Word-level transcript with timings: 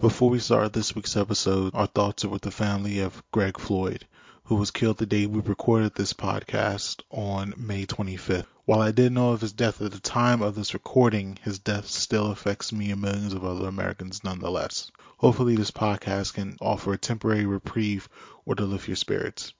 Before 0.00 0.30
we 0.30 0.38
start 0.38 0.74
this 0.74 0.94
week's 0.94 1.16
episode, 1.16 1.74
our 1.74 1.88
thoughts 1.88 2.24
are 2.24 2.28
with 2.28 2.42
the 2.42 2.52
family 2.52 3.00
of 3.00 3.20
Greg 3.32 3.58
Floyd, 3.58 4.06
who 4.44 4.54
was 4.54 4.70
killed 4.70 4.98
the 4.98 5.06
day 5.06 5.26
we 5.26 5.40
recorded 5.40 5.96
this 5.96 6.12
podcast 6.12 7.02
on 7.10 7.52
May 7.56 7.84
25th. 7.84 8.46
While 8.64 8.80
I 8.80 8.92
didn't 8.92 9.14
know 9.14 9.32
of 9.32 9.40
his 9.40 9.52
death 9.52 9.82
at 9.82 9.90
the 9.90 9.98
time 9.98 10.40
of 10.40 10.54
this 10.54 10.72
recording, 10.72 11.36
his 11.42 11.58
death 11.58 11.88
still 11.88 12.30
affects 12.30 12.72
me 12.72 12.92
and 12.92 13.02
millions 13.02 13.32
of 13.32 13.44
other 13.44 13.66
Americans 13.66 14.22
nonetheless. 14.22 14.88
Hopefully, 15.16 15.56
this 15.56 15.72
podcast 15.72 16.34
can 16.34 16.56
offer 16.60 16.92
a 16.92 16.96
temporary 16.96 17.46
reprieve 17.46 18.08
or 18.46 18.54
to 18.54 18.66
lift 18.66 18.86
your 18.86 18.94
spirits. 18.94 19.52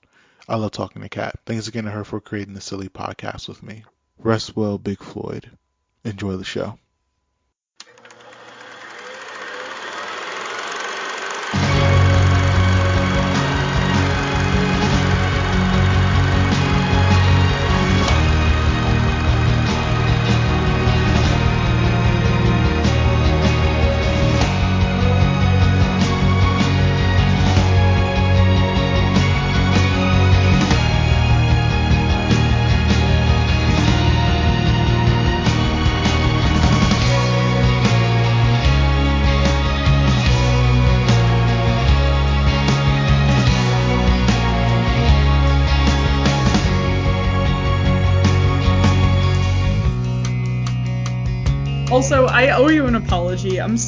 I 0.49 0.55
love 0.55 0.71
talking 0.71 1.03
to 1.03 1.09
Kat. 1.09 1.41
Thanks 1.47 1.67
again 1.67 1.83
to 1.83 1.91
her 1.91 2.05
for 2.05 2.21
creating 2.21 2.55
the 2.55 2.61
silly 2.61 2.89
podcast 2.89 3.49
with 3.49 3.61
me. 3.65 3.85
Rest 4.19 4.55
well, 4.55 4.79
Big 4.79 5.03
Floyd. 5.03 5.51
Enjoy 6.05 6.37
the 6.37 6.45
show. 6.45 6.79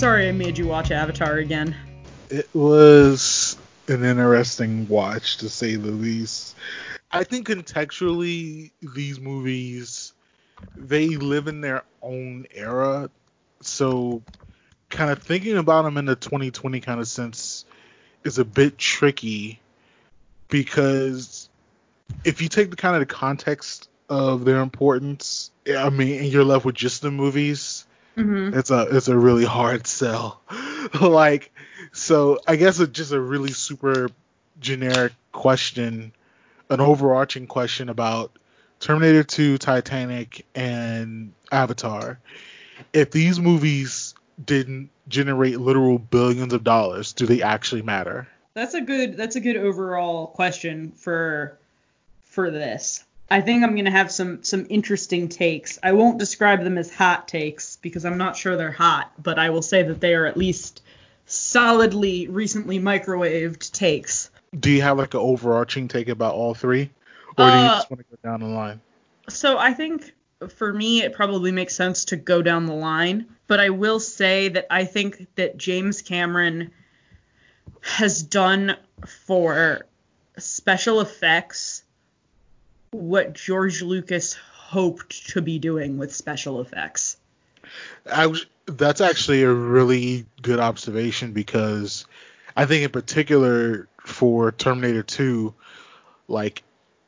Sorry 0.01 0.29
I 0.29 0.33
made 0.33 0.57
you 0.57 0.67
watch 0.67 0.91
Avatar 0.91 1.37
again. 1.37 1.77
It 2.31 2.49
was 2.55 3.59
an 3.87 4.03
interesting 4.03 4.89
watch 4.89 5.37
to 5.39 5.51
say 5.51 5.77
the 5.77 5.91
least. 5.91 6.57
I 7.13 7.23
think 7.25 7.49
contextually 7.49 8.71
these 8.81 9.21
movies 9.21 10.15
they 10.75 11.09
live 11.09 11.49
in 11.49 11.61
their 11.61 11.85
own 12.01 12.47
era. 12.55 13.11
So 13.61 14.23
kind 14.89 15.11
of 15.11 15.23
thinking 15.23 15.59
about 15.59 15.83
them 15.83 15.99
in 15.99 16.07
the 16.07 16.17
2020 16.17 16.81
kind 16.81 16.99
of 16.99 17.07
sense 17.07 17.67
is 18.25 18.39
a 18.39 18.45
bit 18.47 18.79
tricky 18.79 19.61
because 20.49 21.51
if 22.25 22.41
you 22.41 22.49
take 22.49 22.71
the 22.71 22.77
kind 22.77 22.97
of 22.97 23.01
the 23.01 23.15
context 23.15 23.91
of 24.09 24.47
their 24.47 24.63
importance, 24.63 25.51
I 25.69 25.91
mean, 25.91 26.21
and 26.21 26.33
you're 26.33 26.43
left 26.43 26.65
with 26.65 26.75
just 26.75 27.03
the 27.03 27.11
movies, 27.11 27.85
Mm-hmm. 28.21 28.59
it's 28.59 28.71
a 28.71 28.97
it's 28.97 29.09
a 29.09 29.17
really 29.17 29.45
hard 29.45 29.87
sell. 29.87 30.41
like, 31.01 31.53
so 31.93 32.39
I 32.47 32.57
guess 32.57 32.79
it's 32.81 32.93
just 32.93 33.13
a 33.13 33.21
really 33.21 33.53
super 33.53 34.11
generic 34.61 35.13
question, 35.33 36.13
an 36.69 36.81
overarching 36.81 37.47
question 37.47 37.89
about 37.89 38.33
Terminator 38.79 39.23
2, 39.23 39.59
Titanic, 39.59 40.47
and 40.55 41.33
Avatar. 41.51 42.19
If 42.93 43.11
these 43.11 43.39
movies 43.39 44.15
didn't 44.43 44.91
generate 45.09 45.61
literal 45.61 45.99
billions 45.99 46.53
of 46.53 46.65
dollars, 46.65 47.13
do 47.13 47.27
they 47.27 47.43
actually 47.43 47.83
matter? 47.83 48.29
That's 48.55 48.75
a 48.75 48.81
good 48.81 49.17
that's 49.17 49.37
a 49.37 49.41
good 49.41 49.57
overall 49.57 50.27
question 50.27 50.93
for 50.93 51.59
for 52.23 52.51
this. 52.51 53.05
I 53.31 53.41
think 53.41 53.63
I'm 53.63 53.77
gonna 53.77 53.91
have 53.91 54.11
some 54.11 54.43
some 54.43 54.67
interesting 54.69 55.29
takes. 55.29 55.79
I 55.83 55.93
won't 55.93 56.19
describe 56.19 56.65
them 56.65 56.77
as 56.77 56.93
hot 56.93 57.29
takes 57.29 57.77
because 57.77 58.05
I'm 58.05 58.19
not 58.19 58.37
sure 58.37 58.57
they're 58.57 58.73
hot, 58.73 59.13
but 59.23 59.39
I 59.39 59.51
will 59.51 59.63
say 59.63 59.83
that 59.85 60.01
they 60.01 60.15
are 60.15 60.27
at 60.27 60.37
least 60.37 60.83
solidly 61.27 62.27
recently 62.27 62.81
microwaved 62.81 63.71
takes. 63.71 64.31
Do 64.59 64.71
you 64.71 64.83
have 64.83 64.99
like 64.99 65.15
an 65.15 65.21
overarching 65.21 65.87
take 65.87 66.09
about 66.09 66.35
all 66.35 66.55
three, 66.55 66.91
or 67.39 67.51
do 67.51 67.57
you 67.59 67.67
Uh, 67.67 67.77
just 67.77 67.91
want 67.91 68.01
to 68.01 68.17
go 68.17 68.29
down 68.29 68.41
the 68.41 68.47
line? 68.47 68.81
So 69.29 69.57
I 69.59 69.75
think 69.75 70.13
for 70.49 70.73
me 70.73 71.03
it 71.03 71.13
probably 71.13 71.53
makes 71.53 71.77
sense 71.77 72.07
to 72.07 72.17
go 72.17 72.43
down 72.43 72.67
the 72.67 72.75
line, 72.75 73.27
but 73.47 73.61
I 73.61 73.71
will 73.71 74.01
say 74.01 74.49
that 74.49 74.67
I 74.71 74.87
think 74.87 75.29
that 75.37 75.57
James 75.57 76.03
Cameron 76.03 76.73
has 77.83 78.23
done 78.23 78.77
for 79.07 79.87
special 80.37 81.01
effects 81.01 81.85
what 82.93 83.35
George 83.35 83.83
Lucas 83.83 84.35
hoped 84.35 85.29
to 85.29 85.43
be 85.43 85.59
doing 85.59 85.99
with 85.99 86.15
special 86.15 86.61
effects. 86.61 87.17
I 88.11 88.33
that's 88.67 89.01
actually 89.01 89.43
a 89.43 89.53
really 89.53 90.27
good 90.43 90.61
observation 90.61 91.33
because 91.33 92.07
I 92.57 92.67
think 92.67 92.85
in 92.85 92.91
particular 92.91 93.89
for 94.05 94.53
Terminator 94.53 95.03
2, 95.03 95.55
like 96.29 96.63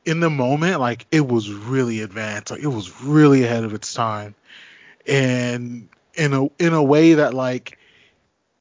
in 0.04 0.20
the 0.20 0.30
moment, 0.30 0.80
like 0.80 1.06
it 1.10 1.26
was 1.26 1.50
really 1.50 2.00
advanced, 2.00 2.50
like 2.50 2.62
it 2.62 2.68
was 2.68 3.02
really 3.02 3.44
ahead 3.44 3.64
of 3.64 3.74
its 3.74 3.94
time, 3.94 4.34
and 5.06 5.88
in 6.14 6.32
a 6.32 6.46
in 6.58 6.74
a 6.74 6.82
way 6.82 7.14
that 7.14 7.34
like 7.34 7.78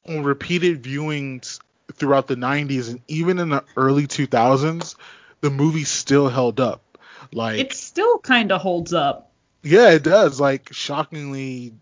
on 0.08 0.24
repeated 0.24 0.82
viewings 0.82 1.60
throughout 1.92 2.26
the 2.26 2.34
90s 2.34 2.88
and 2.88 3.00
even 3.06 3.38
in 3.38 3.50
the 3.50 3.62
early 3.76 4.06
2000s, 4.06 4.96
the 5.40 5.50
movie 5.50 5.84
still 5.84 6.28
held 6.28 6.58
up. 6.58 6.91
Like 7.32 7.58
It 7.60 7.72
still 7.72 8.18
kind 8.18 8.50
of 8.52 8.60
holds 8.60 8.92
up 8.92 9.32
yeah, 9.62 9.90
it 9.90 10.02
does. 10.02 10.40
Like 10.40 10.72
shockingly, 10.72 11.74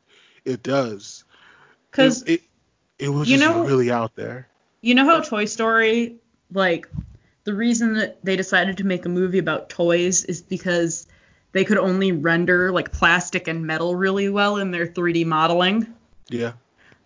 it 0.44 0.62
does. 0.62 1.24
cuz 1.90 2.22
it, 2.22 2.30
it, 2.30 2.42
it 2.98 3.08
was 3.08 3.28
you 3.28 3.38
just 3.38 3.48
know- 3.48 3.64
really 3.64 3.90
out 3.90 4.14
there. 4.16 4.48
You 4.82 4.94
know 4.94 5.04
how 5.04 5.20
Toy 5.20 5.44
Story, 5.44 6.16
like, 6.52 6.86
the 7.44 7.52
reason 7.54 7.92
that 7.94 8.24
they 8.24 8.34
decided 8.34 8.78
to 8.78 8.84
make 8.84 9.04
a 9.04 9.10
movie 9.10 9.36
about 9.36 9.68
toys 9.68 10.24
is 10.24 10.40
because 10.40 11.06
they 11.52 11.64
could 11.66 11.76
only 11.76 12.12
render, 12.12 12.72
like, 12.72 12.90
plastic 12.90 13.46
and 13.46 13.66
metal 13.66 13.94
really 13.94 14.30
well 14.30 14.56
in 14.56 14.70
their 14.70 14.86
3D 14.86 15.26
modeling? 15.26 15.86
Yeah. 16.30 16.52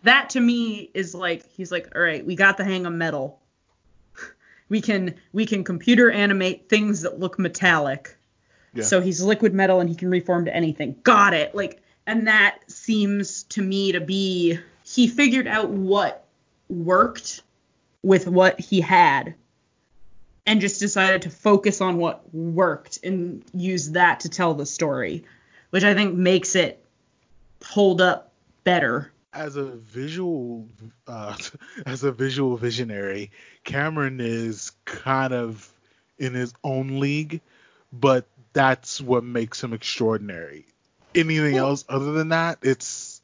That 0.04 0.30
to 0.30 0.40
me 0.40 0.88
is 0.94 1.16
like, 1.16 1.50
he's 1.50 1.72
like, 1.72 1.88
all 1.96 2.02
right, 2.02 2.24
we 2.24 2.36
got 2.36 2.58
the 2.58 2.64
hang 2.64 2.86
of 2.86 2.92
metal. 2.92 3.40
We 4.68 4.80
can 4.80 5.16
we 5.32 5.44
can 5.44 5.62
computer 5.62 6.10
animate 6.10 6.70
things 6.70 7.02
that 7.02 7.20
look 7.20 7.38
metallic. 7.38 8.16
Yeah. 8.74 8.84
So 8.84 9.00
he's 9.00 9.22
liquid 9.22 9.54
metal 9.54 9.80
and 9.80 9.88
he 9.88 9.94
can 9.94 10.10
reform 10.10 10.44
to 10.46 10.54
anything. 10.54 10.96
Got 11.02 11.34
it. 11.34 11.54
Like 11.54 11.80
and 12.06 12.26
that 12.26 12.58
seems 12.66 13.44
to 13.44 13.62
me 13.62 13.92
to 13.92 14.00
be 14.00 14.58
he 14.84 15.08
figured 15.08 15.46
out 15.46 15.70
what 15.70 16.26
worked 16.68 17.42
with 18.02 18.26
what 18.28 18.60
he 18.60 18.80
had 18.80 19.34
and 20.46 20.60
just 20.60 20.78
decided 20.80 21.22
to 21.22 21.30
focus 21.30 21.80
on 21.80 21.96
what 21.96 22.22
worked 22.34 22.98
and 23.02 23.42
use 23.54 23.92
that 23.92 24.20
to 24.20 24.28
tell 24.28 24.54
the 24.54 24.66
story, 24.66 25.24
which 25.70 25.84
I 25.84 25.94
think 25.94 26.14
makes 26.14 26.54
it 26.54 26.84
hold 27.64 28.00
up 28.00 28.32
better. 28.62 29.10
As 29.32 29.56
a 29.56 29.64
visual, 29.64 30.68
uh, 31.06 31.36
as 31.86 32.04
a 32.04 32.12
visual 32.12 32.56
visionary, 32.56 33.30
Cameron 33.64 34.20
is 34.20 34.72
kind 34.84 35.32
of 35.32 35.72
in 36.18 36.34
his 36.34 36.52
own 36.62 37.00
league, 37.00 37.40
but 37.92 38.26
that's 38.54 39.00
what 39.00 39.22
makes 39.24 39.62
him 39.62 39.74
extraordinary. 39.74 40.64
Anything 41.14 41.54
Well- 41.54 41.68
else 41.68 41.84
other 41.88 42.12
than 42.12 42.30
that, 42.30 42.58
it's, 42.62 43.20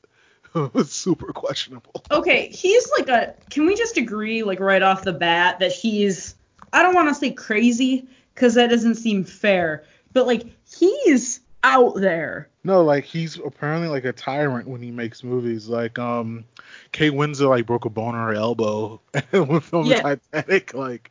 it's 0.55 0.93
super 0.95 1.33
questionable. 1.33 2.05
Okay, 2.11 2.49
he's 2.49 2.87
like 2.99 3.09
a. 3.09 3.35
Can 3.49 3.65
we 3.67 3.75
just 3.75 3.97
agree, 3.97 4.43
like 4.43 4.61
right 4.61 4.83
off 4.83 5.03
the 5.03 5.13
bat, 5.15 5.61
that 5.61 5.73
he's. 5.73 6.35
I 6.73 6.83
don't 6.83 6.95
want 6.95 7.09
to 7.09 7.15
say 7.15 7.31
crazy, 7.33 8.07
because 8.35 8.55
that 8.55 8.69
doesn't 8.69 8.97
seem 8.97 9.25
fair, 9.25 9.85
but 10.13 10.27
like 10.27 10.45
he's 10.79 11.41
out 11.65 11.95
there. 11.97 12.49
No, 12.63 12.83
like 12.83 13.05
he's 13.05 13.39
apparently 13.39 13.89
like 13.89 14.05
a 14.05 14.13
tyrant 14.13 14.69
when 14.69 14.83
he 14.83 14.91
makes 14.91 15.25
movies. 15.25 15.69
Like 15.69 15.99
um, 15.99 16.45
Kate 16.93 17.13
Winslet 17.13 17.49
like 17.49 17.67
broke 17.67 17.87
a 17.87 17.91
bone 17.91 18.15
in 18.15 18.21
her 18.21 18.35
elbow 18.35 19.01
when 19.31 19.61
filming 19.61 19.93
Yeah. 19.93 20.03
Titanic. 20.33 20.75
Like, 20.75 21.11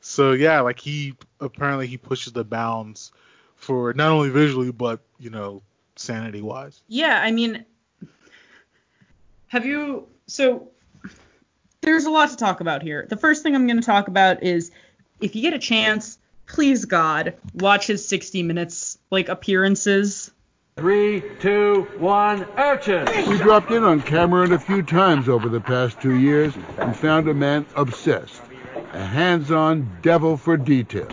so 0.00 0.32
yeah, 0.32 0.60
like 0.60 0.80
he 0.80 1.14
apparently 1.40 1.86
he 1.86 1.96
pushes 1.96 2.32
the 2.32 2.44
bounds 2.44 3.12
for 3.58 3.92
not 3.92 4.10
only 4.10 4.30
visually 4.30 4.72
but 4.72 5.00
you 5.18 5.30
know 5.30 5.62
sanity 5.96 6.40
wise. 6.40 6.80
Yeah, 6.88 7.20
I 7.22 7.30
mean, 7.30 7.64
have 9.48 9.66
you. 9.66 10.08
So, 10.26 10.68
there's 11.80 12.04
a 12.04 12.10
lot 12.10 12.30
to 12.30 12.36
talk 12.36 12.60
about 12.60 12.82
here. 12.82 13.06
The 13.08 13.16
first 13.16 13.42
thing 13.42 13.54
I'm 13.54 13.66
going 13.66 13.80
to 13.80 13.86
talk 13.86 14.08
about 14.08 14.42
is 14.42 14.70
if 15.20 15.34
you 15.34 15.42
get 15.42 15.54
a 15.54 15.58
chance, 15.58 16.18
please 16.46 16.84
God, 16.84 17.34
watch 17.54 17.86
his 17.86 18.06
60 18.06 18.42
minutes, 18.42 18.98
like, 19.10 19.28
appearances 19.28 20.30
Three, 20.78 21.24
two, 21.40 21.88
one, 21.98 22.46
action! 22.56 23.04
We 23.28 23.36
dropped 23.38 23.72
in 23.72 23.82
on 23.82 24.00
Cameron 24.00 24.52
a 24.52 24.60
few 24.60 24.84
times 24.84 25.28
over 25.28 25.48
the 25.48 25.60
past 25.60 26.00
two 26.00 26.14
years 26.14 26.54
and 26.78 26.96
found 26.96 27.26
a 27.26 27.34
man 27.34 27.66
obsessed, 27.74 28.40
a 28.92 29.04
hands 29.04 29.50
on 29.50 29.90
devil 30.02 30.36
for 30.36 30.56
detail. 30.56 31.08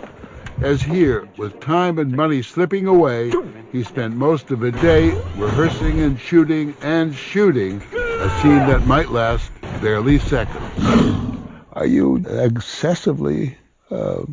As 0.62 0.81
here, 0.81 1.28
with 1.38 1.60
time 1.60 2.00
and 2.00 2.12
money 2.13 2.42
slipping 2.42 2.88
away, 2.88 3.31
he 3.74 3.84
spent 3.84 4.16
most 4.16 4.52
of 4.52 4.62
the 4.62 4.72
day 4.72 5.10
rehearsing 5.36 6.00
and 6.00 6.18
shooting 6.18 6.74
and 6.81 7.13
shooting 7.13 7.81
a 7.94 8.40
scene 8.42 8.60
that 8.60 8.88
might 8.88 9.12
last 9.12 9.52
barely 9.81 10.18
seconds. 10.18 10.63
Are 11.74 11.86
you 11.86 12.24
excessively 12.28 13.57
uh, 13.92 14.24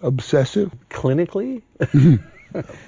obsessive? 0.00 0.72
Clinically? 0.90 1.62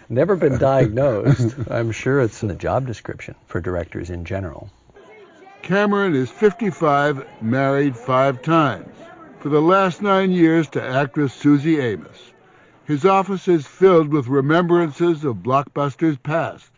Never 0.09 0.37
been 0.37 0.59
diagnosed. 0.59 1.56
I'm 1.69 1.91
sure 1.91 2.21
it's 2.21 2.43
in 2.43 2.49
the 2.49 2.55
job 2.55 2.87
description 2.87 3.35
for 3.49 3.61
directors 3.61 4.11
in 4.11 4.25
general. 4.25 4.71
Cameron 5.62 6.15
is 6.15 6.31
55, 6.31 7.27
married 7.43 7.97
five 7.97 8.43
times. 8.43 8.94
For 9.41 9.49
the 9.49 9.61
last 9.61 10.03
nine 10.03 10.31
years 10.31 10.69
to 10.71 10.82
actress 10.82 11.35
Suzy 11.35 11.81
Amis. 11.81 12.32
His 12.87 13.05
office 13.05 13.49
is 13.49 13.67
filled 13.67 14.09
with 14.09 14.29
remembrances 14.29 15.25
of 15.25 15.38
blockbusters 15.38 16.23
past, 16.23 16.71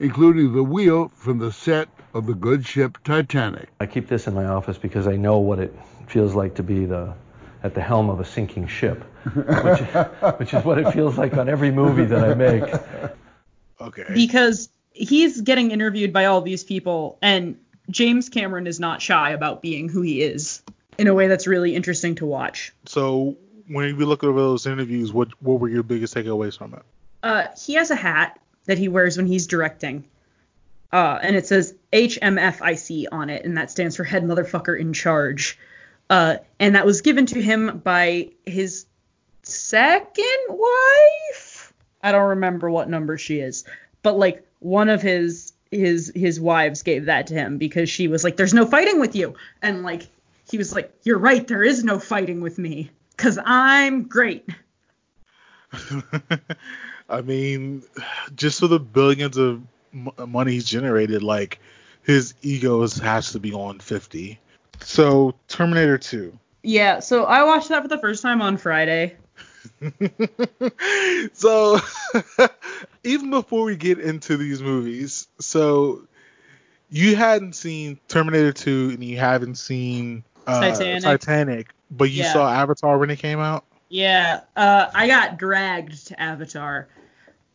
including 0.00 0.52
the 0.52 0.64
wheel 0.64 1.12
from 1.14 1.38
the 1.38 1.52
set 1.52 1.88
of 2.14 2.26
the 2.26 2.34
good 2.34 2.66
ship 2.66 2.98
Titanic. 3.04 3.68
I 3.78 3.86
keep 3.86 4.08
this 4.08 4.26
in 4.26 4.34
my 4.34 4.46
office 4.46 4.76
because 4.76 5.06
I 5.06 5.14
know 5.14 5.38
what 5.38 5.60
it 5.60 5.72
feels 6.08 6.34
like 6.34 6.56
to 6.56 6.64
be 6.64 6.84
the 6.84 7.14
at 7.62 7.74
the 7.74 7.80
helm 7.80 8.10
of 8.10 8.18
a 8.18 8.24
sinking 8.24 8.66
ship, 8.66 9.04
which, 9.34 9.80
which 10.38 10.52
is 10.52 10.64
what 10.64 10.78
it 10.78 10.90
feels 10.92 11.16
like 11.16 11.34
on 11.34 11.48
every 11.48 11.70
movie 11.70 12.06
that 12.06 12.24
I 12.24 12.34
make. 12.34 12.64
Okay. 13.80 14.04
Because 14.12 14.68
he's 14.90 15.40
getting 15.42 15.70
interviewed 15.70 16.12
by 16.12 16.24
all 16.24 16.40
these 16.40 16.64
people, 16.64 17.18
and 17.22 17.56
James 17.88 18.28
Cameron 18.28 18.66
is 18.66 18.80
not 18.80 19.00
shy 19.00 19.30
about 19.30 19.62
being 19.62 19.88
who 19.88 20.02
he 20.02 20.22
is 20.22 20.60
in 20.98 21.06
a 21.06 21.14
way 21.14 21.28
that's 21.28 21.46
really 21.46 21.76
interesting 21.76 22.16
to 22.16 22.26
watch. 22.26 22.72
So 22.84 23.36
when 23.72 23.98
you 23.98 24.06
look 24.06 24.22
over 24.22 24.38
those 24.38 24.66
interviews, 24.66 25.12
what 25.12 25.28
what 25.40 25.60
were 25.60 25.68
your 25.68 25.82
biggest 25.82 26.14
takeaways 26.14 26.56
from 26.56 26.74
it? 26.74 26.82
Uh, 27.22 27.46
he 27.58 27.74
has 27.74 27.90
a 27.90 27.96
hat 27.96 28.38
that 28.66 28.78
he 28.78 28.88
wears 28.88 29.16
when 29.16 29.26
he's 29.26 29.46
directing. 29.46 30.04
Uh, 30.92 31.18
and 31.22 31.34
it 31.34 31.46
says 31.46 31.74
HMFIC 31.92 33.06
on 33.10 33.30
it, 33.30 33.44
and 33.46 33.56
that 33.56 33.70
stands 33.70 33.96
for 33.96 34.04
Head 34.04 34.24
Motherfucker 34.24 34.78
in 34.78 34.92
Charge. 34.92 35.58
Uh, 36.10 36.36
and 36.60 36.74
that 36.74 36.84
was 36.84 37.00
given 37.00 37.24
to 37.26 37.40
him 37.40 37.78
by 37.78 38.28
his 38.44 38.84
second 39.42 40.26
wife. 40.50 41.72
I 42.02 42.12
don't 42.12 42.28
remember 42.30 42.70
what 42.70 42.90
number 42.90 43.16
she 43.16 43.38
is, 43.38 43.64
but 44.02 44.18
like 44.18 44.46
one 44.58 44.90
of 44.90 45.00
his 45.00 45.52
his 45.70 46.12
his 46.14 46.38
wives 46.38 46.82
gave 46.82 47.06
that 47.06 47.28
to 47.28 47.34
him 47.34 47.56
because 47.56 47.88
she 47.88 48.08
was 48.08 48.24
like, 48.24 48.36
"There's 48.36 48.52
no 48.52 48.66
fighting 48.66 49.00
with 49.00 49.16
you," 49.16 49.34
and 49.62 49.82
like 49.82 50.02
he 50.50 50.58
was 50.58 50.74
like, 50.74 50.92
"You're 51.04 51.18
right, 51.18 51.46
there 51.46 51.62
is 51.62 51.82
no 51.82 51.98
fighting 51.98 52.42
with 52.42 52.58
me, 52.58 52.90
cause 53.22 53.38
I'm 53.44 54.04
great." 54.08 54.48
I 57.08 57.20
mean, 57.22 57.82
just 58.34 58.60
for 58.60 58.66
the 58.68 58.80
billions 58.80 59.36
of 59.36 59.62
m- 59.92 60.10
money 60.28 60.52
he's 60.52 60.64
generated, 60.64 61.22
like 61.22 61.60
his 62.02 62.34
ego 62.42 62.86
has 62.86 63.32
to 63.32 63.40
be 63.40 63.52
on 63.52 63.78
50. 63.78 64.38
So 64.80 65.34
Terminator 65.48 65.98
2. 65.98 66.36
Yeah, 66.62 67.00
so 67.00 67.24
I 67.24 67.44
watched 67.44 67.68
that 67.68 67.82
for 67.82 67.88
the 67.88 67.98
first 67.98 68.22
time 68.22 68.40
on 68.42 68.56
Friday. 68.56 69.16
so 71.32 71.78
even 73.04 73.30
before 73.30 73.64
we 73.64 73.76
get 73.76 73.98
into 73.98 74.36
these 74.36 74.62
movies, 74.62 75.28
so 75.40 76.06
you 76.90 77.16
hadn't 77.16 77.54
seen 77.54 77.98
Terminator 78.08 78.52
2 78.52 78.90
and 78.94 79.04
you 79.04 79.18
haven't 79.18 79.56
seen 79.56 80.24
uh, 80.46 80.60
Titanic. 80.60 81.02
Titanic, 81.02 81.68
but 81.90 82.10
you 82.10 82.22
Yeah. 82.22 82.32
saw 82.32 82.52
Avatar 82.52 82.98
when 82.98 83.10
it 83.10 83.18
came 83.18 83.40
out. 83.40 83.64
Yeah, 83.88 84.40
uh, 84.56 84.86
I 84.94 85.06
got 85.06 85.38
dragged 85.38 86.06
to 86.08 86.20
Avatar. 86.20 86.88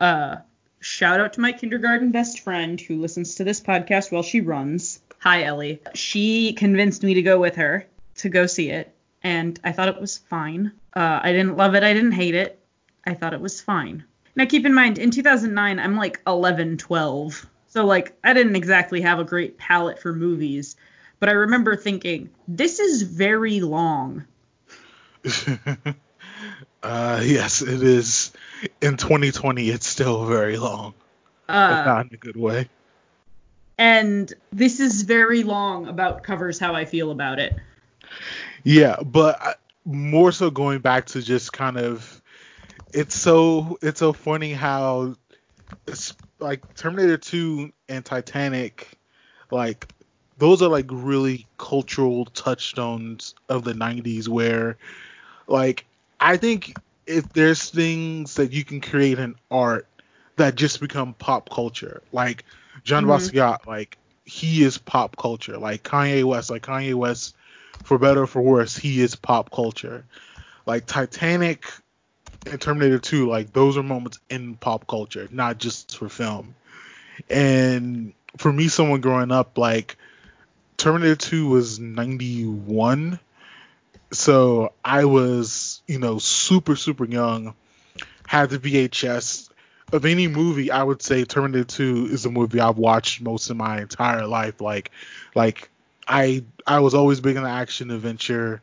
Uh, 0.00 0.36
shout 0.80 1.20
out 1.20 1.32
to 1.34 1.40
my 1.40 1.52
kindergarten 1.52 2.12
best 2.12 2.40
friend 2.40 2.80
who 2.80 3.00
listens 3.00 3.34
to 3.36 3.44
this 3.44 3.60
podcast 3.60 4.12
while 4.12 4.22
she 4.22 4.40
runs. 4.40 5.00
Hi, 5.20 5.42
Ellie. 5.42 5.80
She 5.94 6.52
convinced 6.52 7.02
me 7.02 7.14
to 7.14 7.22
go 7.22 7.40
with 7.40 7.56
her 7.56 7.86
to 8.18 8.28
go 8.28 8.46
see 8.46 8.70
it, 8.70 8.94
and 9.22 9.58
I 9.64 9.72
thought 9.72 9.88
it 9.88 10.00
was 10.00 10.18
fine. 10.18 10.72
Uh, 10.94 11.20
I 11.22 11.32
didn't 11.32 11.56
love 11.56 11.74
it. 11.74 11.82
I 11.82 11.92
didn't 11.92 12.12
hate 12.12 12.34
it. 12.36 12.58
I 13.04 13.14
thought 13.14 13.34
it 13.34 13.40
was 13.40 13.60
fine. 13.60 14.04
Now, 14.36 14.44
keep 14.44 14.64
in 14.64 14.74
mind, 14.74 14.98
in 14.98 15.10
2009, 15.10 15.80
I'm 15.80 15.96
like 15.96 16.20
11, 16.26 16.76
12. 16.78 17.46
So, 17.66 17.84
like, 17.84 18.16
I 18.22 18.32
didn't 18.32 18.54
exactly 18.54 19.00
have 19.00 19.18
a 19.18 19.24
great 19.24 19.58
palate 19.58 19.98
for 19.98 20.12
movies. 20.14 20.76
But 21.20 21.28
I 21.28 21.32
remember 21.32 21.76
thinking, 21.76 22.30
this 22.46 22.78
is 22.78 23.02
very 23.02 23.60
long. 23.60 24.24
uh, 26.82 27.20
yes, 27.24 27.60
it 27.62 27.82
is. 27.82 28.32
In 28.80 28.96
2020, 28.96 29.68
it's 29.70 29.86
still 29.86 30.26
very 30.26 30.56
long, 30.56 30.94
but 31.46 31.54
Uh, 31.54 31.84
not 31.84 32.06
in 32.06 32.14
a 32.14 32.16
good 32.16 32.36
way. 32.36 32.68
and 33.78 34.32
this 34.52 34.80
is 34.80 35.02
very 35.02 35.44
long 35.44 35.86
about 35.86 36.24
covers 36.24 36.58
how 36.58 36.74
I 36.74 36.84
feel 36.84 37.10
about 37.12 37.38
it. 37.38 37.54
Yeah, 38.64 38.96
but 39.04 39.60
more 39.84 40.32
so 40.32 40.50
going 40.50 40.80
back 40.80 41.06
to 41.06 41.22
just 41.22 41.52
kind 41.52 41.76
of, 41.78 42.20
it's 42.92 43.14
so 43.14 43.78
it's 43.82 44.00
so 44.00 44.12
funny 44.12 44.52
how 44.52 45.14
it's 45.86 46.14
like 46.40 46.74
Terminator 46.74 47.18
2 47.18 47.72
and 47.88 48.04
Titanic, 48.04 48.98
like 49.50 49.86
those 50.38 50.62
are 50.62 50.68
like 50.68 50.86
really 50.90 51.46
cultural 51.58 52.26
touchstones 52.26 53.34
of 53.48 53.64
the 53.64 53.74
90s 53.74 54.28
where, 54.28 54.76
like, 55.48 55.86
I 56.20 56.36
think 56.36 56.76
if 57.06 57.32
there's 57.32 57.70
things 57.70 58.36
that 58.36 58.52
you 58.52 58.64
can 58.64 58.80
create 58.80 59.18
in 59.18 59.34
art 59.50 59.86
that 60.36 60.54
just 60.54 60.80
become 60.80 61.14
pop 61.14 61.50
culture, 61.50 62.02
like 62.12 62.44
John 62.84 63.06
Mhm. 63.06 63.06
Basquiat, 63.06 63.66
like 63.66 63.98
he 64.24 64.62
is 64.64 64.78
pop 64.78 65.16
culture, 65.16 65.58
like 65.58 65.82
Kanye 65.82 66.24
West, 66.24 66.50
like 66.50 66.62
Kanye 66.62 66.94
West 66.94 67.36
for 67.82 67.98
better 67.98 68.22
or 68.22 68.26
for 68.26 68.42
worse, 68.42 68.76
he 68.76 69.00
is 69.02 69.14
pop 69.16 69.50
culture. 69.50 70.04
Like 70.66 70.86
Titanic 70.86 71.64
and 72.50 72.60
Terminator 72.60 72.98
2, 72.98 73.28
like 73.28 73.52
those 73.52 73.76
are 73.76 73.82
moments 73.82 74.18
in 74.30 74.56
pop 74.56 74.86
culture, 74.88 75.28
not 75.30 75.58
just 75.58 75.96
for 75.96 76.08
film. 76.08 76.54
And 77.30 78.12
for 78.36 78.52
me, 78.52 78.68
someone 78.68 79.00
growing 79.00 79.30
up, 79.32 79.58
like 79.58 79.96
Terminator 80.78 81.16
2 81.16 81.48
was 81.48 81.78
91. 81.78 83.18
So 84.12 84.72
I 84.84 85.04
was, 85.04 85.82
you 85.86 85.98
know, 85.98 86.18
super, 86.18 86.76
super 86.76 87.04
young, 87.04 87.54
had 88.26 88.50
the 88.50 88.58
VHS. 88.58 89.50
Of 89.90 90.04
any 90.04 90.28
movie, 90.28 90.70
I 90.70 90.82
would 90.82 91.02
say 91.02 91.24
Terminator 91.24 91.64
2 91.64 92.08
is 92.10 92.22
the 92.22 92.30
movie 92.30 92.60
I've 92.60 92.78
watched 92.78 93.20
most 93.20 93.50
of 93.50 93.56
my 93.56 93.80
entire 93.80 94.26
life. 94.26 94.60
Like, 94.60 94.90
like 95.34 95.70
I 96.06 96.44
I 96.66 96.80
was 96.80 96.94
always 96.94 97.20
big 97.20 97.36
into 97.36 97.48
action 97.48 97.90
adventure. 97.90 98.62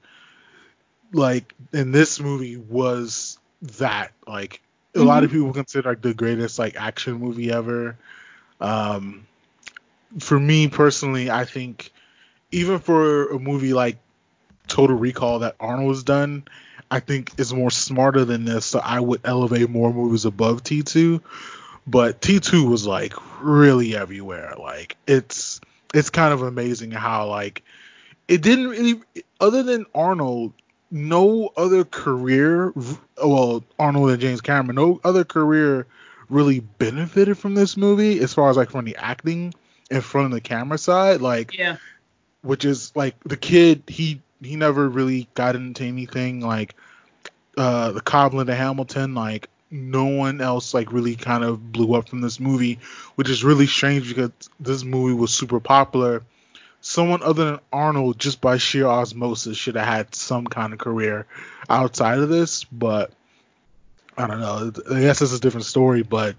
Like, 1.12 1.54
and 1.74 1.94
this 1.94 2.20
movie 2.20 2.58
was 2.58 3.40
that. 3.62 4.12
Like, 4.28 4.62
a 4.96 5.00
lot 5.02 5.24
of 5.24 5.32
people 5.32 5.52
consider 5.52 5.90
like 5.90 6.02
the 6.02 6.14
greatest 6.14 6.60
like 6.60 6.76
action 6.76 7.16
movie 7.16 7.52
ever. 7.52 7.98
Um, 8.62 9.28
for 10.20 10.40
me 10.40 10.68
personally, 10.68 11.30
I 11.30 11.46
think 11.46 11.92
even 12.56 12.80
for 12.80 13.28
a 13.32 13.38
movie 13.38 13.74
like 13.74 13.98
Total 14.68 14.96
Recall 14.96 15.40
that 15.40 15.56
Arnold's 15.60 16.04
done, 16.04 16.46
I 16.90 17.02
think 17.02 17.38
is 17.38 17.54
more 17.54 17.70
smarter 17.70 18.24
than 18.24 18.46
this. 18.46 18.66
So 18.66 18.80
I 18.80 19.00
would 19.00 19.20
elevate 19.26 19.70
more 19.70 19.94
movies 19.94 20.24
above 20.24 20.64
T2. 20.64 21.22
But 21.86 22.22
T2 22.22 22.70
was 22.70 22.88
like 22.88 23.14
really 23.42 23.96
everywhere. 23.96 24.54
Like 24.58 24.96
it's 25.06 25.60
it's 25.94 26.10
kind 26.10 26.34
of 26.34 26.44
amazing 26.44 26.92
how 26.92 27.28
like 27.28 27.62
it 28.30 28.42
didn't 28.42 28.70
really 28.70 29.02
other 29.42 29.62
than 29.62 29.86
Arnold, 29.94 30.54
no 30.90 31.52
other 31.58 31.84
career 31.84 32.74
well, 33.22 33.66
Arnold 33.78 34.12
and 34.12 34.22
James 34.22 34.40
Cameron, 34.40 34.78
no 34.78 35.02
other 35.04 35.26
career 35.26 35.88
really 36.30 36.62
benefited 36.62 37.38
from 37.38 37.54
this 37.54 37.76
movie 37.76 38.20
as 38.22 38.34
far 38.34 38.50
as 38.50 38.56
like 38.56 38.72
from 38.72 38.86
the 38.86 38.96
acting 38.96 39.54
in 39.92 40.00
front 40.00 40.26
of 40.26 40.32
the 40.32 40.42
camera 40.42 40.78
side. 40.78 41.22
Like 41.22 41.54
Yeah. 41.54 41.76
Which 42.46 42.66
is 42.66 42.92
like 42.96 43.16
the 43.24 43.38
kid 43.38 43.84
he 43.88 44.22
he 44.42 44.56
never 44.56 44.88
really 44.88 45.28
got 45.34 45.56
into 45.56 45.84
anything 45.84 46.42
like 46.42 46.76
uh 47.58 47.92
the 47.92 48.02
Coblin 48.02 48.48
to 48.48 48.56
Hamilton 48.56 49.16
like 49.16 49.50
no 49.72 50.06
one 50.06 50.42
else 50.42 50.74
like 50.74 50.94
really 50.94 51.16
kind 51.16 51.44
of 51.44 51.72
blew 51.72 51.96
up 51.96 52.08
from 52.10 52.22
this 52.22 52.40
movie 52.40 52.80
which 53.16 53.30
is 53.30 53.44
really 53.44 53.68
strange 53.68 54.08
because 54.08 54.32
this 54.60 54.84
movie 54.84 55.16
was 55.16 55.34
super 55.34 55.60
popular 55.60 56.24
someone 56.82 57.24
other 57.24 57.46
than 57.46 57.60
Arnold 57.74 58.20
just 58.20 58.42
by 58.42 58.58
sheer 58.58 58.86
osmosis 58.86 59.58
should 59.58 59.76
have 59.76 59.88
had 59.88 60.16
some 60.16 60.46
kind 60.46 60.72
of 60.72 60.80
career 60.80 61.26
outside 61.70 62.20
of 62.20 62.30
this 62.30 62.64
but 62.66 63.12
I 64.18 64.28
don't 64.28 64.40
know 64.40 64.72
I 64.92 65.02
guess 65.02 65.22
it's 65.22 65.34
a 65.34 65.40
different 65.40 65.66
story 65.66 66.04
but 66.04 66.36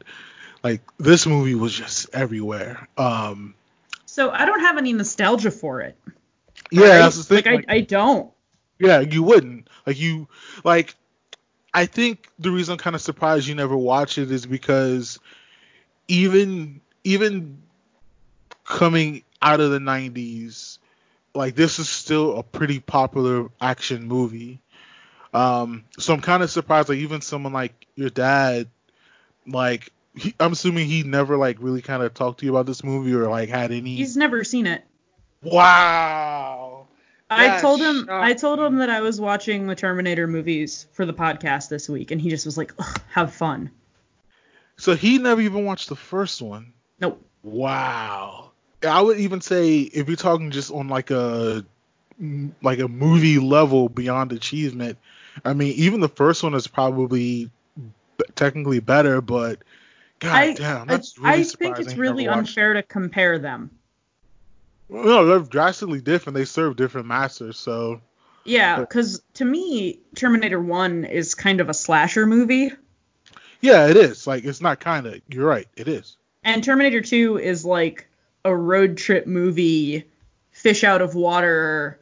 like 0.67 0.81
this 0.99 1.27
movie 1.27 1.55
was 1.55 1.73
just 1.73 2.09
everywhere. 2.13 2.89
Um, 2.97 3.55
So 4.17 4.31
I 4.31 4.47
don't 4.47 4.61
have 4.61 4.79
any 4.79 4.95
nostalgia 4.95 5.51
for 5.51 5.83
it. 5.83 5.95
yeah, 6.71 6.81
right? 6.81 6.99
that's 7.01 7.17
the 7.19 7.23
thing. 7.23 7.45
Like, 7.45 7.55
like- 7.55 7.65
I, 7.69 7.75
I 7.75 7.81
don't. 7.83 8.33
Yeah, 8.79 9.01
you 9.01 9.23
wouldn't. 9.23 9.69
Like 9.87 9.99
you 9.99 10.27
like 10.65 10.95
I 11.75 11.85
think 11.85 12.31
the 12.39 12.51
reason 12.51 12.73
I'm 12.73 12.79
kind 12.79 12.97
of 12.97 13.03
surprised 13.03 13.47
you 13.47 13.55
never 13.55 13.77
watch 13.77 14.17
it 14.17 14.31
is 14.31 14.47
because 14.47 15.19
even 16.09 16.81
even 17.05 17.61
coming 18.65 19.23
out 19.43 19.61
of 19.61 19.71
the 19.71 19.79
90s 19.79 20.79
like 21.35 21.55
this 21.55 21.79
is 21.79 21.87
still 21.87 22.39
a 22.39 22.43
pretty 22.43 22.81
popular 22.81 23.51
action 23.61 24.09
movie. 24.09 24.61
Um 25.35 25.85
so 25.99 26.15
I'm 26.15 26.23
kind 26.23 26.43
of 26.43 26.51
surprised 26.51 26.89
like 26.89 26.99
even 26.99 27.21
someone 27.21 27.53
like 27.53 27.87
your 27.97 28.09
dad 28.09 28.69
like 29.47 29.93
he, 30.17 30.35
I'm 30.41 30.53
assuming 30.53 30.89
he 30.89 31.03
never 31.03 31.37
like 31.37 31.59
really 31.61 31.83
kind 31.83 32.03
of 32.03 32.15
talked 32.15 32.41
to 32.41 32.47
you 32.47 32.53
about 32.53 32.67
this 32.67 32.83
movie 32.83 33.15
or 33.15 33.29
like 33.29 33.49
had 33.49 33.71
any 33.71 33.95
He's 33.95 34.17
never 34.17 34.43
seen 34.45 34.67
it. 34.67 34.85
Wow. 35.43 36.89
I 37.29 37.61
told 37.61 37.81
him 37.81 38.09
I 38.09 38.35
told 38.35 38.61
him 38.61 38.77
that 38.77 38.89
I 38.89 39.01
was 39.01 39.21
watching 39.21 39.67
the 39.67 39.75
Terminator 39.75 40.27
movies 40.27 40.87
for 40.93 41.05
the 41.05 41.13
podcast 41.13 41.69
this 41.69 41.89
week, 41.89 42.11
and 42.11 42.21
he 42.21 42.31
just 42.31 42.47
was 42.47 42.57
like, 42.57 42.73
Ugh, 42.79 43.01
"Have 43.09 43.35
fun." 43.35 43.71
So 44.77 44.95
he 44.95 45.19
never 45.19 45.41
even 45.41 45.65
watched 45.65 45.89
the 45.89 45.97
first 45.97 46.41
one. 46.41 46.73
Nope. 47.01 47.21
Wow. 47.43 48.53
I 48.87 49.01
would 49.01 49.19
even 49.19 49.41
say 49.41 49.81
if 49.81 50.07
you're 50.07 50.17
talking 50.17 50.51
just 50.51 50.71
on 50.71 50.89
like 50.89 51.11
a 51.11 51.65
like 52.63 52.79
a 52.79 52.89
movie 52.89 53.39
level 53.39 53.89
beyond 53.89 54.33
achievement, 54.33 54.97
I 55.45 55.53
mean 55.53 55.73
even 55.75 56.01
the 56.01 56.09
first 56.09 56.43
one 56.43 56.55
is 56.55 56.69
probably 56.69 57.51
technically 58.37 58.81
better, 58.81 59.21
but 59.21 59.59
god 60.21 60.35
I 60.35 60.55
damn, 60.55 60.83
I, 60.83 60.85
that's 60.85 61.19
really 61.19 61.31
I 61.31 61.43
surprising. 61.43 61.75
think 61.75 61.89
it's 61.89 61.99
really 61.99 62.29
unfair 62.29 62.75
to 62.75 62.83
compare 62.83 63.39
them. 63.39 63.71
it. 64.89 64.95
No, 64.95 65.27
they're 65.27 65.41
drastically 65.41 66.01
different. 66.01 66.37
They 66.37 66.45
serve 66.45 66.77
different 66.77 67.07
masters, 67.09 67.59
so 67.59 68.01
Yeah, 68.45 68.81
because 68.81 69.23
to 69.35 69.45
me, 69.45 70.01
Terminator 70.15 70.61
One 70.61 71.05
is 71.05 71.35
kind 71.35 71.61
of 71.61 71.69
a 71.69 71.75
slasher 71.75 72.27
movie, 72.27 72.71
yeah, 73.61 73.89
it 73.89 73.97
is. 73.97 74.27
Like 74.27 74.45
it's 74.45 74.61
not 74.61 74.81
kind 74.81 75.07
of. 75.07 75.21
You're 75.29 75.47
right. 75.47 75.67
It 75.77 75.89
is. 75.89 76.17
and 76.45 76.63
Terminator 76.63 77.01
Two 77.01 77.39
is 77.39 77.65
like 77.65 78.07
a 78.45 78.55
road 78.55 78.97
trip 78.97 79.27
movie, 79.27 80.05
fish 80.53 80.85
out 80.85 81.03
of 81.03 81.15
water 81.17 81.99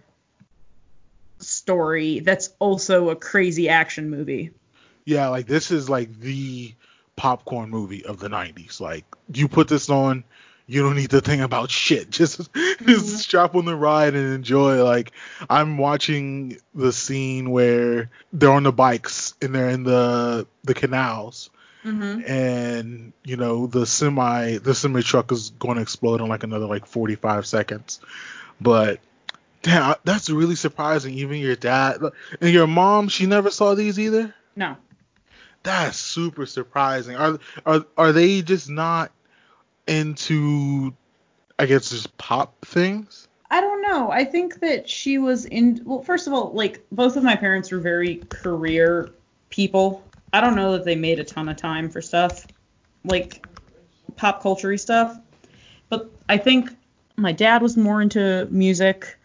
story 1.38 2.20
that's 2.20 2.50
also 2.58 3.10
a 3.10 3.16
crazy 3.16 3.68
action 3.68 4.10
movie. 4.10 4.50
Yeah, 5.06 5.28
like 5.28 5.46
this 5.46 5.70
is 5.70 5.88
like 5.90 6.18
the 6.20 6.74
popcorn 7.16 7.70
movie 7.70 8.04
of 8.04 8.18
the 8.18 8.28
90s. 8.28 8.80
Like 8.80 9.04
you 9.32 9.48
put 9.48 9.68
this 9.68 9.88
on, 9.90 10.24
you 10.66 10.82
don't 10.82 10.96
need 10.96 11.10
to 11.10 11.20
think 11.20 11.42
about 11.42 11.70
shit. 11.82 12.10
Just 12.10 12.48
just 12.86 13.18
strap 13.18 13.54
on 13.54 13.64
the 13.64 13.76
ride 13.76 14.14
and 14.14 14.34
enjoy. 14.34 14.82
Like 14.82 15.12
I'm 15.48 15.78
watching 15.78 16.58
the 16.74 16.92
scene 16.92 17.50
where 17.50 18.10
they're 18.32 18.50
on 18.50 18.62
the 18.62 18.72
bikes 18.72 19.34
and 19.42 19.54
they're 19.54 19.70
in 19.70 19.84
the 19.84 20.46
the 20.64 20.74
canals 20.74 21.50
Mm-hmm. 21.84 22.22
and 22.26 23.12
you 23.24 23.36
know 23.36 23.66
the 23.66 23.84
semi 23.84 24.56
the 24.56 24.74
semi 24.74 25.02
truck 25.02 25.30
is 25.32 25.50
going 25.50 25.76
to 25.76 25.82
explode 25.82 26.22
in 26.22 26.28
like 26.28 26.42
another 26.42 26.64
like 26.64 26.86
45 26.86 27.44
seconds. 27.44 28.00
But 28.58 29.00
damn, 29.60 29.94
that's 30.02 30.30
really 30.30 30.54
surprising. 30.54 31.12
Even 31.12 31.40
your 31.40 31.56
dad 31.56 32.00
and 32.40 32.50
your 32.50 32.66
mom, 32.66 33.08
she 33.08 33.26
never 33.26 33.50
saw 33.50 33.74
these 33.74 33.98
either. 34.00 34.34
No. 34.56 34.78
That's 35.64 35.98
super 35.98 36.46
surprising. 36.46 37.16
Are 37.16 37.38
are 37.66 37.84
are 37.96 38.12
they 38.12 38.42
just 38.42 38.70
not 38.70 39.10
into 39.86 40.94
I 41.58 41.66
guess 41.66 41.90
just 41.90 42.16
pop 42.18 42.64
things? 42.64 43.28
I 43.50 43.60
don't 43.60 43.82
know. 43.82 44.10
I 44.10 44.24
think 44.24 44.60
that 44.60 44.88
she 44.88 45.18
was 45.18 45.46
in. 45.46 45.80
Well, 45.84 46.02
first 46.02 46.26
of 46.26 46.32
all, 46.32 46.52
like 46.52 46.84
both 46.92 47.16
of 47.16 47.24
my 47.24 47.34
parents 47.34 47.72
were 47.72 47.78
very 47.78 48.16
career 48.28 49.10
people. 49.48 50.04
I 50.32 50.40
don't 50.40 50.54
know 50.54 50.72
that 50.72 50.84
they 50.84 50.96
made 50.96 51.18
a 51.18 51.24
ton 51.24 51.48
of 51.48 51.56
time 51.56 51.88
for 51.88 52.02
stuff 52.02 52.46
like 53.04 53.46
pop 54.16 54.42
culture 54.42 54.76
stuff. 54.76 55.18
But 55.88 56.10
I 56.28 56.36
think 56.36 56.70
my 57.16 57.32
dad 57.32 57.62
was 57.62 57.76
more 57.76 58.02
into 58.02 58.46
music. 58.50 59.16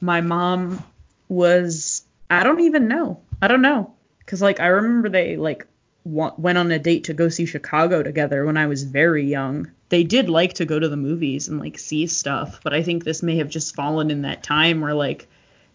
My 0.00 0.20
mom 0.20 0.84
was. 1.28 2.04
I 2.28 2.44
don't 2.44 2.60
even 2.60 2.86
know. 2.86 3.22
I 3.42 3.48
don't 3.48 3.62
know. 3.62 3.94
Cause 4.26 4.40
like 4.40 4.60
I 4.60 4.66
remember 4.66 5.08
they 5.08 5.36
like 5.36 5.66
went 6.04 6.58
on 6.58 6.70
a 6.70 6.78
date 6.78 7.04
to 7.04 7.14
go 7.14 7.28
see 7.28 7.46
Chicago 7.46 8.02
together 8.02 8.44
when 8.44 8.56
I 8.56 8.66
was 8.66 8.82
very 8.82 9.26
young. 9.26 9.70
They 9.88 10.04
did 10.04 10.28
like 10.28 10.54
to 10.54 10.64
go 10.64 10.78
to 10.78 10.88
the 10.88 10.96
movies 10.96 11.48
and 11.48 11.58
like 11.58 11.78
see 11.78 12.06
stuff, 12.06 12.60
but 12.62 12.72
I 12.72 12.82
think 12.82 13.04
this 13.04 13.22
may 13.22 13.36
have 13.36 13.48
just 13.48 13.74
fallen 13.74 14.10
in 14.10 14.22
that 14.22 14.42
time 14.42 14.80
where 14.80 14.94
like 14.94 15.28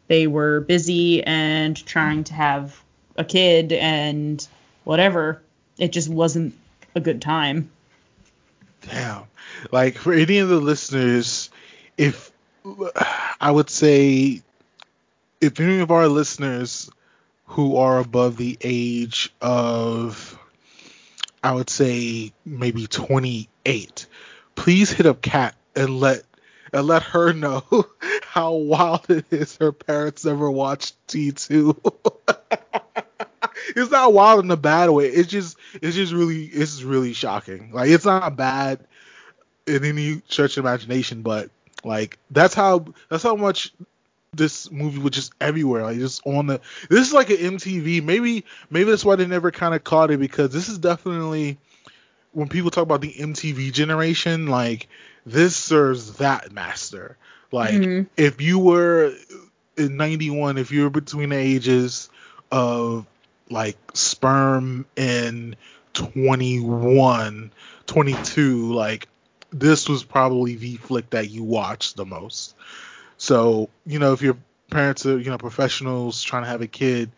they 0.08 0.28
were 0.28 0.62
busy 0.62 1.24
and 1.24 1.76
trying 1.86 2.24
to 2.26 2.34
have 2.34 2.82
a 3.18 3.24
kid 3.24 3.72
and 3.72 4.46
whatever. 4.84 5.42
It 5.78 5.92
just 5.92 6.10
wasn't 6.10 6.56
a 6.96 7.02
good 7.02 7.22
time. 7.22 7.70
Damn. 8.82 9.24
Like 9.72 9.98
for 9.98 10.14
any 10.14 10.38
of 10.40 10.50
the 10.50 10.60
listeners, 10.60 11.50
if 11.98 12.32
I 13.40 13.52
would 13.52 13.70
say 13.70 14.42
if 15.42 15.60
any 15.60 15.80
of 15.80 15.92
our 15.92 16.08
listeners 16.08 16.90
who 17.46 17.78
are 17.78 18.00
above 18.00 18.38
the 18.38 18.58
age 18.62 19.34
of 19.42 20.38
I 21.44 21.52
would 21.52 21.70
say 21.70 22.34
maybe 22.44 22.88
28, 22.88 24.08
please 24.56 24.92
hit 24.92 25.06
up 25.06 25.22
Kat 25.22 25.56
and 25.76 26.00
let 26.00 26.24
and 26.74 26.88
let 26.88 27.04
her 27.04 27.34
know 27.34 27.64
how 28.24 28.54
wild 28.54 29.10
it 29.10 29.26
is 29.32 29.58
her 29.58 29.72
parents 29.72 30.26
never 30.26 30.50
watched 30.50 30.96
T2. 31.08 31.78
it's 33.76 33.92
not 33.92 34.14
wild 34.14 34.44
in 34.44 34.52
a 34.52 34.58
bad 34.58 34.90
way. 34.90 35.08
It's 35.08 35.30
just 35.30 35.58
it's 35.82 35.96
just 35.96 36.14
really 36.14 36.46
it's 36.46 36.82
really 36.82 37.14
shocking. 37.14 37.72
Like 37.72 37.90
it's 37.90 38.06
not 38.06 38.36
bad 38.36 38.80
in 39.68 39.86
any 39.86 40.22
of 40.58 40.58
imagination, 40.58 41.22
but 41.22 41.50
like 41.84 42.18
that's 42.32 42.54
how 42.54 42.86
that's 43.10 43.24
how 43.24 43.36
much 43.36 43.72
this 44.36 44.72
movie 44.72 45.00
was 45.00 45.12
just 45.12 45.34
everywhere. 45.40 45.84
Like 45.84 45.98
just 45.98 46.26
on 46.26 46.48
the 46.48 46.62
this 46.90 47.08
is 47.08 47.14
like 47.14 47.30
an 47.30 47.38
MTV. 47.38 48.04
Maybe 48.04 48.46
maybe 48.70 48.90
that's 48.90 49.06
why 49.06 49.16
they 49.16 49.26
never 49.26 49.52
kind 49.52 49.74
of 49.76 49.84
caught 49.84 50.12
it 50.12 50.20
because 50.20 50.52
this 50.52 50.70
is 50.70 50.78
definitely 50.78 51.58
when 52.32 52.50
people 52.50 52.70
talk 52.70 52.84
about 52.84 53.02
the 53.02 53.14
MTV 53.14 53.72
generation, 53.72 54.48
like 54.48 54.88
this 55.26 55.56
serves 55.56 56.18
that 56.18 56.52
master. 56.52 57.18
Like 57.52 57.76
Mhm. 57.76 58.08
if 58.18 58.42
you 58.42 58.60
were 58.60 59.14
in 59.78 59.98
91, 59.98 60.58
if 60.58 60.72
you 60.72 60.84
were 60.84 60.90
between 60.90 61.30
the 61.30 61.38
ages 61.38 62.10
of 62.52 63.06
like 63.50 63.78
sperm 63.94 64.86
and 64.98 65.56
21, 65.94 67.52
22, 67.88 68.74
like 68.74 69.08
this 69.52 69.88
was 69.88 70.04
probably 70.04 70.56
the 70.56 70.76
flick 70.78 71.10
that 71.12 71.30
you 71.30 71.44
watched 71.44 71.96
the 71.96 72.06
most. 72.06 72.56
So, 73.18 73.70
you 73.86 74.00
know, 74.00 74.14
if 74.14 74.22
your 74.22 74.38
parents 74.70 75.06
are, 75.06 75.18
you 75.18 75.30
know, 75.30 75.38
professionals 75.38 76.22
trying 76.22 76.44
to 76.44 76.50
have 76.50 76.62
a 76.62 76.68
kid, 76.68 77.12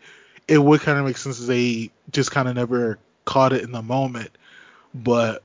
it 0.46 0.58
would 0.58 0.80
kind 0.80 0.98
of 0.98 1.04
make 1.04 1.16
sense 1.16 1.44
they 1.46 1.90
just 2.10 2.30
kind 2.30 2.48
of 2.48 2.54
never 2.54 2.98
caught 3.24 3.52
it 3.52 3.62
in 3.62 3.72
the 3.72 3.82
moment. 3.82 4.30
But, 4.94 5.42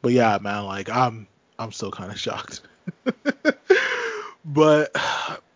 but 0.00 0.12
yeah, 0.12 0.38
man, 0.40 0.64
like 0.64 0.90
I'm, 0.90 1.26
I'm 1.58 1.72
still 1.72 1.90
kind 1.90 2.10
of 2.10 2.18
shocked. 2.18 2.62
but 4.44 4.96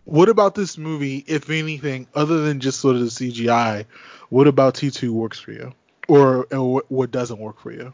what 0.05 0.29
about 0.29 0.55
this 0.55 0.77
movie, 0.77 1.23
if 1.27 1.49
anything, 1.49 2.07
other 2.15 2.41
than 2.41 2.59
just 2.59 2.79
sort 2.79 2.95
of 2.95 3.01
the 3.01 3.07
CGI? 3.07 3.85
What 4.29 4.47
about 4.47 4.75
T2 4.75 5.09
works 5.09 5.39
for 5.39 5.51
you, 5.51 5.73
or, 6.07 6.45
or 6.53 6.83
what 6.89 7.11
doesn't 7.11 7.39
work 7.39 7.59
for 7.59 7.71
you? 7.71 7.93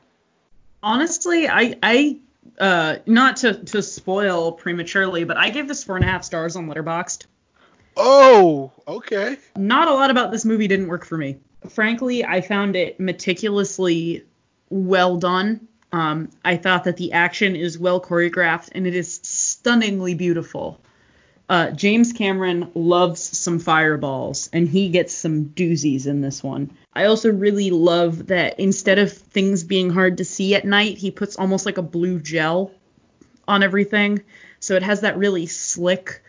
Honestly, 0.82 1.48
I 1.48 1.78
I 1.82 2.18
uh 2.60 2.98
not 3.06 3.38
to 3.38 3.54
to 3.66 3.82
spoil 3.82 4.52
prematurely, 4.52 5.24
but 5.24 5.38
I 5.38 5.50
gave 5.50 5.68
this 5.68 5.84
four 5.84 5.96
and 5.96 6.06
a 6.06 6.08
half 6.08 6.24
stars 6.24 6.56
on 6.56 6.68
Letterboxd. 6.68 7.26
Oh, 7.96 8.72
okay. 8.88 9.38
Not 9.56 9.88
a 9.88 9.94
lot 9.94 10.10
about 10.10 10.32
this 10.32 10.46
movie 10.46 10.68
didn't 10.68 10.88
work 10.88 11.06
for 11.06 11.18
me. 11.18 11.38
Frankly, 11.70 12.26
I 12.26 12.42
found 12.42 12.76
it 12.76 13.00
meticulously 13.00 14.26
well 14.70 15.18
done. 15.18 15.68
Um, 15.92 16.30
I 16.44 16.58
thought 16.58 16.86
that 16.86 16.98
the 16.98 17.14
action 17.14 17.56
is 17.56 17.78
well 17.78 18.02
choreographed 18.02 18.70
and 18.74 18.88
it 18.88 18.96
is 18.96 19.20
stunningly 19.22 20.16
beautiful. 20.16 20.82
Uh, 21.54 21.70
James 21.70 22.14
Cameron 22.14 22.72
loves 22.74 23.22
some 23.22 23.60
fireballs, 23.60 24.50
and 24.54 24.68
he 24.68 24.90
gets 24.90 25.14
some 25.14 25.46
doozies 25.50 26.08
in 26.08 26.20
this 26.20 26.42
one. 26.42 26.76
I 26.94 27.06
also 27.06 27.32
really 27.32 27.70
love 27.70 28.26
that 28.26 28.60
instead 28.60 28.98
of 28.98 29.14
things 29.14 29.64
being 29.64 29.92
hard 29.92 30.18
to 30.18 30.26
see 30.26 30.56
at 30.56 30.66
night, 30.66 30.98
he 30.98 31.12
puts 31.12 31.36
almost 31.36 31.68
like 31.68 31.78
a 31.78 31.84
blue 31.84 32.20
gel 32.20 32.72
on 33.48 33.62
everything. 33.62 34.24
So 34.62 34.74
it 34.74 34.82
has 34.82 35.02
that 35.02 35.20
really 35.20 35.46
slick, 35.46 36.24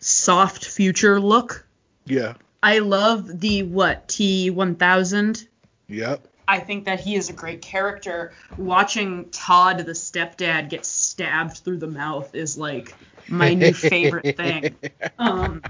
soft 0.00 0.64
future 0.64 1.20
look. 1.20 1.64
Yeah. 2.04 2.34
I 2.60 2.80
love 2.80 3.40
the 3.40 3.62
what 3.62 4.08
T1000. 4.08 5.46
Yep. 5.86 6.26
I 6.48 6.58
think 6.60 6.86
that 6.86 6.98
he 6.98 7.14
is 7.14 7.28
a 7.28 7.34
great 7.34 7.60
character. 7.60 8.32
Watching 8.56 9.28
Todd, 9.28 9.78
the 9.80 9.92
stepdad, 9.92 10.70
get 10.70 10.86
stabbed 10.86 11.58
through 11.58 11.76
the 11.76 11.86
mouth 11.86 12.34
is 12.34 12.56
like 12.56 12.94
my 13.28 13.52
new 13.52 13.72
favorite 13.74 14.34
thing. 14.36 14.74
Um, 15.18 15.62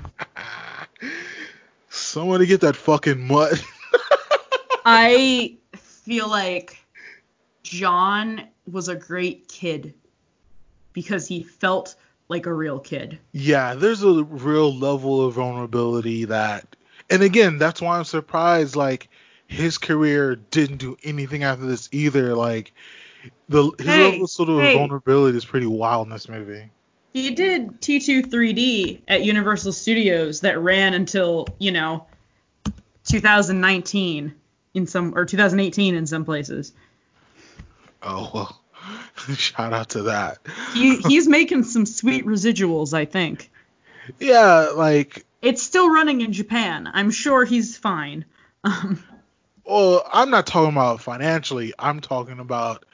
Somebody 1.90 2.46
get 2.46 2.60
that 2.60 2.76
fucking 2.76 3.26
mutt. 3.26 3.60
I 4.84 5.56
feel 5.74 6.28
like 6.28 6.78
John 7.64 8.42
was 8.70 8.88
a 8.88 8.94
great 8.94 9.48
kid 9.48 9.94
because 10.92 11.26
he 11.26 11.42
felt 11.42 11.96
like 12.28 12.46
a 12.46 12.52
real 12.52 12.78
kid. 12.78 13.18
yeah, 13.32 13.74
there's 13.74 14.02
a 14.02 14.22
real 14.22 14.72
level 14.72 15.26
of 15.26 15.34
vulnerability 15.34 16.26
that, 16.26 16.76
and 17.10 17.22
again, 17.22 17.58
that's 17.58 17.80
why 17.80 17.98
I'm 17.98 18.04
surprised. 18.04 18.76
Like 18.76 19.08
his 19.48 19.78
career 19.78 20.36
didn't 20.36 20.76
do 20.76 20.96
anything 21.02 21.42
after 21.42 21.66
this 21.66 21.88
either. 21.90 22.34
Like 22.36 22.72
the 23.48 23.72
his 23.78 23.86
Hey, 23.86 24.12
level 24.12 24.28
sort 24.28 24.48
of 24.50 24.60
hey. 24.60 24.74
vulnerability 24.74 25.36
is 25.36 25.44
pretty 25.44 25.66
wild 25.66 26.06
in 26.06 26.12
this 26.12 26.28
movie. 26.28 26.70
He 27.14 27.34
did 27.34 27.80
T2 27.80 28.26
3D 28.30 29.00
at 29.08 29.24
Universal 29.24 29.72
Studios 29.72 30.40
that 30.42 30.60
ran 30.60 30.94
until, 30.94 31.48
you 31.58 31.72
know, 31.72 32.06
2019 33.04 34.34
in 34.74 34.86
some 34.86 35.14
or 35.16 35.24
2018 35.24 35.94
in 35.94 36.06
some 36.06 36.24
places. 36.24 36.72
Oh 38.02 38.30
well, 38.34 38.60
shout 39.34 39.72
out 39.72 39.88
to 39.90 40.02
that. 40.02 40.38
He 40.74 40.96
he's 40.98 41.26
making 41.26 41.64
some 41.64 41.86
sweet 41.86 42.24
residuals, 42.26 42.92
I 42.94 43.04
think. 43.06 43.50
Yeah, 44.20 44.68
like 44.74 45.24
It's 45.42 45.62
still 45.62 45.90
running 45.90 46.20
in 46.20 46.32
Japan. 46.32 46.88
I'm 46.92 47.10
sure 47.10 47.44
he's 47.44 47.76
fine. 47.76 48.24
Um, 48.64 49.02
Well, 49.68 50.08
I'm 50.12 50.30
not 50.30 50.46
talking 50.46 50.72
about 50.72 51.00
financially. 51.02 51.74
I'm 51.78 52.00
talking 52.00 52.38
about 52.38 52.84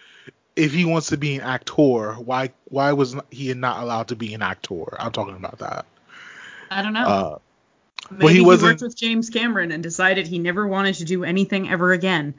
if 0.57 0.73
he 0.73 0.85
wants 0.85 1.09
to 1.09 1.17
be 1.17 1.37
an 1.37 1.43
actor, 1.43 2.15
why 2.15 2.51
why 2.65 2.93
was 2.93 3.17
he 3.31 3.55
not 3.55 3.83
allowed 3.83 4.09
to 4.09 4.17
be 4.17 4.35
an 4.35 4.43
actor? 4.43 5.01
I'm 5.01 5.13
talking 5.13 5.37
about 5.37 5.59
that. 5.61 5.87
I 6.71 6.83
don't 6.83 6.93
know. 6.93 7.05
Uh, 7.07 7.39
Maybe 8.11 8.29
he 8.33 8.39
he, 8.41 8.45
wasn't- 8.45 8.73
worked 8.73 8.83
with 8.83 8.97
James 8.97 9.31
Cameron 9.31 9.73
and 9.73 9.83
decided 9.83 10.27
he 10.27 10.39
never 10.39 10.67
wanted 10.67 10.97
to 10.97 11.05
do 11.05 11.25
anything 11.25 11.69
ever 11.71 11.93
again. 11.93 12.35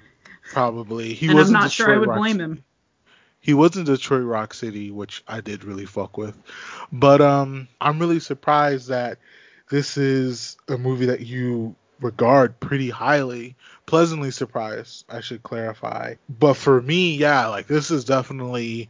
probably 0.52 1.14
he 1.14 1.26
and 1.28 1.32
I'm 1.32 1.38
wasn't 1.38 1.60
not 1.62 1.72
sure 1.72 1.94
I 1.94 1.98
would 1.98 2.10
Rock 2.10 2.20
blame 2.20 2.34
City. 2.34 2.44
him. 2.44 2.64
He 3.40 3.54
was 3.54 3.76
in 3.78 3.84
Detroit 3.86 4.24
Rock 4.26 4.54
City, 4.54 4.92
which 4.92 5.24
I 5.28 5.40
did 5.42 5.64
really 5.64 5.86
fuck 5.86 6.18
with. 6.18 6.36
But 6.92 7.22
um, 7.22 7.68
I'm 7.80 8.00
really 8.00 8.20
surprised 8.20 8.90
that 8.90 9.20
this 9.70 9.98
is 9.98 10.58
a 10.68 10.78
movie 10.78 11.06
that 11.08 11.22
you 11.22 11.76
regard 12.02 12.60
pretty 12.60 12.90
highly. 12.90 13.56
Pleasantly 13.86 14.32
surprised, 14.32 15.06
I 15.10 15.22
should 15.22 15.44
clarify. 15.44 16.16
But 16.28 16.56
for 16.56 16.82
me, 16.82 17.16
yeah, 17.16 17.48
like 17.48 17.68
this 17.68 17.92
is 17.92 18.06
definitely 18.06 18.90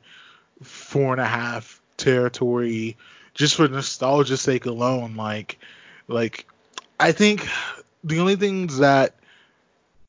four 0.61 1.11
and 1.11 1.21
a 1.21 1.25
half 1.25 1.81
territory, 1.97 2.97
just 3.33 3.55
for 3.55 3.67
nostalgia's 3.67 4.41
sake 4.41 4.65
alone. 4.65 5.15
Like, 5.15 5.59
like 6.07 6.47
I 6.99 7.11
think 7.11 7.47
the 8.03 8.19
only 8.19 8.35
things 8.35 8.77
that 8.77 9.15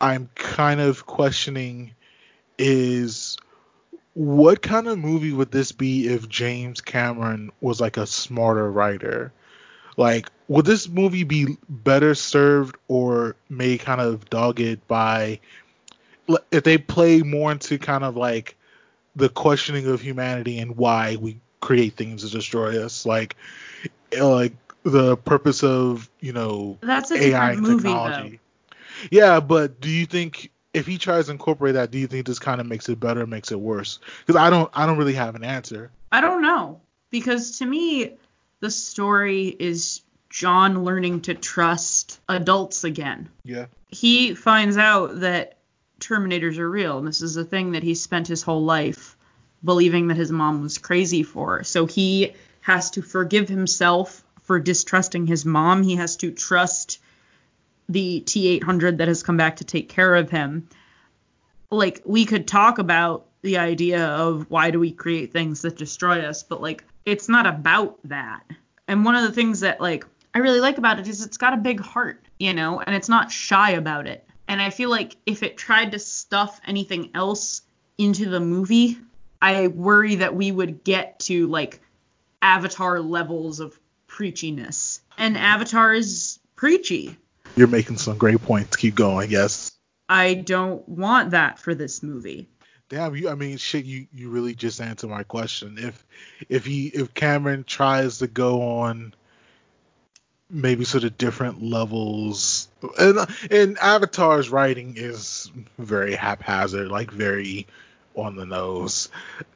I'm 0.00 0.28
kind 0.34 0.80
of 0.80 1.06
questioning 1.06 1.94
is 2.58 3.38
what 4.14 4.62
kind 4.62 4.86
of 4.86 4.98
movie 4.98 5.32
would 5.32 5.50
this 5.50 5.72
be 5.72 6.08
if 6.08 6.28
James 6.28 6.80
Cameron 6.80 7.50
was 7.60 7.80
like 7.80 7.96
a 7.96 8.06
smarter 8.06 8.70
writer? 8.70 9.32
Like, 9.96 10.28
would 10.48 10.66
this 10.66 10.88
movie 10.88 11.24
be 11.24 11.56
better 11.68 12.14
served 12.14 12.76
or 12.88 13.36
made 13.48 13.80
kind 13.80 14.00
of 14.00 14.28
dogged 14.30 14.86
by 14.86 15.40
if 16.50 16.64
they 16.64 16.78
play 16.78 17.22
more 17.22 17.52
into 17.52 17.78
kind 17.78 18.04
of 18.04 18.16
like 18.16 18.56
the 19.14 19.28
questioning 19.28 19.86
of 19.86 20.00
humanity 20.00 20.58
and 20.58 20.76
why 20.76 21.16
we 21.16 21.40
create 21.60 21.94
things 21.94 22.22
to 22.22 22.30
destroy 22.30 22.84
us? 22.84 23.06
Like, 23.06 23.36
uh, 24.18 24.28
like 24.28 24.54
the 24.82 25.16
purpose 25.16 25.64
of 25.64 26.08
you 26.20 26.32
know 26.32 26.78
That's 26.80 27.10
a 27.10 27.14
AI 27.14 27.54
different 27.54 27.62
movie, 27.62 27.82
technology. 27.82 28.40
Yeah, 29.10 29.40
but 29.40 29.80
do 29.80 29.90
you 29.90 30.06
think 30.06 30.50
if 30.74 30.86
he 30.86 30.98
tries 30.98 31.26
to 31.26 31.32
incorporate 31.32 31.74
that, 31.74 31.90
do 31.90 31.98
you 31.98 32.06
think 32.06 32.26
this 32.26 32.38
kind 32.38 32.60
of 32.60 32.66
makes 32.66 32.88
it 32.88 33.00
better, 33.00 33.22
or 33.22 33.26
makes 33.26 33.50
it 33.50 33.58
worse? 33.58 33.98
Because 34.24 34.40
I 34.40 34.50
don't, 34.50 34.70
I 34.74 34.86
don't 34.86 34.98
really 34.98 35.14
have 35.14 35.34
an 35.34 35.44
answer. 35.44 35.90
I 36.12 36.20
don't 36.20 36.42
know 36.42 36.80
because 37.10 37.58
to 37.58 37.66
me 37.66 38.16
the 38.66 38.70
story 38.72 39.46
is 39.46 40.00
John 40.28 40.82
learning 40.82 41.20
to 41.22 41.34
trust 41.34 42.18
adults 42.28 42.82
again. 42.82 43.28
Yeah. 43.44 43.66
He 43.90 44.34
finds 44.34 44.76
out 44.76 45.20
that 45.20 45.58
Terminators 46.00 46.58
are 46.58 46.68
real, 46.68 46.98
and 46.98 47.06
this 47.06 47.22
is 47.22 47.36
a 47.36 47.44
thing 47.44 47.72
that 47.72 47.84
he 47.84 47.94
spent 47.94 48.26
his 48.26 48.42
whole 48.42 48.64
life 48.64 49.16
believing 49.62 50.08
that 50.08 50.16
his 50.16 50.32
mom 50.32 50.62
was 50.62 50.78
crazy 50.78 51.22
for. 51.22 51.62
So 51.62 51.86
he 51.86 52.34
has 52.60 52.90
to 52.90 53.02
forgive 53.02 53.48
himself 53.48 54.24
for 54.42 54.58
distrusting 54.58 55.28
his 55.28 55.44
mom. 55.44 55.84
He 55.84 55.94
has 55.94 56.16
to 56.16 56.32
trust 56.32 56.98
the 57.88 58.20
T800 58.26 58.96
that 58.96 59.06
has 59.06 59.22
come 59.22 59.36
back 59.36 59.58
to 59.58 59.64
take 59.64 59.88
care 59.88 60.16
of 60.16 60.28
him. 60.28 60.68
Like 61.70 62.02
we 62.04 62.24
could 62.24 62.48
talk 62.48 62.80
about 62.80 63.26
the 63.46 63.58
idea 63.58 64.04
of 64.04 64.50
why 64.50 64.72
do 64.72 64.80
we 64.80 64.90
create 64.90 65.32
things 65.32 65.62
that 65.62 65.78
destroy 65.78 66.20
us, 66.22 66.42
but 66.42 66.60
like 66.60 66.84
it's 67.04 67.28
not 67.28 67.46
about 67.46 67.98
that. 68.04 68.42
And 68.88 69.04
one 69.04 69.14
of 69.14 69.22
the 69.22 69.32
things 69.32 69.60
that 69.60 69.80
like 69.80 70.04
I 70.34 70.40
really 70.40 70.60
like 70.60 70.78
about 70.78 70.98
it 70.98 71.08
is 71.08 71.24
it's 71.24 71.36
got 71.36 71.54
a 71.54 71.58
big 71.58 71.80
heart, 71.80 72.22
you 72.38 72.52
know, 72.52 72.80
and 72.80 72.94
it's 72.94 73.08
not 73.08 73.30
shy 73.30 73.70
about 73.70 74.08
it. 74.08 74.28
And 74.48 74.60
I 74.60 74.70
feel 74.70 74.90
like 74.90 75.16
if 75.26 75.44
it 75.44 75.56
tried 75.56 75.92
to 75.92 75.98
stuff 76.00 76.60
anything 76.66 77.10
else 77.14 77.62
into 77.96 78.28
the 78.28 78.40
movie, 78.40 78.98
I 79.40 79.68
worry 79.68 80.16
that 80.16 80.34
we 80.34 80.50
would 80.50 80.82
get 80.82 81.20
to 81.20 81.46
like 81.46 81.80
Avatar 82.42 83.00
levels 83.00 83.60
of 83.60 83.78
preachiness. 84.08 85.00
And 85.16 85.38
Avatar 85.38 85.94
is 85.94 86.40
preachy. 86.56 87.16
You're 87.54 87.68
making 87.68 87.98
some 87.98 88.18
great 88.18 88.42
points. 88.42 88.76
Keep 88.76 88.96
going. 88.96 89.30
Yes. 89.30 89.70
I 90.08 90.34
don't 90.34 90.88
want 90.88 91.30
that 91.30 91.58
for 91.60 91.74
this 91.74 92.02
movie. 92.02 92.48
Damn, 92.88 93.16
you. 93.16 93.28
I 93.28 93.34
mean, 93.34 93.56
shit. 93.56 93.84
You, 93.84 94.06
you 94.14 94.30
really 94.30 94.54
just 94.54 94.80
answered 94.80 95.10
my 95.10 95.24
question. 95.24 95.76
If, 95.78 96.04
if 96.48 96.64
he, 96.64 96.86
if 96.88 97.14
Cameron 97.14 97.64
tries 97.64 98.18
to 98.18 98.28
go 98.28 98.62
on, 98.62 99.12
maybe 100.48 100.84
sort 100.84 101.04
of 101.04 101.18
different 101.18 101.62
levels, 101.62 102.68
and 102.98 103.18
and 103.50 103.78
Avatar's 103.78 104.50
writing 104.50 104.94
is 104.96 105.50
very 105.78 106.14
haphazard, 106.14 106.88
like 106.88 107.10
very 107.10 107.66
on 108.14 108.36
the 108.36 108.46
nose, 108.46 109.08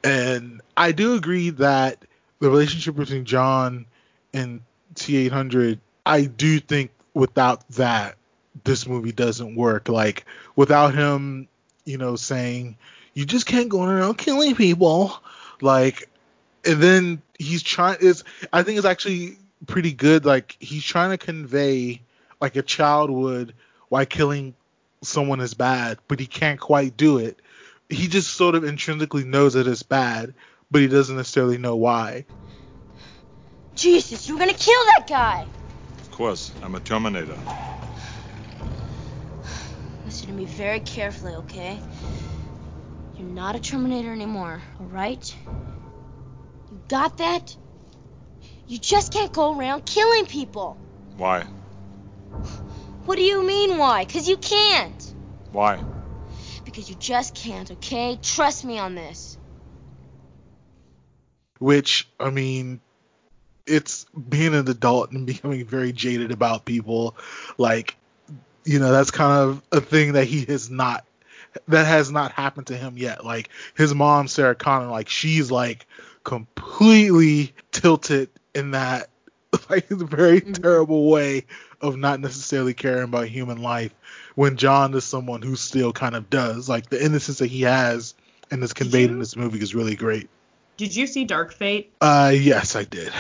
and 0.03 0.61
I 0.77 0.93
do 0.93 1.15
agree 1.15 1.51
that 1.51 2.05
the 2.41 2.51
relationship 2.51 2.97
between 2.97 3.25
John 3.25 3.87
and 4.33 4.61
T800, 4.95 5.79
I 6.05 6.25
do 6.25 6.59
think 6.59 6.91
without 7.15 7.67
that, 7.71 8.17
this 8.65 8.87
movie 8.87 9.13
doesn't 9.13 9.55
work. 9.55 9.89
Like 9.89 10.27
without 10.57 10.95
him, 10.95 11.49
you 11.85 11.97
know, 11.97 12.17
saying 12.17 12.77
you 13.21 13.27
just 13.27 13.45
can't 13.45 13.69
go 13.69 13.83
around 13.83 14.17
killing 14.17 14.55
people, 14.55 15.13
like, 15.61 16.09
and 16.65 16.83
then 16.83 17.21
he's 17.39 17.63
trying. 17.63 17.99
Is 18.01 18.25
I 18.51 18.63
think 18.63 18.79
it's 18.79 18.87
actually 18.87 19.37
pretty 19.67 19.93
good. 19.93 20.25
Like 20.25 20.57
he's 20.59 20.83
trying 20.83 21.11
to 21.11 21.19
convey, 21.19 22.01
like 22.41 22.57
a 22.57 22.63
child 22.63 23.11
would, 23.11 23.53
why 23.91 24.07
killing 24.07 24.55
someone 25.03 25.41
is 25.41 25.53
bad, 25.53 25.99
but 26.09 26.19
he 26.19 26.25
can't 26.25 26.59
quite 26.59 26.97
do 26.97 27.19
it. 27.19 27.39
He 27.91 28.09
just 28.09 28.33
sort 28.33 28.55
of 28.55 28.65
intrinsically 28.65 29.25
knows 29.25 29.53
that 29.53 29.67
it's 29.67 29.83
bad, 29.83 30.33
but 30.71 30.81
he 30.81 30.89
doesn't 30.89 31.17
necessarily 31.17 31.59
know 31.59 31.77
why. 31.77 32.25
Jesus, 33.75 34.29
you 34.29 34.35
were 34.35 34.41
gonna 34.41 34.55
kill 34.55 34.83
that 34.97 35.07
guy! 35.07 35.47
Of 36.01 36.11
course, 36.11 36.53
I'm 36.63 36.75
a 36.75 36.81
Terminator. 36.81 37.37
Listen 40.07 40.29
to 40.29 40.33
me 40.33 40.47
very 40.47 40.81
carefully, 40.81 41.35
okay? 41.35 41.79
You're 43.21 43.29
not 43.29 43.55
a 43.55 43.61
Terminator 43.61 44.11
anymore, 44.11 44.63
alright? 44.81 45.37
You 46.71 46.81
got 46.89 47.19
that? 47.19 47.55
You 48.67 48.79
just 48.79 49.13
can't 49.13 49.31
go 49.31 49.59
around 49.59 49.85
killing 49.85 50.25
people! 50.25 50.79
Why? 51.19 51.43
What 53.05 53.17
do 53.17 53.23
you 53.23 53.47
mean, 53.47 53.77
why? 53.77 54.07
Because 54.07 54.27
you 54.27 54.39
can't! 54.39 55.15
Why? 55.53 55.85
Because 56.65 56.89
you 56.89 56.97
just 56.97 57.35
can't, 57.35 57.71
okay? 57.71 58.19
Trust 58.23 58.65
me 58.65 58.79
on 58.79 58.95
this. 58.95 59.37
which 61.59 62.09
I 62.19 62.31
mean, 62.31 62.81
it's 63.67 64.07
being 64.15 64.55
an 64.55 64.67
adult 64.67 65.13
and 65.13 65.27
becoming 65.27 65.67
very 65.67 65.93
jaded 65.93 66.33
about 66.33 66.65
people. 66.65 67.15
Like, 67.59 67.97
you 68.65 68.79
know, 68.79 68.91
that's 68.91 69.11
kind 69.11 69.51
of 69.51 69.63
a 69.71 69.83
thing 69.83 70.15
that 70.15 70.25
he 70.25 70.47
has 70.47 70.71
not, 70.71 71.05
that 71.69 71.87
has 71.87 72.11
not 72.11 72.33
happened 72.33 72.69
to 72.69 72.77
him 72.77 72.97
yet. 72.97 73.25
Like 73.25 73.51
his 73.77 73.95
mom, 73.95 74.29
Sarah 74.29 74.55
Connor, 74.55 74.89
like 74.89 75.09
she's 75.09 75.51
like 75.51 75.87
completely 76.25 77.55
tilted 77.73 78.31
in 78.55 78.73
that, 78.73 79.09
like 79.71 79.89
very 79.89 80.41
terrible 80.41 81.11
way 81.11 81.47
of 81.81 81.97
not 81.97 82.21
necessarily 82.21 82.75
caring 82.75 83.05
about 83.05 83.29
human 83.29 83.63
life 83.63 83.95
when 84.35 84.57
John 84.57 84.95
is 84.95 85.05
someone 85.05 85.43
who 85.43 85.57
still 85.57 85.93
kind 85.93 86.15
of 86.15 86.31
does. 86.31 86.69
Like 86.69 86.91
the 86.91 87.03
innocence 87.03 87.39
that 87.39 87.49
he 87.49 87.63
has 87.63 88.15
and 88.51 88.63
is 88.63 88.73
conveyed 88.73 89.11
in 89.11 89.19
this 89.19 89.37
movie 89.37 89.61
is 89.61 89.75
really 89.75 89.97
great. 89.97 90.29
Did 90.77 90.95
you 90.95 91.07
see 91.07 91.25
Dark 91.25 91.53
Fate? 91.53 91.93
Uh 92.01 92.33
yes, 92.35 92.77
I 92.77 92.85
did. 92.85 93.13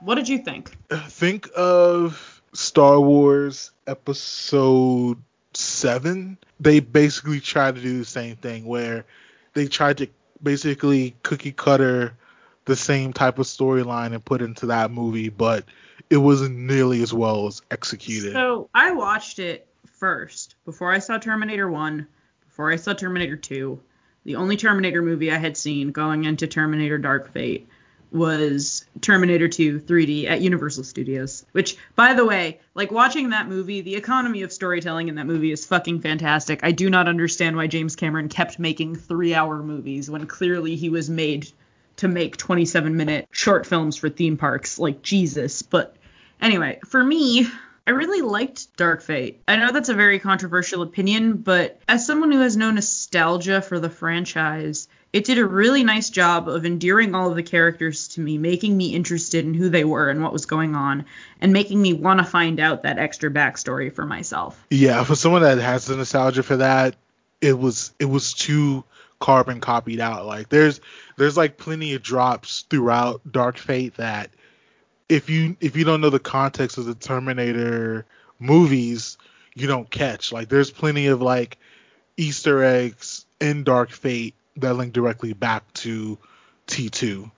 What 0.00 0.14
did 0.14 0.28
you 0.28 0.38
think? 0.38 0.76
Think 0.90 1.48
of 1.56 2.42
Star 2.52 3.00
Wars 3.00 3.70
episode 3.86 5.22
7. 5.54 6.38
They 6.58 6.80
basically 6.80 7.40
tried 7.40 7.76
to 7.76 7.80
do 7.80 7.98
the 7.98 8.04
same 8.04 8.36
thing 8.36 8.64
where 8.64 9.04
they 9.54 9.66
tried 9.66 9.98
to 9.98 10.08
basically 10.42 11.14
cookie 11.22 11.52
cutter 11.52 12.14
the 12.64 12.76
same 12.76 13.12
type 13.12 13.38
of 13.38 13.46
storyline 13.46 14.12
and 14.12 14.24
put 14.24 14.42
into 14.42 14.66
that 14.66 14.90
movie, 14.90 15.28
but 15.28 15.64
it 16.08 16.18
wasn't 16.18 16.56
nearly 16.56 17.02
as 17.02 17.12
well 17.12 17.46
as 17.46 17.62
executed. 17.70 18.32
So 18.32 18.68
I 18.74 18.92
watched 18.92 19.38
it 19.38 19.66
first 19.86 20.54
before 20.64 20.92
I 20.92 20.98
saw 20.98 21.18
Terminator 21.18 21.70
1, 21.70 22.06
before 22.48 22.70
I 22.70 22.76
saw 22.76 22.92
Terminator 22.92 23.36
2. 23.36 23.80
The 24.24 24.36
only 24.36 24.56
Terminator 24.56 25.02
movie 25.02 25.32
I 25.32 25.38
had 25.38 25.56
seen 25.56 25.92
going 25.92 26.24
into 26.24 26.46
Terminator 26.46 26.98
Dark 26.98 27.32
Fate 27.32 27.68
was 28.12 28.84
Terminator 29.00 29.48
2 29.48 29.80
3D 29.80 30.28
at 30.28 30.40
Universal 30.40 30.84
Studios. 30.84 31.44
Which, 31.52 31.76
by 31.94 32.14
the 32.14 32.24
way, 32.24 32.60
like 32.74 32.90
watching 32.90 33.30
that 33.30 33.48
movie, 33.48 33.80
the 33.80 33.96
economy 33.96 34.42
of 34.42 34.52
storytelling 34.52 35.08
in 35.08 35.14
that 35.16 35.26
movie 35.26 35.52
is 35.52 35.66
fucking 35.66 36.00
fantastic. 36.00 36.60
I 36.62 36.72
do 36.72 36.90
not 36.90 37.08
understand 37.08 37.56
why 37.56 37.66
James 37.66 37.96
Cameron 37.96 38.28
kept 38.28 38.58
making 38.58 38.96
three 38.96 39.34
hour 39.34 39.62
movies 39.62 40.10
when 40.10 40.26
clearly 40.26 40.76
he 40.76 40.88
was 40.88 41.08
made 41.08 41.50
to 41.96 42.08
make 42.08 42.36
27 42.36 42.96
minute 42.96 43.28
short 43.30 43.66
films 43.66 43.96
for 43.96 44.08
theme 44.08 44.36
parks. 44.36 44.78
Like, 44.78 45.02
Jesus. 45.02 45.62
But 45.62 45.96
Anyway, 46.40 46.80
for 46.86 47.02
me, 47.02 47.46
I 47.86 47.90
really 47.90 48.22
liked 48.22 48.76
Dark 48.76 49.02
Fate. 49.02 49.42
I 49.46 49.56
know 49.56 49.72
that's 49.72 49.88
a 49.88 49.94
very 49.94 50.18
controversial 50.18 50.82
opinion, 50.82 51.38
but 51.38 51.80
as 51.86 52.06
someone 52.06 52.32
who 52.32 52.40
has 52.40 52.56
no 52.56 52.70
nostalgia 52.70 53.60
for 53.60 53.78
the 53.78 53.90
franchise, 53.90 54.88
it 55.12 55.24
did 55.24 55.38
a 55.38 55.46
really 55.46 55.82
nice 55.82 56.08
job 56.10 56.48
of 56.48 56.64
endearing 56.64 57.14
all 57.14 57.30
of 57.30 57.36
the 57.36 57.42
characters 57.42 58.08
to 58.08 58.20
me, 58.20 58.38
making 58.38 58.76
me 58.76 58.94
interested 58.94 59.44
in 59.44 59.54
who 59.54 59.68
they 59.68 59.84
were 59.84 60.08
and 60.08 60.22
what 60.22 60.32
was 60.32 60.46
going 60.46 60.76
on, 60.76 61.04
and 61.40 61.52
making 61.52 61.82
me 61.82 61.92
want 61.92 62.18
to 62.20 62.24
find 62.24 62.60
out 62.60 62.84
that 62.84 62.98
extra 62.98 63.30
backstory 63.30 63.92
for 63.92 64.06
myself. 64.06 64.64
Yeah, 64.70 65.02
for 65.02 65.16
someone 65.16 65.42
that 65.42 65.58
has 65.58 65.86
the 65.86 65.96
nostalgia 65.96 66.42
for 66.42 66.58
that, 66.58 66.94
it 67.40 67.58
was 67.58 67.92
it 67.98 68.04
was 68.04 68.32
too 68.34 68.84
carbon 69.18 69.60
copied 69.60 70.00
out. 70.00 70.26
Like 70.26 70.48
there's 70.48 70.80
there's 71.16 71.36
like 71.36 71.58
plenty 71.58 71.94
of 71.94 72.02
drops 72.02 72.64
throughout 72.70 73.20
Dark 73.30 73.58
Fate 73.58 73.96
that 73.96 74.30
if 75.08 75.28
you 75.28 75.56
if 75.60 75.76
you 75.76 75.84
don't 75.84 76.00
know 76.00 76.10
the 76.10 76.20
context 76.20 76.78
of 76.78 76.84
the 76.84 76.94
Terminator 76.94 78.06
movies, 78.38 79.18
you 79.54 79.66
don't 79.66 79.90
catch. 79.90 80.30
Like 80.30 80.48
there's 80.48 80.70
plenty 80.70 81.08
of 81.08 81.20
like 81.20 81.58
Easter 82.16 82.62
eggs 82.62 83.26
in 83.40 83.64
Dark 83.64 83.90
Fate 83.90 84.34
that 84.60 84.74
link 84.74 84.92
directly 84.92 85.32
back 85.32 85.72
to 85.74 86.18
T2. 86.66 87.30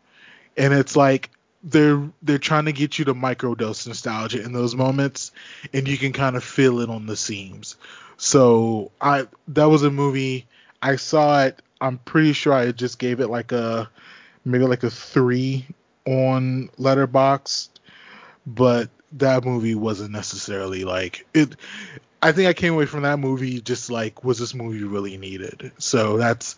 And 0.57 0.73
it's 0.75 0.97
like 0.97 1.31
they're 1.63 2.03
they're 2.23 2.39
trying 2.39 2.65
to 2.65 2.73
get 2.73 2.99
you 2.99 3.05
to 3.07 3.15
microdose 3.15 3.87
nostalgia 3.87 4.43
in 4.43 4.53
those 4.53 4.75
moments 4.75 5.31
and 5.73 5.87
you 5.87 5.97
can 5.97 6.13
kind 6.13 6.37
of 6.37 6.43
feel 6.43 6.81
it 6.81 6.91
on 6.91 7.07
the 7.07 7.17
seams. 7.17 7.77
So 8.17 8.91
I 9.01 9.29
that 9.49 9.67
was 9.67 9.83
a 9.83 9.91
movie 9.91 10.47
I 10.83 10.97
saw 10.97 11.45
it. 11.45 11.63
I'm 11.81 11.99
pretty 11.99 12.33
sure 12.33 12.53
I 12.53 12.73
just 12.73 12.99
gave 12.99 13.21
it 13.21 13.29
like 13.29 13.53
a 13.53 13.89
maybe 14.45 14.65
like 14.65 14.83
a 14.83 14.91
three 14.91 15.67
on 16.05 16.69
Letterboxd, 16.79 17.69
but 18.47 18.91
that 19.13 19.45
movie 19.45 19.77
wasn't 19.77 20.11
necessarily 20.11 20.85
like 20.85 21.27
it. 21.33 21.55
I 22.23 22.33
think 22.33 22.49
I 22.49 22.53
came 22.53 22.73
away 22.75 22.87
from 22.87 23.03
that 23.03 23.19
movie 23.19 23.61
just 23.61 23.91
like 23.91 24.23
was 24.25 24.39
this 24.39 24.55
movie 24.55 24.85
really 24.85 25.17
needed? 25.19 25.73
So 25.79 26.17
that's 26.17 26.57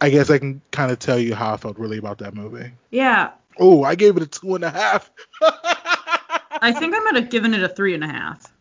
I 0.00 0.10
guess 0.10 0.30
I 0.30 0.38
can 0.38 0.60
kind 0.70 0.92
of 0.92 0.98
tell 0.98 1.18
you 1.18 1.34
how 1.34 1.54
I 1.54 1.56
felt 1.56 1.78
really 1.78 1.98
about 1.98 2.18
that 2.18 2.34
movie. 2.34 2.72
Yeah, 2.90 3.30
Oh, 3.58 3.82
I 3.82 3.94
gave 3.96 4.16
it 4.16 4.22
a 4.22 4.26
two 4.26 4.54
and 4.54 4.64
a 4.64 4.70
half. 4.70 5.10
I 5.42 6.72
think 6.72 6.94
I 6.94 6.98
might 7.00 7.16
have 7.16 7.30
given 7.30 7.54
it 7.54 7.62
a 7.62 7.68
three 7.68 7.94
and 7.94 8.04
a 8.04 8.08
half. 8.08 8.52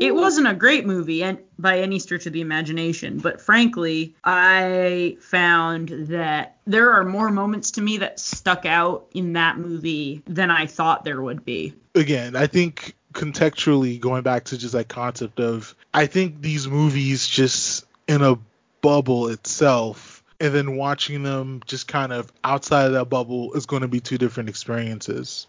It 0.00 0.14
wasn't 0.14 0.48
a 0.48 0.54
great 0.54 0.84
movie 0.86 1.22
and 1.22 1.38
by 1.58 1.78
any 1.78 1.98
stretch 2.00 2.26
of 2.26 2.32
the 2.32 2.40
imagination, 2.40 3.18
but 3.18 3.40
frankly, 3.40 4.16
I 4.24 5.16
found 5.20 5.90
that 6.08 6.56
there 6.66 6.90
are 6.92 7.04
more 7.04 7.30
moments 7.30 7.70
to 7.72 7.82
me 7.82 7.98
that 7.98 8.18
stuck 8.18 8.66
out 8.66 9.06
in 9.14 9.34
that 9.34 9.58
movie 9.58 10.22
than 10.26 10.50
I 10.50 10.66
thought 10.66 11.04
there 11.04 11.20
would 11.22 11.44
be. 11.44 11.74
again, 11.94 12.34
I 12.34 12.46
think 12.46 12.94
contextually 13.12 14.00
going 14.00 14.22
back 14.22 14.44
to 14.44 14.58
just 14.58 14.72
that 14.74 14.88
concept 14.88 15.40
of 15.40 15.74
I 15.92 16.06
think 16.06 16.40
these 16.40 16.68
movies 16.68 17.26
just 17.26 17.86
in 18.08 18.22
a 18.22 18.38
bubble 18.80 19.28
itself 19.28 20.11
and 20.42 20.52
then 20.52 20.76
watching 20.76 21.22
them 21.22 21.62
just 21.66 21.86
kind 21.86 22.12
of 22.12 22.32
outside 22.42 22.86
of 22.86 22.92
that 22.94 23.04
bubble 23.04 23.52
is 23.52 23.64
going 23.64 23.82
to 23.82 23.88
be 23.88 24.00
two 24.00 24.18
different 24.18 24.48
experiences. 24.48 25.46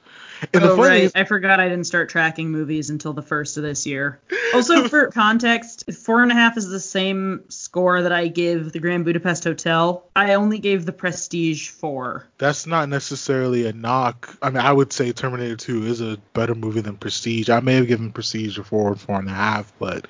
And 0.53 0.63
oh, 0.63 0.77
right. 0.77 1.03
is, 1.03 1.11
I 1.15 1.23
forgot 1.23 1.59
I 1.59 1.67
didn't 1.67 1.85
start 1.85 2.09
tracking 2.09 2.51
movies 2.51 2.91
until 2.91 3.11
the 3.11 3.23
first 3.23 3.57
of 3.57 3.63
this 3.63 3.87
year. 3.87 4.19
Also, 4.53 4.87
for 4.87 5.07
context, 5.11 5.91
four 5.93 6.21
and 6.21 6.31
a 6.31 6.35
half 6.35 6.57
is 6.57 6.69
the 6.69 6.79
same 6.79 7.43
score 7.49 8.03
that 8.03 8.11
I 8.11 8.27
give 8.27 8.71
the 8.71 8.79
Grand 8.79 9.03
Budapest 9.03 9.43
Hotel. 9.43 10.07
I 10.15 10.35
only 10.35 10.59
gave 10.59 10.85
the 10.85 10.91
Prestige 10.91 11.69
four. 11.69 12.27
that's 12.37 12.67
not 12.67 12.87
necessarily 12.87 13.65
a 13.65 13.73
knock. 13.73 14.37
I 14.43 14.51
mean, 14.51 14.63
I 14.63 14.71
would 14.71 14.93
say 14.93 15.11
Terminator 15.11 15.55
2 15.55 15.87
is 15.87 16.01
a 16.01 16.17
better 16.33 16.53
movie 16.53 16.81
than 16.81 16.97
Prestige. 16.97 17.49
I 17.49 17.61
may 17.61 17.73
have 17.75 17.87
given 17.87 18.11
Prestige 18.11 18.59
a 18.59 18.63
four 18.63 18.91
or 18.91 18.95
four 18.95 19.17
and 19.17 19.27
a 19.27 19.33
half, 19.33 19.73
but 19.79 20.05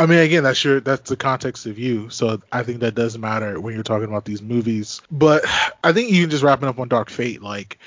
I 0.00 0.06
mean, 0.06 0.20
again, 0.20 0.44
that's 0.44 0.64
your 0.64 0.80
that's 0.80 1.10
the 1.10 1.16
context 1.16 1.66
of 1.66 1.78
you. 1.78 2.08
So 2.08 2.40
I 2.50 2.62
think 2.62 2.80
that 2.80 2.94
does 2.94 3.18
matter 3.18 3.60
when 3.60 3.74
you're 3.74 3.82
talking 3.82 4.08
about 4.08 4.24
these 4.24 4.40
movies. 4.40 5.02
But 5.10 5.44
I 5.84 5.92
think 5.92 6.08
even 6.08 6.30
just 6.30 6.42
wrapping 6.42 6.70
up 6.70 6.78
on 6.78 6.88
Dark 6.88 7.10
Fate, 7.10 7.42
like 7.42 7.78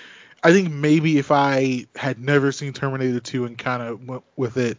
I 0.43 0.52
think 0.52 0.69
maybe 0.71 1.17
if 1.17 1.32
I 1.32 1.88
had 1.95 2.19
never 2.19 2.52
seen 2.52 2.71
Terminator 2.71 3.19
2 3.19 3.45
and 3.45 3.58
kind 3.58 3.82
of 3.82 4.08
went 4.08 4.23
with 4.36 4.58
it 4.58 4.78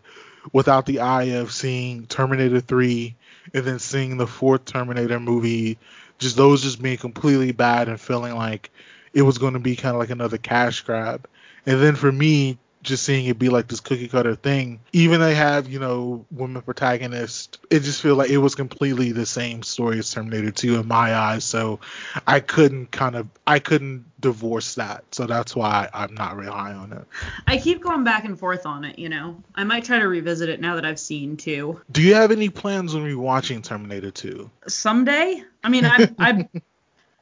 without 0.52 0.86
the 0.86 1.00
eye 1.00 1.34
of 1.40 1.50
seeing 1.50 2.06
Terminator 2.06 2.60
3 2.60 3.16
and 3.52 3.64
then 3.64 3.80
seeing 3.80 4.16
the 4.16 4.28
fourth 4.28 4.64
Terminator 4.64 5.18
movie, 5.18 5.76
just 6.18 6.36
those 6.36 6.62
just 6.62 6.80
being 6.80 6.98
completely 6.98 7.50
bad 7.50 7.88
and 7.88 8.00
feeling 8.00 8.36
like 8.36 8.70
it 9.12 9.22
was 9.22 9.38
going 9.38 9.54
to 9.54 9.58
be 9.58 9.74
kind 9.74 9.96
of 9.96 9.98
like 9.98 10.10
another 10.10 10.38
cash 10.38 10.82
grab. 10.82 11.26
And 11.66 11.82
then 11.82 11.96
for 11.96 12.12
me, 12.12 12.58
just 12.84 13.02
seeing 13.02 13.26
it 13.26 13.38
be 13.38 13.48
like 13.48 13.66
this 13.66 13.80
cookie 13.80 14.08
cutter 14.08 14.36
thing, 14.36 14.80
even 14.92 15.20
they 15.20 15.34
have, 15.34 15.68
you 15.68 15.80
know, 15.80 16.24
women 16.30 16.62
protagonists, 16.62 17.58
it 17.70 17.80
just 17.80 18.00
feel 18.00 18.14
like 18.14 18.30
it 18.30 18.38
was 18.38 18.54
completely 18.54 19.12
the 19.12 19.26
same 19.26 19.62
story 19.62 19.98
as 19.98 20.10
Terminator 20.12 20.50
2 20.50 20.80
in 20.80 20.86
my 20.86 21.14
eyes. 21.14 21.44
So 21.44 21.80
I 22.26 22.40
couldn't 22.40 22.92
kind 22.92 23.16
of, 23.16 23.26
I 23.46 23.58
couldn't 23.58 24.04
divorce 24.20 24.76
that. 24.76 25.04
So 25.12 25.26
that's 25.26 25.56
why 25.56 25.88
I'm 25.92 26.14
not 26.14 26.36
really 26.36 26.52
high 26.52 26.74
on 26.74 26.92
it. 26.92 27.04
I 27.46 27.58
keep 27.58 27.82
going 27.82 28.04
back 28.04 28.24
and 28.24 28.38
forth 28.38 28.66
on 28.66 28.84
it, 28.84 28.98
you 28.98 29.08
know. 29.08 29.42
I 29.54 29.64
might 29.64 29.84
try 29.84 29.98
to 29.98 30.06
revisit 30.06 30.48
it 30.48 30.60
now 30.60 30.76
that 30.76 30.84
I've 30.84 31.00
seen 31.00 31.36
two. 31.36 31.80
Do 31.90 32.02
you 32.02 32.14
have 32.14 32.30
any 32.30 32.50
plans 32.50 32.94
on 32.94 33.02
rewatching 33.02 33.62
Terminator 33.62 34.10
2? 34.10 34.50
Someday? 34.68 35.42
I 35.62 35.68
mean, 35.68 35.84
I 35.86 36.10
I 36.18 36.48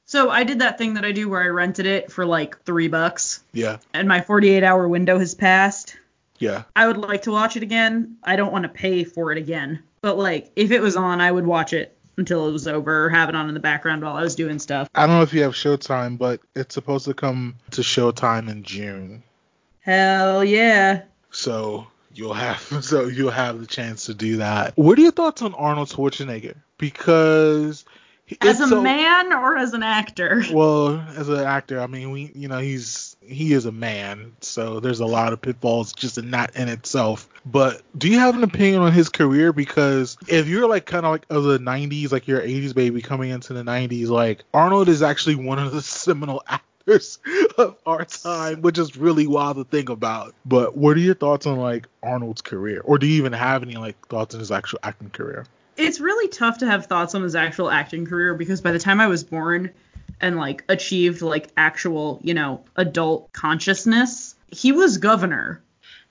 So 0.04 0.30
I 0.30 0.44
did 0.44 0.58
that 0.60 0.78
thing 0.78 0.94
that 0.94 1.04
I 1.04 1.12
do 1.12 1.28
where 1.28 1.42
I 1.42 1.46
rented 1.48 1.86
it 1.86 2.10
for 2.12 2.26
like 2.26 2.62
3 2.64 2.88
bucks 2.88 3.42
Yeah, 3.52 3.78
and 3.94 4.08
my 4.08 4.20
48 4.20 4.62
hour 4.62 4.86
window 4.88 5.18
has 5.18 5.34
passed. 5.34 5.96
yeah. 6.38 6.64
I 6.76 6.86
would 6.86 6.96
like 6.98 7.22
to 7.22 7.30
watch 7.32 7.56
it 7.56 7.62
again. 7.62 8.16
I 8.22 8.36
don't 8.36 8.52
want 8.52 8.64
to 8.64 8.68
pay 8.68 9.04
for 9.04 9.32
it 9.32 9.38
again. 9.38 9.82
But 10.02 10.18
like 10.18 10.50
if 10.56 10.70
it 10.70 10.80
was 10.82 10.96
on, 10.96 11.20
I 11.20 11.30
would 11.32 11.46
watch 11.46 11.72
it 11.72 11.96
until 12.18 12.46
it 12.48 12.52
was 12.52 12.68
over 12.68 13.06
or 13.06 13.08
have 13.10 13.28
it 13.30 13.34
on 13.34 13.48
in 13.48 13.54
the 13.54 13.60
background 13.60 14.02
while 14.02 14.16
I 14.16 14.22
was 14.22 14.34
doing 14.34 14.58
stuff. 14.58 14.88
I 14.94 15.06
don't 15.06 15.16
know 15.16 15.22
if 15.22 15.32
you 15.32 15.42
have 15.44 15.52
Showtime, 15.54 16.18
but 16.18 16.40
it's 16.54 16.74
supposed 16.74 17.06
to 17.06 17.14
come 17.14 17.54
to 17.70 17.80
Showtime 17.80 18.50
in 18.50 18.64
June. 18.64 19.22
Hell 19.80 20.44
yeah. 20.44 21.02
So 21.30 21.86
you'll 22.14 22.34
have 22.34 22.60
so 22.82 23.06
you'll 23.06 23.30
have 23.30 23.60
the 23.60 23.66
chance 23.66 24.06
to 24.06 24.14
do 24.14 24.38
that. 24.38 24.76
What 24.76 24.98
are 24.98 25.02
your 25.02 25.12
thoughts 25.12 25.40
on 25.40 25.54
Arnold 25.54 25.88
Schwarzenegger? 25.88 26.56
Because 26.76 27.84
As 28.40 28.60
a 28.60 28.80
man 28.80 29.32
or 29.32 29.56
as 29.56 29.74
an 29.74 29.82
actor? 29.82 30.42
well, 30.52 31.04
as 31.16 31.28
an 31.28 31.40
actor, 31.40 31.80
I 31.80 31.86
mean, 31.86 32.10
we 32.10 32.32
you 32.34 32.48
know 32.48 32.58
he's 32.58 33.16
he 33.20 33.52
is 33.52 33.66
a 33.66 33.72
man, 33.72 34.32
so 34.40 34.80
there's 34.80 35.00
a 35.00 35.06
lot 35.06 35.32
of 35.32 35.40
pitfalls 35.40 35.92
just 35.92 36.18
in 36.18 36.30
that 36.32 36.56
in 36.56 36.68
itself. 36.68 37.28
But 37.44 37.82
do 37.96 38.08
you 38.08 38.18
have 38.18 38.36
an 38.36 38.44
opinion 38.44 38.82
on 38.82 38.92
his 38.92 39.08
career? 39.08 39.52
Because 39.52 40.16
if 40.28 40.46
you're 40.46 40.68
like 40.68 40.86
kind 40.86 41.04
of 41.04 41.12
like 41.12 41.26
of 41.30 41.44
the 41.44 41.58
'90s, 41.58 42.12
like 42.12 42.28
your 42.28 42.40
'80s 42.40 42.74
baby 42.74 43.02
coming 43.02 43.30
into 43.30 43.52
the 43.52 43.62
'90s, 43.62 44.08
like 44.08 44.44
Arnold 44.54 44.88
is 44.88 45.02
actually 45.02 45.36
one 45.36 45.58
of 45.58 45.72
the 45.72 45.82
seminal 45.82 46.42
actors 46.46 47.18
of 47.58 47.76
our 47.86 48.04
time, 48.04 48.62
which 48.62 48.78
is 48.78 48.96
really 48.96 49.26
wild 49.26 49.56
to 49.56 49.64
think 49.64 49.88
about. 49.88 50.34
But 50.44 50.76
what 50.76 50.96
are 50.96 51.00
your 51.00 51.14
thoughts 51.14 51.46
on 51.46 51.58
like 51.58 51.86
Arnold's 52.02 52.42
career, 52.42 52.80
or 52.84 52.98
do 52.98 53.06
you 53.06 53.18
even 53.18 53.32
have 53.32 53.62
any 53.62 53.76
like 53.76 54.08
thoughts 54.08 54.34
on 54.34 54.40
his 54.40 54.50
actual 54.52 54.78
acting 54.82 55.10
career? 55.10 55.46
It's 55.82 56.00
really 56.00 56.28
tough 56.28 56.58
to 56.58 56.66
have 56.66 56.86
thoughts 56.86 57.14
on 57.14 57.22
his 57.22 57.34
actual 57.34 57.70
acting 57.70 58.06
career 58.06 58.34
because 58.34 58.60
by 58.60 58.72
the 58.72 58.78
time 58.78 59.00
I 59.00 59.06
was 59.06 59.24
born 59.24 59.70
and 60.20 60.36
like 60.36 60.64
achieved 60.68 61.22
like 61.22 61.48
actual, 61.56 62.20
you 62.22 62.34
know, 62.34 62.64
adult 62.76 63.32
consciousness, 63.32 64.34
he 64.50 64.72
was 64.72 64.98
governor. 64.98 65.62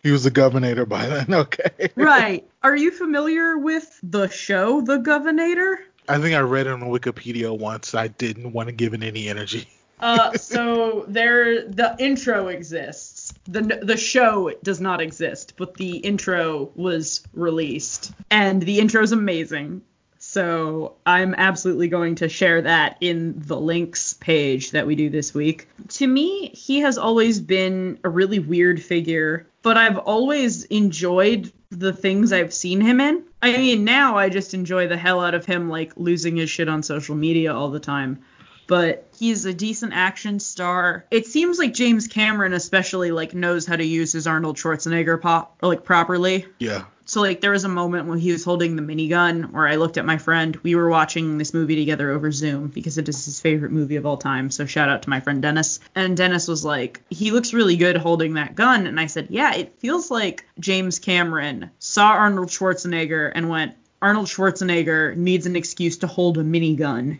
He 0.03 0.11
was 0.11 0.23
the 0.23 0.31
governor 0.31 0.85
by 0.85 1.07
then. 1.07 1.33
Okay. 1.33 1.91
Right. 1.95 2.47
Are 2.63 2.75
you 2.75 2.91
familiar 2.91 3.57
with 3.57 3.99
the 4.03 4.27
show 4.27 4.81
The 4.81 4.97
Governor? 4.97 5.79
I 6.09 6.19
think 6.19 6.35
I 6.35 6.39
read 6.39 6.67
it 6.67 6.73
on 6.73 6.81
Wikipedia 6.81 7.57
once. 7.57 7.95
I 7.95 8.07
didn't 8.07 8.51
want 8.51 8.67
to 8.67 8.73
give 8.73 8.93
it 8.93 9.03
any 9.03 9.29
energy. 9.29 9.67
Uh, 10.01 10.35
so 10.35 11.05
there, 11.07 11.67
the 11.67 11.95
intro 11.99 12.47
exists. 12.47 13.33
the 13.45 13.61
The 13.83 13.97
show 13.97 14.51
does 14.63 14.81
not 14.81 14.99
exist, 14.99 15.53
but 15.57 15.75
the 15.75 15.97
intro 15.97 16.71
was 16.75 17.23
released, 17.33 18.11
and 18.31 18.61
the 18.63 18.79
intro 18.79 19.03
is 19.03 19.11
amazing. 19.11 19.81
So 20.17 20.95
I'm 21.05 21.33
absolutely 21.35 21.87
going 21.87 22.15
to 22.15 22.29
share 22.29 22.61
that 22.61 22.97
in 23.01 23.33
the 23.39 23.59
links 23.59 24.13
page 24.13 24.71
that 24.71 24.85
we 24.85 24.95
do 24.95 25.09
this 25.09 25.33
week. 25.33 25.67
To 25.89 26.07
me, 26.07 26.49
he 26.49 26.79
has 26.81 26.97
always 26.97 27.39
been 27.39 27.97
a 28.03 28.09
really 28.09 28.37
weird 28.37 28.81
figure, 28.81 29.47
but 29.63 29.77
I've 29.77 29.97
always 29.97 30.63
enjoyed 30.65 31.51
the 31.71 31.91
things 31.91 32.31
I've 32.31 32.53
seen 32.53 32.81
him 32.81 33.01
in. 33.01 33.23
I 33.41 33.57
mean, 33.57 33.83
now 33.83 34.17
I 34.17 34.29
just 34.29 34.53
enjoy 34.53 34.87
the 34.87 34.97
hell 34.97 35.21
out 35.21 35.33
of 35.33 35.45
him 35.45 35.69
like 35.69 35.93
losing 35.95 36.35
his 36.35 36.49
shit 36.49 36.69
on 36.69 36.83
social 36.83 37.15
media 37.15 37.53
all 37.53 37.69
the 37.69 37.79
time 37.79 38.21
but 38.67 39.07
he's 39.17 39.45
a 39.45 39.53
decent 39.53 39.93
action 39.93 40.39
star. 40.39 41.05
It 41.11 41.27
seems 41.27 41.59
like 41.59 41.73
James 41.73 42.07
Cameron 42.07 42.53
especially 42.53 43.11
like 43.11 43.33
knows 43.33 43.65
how 43.65 43.75
to 43.75 43.85
use 43.85 44.13
his 44.13 44.27
Arnold 44.27 44.57
Schwarzenegger 44.57 45.21
pop 45.21 45.57
like 45.61 45.83
properly. 45.83 46.45
Yeah. 46.59 46.85
So 47.05 47.19
like 47.19 47.41
there 47.41 47.51
was 47.51 47.65
a 47.65 47.69
moment 47.69 48.07
when 48.07 48.19
he 48.19 48.31
was 48.31 48.45
holding 48.45 48.75
the 48.75 48.81
minigun 48.81 49.51
where 49.51 49.67
I 49.67 49.75
looked 49.75 49.97
at 49.97 50.05
my 50.05 50.17
friend. 50.17 50.55
We 50.63 50.75
were 50.75 50.89
watching 50.89 51.37
this 51.37 51.53
movie 51.53 51.75
together 51.75 52.11
over 52.11 52.31
Zoom 52.31 52.67
because 52.67 52.97
it 52.97 53.09
is 53.09 53.25
his 53.25 53.41
favorite 53.41 53.73
movie 53.73 53.97
of 53.97 54.05
all 54.05 54.15
time. 54.15 54.49
So 54.49 54.65
shout 54.65 54.87
out 54.87 55.03
to 55.03 55.09
my 55.09 55.19
friend 55.19 55.41
Dennis. 55.41 55.81
And 55.93 56.15
Dennis 56.15 56.47
was 56.47 56.63
like, 56.63 57.01
he 57.09 57.31
looks 57.31 57.53
really 57.53 57.75
good 57.75 57.97
holding 57.97 58.35
that 58.35 58.55
gun. 58.55 58.87
And 58.87 58.99
I 58.99 59.07
said, 59.07 59.27
yeah, 59.29 59.53
it 59.55 59.79
feels 59.79 60.09
like 60.09 60.45
James 60.59 60.99
Cameron 60.99 61.71
saw 61.79 62.11
Arnold 62.11 62.47
Schwarzenegger 62.47 63.29
and 63.35 63.49
went, 63.49 63.73
Arnold 64.01 64.27
Schwarzenegger 64.27 65.15
needs 65.15 65.45
an 65.45 65.55
excuse 65.55 65.97
to 65.97 66.07
hold 66.07 66.37
a 66.37 66.43
minigun. 66.43 67.19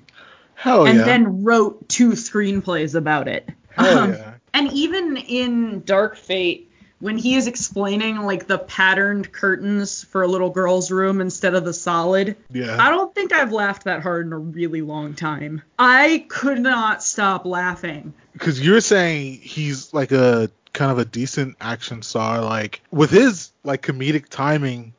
Hell 0.61 0.85
and 0.85 0.99
yeah. 0.99 1.05
then 1.05 1.43
wrote 1.43 1.89
two 1.89 2.11
screenplays 2.11 2.93
about 2.93 3.27
it. 3.27 3.49
Hell 3.75 3.97
Um, 3.97 4.13
yeah. 4.13 4.33
And 4.53 4.71
even 4.73 5.17
in 5.17 5.81
Dark 5.83 6.17
Fate, 6.17 6.69
when 6.99 7.17
he 7.17 7.33
is 7.33 7.47
explaining 7.47 8.17
like 8.17 8.45
the 8.45 8.59
patterned 8.59 9.31
curtains 9.31 10.03
for 10.03 10.21
a 10.21 10.27
little 10.27 10.51
girl's 10.51 10.91
room 10.91 11.19
instead 11.19 11.55
of 11.55 11.65
the 11.65 11.73
solid, 11.73 12.35
Yeah. 12.51 12.77
I 12.79 12.91
don't 12.91 13.15
think 13.15 13.33
I've 13.33 13.51
laughed 13.51 13.85
that 13.85 14.03
hard 14.03 14.27
in 14.27 14.33
a 14.33 14.37
really 14.37 14.81
long 14.83 15.15
time. 15.15 15.63
I 15.79 16.25
could 16.29 16.59
not 16.59 17.01
stop 17.01 17.45
laughing. 17.45 18.13
because 18.33 18.61
you're 18.63 18.81
saying 18.81 19.39
he's 19.41 19.91
like 19.95 20.11
a 20.11 20.51
kind 20.73 20.91
of 20.91 20.99
a 20.99 21.05
decent 21.05 21.55
action 21.59 22.01
star 22.03 22.41
like 22.41 22.81
with 22.91 23.09
his 23.09 23.51
like 23.63 23.81
comedic 23.81 24.29
timing 24.29 24.93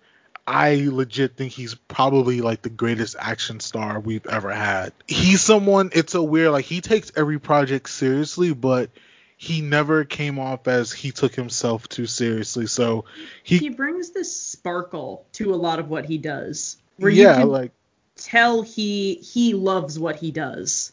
i 0.47 0.89
legit 0.91 1.37
think 1.37 1.53
he's 1.53 1.75
probably 1.75 2.41
like 2.41 2.63
the 2.63 2.71
greatest 2.71 3.17
action 3.19 3.61
star 3.61 4.01
we've 4.01 4.27
ever 4.27 4.53
had 4.53 4.93
he's 5.07 5.41
someone 5.41 5.91
it's 5.93 6.13
so 6.13 6.23
weird 6.23 6.51
like 6.51 6.65
he 6.65 6.81
takes 6.81 7.13
every 7.17 7.39
project 7.39 7.89
seriously 7.89 8.53
but 8.53 8.91
he 9.37 9.61
never 9.61 10.05
came 10.05 10.39
off 10.39 10.69
as 10.69 10.93
he 10.93 11.11
took 11.11 11.35
himself 11.35 11.89
too 11.89 12.07
seriously 12.07 12.67
so 12.67 13.05
He, 13.43 13.59
he, 13.59 13.69
brings 13.71 14.11
this 14.11 14.35
sparkle 14.35 15.27
to 15.33 15.53
a 15.53 15.57
lot 15.57 15.81
of 15.81 15.89
what 15.89 16.07
he 16.07 16.17
does. 16.17 16.77
Where 16.99 17.11
yeah 17.11 17.35
you 17.35 17.41
can 17.41 17.49
like 17.49 17.73
tell 18.15 18.63
he 18.63 19.15
he 19.15 19.55
loves 19.55 19.99
what 19.99 20.17
he 20.17 20.31
does. 20.31 20.93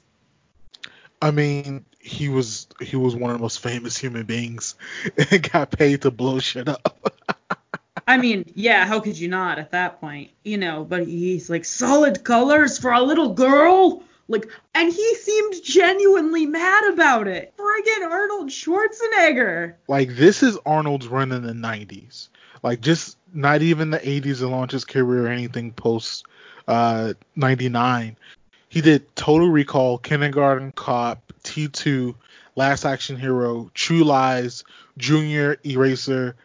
I 1.22 1.32
mean, 1.32 1.86
he 2.00 2.30
was 2.30 2.68
he 2.82 2.96
was 2.96 3.16
one 3.16 3.32
of 3.32 3.38
the 3.38 3.42
most 3.42 3.60
famous 3.60 3.98
human 3.98 4.26
beings 4.26 4.76
and 5.32 5.52
got 5.52 5.72
paid 5.72 6.02
to 6.04 6.12
blow 6.12 6.40
shit 6.40 6.68
up. 6.68 7.14
I 8.10 8.18
mean, 8.18 8.52
yeah, 8.56 8.88
how 8.88 9.00
could 9.02 9.20
you 9.20 9.28
not 9.28 9.60
at 9.60 9.70
that 9.70 10.02
point? 10.02 10.32
You 10.44 10.58
know, 10.58 10.84
but 10.84 11.06
he's 11.08 11.48
like 11.48 11.64
solid 11.64 12.24
colors 12.24 12.80
for 12.80 12.92
a 12.92 13.04
little 13.04 13.36
girl. 13.36 14.02
Like, 14.28 14.48
and 14.74 14.92
he 14.92 15.16
seemed 15.16 15.64
genuinely 15.64 16.48
mad 16.48 16.92
about 16.92 17.28
it. 17.28 17.54
Friggin' 17.56 18.10
Arnold 18.10 18.50
Schwarzenegger. 18.50 19.76
like 19.88 20.16
this 20.16 20.42
is 20.42 20.58
Arnold's 20.66 21.08
run 21.08 21.32
in 21.32 21.44
the 21.44 21.54
90s. 21.54 22.30
Like 22.64 22.82
just 22.82 23.16
not 23.32 23.62
even 23.62 23.92
the 23.92 24.00
80s 24.00 24.40
to 24.40 24.48
launch 24.48 24.72
his 24.72 24.86
career 24.86 25.28
or 25.28 25.30
anything 25.30 25.72
post 25.72 26.26
uh 26.68 27.14
99. 27.36 28.18
He 28.70 28.82
did 28.82 29.16
Total 29.16 29.48
Recall, 29.48 30.00
Kindergarten 30.00 30.72
Cop, 30.72 31.32
T2, 31.44 32.16
Last 32.56 32.86
Action 32.86 33.18
Hero, 33.18 33.70
True 33.76 34.04
Lies, 34.04 34.64
Junior 34.98 35.58
Eraser, 35.64 36.36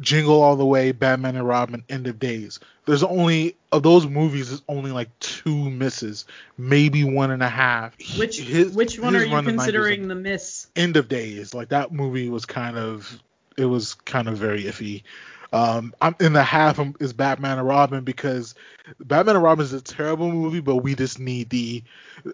Jingle 0.00 0.42
All 0.42 0.56
the 0.56 0.66
Way, 0.66 0.92
Batman 0.92 1.36
and 1.36 1.46
Robin, 1.46 1.82
End 1.88 2.06
of 2.06 2.18
Days. 2.18 2.60
There's 2.86 3.02
only 3.02 3.56
of 3.72 3.82
those 3.82 4.06
movies, 4.06 4.48
there's 4.48 4.62
only 4.68 4.90
like 4.92 5.08
two 5.20 5.70
misses, 5.70 6.24
maybe 6.58 7.04
one 7.04 7.30
and 7.30 7.42
a 7.42 7.48
half. 7.48 7.94
Which 8.18 8.38
his- 8.40 8.74
which 8.74 8.98
one 8.98 9.16
are 9.16 9.24
you 9.24 9.34
run 9.34 9.44
the 9.44 9.52
90s 9.52 9.56
considering 9.56 10.08
the 10.08 10.14
miss? 10.14 10.66
end 10.76 10.96
of 10.96 11.08
days 11.08 11.54
like 11.54 11.68
that 11.70 11.92
movie 11.92 12.28
was 12.28 12.44
kind 12.44 12.76
of 12.76 13.22
it 13.56 13.66
was 13.66 13.94
kind 13.94 14.28
of 14.28 14.36
very 14.36 14.64
iffy 14.64 15.02
um 15.52 15.94
i'm 16.02 16.16
in 16.18 16.32
the 16.32 16.42
half 16.42 16.80
is 16.98 17.12
batman 17.12 17.58
and 17.58 17.68
robin 17.68 18.02
because 18.02 18.56
batman 18.98 19.36
and 19.36 19.44
robin 19.44 19.64
is 19.64 19.72
a 19.72 19.80
terrible 19.80 20.32
movie 20.32 20.58
but 20.58 20.76
we 20.76 20.96
just 20.96 21.20
need 21.20 21.48
the 21.50 21.80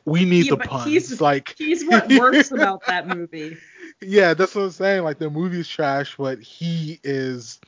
we 0.07 0.25
need 0.25 0.47
Yeah, 0.47 0.53
the 0.57 0.65
puns 0.65 0.87
he's- 0.87 1.21
like 1.21 1.55
He's 1.59 1.85
what 1.85 2.09
works 2.15 2.51
about 2.53 2.87
that 2.87 3.07
movie. 3.09 3.59
Yeah 4.01 4.35
that's 4.35 4.55
what 4.55 4.63
i'm 4.63 4.71
saying 4.71 5.03
like 5.03 5.19
the 5.19 5.31
movie's 5.31 5.69
trash 5.69 6.17
but 6.17 6.39
he 6.41 6.99
is 7.05 7.61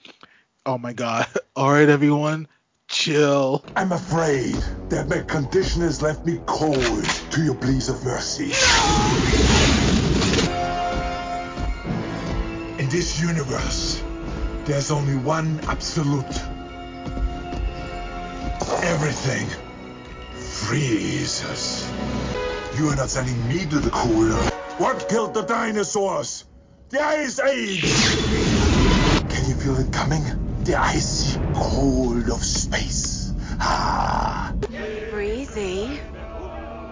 oh 0.66 0.78
my 0.78 0.92
god 0.92 1.26
all 1.56 1.70
right 1.70 1.88
everyone 1.88 2.46
chill 2.88 3.64
I'm 3.74 3.92
afraid 3.92 4.56
that 4.90 5.08
my 5.08 5.20
condition 5.20 5.80
has 5.80 6.02
left 6.02 6.26
me 6.26 6.40
cold 6.44 7.04
to 7.30 7.42
your 7.42 7.54
pleas 7.54 7.88
of 7.88 8.04
mercy. 8.04 8.52
In 12.78 12.88
this 12.90 13.18
universe, 13.18 14.02
there's 14.66 14.90
only 14.90 15.16
one 15.16 15.58
absolute. 15.68 16.42
Everything 18.84 19.46
freezes. 20.34 21.90
You 22.76 22.88
are 22.88 22.96
not 22.96 23.08
sending 23.08 23.48
me 23.48 23.64
to 23.66 23.78
the 23.78 23.90
cooler. 23.90 24.61
What 24.82 25.08
killed 25.08 25.32
the 25.32 25.42
dinosaurs? 25.42 26.44
The 26.88 27.00
Ice 27.00 27.38
Age! 27.38 27.82
Can 29.30 29.48
you 29.48 29.54
feel 29.54 29.78
it 29.78 29.92
coming? 29.92 30.24
The 30.64 30.74
icy 30.74 31.38
cold 31.54 32.28
of 32.28 32.42
space. 32.42 33.32
Ah. 33.60 34.52
Breezy. 35.12 36.00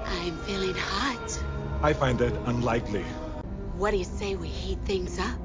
I'm 0.07 0.37
feeling 0.46 0.76
hot. 0.76 1.42
I 1.83 1.92
find 1.92 2.16
that 2.20 2.33
unlikely. 2.46 3.03
What 3.76 3.90
do 3.90 3.96
you 3.96 4.05
say 4.05 4.37
we 4.37 4.46
heat 4.46 4.79
things 4.85 5.18
up? 5.18 5.40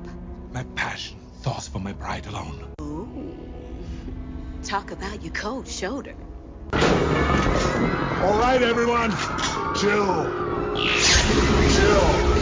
My 0.54 0.66
passion, 0.76 1.18
thoughts 1.42 1.68
for 1.68 1.80
my 1.80 1.94
bride 1.94 2.28
alone. 2.28 2.64
Ooh. 2.80 3.50
Talk 4.62 4.92
about 4.92 5.24
your 5.24 5.34
cold 5.34 5.68
shoulder. 5.68 6.14
All 8.22 8.38
right, 8.38 8.62
everyone, 8.62 9.10
chill. 9.74 10.46
Chill. 11.72 12.35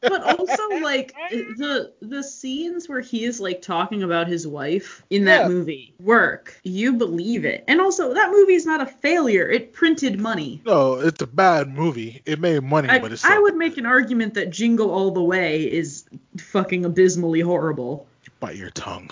But 0.00 0.22
also 0.22 0.68
like 0.80 1.12
the 1.30 1.92
the 2.00 2.22
scenes 2.22 2.88
where 2.88 3.00
he 3.00 3.24
is 3.24 3.40
like 3.40 3.60
talking 3.60 4.04
about 4.04 4.28
his 4.28 4.46
wife 4.46 5.02
in 5.10 5.24
that 5.24 5.42
Yeah. 5.42 5.48
movie 5.48 5.92
work. 6.00 6.58
You 6.62 6.92
believe 6.92 7.44
it. 7.44 7.64
And 7.66 7.80
also 7.80 8.14
that 8.14 8.30
movie 8.30 8.54
is 8.54 8.64
not 8.64 8.80
a 8.80 8.86
failure. 8.86 9.48
It 9.48 9.72
printed 9.72 10.20
money. 10.20 10.62
no 10.64 10.94
it's 10.94 11.20
a 11.20 11.26
bad 11.26 11.68
movie 11.74 12.22
it 12.26 12.38
made 12.40 12.62
money 12.62 12.88
I, 12.88 12.98
but 13.00 13.10
it's 13.12 13.24
I 13.24 13.38
would 13.38 13.56
make 13.56 13.76
an 13.76 13.86
argument 13.86 14.34
that 14.34 14.50
Jingle 14.50 14.90
All 14.90 15.10
the 15.10 15.22
Way 15.22 15.64
is 15.70 16.04
fucking 16.36 16.84
abysmally 16.84 17.40
horrible. 17.40 18.06
bite 18.40 18.56
your 18.56 18.70
tongue 18.70 19.10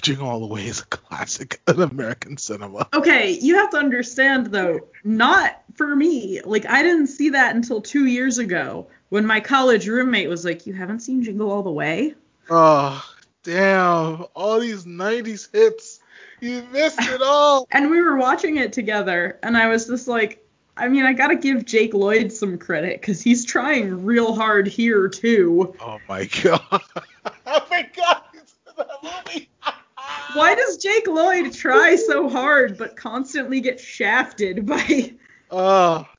jingle 0.00 0.28
all 0.28 0.40
the 0.40 0.46
way 0.46 0.66
is 0.66 0.80
a 0.80 0.86
classic 0.86 1.60
in 1.68 1.80
american 1.82 2.36
cinema 2.36 2.88
Okay, 2.94 3.30
you 3.40 3.56
have 3.56 3.70
to 3.70 3.76
understand 3.76 4.46
though, 4.46 4.80
not 5.04 5.62
for 5.74 5.94
me. 5.96 6.40
Like 6.44 6.66
I 6.66 6.82
didn't 6.82 7.06
see 7.08 7.30
that 7.30 7.54
until 7.56 7.80
2 7.80 8.06
years 8.06 8.38
ago 8.38 8.86
when 9.08 9.24
my 9.26 9.40
college 9.40 9.88
roommate 9.88 10.28
was 10.28 10.44
like, 10.44 10.66
"You 10.66 10.74
haven't 10.74 11.00
seen 11.00 11.22
Jingle 11.22 11.50
All 11.50 11.62
the 11.62 11.70
Way?" 11.70 12.14
Oh, 12.50 13.02
damn. 13.42 14.24
All 14.34 14.60
these 14.60 14.84
90s 14.84 15.48
hits. 15.52 16.00
You 16.40 16.62
missed 16.72 17.00
it 17.00 17.22
all. 17.22 17.66
And 17.72 17.90
we 17.90 18.00
were 18.02 18.16
watching 18.16 18.56
it 18.58 18.72
together 18.72 19.38
and 19.42 19.56
I 19.56 19.68
was 19.68 19.86
just 19.86 20.08
like, 20.08 20.44
I 20.76 20.88
mean, 20.88 21.04
I 21.04 21.12
got 21.12 21.28
to 21.28 21.36
give 21.36 21.64
Jake 21.64 21.94
Lloyd 21.94 22.32
some 22.32 22.58
credit 22.58 23.00
cuz 23.02 23.22
he's 23.22 23.44
trying 23.44 24.04
real 24.04 24.34
hard 24.34 24.66
here 24.66 25.08
too. 25.08 25.74
oh, 25.80 25.98
my 26.08 26.24
God. 26.42 26.60
Oh 26.70 26.80
I 27.46 27.60
forgot 27.84 28.26
he's 28.32 28.54
in 28.66 28.74
that 28.76 28.88
movie. 29.02 29.48
Why 30.34 30.54
does 30.54 30.78
Jake 30.78 31.06
Lloyd 31.06 31.52
try 31.52 31.96
so 31.96 32.28
hard 32.28 32.78
but 32.78 32.96
constantly 32.96 33.60
get 33.60 33.80
shafted 33.80 34.66
by 34.66 35.12
Oh. 35.52 36.06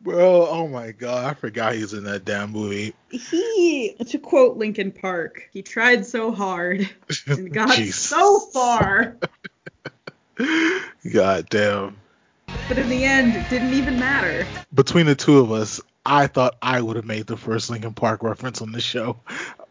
Bro, 0.00 0.48
oh 0.48 0.66
my 0.68 0.90
god, 0.92 1.24
I 1.24 1.34
forgot 1.34 1.74
he's 1.74 1.92
in 1.92 2.04
that 2.04 2.24
damn 2.24 2.50
movie. 2.50 2.92
He, 3.10 3.94
to 4.08 4.18
quote 4.18 4.56
Linkin 4.56 4.90
Park, 4.90 5.48
he 5.52 5.62
tried 5.62 6.04
so 6.06 6.32
hard 6.32 6.88
and 7.26 7.52
got 7.52 7.72
so 7.76 8.40
far, 8.40 9.16
God 11.12 11.48
damn. 11.50 11.96
but 12.68 12.78
in 12.78 12.88
the 12.88 13.04
end, 13.04 13.36
it 13.36 13.48
didn't 13.48 13.74
even 13.74 13.98
matter. 13.98 14.44
Between 14.74 15.06
the 15.06 15.14
two 15.14 15.38
of 15.38 15.52
us, 15.52 15.80
I 16.04 16.26
thought 16.26 16.56
I 16.60 16.80
would 16.80 16.96
have 16.96 17.04
made 17.04 17.28
the 17.28 17.36
first 17.36 17.70
Linkin 17.70 17.94
Park 17.94 18.24
reference 18.24 18.60
on 18.60 18.72
the 18.72 18.80
show, 18.80 19.18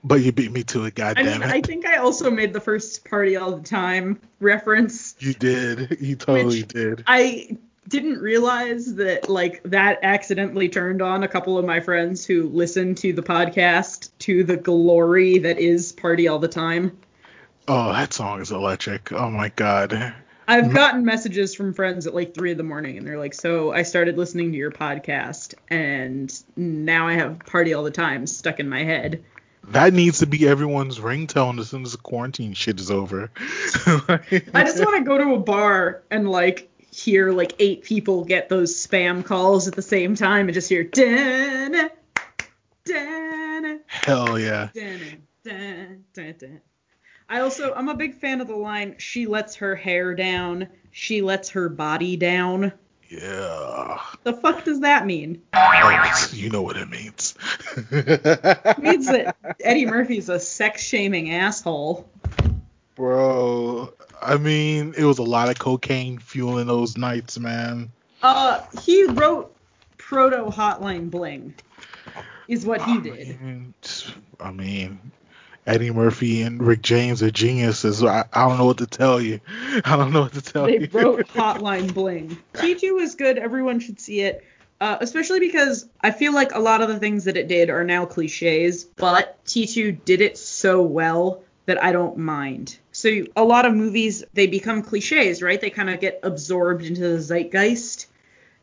but 0.04 0.22
you 0.22 0.32
beat 0.32 0.52
me 0.52 0.64
to 0.64 0.86
it. 0.86 0.96
God 0.96 1.18
I 1.18 1.24
mean, 1.24 1.42
it! 1.42 1.50
I 1.50 1.62
think 1.62 1.86
I 1.86 1.98
also 1.98 2.30
made 2.32 2.54
the 2.54 2.62
first 2.62 3.06
party 3.06 3.36
all 3.36 3.56
the 3.56 3.64
time 3.64 4.20
reference. 4.40 5.16
you 5.20 5.34
did. 5.34 5.98
You 6.00 6.16
totally 6.16 6.64
did. 6.64 7.04
I 7.08 7.58
didn't 7.88 8.20
realize 8.20 8.96
that 8.96 9.30
like 9.30 9.62
that 9.64 10.00
accidentally 10.02 10.70
turned 10.70 11.02
on 11.02 11.24
a 11.24 11.28
couple 11.28 11.58
of 11.58 11.66
my 11.66 11.80
friends 11.80 12.26
who 12.26 12.48
listen 12.50 12.96
to 12.96 13.14
the 13.14 13.24
podcast 13.24 14.10
to 14.20 14.44
the 14.44 14.58
glory 14.58 15.38
that 15.40 15.60
is 15.60 15.92
party 15.92 16.28
all 16.28 16.40
the 16.40 16.48
time. 16.48 16.98
Oh, 17.68 17.92
that 17.92 18.14
song 18.14 18.42
is 18.42 18.52
electric. 18.52 19.12
Oh 19.12 19.30
my 19.30 19.50
god. 19.50 20.14
I've 20.48 20.74
gotten 20.74 21.06
messages 21.06 21.56
from 21.56 21.74
friends 21.74 22.08
at 22.08 22.16
like 22.16 22.34
three 22.34 22.52
in 22.52 22.58
the 22.58 22.64
morning, 22.64 22.98
and 22.98 23.08
they're 23.08 23.20
like, 23.20 23.34
"So 23.34 23.72
I 23.72 23.84
started 23.84 24.18
listening 24.18 24.52
to 24.52 24.58
your 24.58 24.72
podcast, 24.72 25.54
and 25.70 26.34
now 26.58 27.08
I 27.08 27.14
have 27.14 27.40
party 27.40 27.74
all 27.74 27.84
the 27.84 27.92
time 27.92 28.28
stuck 28.28 28.60
in 28.60 28.68
my 28.68 28.84
head." 28.84 29.24
That 29.70 29.94
needs 29.94 30.20
to 30.20 30.26
be 30.26 30.48
everyone's 30.48 31.00
ringtone 31.00 31.60
as 31.60 31.70
soon 31.70 31.84
as 31.84 31.94
the 31.94 31.98
quarantine 31.98 32.54
shit 32.54 32.80
is 32.80 32.92
over. 32.92 33.32
I 33.86 34.64
just 34.66 34.80
want 34.80 34.98
to 34.98 35.04
go 35.04 35.18
to 35.18 35.36
a 35.36 35.40
bar 35.40 36.04
and 36.10 36.30
like 36.30 36.70
hear 36.92 37.32
like 37.32 37.54
eight 37.60 37.84
people 37.84 38.26
get 38.26 38.50
those 38.50 38.76
spam 38.76 39.24
calls 39.24 39.68
at 39.68 39.76
the 39.76 39.82
same 39.82 40.16
time 40.16 40.48
and 40.48 40.54
just 40.54 40.68
hear 40.68 40.84
dun 40.84 41.90
Hell 43.88 44.40
yeah. 44.40 44.70
dun 44.74 45.00
dun 45.44 46.04
dun 46.14 46.36
dun. 46.40 46.62
I 47.30 47.40
also 47.40 47.74
I'm 47.74 47.88
a 47.88 47.96
big 47.96 48.20
fan 48.20 48.42
of 48.42 48.48
the 48.48 48.56
line 48.56 48.96
she 48.98 49.26
lets 49.28 49.56
her 49.56 49.76
hair 49.76 50.16
down, 50.16 50.68
she 50.92 51.22
lets 51.22 51.50
her 51.50 51.70
body 51.70 52.18
down. 52.18 52.74
Yeah. 53.12 54.00
The 54.24 54.32
fuck 54.32 54.64
does 54.64 54.80
that 54.80 55.06
mean? 55.06 55.42
Oh, 55.54 56.30
you 56.32 56.50
know 56.50 56.62
what 56.62 56.78
it 56.78 56.90
means. 56.90 57.36
It 57.92 58.80
means 58.80 59.08
that 59.08 59.36
Eddie 59.60 59.86
Murphy's 59.86 60.30
a 60.30 60.40
sex 60.40 60.82
shaming 60.82 61.34
asshole. 61.34 62.10
Bro, 62.96 63.94
I 64.22 64.38
mean, 64.38 64.94
it 64.98 65.04
was 65.04 65.18
a 65.18 65.24
lot 65.24 65.50
of 65.50 65.60
cocaine 65.60 66.20
fueling 66.20 66.68
those 66.68 66.96
nights, 66.98 67.38
man. 67.38 67.92
Uh, 68.24 68.62
he 68.82 69.04
wrote 69.04 69.54
Proto 69.98 70.50
Hotline 70.50 71.10
Bling, 71.10 71.54
is 72.48 72.66
what 72.66 72.82
he 72.82 73.02
did. 73.02 73.42
Mean, 73.42 73.74
I 74.40 74.52
mean, 74.52 75.12
Eddie 75.68 75.92
Murphy 75.92 76.42
and 76.42 76.62
Rick 76.62 76.82
James 76.82 77.22
are 77.22 77.32
geniuses. 77.32 78.04
I, 78.04 78.26
I 78.34 78.48
don't 78.48 78.58
know 78.58 78.66
what 78.66 78.80
to 78.80 78.88
tell 78.88 79.22
you. 79.22 79.40
I 79.86 79.96
don't 79.96 80.12
know 80.12 80.22
what 80.22 80.34
to 80.34 80.42
tell 80.42 80.66
They 80.66 80.80
you. 80.80 80.88
They 80.88 81.00
wrote 81.00 81.28
Hotline 81.34 81.94
Bling. 81.94 82.38
T2 82.54 83.02
is 83.02 83.16
good. 83.16 83.38
Everyone 83.38 83.80
should 83.80 84.00
see 84.00 84.22
it. 84.22 84.44
Uh, 84.80 84.98
especially 85.00 85.40
because 85.40 85.88
I 86.02 86.10
feel 86.10 86.34
like 86.34 86.56
a 86.56 86.60
lot 86.60 86.82
of 86.82 86.88
the 86.88 86.98
things 86.98 87.26
that 87.26 87.38
it 87.38 87.48
did 87.48 87.70
are 87.70 87.84
now 87.84 88.08
cliches, 88.08 88.86
but 88.86 89.44
T2 89.46 90.04
did 90.06 90.22
it 90.22 90.40
so 90.40 90.82
well 90.82 91.44
that 91.68 91.84
I 91.84 91.92
don't 91.92 92.18
mind. 92.18 92.80
So 92.92 93.26
a 93.36 93.44
lot 93.44 93.66
of 93.66 93.76
movies 93.76 94.24
they 94.34 94.48
become 94.48 94.82
cliches, 94.82 95.44
right? 95.44 95.62
They 95.62 95.70
kind 95.70 95.92
of 95.92 96.00
get 96.00 96.22
absorbed 96.24 96.84
into 96.84 97.02
the 97.02 97.22
zeitgeist. 97.22 98.08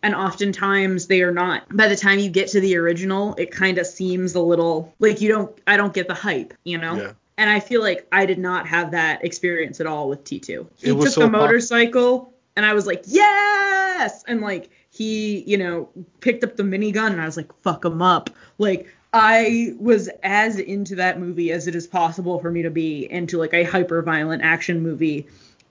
And 0.02 0.14
oftentimes 0.14 1.06
they 1.08 1.22
are 1.22 1.32
not. 1.32 1.64
By 1.76 1.88
the 1.88 1.96
time 1.96 2.18
you 2.20 2.30
get 2.30 2.48
to 2.48 2.60
the 2.60 2.76
original, 2.76 3.34
it 3.36 3.50
kind 3.50 3.78
of 3.78 3.86
seems 3.86 4.34
a 4.34 4.40
little 4.40 4.94
like 5.00 5.20
you 5.20 5.28
don't 5.28 5.58
I 5.66 5.76
don't 5.76 5.92
get 5.92 6.06
the 6.08 6.14
hype, 6.14 6.54
you 6.64 6.78
know? 6.78 6.96
Yeah. 6.96 7.12
And 7.36 7.48
I 7.50 7.60
feel 7.60 7.80
like 7.80 8.06
I 8.10 8.26
did 8.26 8.38
not 8.38 8.66
have 8.68 8.90
that 8.92 9.24
experience 9.24 9.80
at 9.80 9.86
all 9.86 10.08
with 10.08 10.24
T2. 10.24 10.66
He 10.78 10.88
It 10.90 10.92
was 10.92 11.06
took 11.06 11.14
so 11.14 11.20
the 11.22 11.26
pop- 11.30 11.40
motorcycle 11.40 12.32
and 12.56 12.66
I 12.66 12.74
was 12.74 12.86
like, 12.86 13.04
yes! 13.06 14.24
And 14.26 14.40
like 14.40 14.70
he, 14.90 15.40
you 15.42 15.56
know, 15.58 15.88
picked 16.20 16.42
up 16.44 16.56
the 16.56 16.62
minigun 16.62 17.12
and 17.12 17.20
I 17.20 17.26
was 17.26 17.36
like, 17.36 17.52
fuck 17.62 17.84
him 17.84 18.02
up. 18.02 18.30
Like 18.58 18.86
I 19.12 19.74
was 19.78 20.08
as 20.22 20.58
into 20.58 20.94
that 20.96 21.18
movie 21.18 21.50
as 21.52 21.66
it 21.66 21.74
is 21.74 21.86
possible 21.86 22.38
for 22.40 22.50
me 22.50 22.62
to 22.62 22.70
be 22.70 23.10
into 23.10 23.38
like 23.38 23.54
a 23.54 23.64
hyper 23.64 24.02
violent 24.02 24.42
action 24.42 24.82
movie 24.82 25.26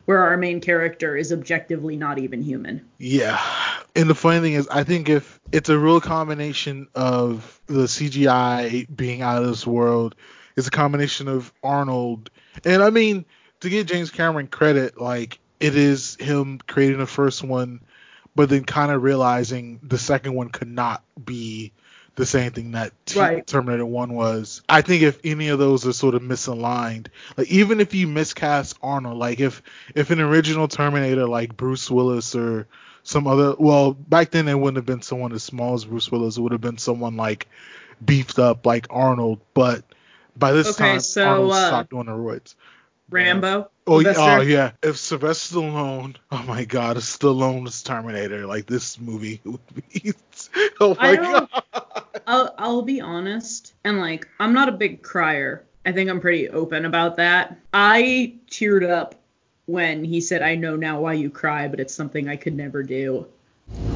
where 0.07 0.23
our 0.23 0.37
main 0.37 0.61
character 0.61 1.17
is 1.17 1.33
objectively 1.33 1.97
not 1.97 2.17
even 2.17 2.41
human. 2.41 2.87
Yeah. 2.97 3.37
And 3.93 4.09
the 4.09 4.15
funny 4.15 4.39
thing 4.39 4.53
is, 4.53 4.65
I 4.69 4.85
think 4.85 5.09
if 5.09 5.37
it's 5.51 5.67
a 5.67 5.77
real 5.77 5.99
combination 5.99 6.87
of 6.95 7.59
the 7.67 7.87
CGI 7.87 8.87
being 8.95 9.21
out 9.21 9.43
of 9.43 9.49
this 9.49 9.67
world, 9.67 10.15
it's 10.55 10.65
a 10.65 10.71
combination 10.71 11.27
of 11.27 11.51
Arnold. 11.61 12.29
And 12.63 12.81
I 12.81 12.89
mean, 12.89 13.25
to 13.59 13.69
give 13.69 13.87
James 13.87 14.09
Cameron 14.09 14.47
credit, 14.47 14.97
like, 14.97 15.39
it 15.59 15.75
is 15.75 16.15
him 16.15 16.61
creating 16.65 16.99
the 16.99 17.05
first 17.05 17.43
one, 17.43 17.81
but 18.33 18.47
then 18.47 18.63
kind 18.63 18.93
of 18.93 19.03
realizing 19.03 19.81
the 19.83 19.97
second 19.97 20.35
one 20.35 20.47
could 20.47 20.69
not 20.69 21.03
be 21.21 21.73
the 22.17 22.25
same 22.27 22.51
thing 22.51 22.73
that 22.73 22.93
T- 23.07 23.19
Right. 23.19 23.47
Terminator 23.47 23.85
1 23.85 24.13
was. 24.13 24.63
I 24.69 24.81
think 24.81 25.03
if 25.03 25.19
any 25.23 25.49
of 25.49 25.59
those 25.59 25.87
are 25.87 25.93
sort 25.93 26.15
of 26.15 26.23
misaligned, 26.23 27.07
like 27.37 27.49
even 27.49 27.79
if 27.81 27.95
you 27.95 28.07
miscast 28.07 28.77
Arnold, 28.83 29.17
like 29.17 29.39
if 29.39 29.63
if 29.95 30.11
an 30.11 30.21
original 30.21 30.67
Terminator 30.67 31.27
like 31.27 31.57
Bruce 31.57 31.89
Willis 31.91 32.35
or 32.35 32.67
some 33.03 33.27
other 33.27 33.55
well, 33.59 33.93
back 33.93 34.31
then 34.31 34.49
it 34.49 34.55
wouldn't 34.59 34.77
have 34.77 34.85
been 34.85 35.03
someone 35.03 35.33
as 35.33 35.43
small 35.43 35.75
as 35.75 35.85
Bruce 35.85 36.11
Willis, 36.11 36.37
it 36.37 36.41
would 36.41 36.53
have 36.53 36.61
been 36.61 36.79
someone 36.79 37.17
like 37.17 37.47
beefed 38.05 38.39
up 38.39 38.65
like 38.65 38.87
Arnold, 38.89 39.39
but 39.53 39.83
by 40.37 40.51
this 40.51 40.71
Okay, 40.71 40.77
time 40.77 40.99
so, 40.99 41.27
Arnold 41.29 41.51
uh, 41.53 41.67
stopped 41.67 41.89
doing 41.91 42.07
the 42.07 42.13
roids. 42.13 42.55
Rambo. 43.09 43.69
Oh 43.87 43.99
yeah, 43.99 44.13
Sylvester? 44.13 44.37
oh 44.37 44.41
yeah. 44.41 44.71
If 44.83 44.97
Sylvester 44.97 45.55
Stallone, 45.57 46.17
oh 46.31 46.43
my 46.43 46.65
God, 46.65 46.97
if 46.97 47.03
Stallone 47.03 47.63
was 47.63 47.81
Terminator, 47.83 48.45
like 48.45 48.65
this 48.65 48.99
movie 48.99 49.39
would 49.45 49.59
be. 49.93 50.13
Oh 50.79 50.95
my 50.99 51.09
I 51.09 51.15
don't- 51.15 51.51
God. 51.51 52.03
I'll, 52.27 52.53
I'll 52.57 52.81
be 52.81 52.99
honest, 52.99 53.73
and 53.85 53.99
like, 53.99 54.27
I'm 54.39 54.53
not 54.53 54.67
a 54.69 54.73
big 54.73 55.01
crier. 55.01 55.63
I 55.85 55.91
think 55.93 56.09
I'm 56.09 56.19
pretty 56.19 56.49
open 56.49 56.83
about 56.85 57.15
that. 57.17 57.57
I 57.73 58.33
teared 58.51 58.87
up 58.89 59.15
when 59.65 60.03
he 60.03 60.19
said, 60.19 60.41
I 60.41 60.55
know 60.55 60.75
now 60.75 60.99
why 60.99 61.13
you 61.13 61.29
cry, 61.29 61.67
but 61.69 61.79
it's 61.79 61.93
something 61.95 62.27
I 62.27 62.35
could 62.35 62.53
never 62.55 62.83
do. 62.83 63.25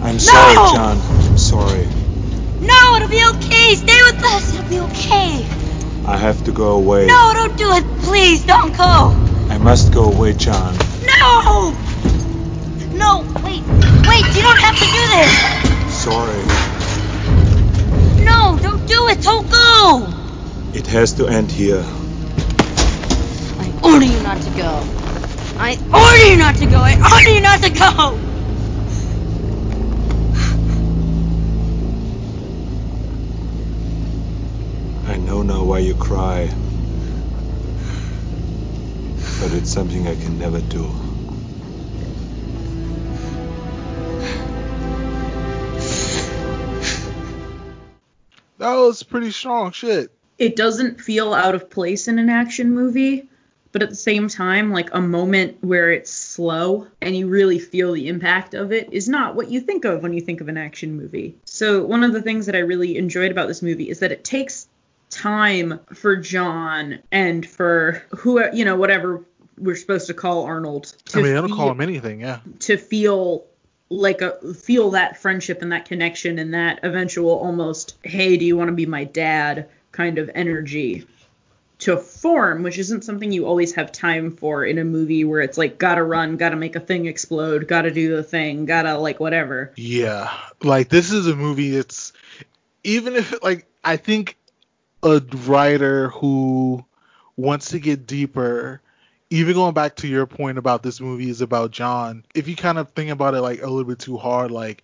I'm 0.01 0.17
sorry, 0.19 0.55
No! 0.55 0.65
John. 0.73 0.97
I'm 0.97 1.37
sorry. 1.37 1.85
No, 2.61 2.95
it'll 2.95 3.09
be 3.09 3.23
okay. 3.37 3.75
Stay 3.75 3.99
with 4.03 4.23
us. 4.23 4.53
It'll 4.53 4.69
be 4.69 4.79
okay. 4.91 5.45
I 6.07 6.17
have 6.17 6.43
to 6.45 6.51
go 6.53 6.77
away. 6.77 7.07
No, 7.07 7.31
don't 7.33 7.57
do 7.57 7.71
it. 7.73 7.83
Please, 8.03 8.45
don't 8.45 8.75
go. 8.77 8.83
I 9.49 9.57
must 9.57 9.93
go 9.93 10.05
away, 10.11 10.33
John. 10.33 10.73
No! 11.05 11.71
No, 12.95 13.21
wait. 13.43 13.61
Wait, 14.07 14.25
you 14.35 14.41
don't 14.41 14.59
have 14.59 14.75
to 14.77 14.85
do 14.85 15.07
this. 15.15 15.70
Sorry. 16.01 16.41
No, 18.25 18.57
don't 18.59 18.87
do 18.87 19.09
it. 19.09 19.21
Don't 19.21 19.47
go. 19.51 20.07
It 20.73 20.87
has 20.87 21.13
to 21.13 21.27
end 21.27 21.51
here. 21.51 21.85
I 23.59 23.71
order 23.83 24.05
you 24.05 24.19
not 24.23 24.41
to 24.41 24.49
go. 24.57 24.81
I 25.59 25.77
order 25.93 26.25
you 26.25 26.37
not 26.37 26.55
to 26.55 26.65
go. 26.65 26.79
I 26.79 26.95
order 26.95 27.29
you 27.29 27.41
not 27.41 27.61
to 27.61 27.69
go. 27.69 28.17
I 35.05 35.17
know 35.17 35.43
now 35.43 35.63
why 35.65 35.79
you 35.79 35.93
cry. 35.93 36.49
But 39.39 39.53
it's 39.53 39.69
something 39.71 40.07
I 40.07 40.15
can 40.15 40.39
never 40.39 40.61
do. 40.61 41.10
That 48.61 48.75
was 48.75 49.01
pretty 49.01 49.31
strong 49.31 49.71
shit. 49.71 50.11
It 50.37 50.55
doesn't 50.55 51.01
feel 51.01 51.33
out 51.33 51.55
of 51.55 51.71
place 51.71 52.07
in 52.07 52.19
an 52.19 52.29
action 52.29 52.75
movie, 52.75 53.27
but 53.71 53.81
at 53.81 53.89
the 53.89 53.95
same 53.95 54.27
time, 54.27 54.71
like 54.71 54.93
a 54.93 55.01
moment 55.01 55.57
where 55.61 55.91
it's 55.91 56.11
slow 56.11 56.85
and 57.01 57.15
you 57.15 57.27
really 57.27 57.57
feel 57.57 57.93
the 57.93 58.07
impact 58.07 58.53
of 58.53 58.71
it 58.71 58.93
is 58.93 59.09
not 59.09 59.33
what 59.33 59.49
you 59.49 59.61
think 59.61 59.83
of 59.83 60.03
when 60.03 60.13
you 60.13 60.21
think 60.21 60.41
of 60.41 60.47
an 60.47 60.57
action 60.57 60.95
movie. 60.95 61.35
So, 61.45 61.83
one 61.83 62.03
of 62.03 62.13
the 62.13 62.21
things 62.21 62.45
that 62.45 62.55
I 62.55 62.59
really 62.59 62.97
enjoyed 62.97 63.31
about 63.31 63.47
this 63.47 63.63
movie 63.63 63.89
is 63.89 63.97
that 63.97 64.11
it 64.11 64.23
takes 64.23 64.67
time 65.09 65.79
for 65.95 66.15
John 66.15 66.99
and 67.11 67.43
for 67.43 68.03
who, 68.11 68.47
you 68.53 68.63
know, 68.63 68.75
whatever 68.75 69.25
we're 69.57 69.75
supposed 69.75 70.05
to 70.05 70.13
call 70.13 70.43
Arnold. 70.43 70.95
To 71.05 71.19
I 71.19 71.23
mean, 71.23 71.35
I 71.35 71.41
don't 71.41 71.49
call 71.49 71.71
him 71.71 71.81
anything, 71.81 72.21
yeah. 72.21 72.41
to 72.59 72.77
feel 72.77 73.47
like 73.91 74.21
a 74.21 74.53
feel 74.53 74.91
that 74.91 75.17
friendship 75.17 75.61
and 75.61 75.73
that 75.73 75.85
connection 75.85 76.39
and 76.39 76.53
that 76.53 76.79
eventual 76.83 77.31
almost 77.31 77.97
hey 78.03 78.37
do 78.37 78.45
you 78.45 78.55
want 78.55 78.69
to 78.69 78.73
be 78.73 78.85
my 78.85 79.03
dad 79.03 79.67
kind 79.91 80.17
of 80.17 80.29
energy 80.33 81.05
to 81.81 81.97
form, 81.97 82.61
which 82.61 82.77
isn't 82.77 83.03
something 83.03 83.31
you 83.31 83.45
always 83.45 83.73
have 83.73 83.91
time 83.91 84.31
for 84.31 84.63
in 84.63 84.77
a 84.77 84.83
movie 84.83 85.25
where 85.25 85.41
it's 85.41 85.57
like 85.57 85.79
gotta 85.79 86.03
run, 86.03 86.37
gotta 86.37 86.55
make 86.55 86.75
a 86.75 86.79
thing 86.79 87.07
explode, 87.07 87.67
gotta 87.67 87.89
do 87.89 88.15
the 88.15 88.23
thing, 88.23 88.65
gotta 88.65 88.97
like 88.97 89.19
whatever. 89.19 89.73
Yeah, 89.75 90.31
like 90.61 90.89
this 90.89 91.11
is 91.11 91.27
a 91.27 91.35
movie 91.35 91.71
that's 91.71 92.13
even 92.83 93.15
if 93.15 93.33
like 93.43 93.65
I 93.83 93.97
think 93.97 94.37
a 95.01 95.21
writer 95.47 96.09
who 96.09 96.85
wants 97.35 97.69
to 97.69 97.79
get 97.79 98.05
deeper 98.05 98.81
even 99.31 99.55
going 99.55 99.73
back 99.73 99.97
to 99.97 100.07
your 100.07 100.27
point 100.27 100.59
about 100.59 100.83
this 100.83 101.01
movie 101.01 101.29
is 101.29 101.41
about 101.41 101.71
John, 101.71 102.25
if 102.35 102.47
you 102.49 102.55
kind 102.57 102.77
of 102.77 102.91
think 102.91 103.11
about 103.11 103.35
it 103.35 103.41
like 103.41 103.61
a 103.63 103.67
little 103.67 103.85
bit 103.85 103.99
too 103.99 104.17
hard, 104.17 104.51
like 104.51 104.83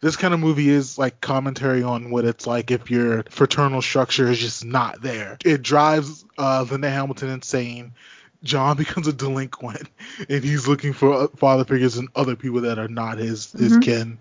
this 0.00 0.16
kind 0.16 0.34
of 0.34 0.40
movie 0.40 0.68
is 0.68 0.98
like 0.98 1.20
commentary 1.20 1.82
on 1.82 2.10
what 2.10 2.26
it's 2.26 2.46
like 2.46 2.70
if 2.70 2.90
your 2.90 3.24
fraternal 3.30 3.82
structure 3.82 4.28
is 4.30 4.38
just 4.38 4.64
not 4.64 5.02
there. 5.02 5.38
It 5.44 5.62
drives 5.62 6.24
uh, 6.38 6.66
Linda 6.70 6.90
Hamilton 6.90 7.30
insane. 7.30 7.94
John 8.44 8.76
becomes 8.78 9.08
a 9.08 9.14
delinquent, 9.14 9.88
and 10.28 10.44
he's 10.44 10.68
looking 10.68 10.92
for 10.92 11.14
uh, 11.14 11.28
father 11.36 11.64
figures 11.64 11.96
and 11.96 12.08
other 12.14 12.36
people 12.36 12.62
that 12.62 12.78
are 12.78 12.88
not 12.88 13.18
his 13.18 13.52
his 13.52 13.78
Mhm. 13.78 13.82
kin. 13.82 14.18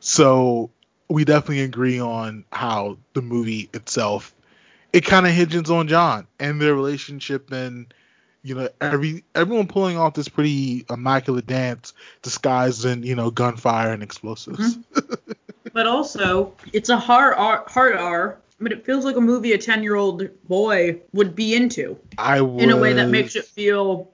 So 0.00 0.70
we 1.08 1.24
definitely 1.24 1.60
agree 1.62 2.00
on 2.00 2.44
how 2.52 2.98
the 3.14 3.22
movie 3.22 3.68
itself 3.74 4.34
it 4.92 5.04
kind 5.04 5.26
of 5.26 5.32
hinges 5.32 5.70
on 5.70 5.88
John 5.88 6.26
and 6.40 6.60
their 6.60 6.74
relationship 6.74 7.52
and 7.52 7.92
you 8.42 8.54
know 8.54 8.68
every 8.80 9.24
everyone 9.34 9.66
pulling 9.66 9.96
off 9.96 10.14
this 10.14 10.28
pretty 10.28 10.84
immaculate 10.90 11.46
dance 11.46 11.92
disguised 12.22 12.84
in 12.84 13.02
you 13.02 13.14
know 13.14 13.30
gunfire 13.30 13.92
and 13.92 14.02
explosives. 14.02 14.76
Mm-hmm. 14.76 15.32
But 15.72 15.86
also, 15.86 16.54
it's 16.72 16.88
a 16.88 16.96
hard 16.96 17.34
R, 17.36 17.64
hard 17.68 17.94
R, 17.94 18.38
but 18.60 18.72
it 18.72 18.84
feels 18.84 19.04
like 19.04 19.16
a 19.16 19.20
movie 19.20 19.52
a 19.52 19.58
10 19.58 19.82
year 19.82 19.94
old 19.94 20.28
boy 20.48 21.00
would 21.12 21.34
be 21.34 21.54
into 21.54 21.98
I 22.18 22.40
was, 22.40 22.62
in 22.62 22.70
a 22.70 22.76
way 22.76 22.94
that 22.94 23.08
makes 23.08 23.36
it 23.36 23.44
feel 23.44 24.10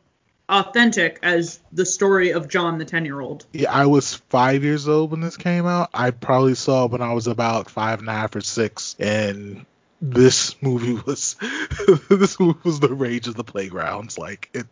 authentic 0.48 1.18
as 1.22 1.58
the 1.72 1.84
story 1.84 2.30
of 2.30 2.48
John 2.48 2.78
the 2.78 2.84
10 2.84 3.04
year 3.04 3.20
old. 3.20 3.46
Yeah, 3.52 3.72
I 3.72 3.86
was 3.86 4.14
five 4.14 4.64
years 4.64 4.88
old 4.88 5.10
when 5.10 5.20
this 5.20 5.36
came 5.36 5.66
out. 5.66 5.90
I 5.92 6.10
probably 6.10 6.54
saw 6.54 6.84
it 6.84 6.92
when 6.92 7.02
I 7.02 7.12
was 7.12 7.26
about 7.26 7.70
five 7.70 8.00
and 8.00 8.08
a 8.08 8.12
half 8.12 8.36
or 8.36 8.40
six, 8.40 8.94
and 8.98 9.66
this 10.00 10.60
movie 10.62 10.94
was 11.06 11.36
this 12.10 12.38
movie 12.38 12.58
was 12.64 12.80
the 12.80 12.94
rage 12.94 13.28
of 13.28 13.34
the 13.34 13.44
playgrounds. 13.44 14.18
Like 14.18 14.50
it, 14.52 14.66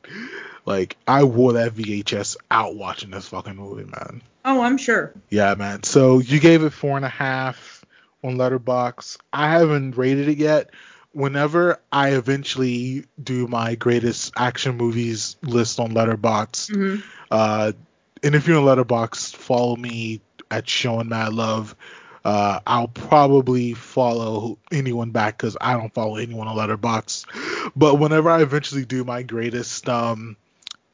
like 0.67 0.97
I 1.07 1.25
wore 1.25 1.55
that 1.55 1.75
VHS 1.75 2.37
out 2.51 2.77
watching 2.77 3.11
this 3.11 3.29
fucking 3.29 3.57
movie, 3.57 3.85
man. 3.85 4.23
Oh, 4.45 4.63
I'm 4.63 4.77
sure. 4.77 5.13
Yeah, 5.31 5.55
man. 5.55 5.83
So 5.83 6.19
you 6.19 6.41
gave 6.41 6.63
it 6.65 6.71
four 6.71 6.97
and 6.97 7.05
a 7.05 7.11
half 7.11 7.85
on 8.23 8.37
Letterboxd. 8.37 9.19
I 9.33 9.51
haven't 9.51 9.97
rated 9.97 10.29
it 10.29 10.39
yet. 10.39 10.71
Whenever 11.13 11.81
I 11.93 12.11
eventually 12.17 13.05
do 13.23 13.47
my 13.47 13.77
greatest 13.77 14.33
action 14.37 14.77
movies 14.77 15.37
list 15.43 15.79
on 15.79 15.93
Letterboxd, 15.93 16.75
hmm 16.75 17.01
uh, 17.31 17.73
and 18.23 18.35
if 18.35 18.47
you're 18.47 18.59
on 18.59 18.65
Letterboxd, 18.65 19.35
follow 19.35 19.77
me 19.77 20.21
at 20.51 20.69
Showing 20.69 21.09
Mad 21.09 21.33
Love. 21.35 21.75
Uh, 22.25 22.61
I'll 22.67 22.89
probably 22.89 23.75
follow 23.75 24.59
anyone 24.73 25.11
back 25.11 25.37
because 25.37 25.57
I 25.61 25.75
don't 25.75 25.93
follow 25.93 26.17
anyone 26.17 26.49
on 26.49 26.57
Letterboxd. 26.57 27.73
But 27.77 27.97
whenever 27.97 28.31
I 28.31 28.41
eventually 28.41 28.87
do 28.87 29.05
my 29.05 29.23
greatest 29.23 29.89
um, 29.89 30.37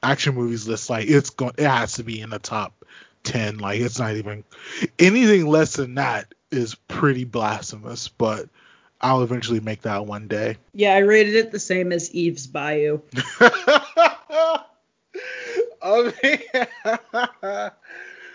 action 0.02 0.34
movies 0.34 0.66
list, 0.66 0.90
like 0.90 1.08
it's 1.08 1.30
going, 1.30 1.54
it 1.56 1.68
has 1.68 1.94
to 1.94 2.02
be 2.02 2.20
in 2.20 2.30
the 2.30 2.40
top 2.40 2.84
ten. 3.22 3.58
Like 3.58 3.80
it's 3.80 3.98
not 3.98 4.16
even 4.16 4.42
anything 4.98 5.46
less 5.46 5.74
than 5.76 5.94
that 5.94 6.34
is 6.50 6.74
pretty 6.74 7.24
blasphemous. 7.24 8.08
But 8.08 8.48
I'll 9.00 9.22
eventually 9.22 9.60
make 9.60 9.82
that 9.82 10.06
one 10.06 10.26
day. 10.26 10.56
Yeah, 10.74 10.94
I 10.94 10.98
rated 10.98 11.36
it 11.36 11.52
the 11.52 11.60
same 11.60 11.92
as 11.92 12.10
Eve's 12.12 12.48
Bayou. 12.48 13.00
I 15.82 16.12
mean, 16.22 16.38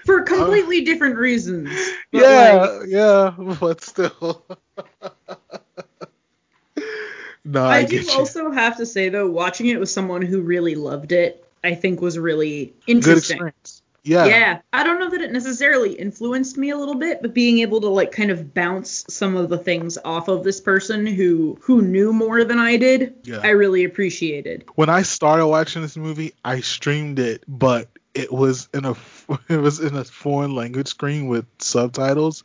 For 0.06 0.22
uh, 0.22 0.24
completely 0.24 0.82
different 0.82 1.18
reasons. 1.18 1.70
Yeah, 2.12 2.68
like, 2.80 2.88
yeah, 2.88 3.34
but 3.60 3.82
still. 3.82 4.46
no, 7.44 7.66
I, 7.66 7.78
I 7.78 7.86
do 7.86 8.06
also 8.12 8.52
have 8.52 8.78
to 8.78 8.86
say 8.86 9.10
though, 9.10 9.30
watching 9.30 9.68
it 9.68 9.80
with 9.80 9.90
someone 9.90 10.22
who 10.22 10.42
really 10.42 10.76
loved 10.76 11.12
it, 11.12 11.44
I 11.64 11.74
think 11.76 12.02
was 12.02 12.20
really 12.20 12.74
interesting. 12.88 13.52
Yeah. 14.06 14.26
Yeah. 14.26 14.60
I 14.72 14.84
don't 14.84 15.00
know 15.00 15.10
that 15.10 15.22
it 15.22 15.32
necessarily 15.32 15.94
influenced 15.94 16.58
me 16.58 16.70
a 16.70 16.78
little 16.78 16.96
bit, 16.96 17.24
but 17.24 17.34
being 17.34 17.60
able 17.60 17.82
to 17.82 17.90
like 17.90 18.12
kind 18.12 18.30
of 18.30 18.54
bounce 18.54 19.04
some 19.10 19.36
of 19.36 19.50
the 19.50 19.58
things 19.58 19.98
off 20.06 20.28
of 20.28 20.44
this 20.44 20.62
person 20.62 21.08
who 21.08 21.58
who 21.60 21.82
knew 21.82 22.14
more 22.14 22.44
than 22.44 22.60
I 22.60 22.78
did, 22.78 23.16
Yeah. 23.24 23.40
I 23.44 23.50
really 23.50 23.84
appreciated. 23.84 24.66
When 24.76 24.90
I 24.90 25.02
started 25.02 25.48
watching 25.48 25.82
this 25.82 25.98
movie, 25.98 26.34
I 26.46 26.62
streamed 26.62 27.18
it, 27.18 27.44
but 27.48 27.90
it 28.16 28.32
was 28.32 28.70
in 28.74 28.86
a 28.86 28.96
it 29.50 29.58
was 29.58 29.80
in 29.82 29.96
a 29.96 30.06
foreign 30.06 30.56
language 30.56 30.88
screen 30.90 31.28
with 31.28 31.46
subtitles. 31.60 32.44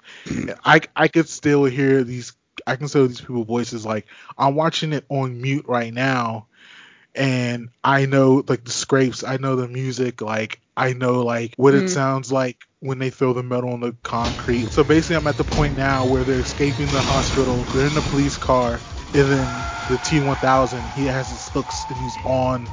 I 0.64 0.80
I 0.96 1.08
could 1.08 1.28
still 1.28 1.64
hear 1.64 2.04
these 2.04 2.34
I 2.66 2.76
can 2.76 2.88
still 2.88 3.02
hear 3.02 3.08
these 3.08 3.20
people 3.20 3.44
voices 3.44 3.86
like 3.86 4.06
I'm 4.38 4.54
watching 4.56 4.92
it 4.92 5.04
on 5.10 5.40
mute 5.40 5.66
right 5.68 5.92
now 5.94 6.48
and 7.14 7.70
I 7.82 8.06
know 8.06 8.44
like 8.46 8.64
the 8.64 8.70
scrapes, 8.70 9.24
I 9.24 9.36
know 9.38 9.56
the 9.56 9.68
music, 9.68 10.20
like 10.22 10.60
I 10.76 10.92
know 10.92 11.22
like 11.24 11.54
what 11.56 11.74
it 11.74 11.86
Mm. 11.86 11.88
sounds 11.88 12.32
like 12.32 12.58
when 12.80 12.98
they 12.98 13.10
throw 13.10 13.32
the 13.32 13.42
metal 13.42 13.72
on 13.72 13.80
the 13.80 13.96
concrete. 14.02 14.72
So 14.72 14.84
basically 14.84 15.16
I'm 15.16 15.26
at 15.26 15.36
the 15.36 15.44
point 15.44 15.76
now 15.76 16.06
where 16.06 16.24
they're 16.24 16.40
escaping 16.40 16.90
the 16.90 17.02
hospital, 17.02 17.68
they're 17.72 17.86
in 17.86 17.94
the 17.94 18.02
police 18.02 18.38
car, 18.38 18.84
and 19.14 19.30
then 19.30 19.68
the 19.86 19.98
T1000, 19.98 20.86
he 20.88 21.06
has 21.06 21.28
his 21.30 21.48
hooks 21.48 21.86
and 21.88 21.98
he's 21.98 22.18
on 22.24 22.70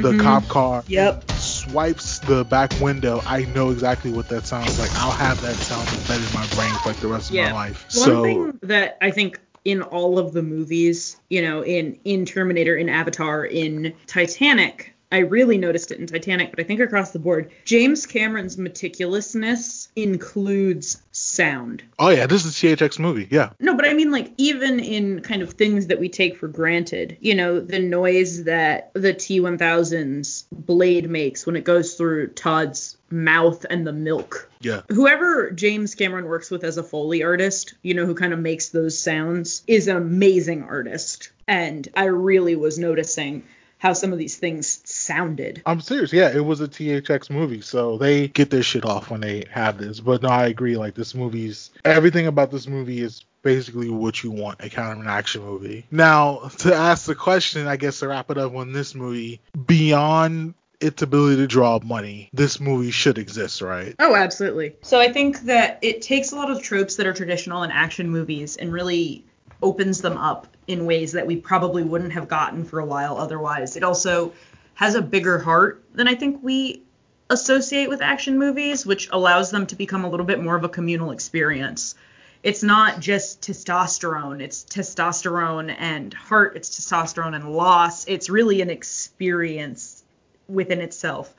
the 0.00 0.14
Mhm. 0.14 0.18
cop 0.18 0.48
car. 0.48 0.84
Yep. 0.86 1.24
Swipes 1.70 2.18
the 2.20 2.44
back 2.44 2.72
window. 2.80 3.22
I 3.26 3.44
know 3.54 3.70
exactly 3.70 4.10
what 4.10 4.28
that 4.28 4.46
sounds 4.46 4.78
like. 4.78 4.90
I'll 4.96 5.12
have 5.12 5.40
that 5.42 5.54
sound 5.56 5.88
embedded 5.88 6.28
in 6.28 6.34
my 6.34 6.46
brain 6.48 6.74
for 6.74 6.88
like 6.90 6.98
the 6.98 7.08
rest 7.08 7.30
of 7.30 7.36
my 7.36 7.52
life. 7.52 7.84
One 7.94 8.04
so 8.04 8.22
thing 8.24 8.58
that 8.62 8.98
I 9.00 9.10
think 9.10 9.40
in 9.64 9.82
all 9.82 10.18
of 10.18 10.32
the 10.32 10.42
movies, 10.42 11.16
you 11.28 11.42
know, 11.42 11.62
in 11.64 11.98
in 12.04 12.24
Terminator, 12.24 12.76
in 12.76 12.88
Avatar, 12.88 13.44
in 13.44 13.94
Titanic, 14.06 14.94
I 15.12 15.18
really 15.18 15.58
noticed 15.58 15.90
it 15.90 15.98
in 15.98 16.06
Titanic, 16.06 16.50
but 16.50 16.60
I 16.60 16.62
think 16.62 16.80
across 16.80 17.10
the 17.10 17.18
board, 17.18 17.50
James 17.64 18.06
Cameron's 18.06 18.56
meticulousness 18.56 19.88
includes 19.96 21.02
sound. 21.12 21.82
oh 21.98 22.10
yeah, 22.10 22.26
this 22.26 22.44
is 22.44 22.62
a 22.62 22.66
THX 22.76 22.98
movie. 22.98 23.26
Yeah. 23.30 23.50
No, 23.58 23.74
but 23.74 23.84
I 23.86 23.94
mean 23.94 24.10
like 24.12 24.32
even 24.36 24.78
in 24.80 25.20
kind 25.22 25.42
of 25.42 25.54
things 25.54 25.88
that 25.88 25.98
we 25.98 26.08
take 26.08 26.36
for 26.36 26.46
granted, 26.48 27.16
you 27.20 27.34
know, 27.34 27.58
the 27.60 27.78
noise 27.80 28.44
that 28.44 28.92
the 28.94 29.12
T1000's 29.14 30.46
blade 30.52 31.10
makes 31.10 31.46
when 31.46 31.56
it 31.56 31.64
goes 31.64 31.94
through 31.94 32.28
Todd's 32.28 32.96
mouth 33.10 33.66
and 33.68 33.84
the 33.86 33.92
milk 33.92 34.48
Yeah. 34.60 34.82
whoever 34.88 35.50
James 35.50 35.94
Cameron 35.96 36.26
works 36.26 36.50
with 36.50 36.62
as 36.62 36.78
a 36.78 36.82
Foley 36.84 37.24
artist, 37.24 37.74
you 37.82 37.94
know, 37.94 38.06
who 38.06 38.14
kind 38.14 38.32
of 38.32 38.38
makes 38.38 38.68
those 38.68 38.96
sounds, 38.98 39.62
is 39.66 39.88
an 39.88 39.96
amazing 39.96 40.62
artist. 40.62 41.30
And 41.48 41.88
I 41.96 42.04
really 42.04 42.54
was 42.54 42.78
noticing 42.78 43.42
how 43.80 43.94
some 43.94 44.12
of 44.12 44.18
these 44.18 44.36
things 44.36 44.80
sounded. 44.84 45.62
I'm 45.66 45.80
serious. 45.80 46.12
Yeah, 46.12 46.30
it 46.30 46.44
was 46.44 46.60
a 46.60 46.68
THX 46.68 47.30
movie, 47.30 47.62
so 47.62 47.96
they 47.96 48.28
get 48.28 48.50
their 48.50 48.62
shit 48.62 48.84
off 48.84 49.10
when 49.10 49.22
they 49.22 49.46
have 49.50 49.78
this. 49.78 50.00
But 50.00 50.22
no, 50.22 50.28
I 50.28 50.46
agree. 50.46 50.76
Like 50.76 50.94
this 50.94 51.14
movie's 51.14 51.70
everything 51.84 52.26
about 52.26 52.50
this 52.50 52.66
movie 52.66 53.00
is 53.00 53.24
basically 53.42 53.88
what 53.88 54.22
you 54.22 54.30
want 54.30 54.60
a 54.60 54.80
an 54.80 55.06
action 55.06 55.42
movie. 55.42 55.86
Now, 55.90 56.50
to 56.58 56.74
ask 56.74 57.06
the 57.06 57.14
question, 57.14 57.66
I 57.66 57.76
guess 57.76 58.00
to 58.00 58.08
wrap 58.08 58.30
it 58.30 58.38
up 58.38 58.54
on 58.54 58.72
this 58.72 58.94
movie, 58.94 59.40
beyond 59.66 60.54
its 60.80 61.02
ability 61.02 61.36
to 61.36 61.46
draw 61.46 61.78
money, 61.82 62.28
this 62.34 62.60
movie 62.60 62.90
should 62.90 63.16
exist, 63.16 63.62
right? 63.62 63.94
Oh, 63.98 64.14
absolutely. 64.14 64.76
So 64.82 65.00
I 65.00 65.10
think 65.12 65.40
that 65.42 65.78
it 65.80 66.02
takes 66.02 66.32
a 66.32 66.36
lot 66.36 66.50
of 66.50 66.62
tropes 66.62 66.96
that 66.96 67.06
are 67.06 67.14
traditional 67.14 67.62
in 67.62 67.70
action 67.70 68.10
movies 68.10 68.56
and 68.56 68.72
really 68.72 69.24
opens 69.62 70.00
them 70.00 70.16
up 70.16 70.46
in 70.70 70.86
ways 70.86 71.12
that 71.12 71.26
we 71.26 71.36
probably 71.36 71.82
wouldn't 71.82 72.12
have 72.12 72.28
gotten 72.28 72.64
for 72.64 72.78
a 72.78 72.84
while 72.84 73.16
otherwise. 73.16 73.76
It 73.76 73.82
also 73.82 74.32
has 74.74 74.94
a 74.94 75.02
bigger 75.02 75.38
heart 75.38 75.82
than 75.92 76.06
I 76.06 76.14
think 76.14 76.42
we 76.42 76.82
associate 77.28 77.88
with 77.88 78.00
action 78.00 78.38
movies, 78.38 78.86
which 78.86 79.08
allows 79.10 79.50
them 79.50 79.66
to 79.66 79.76
become 79.76 80.04
a 80.04 80.08
little 80.08 80.26
bit 80.26 80.42
more 80.42 80.56
of 80.56 80.64
a 80.64 80.68
communal 80.68 81.10
experience. 81.10 81.94
It's 82.42 82.62
not 82.62 83.00
just 83.00 83.42
testosterone, 83.42 84.40
it's 84.40 84.64
testosterone 84.64 85.74
and 85.78 86.14
heart, 86.14 86.56
it's 86.56 86.70
testosterone 86.70 87.34
and 87.34 87.52
loss. 87.52 88.06
It's 88.06 88.30
really 88.30 88.62
an 88.62 88.70
experience 88.70 90.02
within 90.48 90.80
itself. 90.80 91.34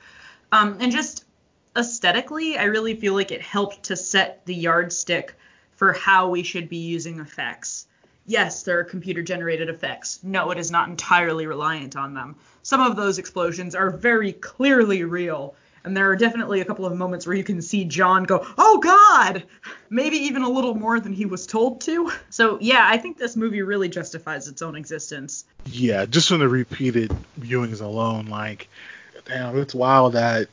Um, 0.52 0.76
and 0.80 0.92
just 0.92 1.24
aesthetically, 1.76 2.56
I 2.58 2.64
really 2.64 2.94
feel 2.94 3.14
like 3.14 3.32
it 3.32 3.42
helped 3.42 3.84
to 3.84 3.96
set 3.96 4.44
the 4.46 4.54
yardstick 4.54 5.34
for 5.74 5.92
how 5.92 6.28
we 6.28 6.42
should 6.42 6.68
be 6.68 6.76
using 6.76 7.18
effects. 7.18 7.86
Yes, 8.26 8.62
there 8.62 8.78
are 8.78 8.84
computer 8.84 9.22
generated 9.22 9.68
effects. 9.68 10.20
No, 10.22 10.50
it 10.50 10.58
is 10.58 10.70
not 10.70 10.88
entirely 10.88 11.46
reliant 11.46 11.96
on 11.96 12.14
them. 12.14 12.36
Some 12.62 12.80
of 12.80 12.96
those 12.96 13.18
explosions 13.18 13.74
are 13.74 13.90
very 13.90 14.32
clearly 14.32 15.02
real, 15.04 15.54
And 15.84 15.96
there 15.96 16.08
are 16.10 16.16
definitely 16.16 16.60
a 16.60 16.64
couple 16.64 16.86
of 16.86 16.96
moments 16.96 17.26
where 17.26 17.34
you 17.34 17.42
can 17.42 17.60
see 17.60 17.84
John 17.84 18.24
go, 18.24 18.46
"Oh 18.56 18.78
God!" 18.78 19.44
Maybe 19.90 20.16
even 20.16 20.42
a 20.42 20.48
little 20.48 20.74
more 20.74 21.00
than 21.00 21.12
he 21.12 21.26
was 21.26 21.46
told 21.46 21.80
to. 21.82 22.12
So 22.30 22.58
yeah, 22.60 22.86
I 22.88 22.98
think 22.98 23.18
this 23.18 23.36
movie 23.36 23.62
really 23.62 23.88
justifies 23.88 24.48
its 24.48 24.62
own 24.62 24.76
existence. 24.76 25.44
Yeah, 25.66 26.06
just 26.06 26.28
from 26.28 26.38
the 26.38 26.48
repeated 26.48 27.12
viewings 27.40 27.80
alone, 27.80 28.26
like, 28.26 28.68
damn, 29.24 29.58
it's 29.58 29.74
wild 29.74 30.12
that 30.12 30.48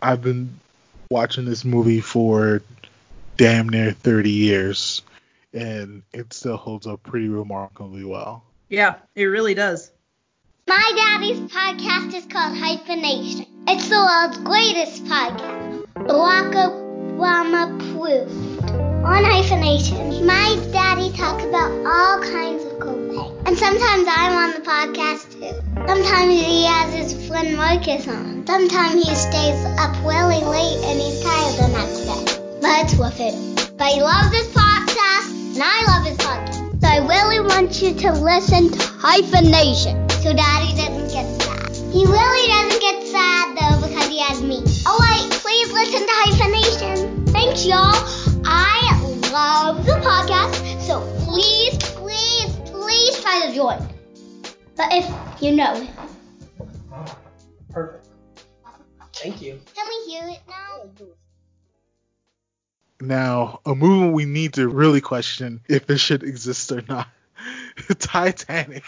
I've 0.00 0.22
been 0.22 0.58
watching 1.10 1.44
this 1.44 1.64
movie 1.64 2.00
for 2.00 2.62
damn 3.36 3.68
near 3.68 3.92
30 3.92 4.30
years, 4.30 5.02
and 5.54 6.02
it 6.12 6.32
still 6.32 6.56
holds 6.56 6.86
up 6.86 7.02
pretty 7.02 7.28
remarkably 7.28 8.04
well. 8.04 8.44
Yeah, 8.68 8.96
it 9.14 9.24
really 9.24 9.54
does. 9.54 9.90
My 10.66 10.92
daddy's 10.96 11.38
podcast 11.52 12.14
is 12.14 12.26
called 12.26 12.56
Hyphenation. 12.56 13.46
It's 13.68 13.88
the 13.88 13.96
world's 13.96 14.38
greatest 14.38 15.04
podcast. 15.04 15.86
Barack 15.94 16.52
Obama 16.54 17.76
approved. 17.76 18.70
On 19.04 19.22
Hyphenation, 19.22 20.26
my 20.26 20.58
daddy 20.72 21.12
talks 21.12 21.44
about 21.44 21.70
all 21.86 22.20
kinds 22.22 22.64
of 22.64 22.80
cool 22.80 23.08
things. 23.08 23.42
And 23.46 23.56
sometimes 23.56 24.08
I'm 24.08 24.32
on 24.32 24.50
the 24.54 24.66
podcast 24.66 25.32
too. 25.32 25.86
Sometimes 25.86 26.32
he 26.32 26.64
has 26.64 26.94
his 26.94 27.28
friend 27.28 27.56
Marcus 27.56 28.08
on. 28.08 28.46
Sometimes 28.46 28.94
he 28.94 29.14
stays 29.14 29.64
up 29.78 29.94
really 30.02 30.40
late 30.40 30.80
and 30.84 30.98
he's 30.98 31.22
tired 31.22 31.56
the 31.58 31.68
next 31.68 32.00
day. 32.00 32.58
But 32.60 32.84
it's 32.84 32.98
worth 32.98 33.20
it. 33.20 33.76
But 33.76 33.88
he 33.88 34.00
loves 34.00 34.30
this 34.30 34.48
podcast 34.48 35.43
and 35.54 35.62
I 35.62 35.84
love 35.86 36.04
his 36.04 36.18
podcast. 36.18 36.80
So 36.80 36.88
I 36.88 36.98
really 37.06 37.40
want 37.40 37.80
you 37.80 37.94
to 37.94 38.12
listen 38.12 38.70
to 38.70 38.78
Hyphenation 38.98 40.08
so 40.10 40.32
daddy 40.32 40.74
doesn't 40.74 41.08
get 41.12 41.42
sad. 41.42 41.76
He 41.92 42.04
really 42.04 42.48
doesn't 42.48 42.80
get 42.80 43.02
sad 43.06 43.56
though 43.56 43.86
because 43.86 44.08
he 44.08 44.18
has 44.18 44.42
me. 44.42 44.58
Alright, 44.84 45.30
please 45.30 45.72
listen 45.72 46.00
to 46.00 46.14
Hyphenation. 46.26 47.26
Thanks 47.26 47.64
y'all. 47.64 47.94
I 48.44 49.00
love 49.32 49.86
the 49.86 49.92
podcast, 49.92 50.80
so 50.80 51.00
please, 51.24 51.78
please, 51.94 52.70
please 52.70 53.20
try 53.20 53.46
to 53.46 53.54
join. 53.54 53.78
But 54.76 54.88
if 54.90 55.42
you 55.42 55.54
know 55.54 55.74
him. 55.74 55.94
Perfect. 57.70 58.08
Thank 59.12 59.40
you. 59.40 59.60
Can 59.74 59.86
we 59.88 60.12
hear 60.12 60.28
it 60.28 60.40
now? 60.48 61.14
Now, 63.00 63.60
a 63.66 63.74
movie 63.74 64.10
we 64.10 64.24
need 64.24 64.54
to 64.54 64.68
really 64.68 65.00
question 65.00 65.60
if 65.68 65.90
it 65.90 65.98
should 65.98 66.22
exist 66.22 66.70
or 66.72 66.82
not. 66.88 67.08
Titanic. 67.98 68.84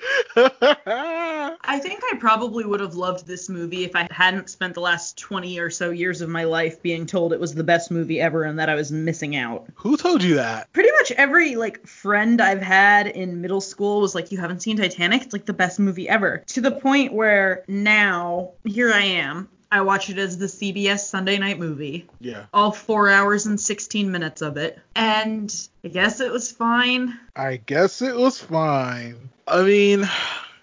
I 0.36 1.78
think 1.82 2.02
I 2.10 2.16
probably 2.18 2.64
would 2.64 2.80
have 2.80 2.94
loved 2.94 3.26
this 3.26 3.48
movie 3.48 3.84
if 3.84 3.94
I 3.94 4.08
hadn't 4.10 4.48
spent 4.48 4.74
the 4.74 4.80
last 4.80 5.18
20 5.18 5.58
or 5.58 5.70
so 5.70 5.90
years 5.90 6.20
of 6.20 6.28
my 6.28 6.44
life 6.44 6.80
being 6.82 7.06
told 7.06 7.32
it 7.32 7.40
was 7.40 7.54
the 7.54 7.64
best 7.64 7.90
movie 7.90 8.20
ever 8.20 8.44
and 8.44 8.58
that 8.58 8.68
I 8.68 8.74
was 8.74 8.92
missing 8.92 9.36
out. 9.36 9.66
Who 9.74 9.96
told 9.96 10.22
you 10.22 10.36
that? 10.36 10.72
Pretty 10.72 10.90
much 10.92 11.12
every 11.12 11.56
like 11.56 11.86
friend 11.86 12.40
I've 12.40 12.62
had 12.62 13.08
in 13.08 13.40
middle 13.40 13.60
school 13.60 14.00
was 14.00 14.14
like, 14.14 14.32
"You 14.32 14.38
haven't 14.38 14.62
seen 14.62 14.76
Titanic? 14.76 15.22
It's 15.22 15.32
like 15.32 15.46
the 15.46 15.52
best 15.52 15.78
movie 15.78 16.08
ever." 16.08 16.42
To 16.46 16.60
the 16.60 16.72
point 16.72 17.12
where 17.12 17.64
now 17.68 18.52
here 18.64 18.92
I 18.92 19.02
am. 19.02 19.48
I 19.72 19.82
watch 19.82 20.10
it 20.10 20.18
as 20.18 20.36
the 20.36 20.46
CBS 20.46 21.00
Sunday 21.00 21.38
night 21.38 21.58
movie. 21.58 22.08
Yeah. 22.20 22.46
All 22.52 22.72
four 22.72 23.08
hours 23.08 23.46
and 23.46 23.60
16 23.60 24.10
minutes 24.10 24.42
of 24.42 24.56
it. 24.56 24.80
And 24.96 25.54
I 25.84 25.88
guess 25.88 26.20
it 26.20 26.32
was 26.32 26.50
fine. 26.50 27.18
I 27.36 27.56
guess 27.58 28.02
it 28.02 28.16
was 28.16 28.38
fine. 28.38 29.30
I 29.46 29.62
mean, 29.62 30.08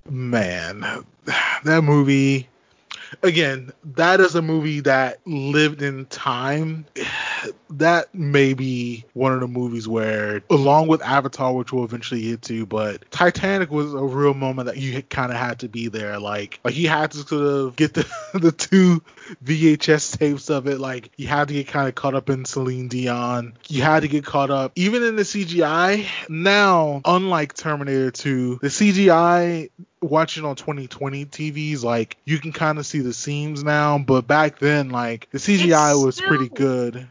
man, 0.10 1.06
that 1.64 1.84
movie. 1.84 2.50
Again, 3.24 3.72
that 3.96 4.20
is 4.20 4.36
a 4.36 4.42
movie 4.42 4.82
that 4.82 5.20
lived 5.26 5.82
in 5.82 6.06
time. 6.08 6.86
That 7.72 8.14
may 8.16 8.54
be 8.54 9.04
one 9.14 9.34
of 9.34 9.40
the 9.40 9.48
movies 9.48 9.88
where, 9.88 10.42
along 10.50 10.88
with 10.88 11.02
Avatar, 11.02 11.54
which 11.54 11.74
we'll 11.74 11.84
eventually 11.84 12.22
get 12.22 12.42
to, 12.44 12.66
but 12.66 13.10
Titanic 13.12 13.72
was 13.72 13.94
a 13.94 14.04
real 14.04 14.34
moment 14.34 14.68
that 14.68 14.78
you 14.78 15.02
kind 15.04 15.32
of 15.32 15.38
had 15.38 15.60
to 15.60 15.70
be 15.70 15.88
there. 15.88 16.20
Like, 16.20 16.60
like 16.64 16.76
you 16.78 16.90
had 16.90 17.12
to 17.12 17.18
sort 17.20 17.44
of 17.46 17.76
get 17.76 17.94
the 17.94 18.08
the 18.34 18.52
two 18.52 19.02
VHS 19.44 20.18
tapes 20.18 20.50
of 20.50 20.68
it. 20.68 20.80
Like, 20.80 21.12
you 21.18 21.28
had 21.28 21.48
to 21.50 21.54
get 21.54 21.68
kind 21.68 21.88
of 21.88 21.96
caught 21.96 22.16
up 22.16 22.30
in 22.30 22.46
Celine 22.46 22.88
Dion. 22.88 23.54
You 23.68 23.82
had 23.82 24.02
to 24.02 24.08
get 24.08 24.26
caught 24.26 24.50
up 24.50 24.72
even 24.76 25.04
in 25.04 25.16
the 25.16 25.24
CGI. 25.24 26.06
Now, 26.30 27.02
unlike 27.06 27.54
Terminator 27.54 28.12
2, 28.12 28.60
the 28.62 28.68
CGI 28.68 29.70
watching 30.02 30.46
on 30.46 30.56
2020 30.56 31.26
TVs, 31.26 31.84
like 31.84 32.18
you 32.26 32.38
can 32.40 32.52
kind 32.54 32.78
of 32.78 32.86
see 32.86 33.00
the 33.00 33.14
seams 33.14 33.64
now, 33.64 33.98
but 33.98 34.28
back 34.28 34.60
then, 34.60 34.90
like 34.90 35.28
the 35.32 35.38
CGI 35.40 35.92
It's 35.96 36.04
was 36.06 36.16
still- 36.16 36.28
pretty 36.28 36.50
good. 36.50 37.08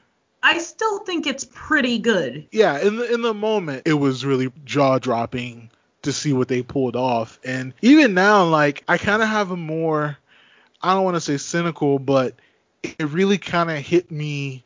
I 0.47 0.59
still 0.59 1.01
think 1.01 1.27
it's 1.27 1.45
pretty 1.53 1.99
good. 1.99 2.47
Yeah, 2.53 2.79
in 2.79 2.99
the 2.99 3.13
in 3.13 3.23
the 3.23 3.35
moment, 3.35 3.83
it 3.85 3.95
was 3.95 4.25
really 4.25 4.53
jaw 4.65 5.01
dropping 5.01 5.71
to 6.03 6.13
see 6.13 6.33
what 6.33 6.47
they 6.47 6.63
pulled 6.63 6.95
off, 6.95 7.41
and 7.43 7.75
even 7.83 8.15
now, 8.15 8.45
like 8.45 8.85
I 8.87 8.97
kind 8.97 9.23
of 9.23 9.29
have 9.29 9.51
a 9.51 9.57
more, 9.57 10.17
I 10.81 10.95
don't 10.95 11.03
want 11.03 11.17
to 11.17 11.21
say 11.21 11.37
cynical, 11.37 11.99
but 11.99 12.37
it 12.85 13.03
really 13.03 13.39
kind 13.39 13.73
of 13.73 13.79
hit 13.79 14.13
me. 14.13 14.65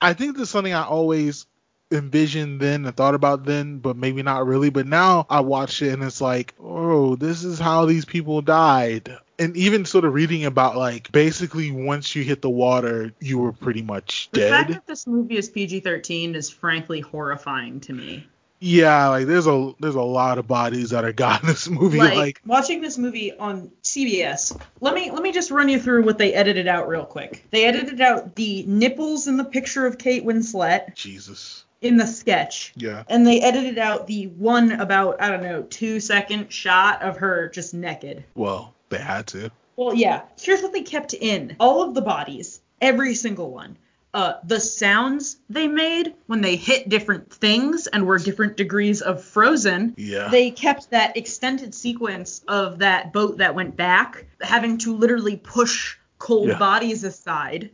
I 0.00 0.14
think 0.14 0.36
there's 0.36 0.50
something 0.50 0.72
I 0.72 0.82
always 0.82 1.46
envisioned 1.90 2.60
then 2.60 2.84
and 2.84 2.96
thought 2.96 3.14
about 3.14 3.44
then, 3.44 3.78
but 3.78 3.96
maybe 3.96 4.22
not 4.22 4.46
really. 4.46 4.70
But 4.70 4.86
now 4.86 5.26
I 5.28 5.40
watch 5.40 5.82
it 5.82 5.92
and 5.92 6.02
it's 6.02 6.20
like, 6.20 6.54
oh, 6.60 7.16
this 7.16 7.44
is 7.44 7.58
how 7.58 7.86
these 7.86 8.04
people 8.04 8.42
died. 8.42 9.16
And 9.38 9.56
even 9.56 9.84
sort 9.84 10.04
of 10.04 10.12
reading 10.12 10.44
about 10.44 10.76
like 10.76 11.10
basically 11.12 11.70
once 11.70 12.14
you 12.14 12.22
hit 12.22 12.42
the 12.42 12.50
water, 12.50 13.12
you 13.20 13.38
were 13.38 13.52
pretty 13.52 13.82
much 13.82 14.28
dead. 14.32 14.44
The 14.44 14.50
fact 14.50 14.70
that 14.70 14.86
this 14.86 15.06
movie 15.06 15.36
is 15.36 15.48
PG-13 15.48 16.34
is 16.34 16.50
frankly 16.50 17.00
horrifying 17.00 17.80
to 17.80 17.92
me. 17.92 18.26
Yeah, 18.62 19.08
like 19.08 19.26
there's 19.26 19.46
a 19.46 19.72
there's 19.80 19.94
a 19.94 20.02
lot 20.02 20.36
of 20.36 20.46
bodies 20.46 20.90
that 20.90 21.02
are 21.06 21.14
got 21.14 21.40
in 21.40 21.48
this 21.48 21.66
movie. 21.66 21.96
like, 21.96 22.14
Like, 22.14 22.42
watching 22.44 22.82
this 22.82 22.98
movie 22.98 23.34
on 23.34 23.70
CBS. 23.82 24.60
Let 24.82 24.94
me 24.94 25.10
let 25.10 25.22
me 25.22 25.32
just 25.32 25.50
run 25.50 25.70
you 25.70 25.80
through 25.80 26.04
what 26.04 26.18
they 26.18 26.34
edited 26.34 26.68
out 26.68 26.86
real 26.86 27.06
quick. 27.06 27.46
They 27.50 27.64
edited 27.64 28.02
out 28.02 28.34
the 28.34 28.64
nipples 28.66 29.26
in 29.28 29.38
the 29.38 29.44
picture 29.44 29.86
of 29.86 29.96
Kate 29.96 30.26
Winslet 30.26 30.94
Jesus. 30.94 31.64
In 31.82 31.96
the 31.96 32.06
sketch. 32.06 32.72
Yeah. 32.76 33.04
And 33.08 33.26
they 33.26 33.40
edited 33.40 33.78
out 33.78 34.06
the 34.06 34.26
one 34.28 34.72
about 34.72 35.20
I 35.20 35.28
don't 35.28 35.42
know, 35.42 35.62
2 35.62 36.00
second 36.00 36.52
shot 36.52 37.02
of 37.02 37.16
her 37.18 37.48
just 37.48 37.74
naked. 37.74 38.24
Well, 38.34 38.74
they 38.88 38.98
had 38.98 39.26
to. 39.28 39.50
Well, 39.76 39.94
yeah. 39.94 40.22
Here's 40.40 40.62
what 40.62 40.72
they 40.72 40.82
kept 40.82 41.14
in. 41.14 41.56
All 41.58 41.82
of 41.82 41.94
the 41.94 42.02
bodies, 42.02 42.60
every 42.80 43.14
single 43.14 43.50
one. 43.50 43.76
Uh, 44.12 44.34
the 44.42 44.58
sounds 44.58 45.36
they 45.48 45.68
made 45.68 46.14
when 46.26 46.40
they 46.40 46.56
hit 46.56 46.88
different 46.88 47.32
things 47.32 47.86
and 47.86 48.04
were 48.04 48.18
different 48.18 48.56
degrees 48.56 49.00
of 49.00 49.22
frozen. 49.22 49.94
Yeah. 49.96 50.28
They 50.28 50.50
kept 50.50 50.90
that 50.90 51.16
extended 51.16 51.72
sequence 51.74 52.42
of 52.48 52.80
that 52.80 53.12
boat 53.12 53.38
that 53.38 53.54
went 53.54 53.76
back, 53.76 54.26
having 54.40 54.78
to 54.78 54.96
literally 54.96 55.36
push 55.36 55.96
cold 56.18 56.48
Yeah. 56.48 56.58
bodies 56.58 57.04
aside. 57.04 57.70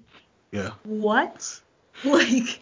Yeah. 0.52 0.72
What? 0.84 1.58
Like, 2.04 2.60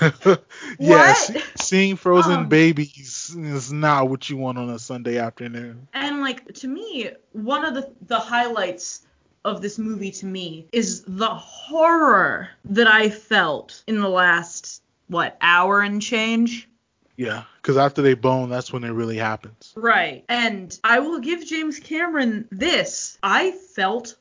yeah. 0.78 1.12
See- 1.14 1.42
seeing 1.56 1.96
frozen 1.96 2.32
Um, 2.32 2.48
babies 2.48 3.34
is 3.36 3.72
not 3.72 4.08
what 4.08 4.28
you 4.30 4.36
want 4.36 4.58
on 4.58 4.70
a 4.70 4.78
Sunday 4.78 5.18
afternoon. 5.18 5.88
and 5.94 6.20
like 6.20 6.52
to 6.54 6.68
me, 6.68 7.10
one 7.32 7.64
of 7.64 7.74
the 7.74 7.92
the 8.06 8.18
highlights 8.18 9.02
of 9.44 9.62
this 9.62 9.78
movie 9.78 10.10
to 10.12 10.26
me 10.26 10.66
is 10.72 11.02
the 11.06 11.28
horror 11.28 12.48
that 12.66 12.86
I 12.86 13.08
felt 13.10 13.82
in 13.86 14.00
the 14.00 14.08
last 14.08 14.82
what 15.08 15.36
hour 15.40 15.80
and 15.80 16.00
change. 16.02 16.68
Yeah. 17.16 17.44
Because 17.60 17.76
after 17.76 18.00
they 18.02 18.14
bone, 18.14 18.48
that's 18.48 18.72
when 18.72 18.84
it 18.84 18.90
really 18.90 19.16
happens. 19.16 19.72
Right. 19.76 20.24
And 20.28 20.78
I 20.84 21.00
will 21.00 21.18
give 21.18 21.44
James 21.46 21.78
Cameron 21.80 22.46
this. 22.50 23.18
I 23.22 23.52
felt 23.74 24.16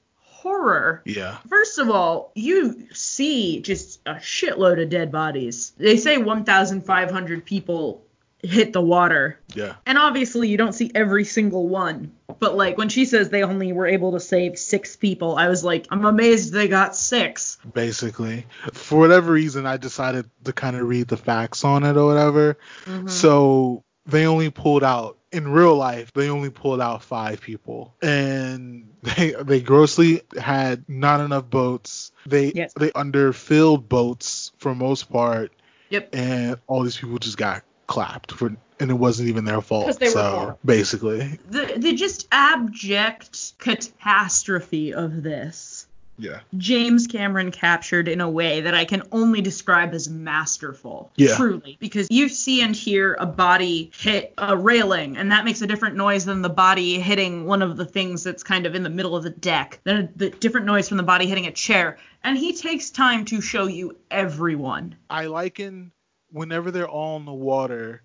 horror. 0.48 1.02
Yeah. 1.06 1.38
First 1.50 1.78
of 1.78 1.90
all, 1.90 2.32
you 2.36 2.88
see 2.94 3.60
just 3.62 4.00
a 4.06 4.16
shitload 4.16 4.82
of 4.82 4.90
dead 4.90 5.12
bodies. 5.12 5.74
They 5.78 5.98
say 5.98 6.18
1,500 6.18 7.46
people 7.46 8.06
hit 8.42 8.72
the 8.72 8.82
water. 8.82 9.40
Yeah. 9.54 9.76
And 9.86 9.98
obviously, 9.98 10.48
you 10.48 10.58
don't 10.58 10.74
see 10.74 10.92
every 10.96 11.26
single 11.26 11.68
one. 11.68 12.14
But 12.40 12.56
like 12.56 12.78
when 12.78 12.90
she 12.90 13.06
says 13.06 13.30
they 13.30 13.44
only 13.44 13.74
were 13.74 13.88
able 13.88 14.12
to 14.14 14.20
save 14.20 14.58
six 14.60 14.96
people, 14.96 15.36
I 15.36 15.50
was 15.50 15.64
like, 15.64 15.88
I'm 15.90 16.06
amazed 16.06 16.54
they 16.54 16.68
got 16.68 16.96
six. 16.96 17.58
Basically. 17.74 18.46
For 18.74 19.00
whatever 19.00 19.34
reason, 19.34 19.66
I 19.66 19.78
decided 19.78 20.30
to 20.46 20.54
kind 20.54 20.76
of 20.76 20.88
read 20.88 21.08
the 21.08 21.18
facts 21.18 21.64
on 21.64 21.84
it 21.84 21.98
or 21.98 22.06
whatever. 22.06 22.58
Mm-hmm. 22.86 23.08
So 23.08 23.84
they 24.06 24.28
only 24.28 24.50
pulled 24.50 24.84
out 24.84 25.18
in 25.38 25.48
real 25.48 25.76
life. 25.76 26.12
They 26.14 26.30
only 26.30 26.50
pulled 26.50 26.82
out 26.82 27.04
five 27.04 27.40
people, 27.40 27.96
and 28.02 28.90
they 29.04 29.34
they 29.42 29.62
grossly 29.62 30.24
had 30.38 30.84
not 30.90 31.22
enough 31.22 31.50
boats. 31.50 32.12
They 32.26 32.52
Yes. 32.54 32.74
they 32.74 32.92
underfilled 32.92 33.88
boats 33.88 34.52
for 34.58 34.76
most 34.76 35.10
part, 35.12 35.52
Yep. 35.90 36.10
and 36.14 36.58
all 36.68 36.84
these 36.84 36.98
people 36.98 37.18
just 37.20 37.38
got 37.38 37.64
clapped 37.88 38.34
for, 38.34 38.48
and 38.80 38.92
it 38.92 38.96
wasn't 38.96 39.30
even 39.30 39.46
their 39.46 39.62
fault. 39.62 39.98
they 40.00 40.10
so 40.10 40.32
poor. 40.46 40.58
basically, 40.66 41.40
The 41.50 41.76
the 41.78 41.94
just 41.94 42.28
abject 42.32 43.54
catastrophe 43.60 44.94
of 44.94 45.24
this 45.24 45.77
Yeah. 46.18 46.40
James 46.58 47.08
Cameron 47.08 47.52
captured 47.52 48.08
in 48.08 48.22
a 48.22 48.30
way 48.30 48.62
that 48.62 48.74
I 48.74 48.86
can 48.86 49.04
only 49.12 49.42
describe 49.42 49.94
as 49.94 50.10
masterful. 50.10 51.12
Yeah. 51.16 51.36
Truly. 51.36 51.78
Because 51.80 52.08
you 52.10 52.30
see 52.30 52.62
and 52.62 52.76
hear 52.76 53.16
a 53.20 53.26
body 53.26 53.92
hit 53.96 54.34
a 54.38 54.58
railing, 54.58 55.18
and 55.18 55.32
that 55.32 55.46
makes 55.46 55.62
a 55.62 55.68
different 55.68 55.96
noise 55.96 56.26
than 56.26 56.42
the 56.42 56.50
body 56.50 57.00
hitting 57.00 57.46
one 57.46 57.62
of 57.62 57.78
the 57.78 57.86
things 57.86 58.24
that's 58.24 58.44
kind 58.44 58.66
of 58.66 58.76
in 58.76 58.84
the 58.84 58.90
middle 58.90 59.16
of 59.16 59.24
the 59.24 59.30
deck. 59.30 59.80
Then 59.84 60.10
the 60.16 60.30
different 60.30 60.66
noise 60.66 60.88
from 60.88 60.98
the 60.98 61.04
body 61.04 61.28
hitting 61.28 61.48
a 61.48 61.52
chair. 61.52 61.98
And 62.24 62.38
he 62.38 62.54
takes 62.54 62.90
time 62.90 63.26
to 63.26 63.40
show 63.40 63.68
you 63.68 63.96
everyone. 64.12 64.96
I 65.10 65.28
liken 65.28 65.92
whenever 66.32 66.72
they're 66.72 66.90
all 66.90 67.18
in 67.18 67.26
the 67.26 67.34
water 67.34 68.02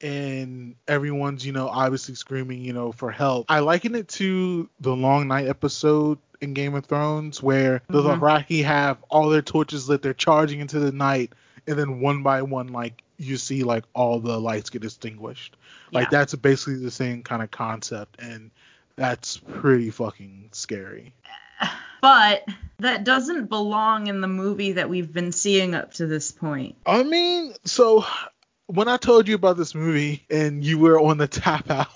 and 0.00 0.74
everyone's, 0.88 1.46
you 1.46 1.52
know, 1.52 1.68
obviously 1.68 2.16
screaming, 2.16 2.60
you 2.60 2.72
know, 2.72 2.92
for 2.92 3.10
help. 3.10 3.46
I 3.48 3.60
liken 3.60 3.94
it 3.94 4.08
to 4.08 4.68
the 4.80 4.94
Long 4.94 5.28
Night 5.28 5.46
episode 5.46 6.18
in 6.42 6.54
Game 6.54 6.74
of 6.74 6.84
Thrones 6.84 7.42
where 7.42 7.82
the 7.88 8.02
Mhm. 8.02 8.18
Dothraki 8.18 8.64
have 8.64 8.98
all 9.08 9.30
their 9.30 9.42
torches 9.42 9.88
lit, 9.88 10.02
they're 10.02 10.12
charging 10.12 10.60
into 10.60 10.78
the 10.80 10.92
night, 10.92 11.32
and 11.66 11.78
then 11.78 12.00
one 12.00 12.22
by 12.22 12.42
one, 12.42 12.68
like 12.68 13.02
you 13.16 13.36
see, 13.36 13.62
like 13.62 13.84
all 13.94 14.18
the 14.18 14.38
lights 14.38 14.68
get 14.70 14.84
extinguished. 14.84 15.56
Like 15.92 16.10
that's 16.10 16.34
basically 16.34 16.76
the 16.76 16.90
same 16.90 17.22
kind 17.22 17.42
of 17.42 17.50
concept, 17.50 18.20
and 18.20 18.50
that's 18.96 19.36
pretty 19.36 19.90
fucking 19.90 20.48
scary. 20.52 21.14
But 22.00 22.44
that 22.80 23.04
doesn't 23.04 23.48
belong 23.48 24.08
in 24.08 24.20
the 24.20 24.26
movie 24.26 24.72
that 24.72 24.90
we've 24.90 25.12
been 25.12 25.30
seeing 25.30 25.76
up 25.76 25.94
to 25.94 26.06
this 26.06 26.32
point. 26.32 26.74
I 26.84 27.04
mean, 27.04 27.54
so 27.64 28.04
when 28.66 28.88
I 28.88 28.96
told 28.96 29.28
you 29.28 29.36
about 29.36 29.56
this 29.56 29.72
movie 29.72 30.26
and 30.28 30.64
you 30.64 30.78
were 30.80 30.98
on 30.98 31.18
the 31.18 31.28
tap 31.28 31.70
out, 31.70 31.86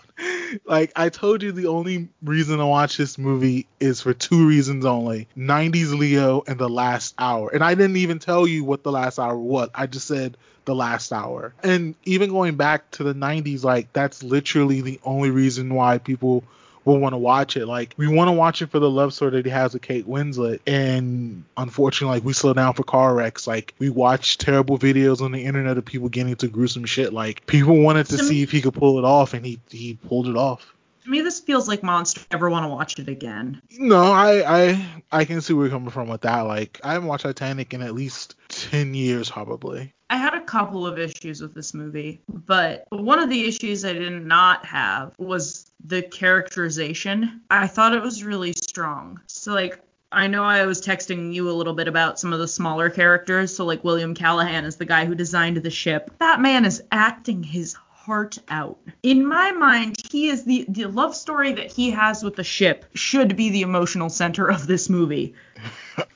like 0.65 0.93
I 0.97 1.09
told 1.09 1.43
you 1.43 1.53
the 1.53 1.67
only 1.67 2.09
reason 2.23 2.59
to 2.59 2.67
watch 2.67 2.97
this 2.97 3.19
movie 3.19 3.67
is 3.81 4.01
for 4.01 4.15
two 4.15 4.47
reasons 4.47 4.85
only 4.85 5.29
90s 5.37 5.97
Leo 5.97 6.43
and 6.47 6.59
the 6.59 6.69
last 6.69 7.15
hour. 7.19 7.51
And 7.53 7.63
I 7.63 7.75
didn't 7.75 7.97
even 7.97 8.19
tell 8.19 8.47
you 8.47 8.65
what 8.65 8.83
the 8.83 8.93
last 8.93 9.19
hour 9.19 9.37
was. 9.37 9.71
I 9.75 9.87
just 9.87 10.07
said 10.07 10.37
the 10.65 10.75
last 10.75 11.13
hour. 11.13 11.55
And 11.63 11.95
even 12.05 12.31
going 12.31 12.57
back 12.57 12.91
to 12.93 13.05
the 13.05 13.15
90s, 13.15 13.65
like 13.65 13.93
that's 13.93 14.23
literally 14.23 14.81
the 14.81 15.01
only 15.05 15.31
reason 15.31 15.75
why 15.75 15.99
people 15.99 16.45
will 16.87 16.99
want 16.99 17.13
to 17.13 17.19
watch 17.19 17.57
it. 17.57 17.67
Like 17.67 17.95
we 17.97 18.07
want 18.09 18.29
to 18.29 18.33
watch 18.33 18.63
it 18.63 18.71
for 18.71 18.79
the 18.79 18.91
love 18.91 19.13
story 19.13 19.33
that 19.33 19.45
he 19.45 19.51
has 19.51 19.75
with 19.75 19.83
Kate 19.83 20.09
Winslet, 20.09 20.61
and 20.67 21.45
unfortunately, 21.57 22.17
like 22.17 22.25
we 22.25 22.33
slow 22.33 22.55
down 22.55 22.73
for 22.73 22.85
car 22.85 23.15
wrecks. 23.15 23.47
Like 23.47 23.75
we 23.79 23.91
watch 23.91 24.39
terrible 24.39 24.79
videos 24.79 25.21
on 25.21 25.33
the 25.33 25.45
internet 25.45 25.77
of 25.77 25.85
people 25.85 26.09
getting 26.09 26.31
into 26.31 26.49
gruesome 26.49 26.87
shit. 26.87 27.13
Like 27.13 27.45
people 27.47 27.79
wanted 27.79 28.07
to 28.07 28.17
To 28.17 28.25
see 28.25 28.43
if 28.43 28.51
he 28.51 28.63
could 28.63 28.75
pull 28.75 28.99
it 28.99 29.05
off, 29.05 29.35
and 29.35 29.45
he 29.45 29.61
he 29.69 29.99
pulled 30.09 30.29
it 30.29 30.37
off. 30.37 30.76
To 31.07 31.13
me, 31.13 31.21
this 31.21 31.39
feels 31.39 31.69
like 31.69 31.85
Monster. 31.85 32.21
I 32.23 32.35
Never 32.35 32.51
want 32.51 32.65
to 32.65 32.69
watch 32.69 32.99
it 32.99 33.09
again. 33.09 33.63
No, 33.79 34.11
I 34.11 34.43
I 34.73 34.87
I 35.13 35.25
can 35.25 35.41
see 35.41 35.53
where 35.55 35.67
you're 35.67 35.73
coming 35.73 35.91
from 35.91 36.09
with 36.09 36.23
that. 36.23 36.41
Like 36.41 36.81
I 36.83 36.95
haven't 36.95 37.07
watched 37.07 37.23
Titanic 37.23 37.73
in 37.73 37.81
at 37.81 37.95
least 37.95 38.35
ten 38.49 38.93
years 38.93 39.31
probably. 39.31 39.95
I 40.11 40.17
had 40.17 40.35
a 40.35 40.41
couple 40.41 40.85
of 40.85 40.99
issues 40.99 41.41
with 41.41 41.55
this 41.55 41.75
movie, 41.75 42.23
but 42.29 42.87
one 42.91 43.21
of 43.21 43.31
the 43.31 43.47
issues 43.47 43.85
I 43.85 43.93
did 43.93 44.21
not 44.25 44.67
have 44.67 45.15
was 45.17 45.71
the 45.85 46.03
characterization. 46.03 47.41
I 47.51 47.69
thought 47.69 47.95
it 47.95 48.03
was 48.03 48.25
really 48.25 48.53
strong. 48.55 49.21
So 49.29 49.53
like 49.53 49.81
I 50.11 50.27
know 50.27 50.43
I 50.43 50.67
was 50.67 50.81
texting 50.81 51.33
you 51.33 51.49
a 51.49 51.53
little 51.53 51.75
bit 51.75 51.87
about 51.87 52.19
some 52.19 52.33
of 52.33 52.41
the 52.41 52.49
smaller 52.49 52.91
characters. 52.91 53.55
So 53.55 53.65
like 53.65 53.85
William 53.85 54.13
Callahan 54.13 54.65
is 54.65 54.75
the 54.75 54.85
guy 54.85 55.05
who 55.05 55.15
designed 55.15 55.59
the 55.59 55.71
ship. 55.71 56.11
That 56.19 56.41
man 56.41 56.65
is 56.65 56.83
acting 56.91 57.45
his 57.45 57.77
heart 58.07 58.39
out. 58.49 58.79
In 59.03 59.27
my 59.27 59.51
mind, 59.51 59.97
he 60.11 60.29
is 60.29 60.45
the 60.45 60.65
the 60.69 60.87
love 60.87 61.15
story 61.15 61.53
that 61.55 61.73
he 61.73 61.91
has 61.91 62.23
with 62.23 62.37
the 62.37 62.45
ship 62.45 62.85
should 62.95 63.37
be 63.37 63.51
the 63.51 63.63
emotional 63.63 64.09
center 64.09 64.49
of 64.49 64.67
this 64.67 64.89
movie. 64.89 65.35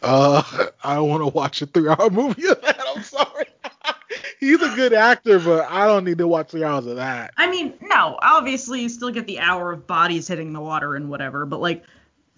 Uh, 0.02 0.42
I 0.84 0.94
don't 0.94 1.08
want 1.08 1.22
to 1.22 1.28
watch 1.28 1.62
a 1.62 1.66
three-hour 1.66 2.10
movie 2.10 2.46
of 2.48 2.60
that. 2.60 2.78
I'm 2.86 3.02
sorry. 3.02 3.46
He's 4.40 4.60
a 4.60 4.68
good 4.76 4.92
actor, 4.92 5.38
but 5.38 5.70
I 5.70 5.86
don't 5.86 6.04
need 6.04 6.18
to 6.18 6.28
watch 6.28 6.50
three 6.50 6.64
hours 6.64 6.84
of 6.84 6.96
that. 6.96 7.32
I 7.38 7.50
mean, 7.50 7.72
no, 7.80 8.18
obviously 8.20 8.82
you 8.82 8.90
still 8.90 9.10
get 9.10 9.26
the 9.26 9.38
hour 9.38 9.72
of 9.72 9.86
bodies 9.86 10.28
hitting 10.28 10.52
the 10.52 10.60
water 10.60 10.96
and 10.96 11.08
whatever, 11.08 11.46
but 11.46 11.60
like, 11.60 11.84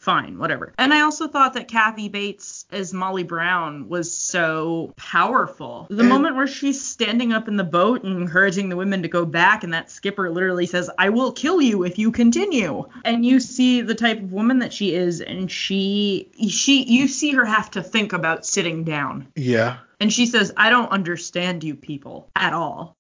fine, 0.03 0.37
whatever. 0.37 0.73
And 0.79 0.93
I 0.93 1.03
also 1.03 1.29
thought 1.29 1.55
that 1.55 1.69
Kathy 1.69 2.09
Bates 2.09 2.67
as 2.73 2.93
Molly 2.93 3.23
Brown 3.23 3.89
was 3.89 4.13
so 4.13 4.93
powerful. 4.97 5.87
The 5.91 6.01
And- 6.01 6.09
moment 6.09 6.35
where 6.35 6.49
she's 6.49 6.85
standing 6.85 7.33
up 7.33 7.47
in 7.47 7.57
the 7.57 7.63
boat 7.65 8.03
and 8.03 8.21
encouraging 8.21 8.69
the 8.69 8.77
women 8.77 9.03
to 9.03 9.09
go 9.09 9.25
back, 9.25 9.63
and 9.63 9.73
that 9.73 9.93
skipper 9.93 10.29
literally 10.29 10.67
says, 10.67 10.91
I 10.99 11.11
will 11.11 11.31
kill 11.31 11.63
you 11.63 11.85
if 11.85 11.99
you 11.99 12.11
continue. 12.11 12.85
And 13.05 13.25
you 13.25 13.39
see 13.39 13.81
the 13.81 13.95
type 13.95 14.19
of 14.19 14.33
woman 14.33 14.59
that 14.59 14.73
she 14.73 14.93
is, 14.95 15.21
and 15.21 15.49
she, 15.49 16.29
she, 16.49 16.83
you 16.83 17.07
see 17.07 17.31
her 17.33 17.45
have 17.45 17.71
to 17.73 17.83
think 17.83 18.13
about 18.13 18.45
sitting 18.45 18.83
down. 18.83 19.29
Yeah. 19.37 19.77
And 20.01 20.13
she 20.13 20.27
says, 20.27 20.53
I 20.57 20.71
don't 20.71 20.91
understand 20.91 21.63
you 21.63 21.77
people 21.77 22.29
at 22.35 22.53
all. 22.53 22.97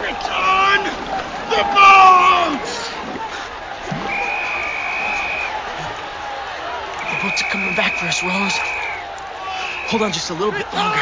Return 0.00 0.82
the 1.50 1.62
boats! 1.74 2.90
The 7.10 7.16
boats 7.22 7.42
are 7.42 7.50
coming 8.22 8.38
back 8.38 8.46
for 8.46 8.46
us, 8.46 8.58
Rose. 8.58 8.58
Hold 9.90 10.02
on 10.02 10.12
just 10.12 10.30
a 10.30 10.34
little 10.34 10.52
bit 10.52 10.72
longer. 10.74 11.00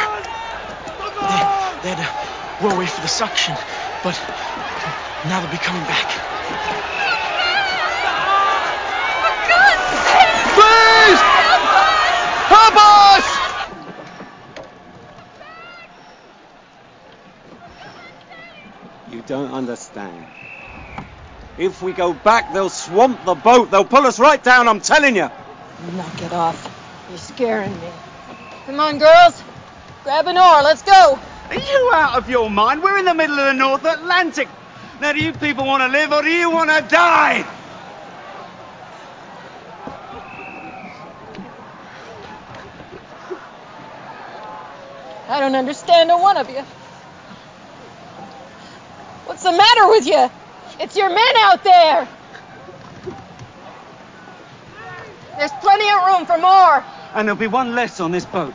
They, 1.21 1.37
they 1.83 1.95
had 1.95 1.99
uh, 1.99 2.05
to 2.59 2.65
row 2.65 2.71
away 2.75 2.85
for 2.85 3.01
the 3.01 3.07
suction, 3.07 3.55
but 4.03 4.19
now 5.27 5.39
they'll 5.39 5.51
be 5.51 5.57
coming 5.57 5.83
back. 5.83 6.07
Please! 10.53 11.21
Help 12.49 12.75
us! 12.77 13.25
You 19.09 19.21
don't 19.27 19.51
understand. 19.53 20.25
If 21.57 21.81
we 21.83 21.91
go 21.93 22.13
back, 22.13 22.53
they'll 22.53 22.69
swamp 22.69 23.23
the 23.25 23.35
boat. 23.35 23.69
They'll 23.71 23.85
pull 23.85 24.07
us 24.07 24.19
right 24.19 24.43
down, 24.43 24.67
I'm 24.67 24.81
telling 24.81 25.15
you. 25.15 25.29
Knock 25.95 26.21
it 26.21 26.33
off. 26.33 26.70
You're 27.11 27.17
scaring 27.17 27.73
me. 27.81 27.89
Come 28.65 28.79
on, 28.79 28.97
girls. 28.97 29.43
Grab 30.05 30.27
an 30.27 30.37
oar. 30.37 30.63
Let's 30.63 30.81
go. 30.81 31.19
Are 31.49 31.55
you 31.55 31.91
out 31.93 32.17
of 32.17 32.29
your 32.29 32.49
mind? 32.49 32.81
We're 32.81 32.99
in 32.99 33.03
the 33.03 33.13
middle 33.13 33.37
of 33.37 33.47
the 33.47 33.53
North 33.53 33.83
Atlantic. 33.83 34.47
Now, 35.01 35.11
do 35.11 35.19
you 35.19 35.33
people 35.33 35.65
want 35.65 35.83
to 35.83 35.89
live 35.89 36.13
or 36.13 36.21
do 36.21 36.29
you 36.29 36.49
want 36.49 36.69
to 36.69 36.81
die? 36.87 37.45
I 45.27 45.39
don't 45.41 45.55
understand 45.55 46.11
a 46.11 46.17
one 46.17 46.37
of 46.37 46.49
you. 46.49 46.61
What's 49.25 49.43
the 49.43 49.51
matter 49.51 49.89
with 49.89 50.07
you? 50.07 50.29
It's 50.79 50.95
your 50.95 51.09
men 51.09 51.35
out 51.39 51.61
there. 51.65 52.07
There's 55.37 55.51
plenty 55.59 55.89
of 55.89 56.05
room 56.05 56.25
for 56.25 56.37
more. 56.37 57.00
And 57.13 57.27
there'll 57.27 57.39
be 57.39 57.47
one 57.47 57.75
less 57.75 57.99
on 57.99 58.11
this 58.11 58.25
boat. 58.25 58.53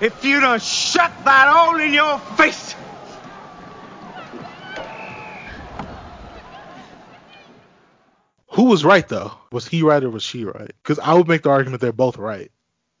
If 0.00 0.24
you 0.24 0.40
don't 0.40 0.62
shut 0.62 1.12
that 1.24 1.48
hole 1.48 1.80
in 1.80 1.92
your 1.92 2.18
face. 2.36 2.74
Who 8.52 8.64
was 8.64 8.84
right 8.84 9.08
though? 9.08 9.32
Was 9.50 9.66
he 9.66 9.82
right 9.82 10.02
or 10.02 10.10
was 10.10 10.22
she 10.22 10.44
right? 10.44 10.72
Because 10.82 10.98
I 10.98 11.14
would 11.14 11.28
make 11.28 11.42
the 11.42 11.50
argument 11.50 11.80
they're 11.80 11.92
both 11.92 12.18
right. 12.18 12.50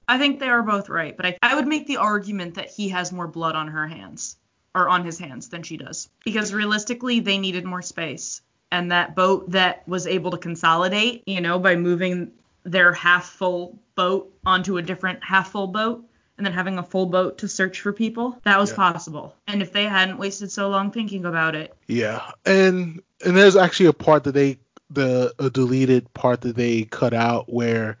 I 0.08 0.18
think 0.18 0.40
they 0.40 0.48
are 0.48 0.62
both 0.62 0.88
right, 0.88 1.16
but 1.16 1.26
I, 1.26 1.38
I 1.42 1.54
would 1.54 1.66
make 1.66 1.86
the 1.86 1.98
argument 1.98 2.54
that 2.54 2.70
he 2.70 2.88
has 2.88 3.12
more 3.12 3.28
blood 3.28 3.54
on 3.54 3.68
her 3.68 3.86
hands 3.86 4.36
or 4.74 4.88
on 4.88 5.04
his 5.04 5.18
hands 5.18 5.48
than 5.48 5.62
she 5.62 5.76
does 5.76 6.08
because 6.24 6.52
realistically 6.52 7.20
they 7.20 7.38
needed 7.38 7.64
more 7.64 7.82
space 7.82 8.40
and 8.70 8.90
that 8.90 9.14
boat 9.14 9.50
that 9.50 9.86
was 9.86 10.06
able 10.06 10.30
to 10.30 10.38
consolidate, 10.38 11.22
you 11.26 11.40
know, 11.40 11.58
by 11.58 11.76
moving 11.76 12.32
their 12.64 12.92
half 12.92 13.26
full 13.30 13.78
boat 13.94 14.32
onto 14.46 14.76
a 14.78 14.82
different 14.82 15.22
half 15.24 15.50
full 15.52 15.66
boat 15.66 16.04
and 16.38 16.46
then 16.46 16.52
having 16.54 16.78
a 16.78 16.82
full 16.82 17.06
boat 17.06 17.38
to 17.38 17.48
search 17.48 17.80
for 17.80 17.92
people, 17.92 18.38
that 18.44 18.58
was 18.58 18.70
Yeah. 18.70 18.76
possible. 18.76 19.36
And 19.46 19.62
if 19.62 19.72
they 19.72 19.84
hadn't 19.84 20.18
wasted 20.18 20.50
so 20.50 20.68
long 20.68 20.90
thinking 20.90 21.24
about 21.24 21.54
it, 21.54 21.74
Yeah, 21.86 22.22
and 22.46 23.02
and 23.24 23.36
there's 23.36 23.56
actually 23.56 23.86
a 23.86 23.92
part 23.92 24.24
that 24.24 24.32
they 24.32 24.58
the 24.90 25.34
a 25.38 25.48
deleted 25.48 26.12
part 26.14 26.42
that 26.42 26.54
they 26.56 26.82
cut 26.84 27.14
out 27.14 27.50
where, 27.52 27.96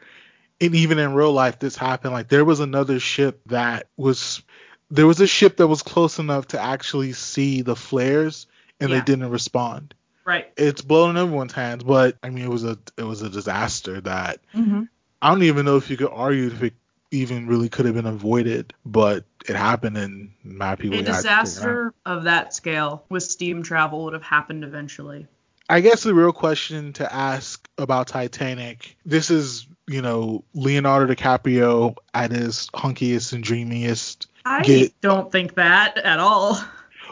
and 0.60 0.74
even 0.74 0.98
in 0.98 1.14
real 1.14 1.32
life 1.32 1.58
this 1.58 1.76
happened. 1.76 2.12
Like 2.12 2.28
there 2.28 2.44
was 2.44 2.60
another 2.60 3.00
ship 3.00 3.40
that 3.46 3.86
was 3.96 4.42
there 4.90 5.06
was 5.06 5.20
a 5.20 5.26
ship 5.26 5.56
that 5.56 5.68
was 5.68 5.82
close 5.82 6.18
enough 6.18 6.48
to 6.48 6.60
actually 6.60 7.14
see 7.14 7.62
the 7.62 7.74
flares 7.76 8.46
and 8.80 8.90
Yeah. 8.90 8.98
they 8.98 9.04
didn't 9.04 9.30
respond. 9.30 9.94
Right. 10.24 10.50
It's 10.56 10.82
blown 10.82 11.16
everyone's 11.16 11.52
hands, 11.52 11.84
but 11.84 12.16
I 12.22 12.30
mean 12.30 12.44
it 12.44 12.50
was 12.50 12.64
a 12.64 12.78
it 12.96 13.04
was 13.04 13.22
a 13.22 13.30
disaster 13.30 14.00
that 14.02 14.40
Mm-hmm. 14.54 14.82
I 15.20 15.28
don't 15.30 15.42
even 15.44 15.64
know 15.64 15.76
if 15.76 15.88
you 15.88 15.96
could 15.96 16.10
argue 16.10 16.48
if 16.48 16.62
it 16.62 16.74
even 17.12 17.46
really 17.46 17.68
could 17.68 17.86
have 17.86 17.94
been 17.94 18.06
avoided, 18.06 18.74
but 18.84 19.24
it 19.48 19.54
happened 19.54 19.96
and 19.96 20.32
mad 20.42 20.78
people 20.80 20.98
A 20.98 21.02
disaster 21.02 21.94
of 22.06 22.24
that 22.24 22.54
scale 22.54 23.04
with 23.08 23.22
steam 23.22 23.62
travel 23.62 24.04
would 24.04 24.14
have 24.14 24.22
happened 24.22 24.64
eventually. 24.64 25.26
I 25.68 25.80
guess 25.80 26.02
the 26.02 26.12
real 26.14 26.32
question 26.32 26.92
to 26.94 27.12
ask 27.14 27.68
about 27.78 28.08
Titanic, 28.08 28.96
this 29.06 29.30
is, 29.30 29.66
you 29.86 30.02
know, 30.02 30.42
Leonardo 30.54 31.14
DiCaprio 31.14 31.94
at 32.12 32.30
his 32.32 32.68
hunkiest 32.74 33.32
and 33.32 33.44
dreamiest. 33.44 34.26
I 34.44 34.62
Get- 34.62 35.00
don't 35.00 35.30
think 35.30 35.54
that 35.54 35.98
at 35.98 36.18
all. 36.18 36.58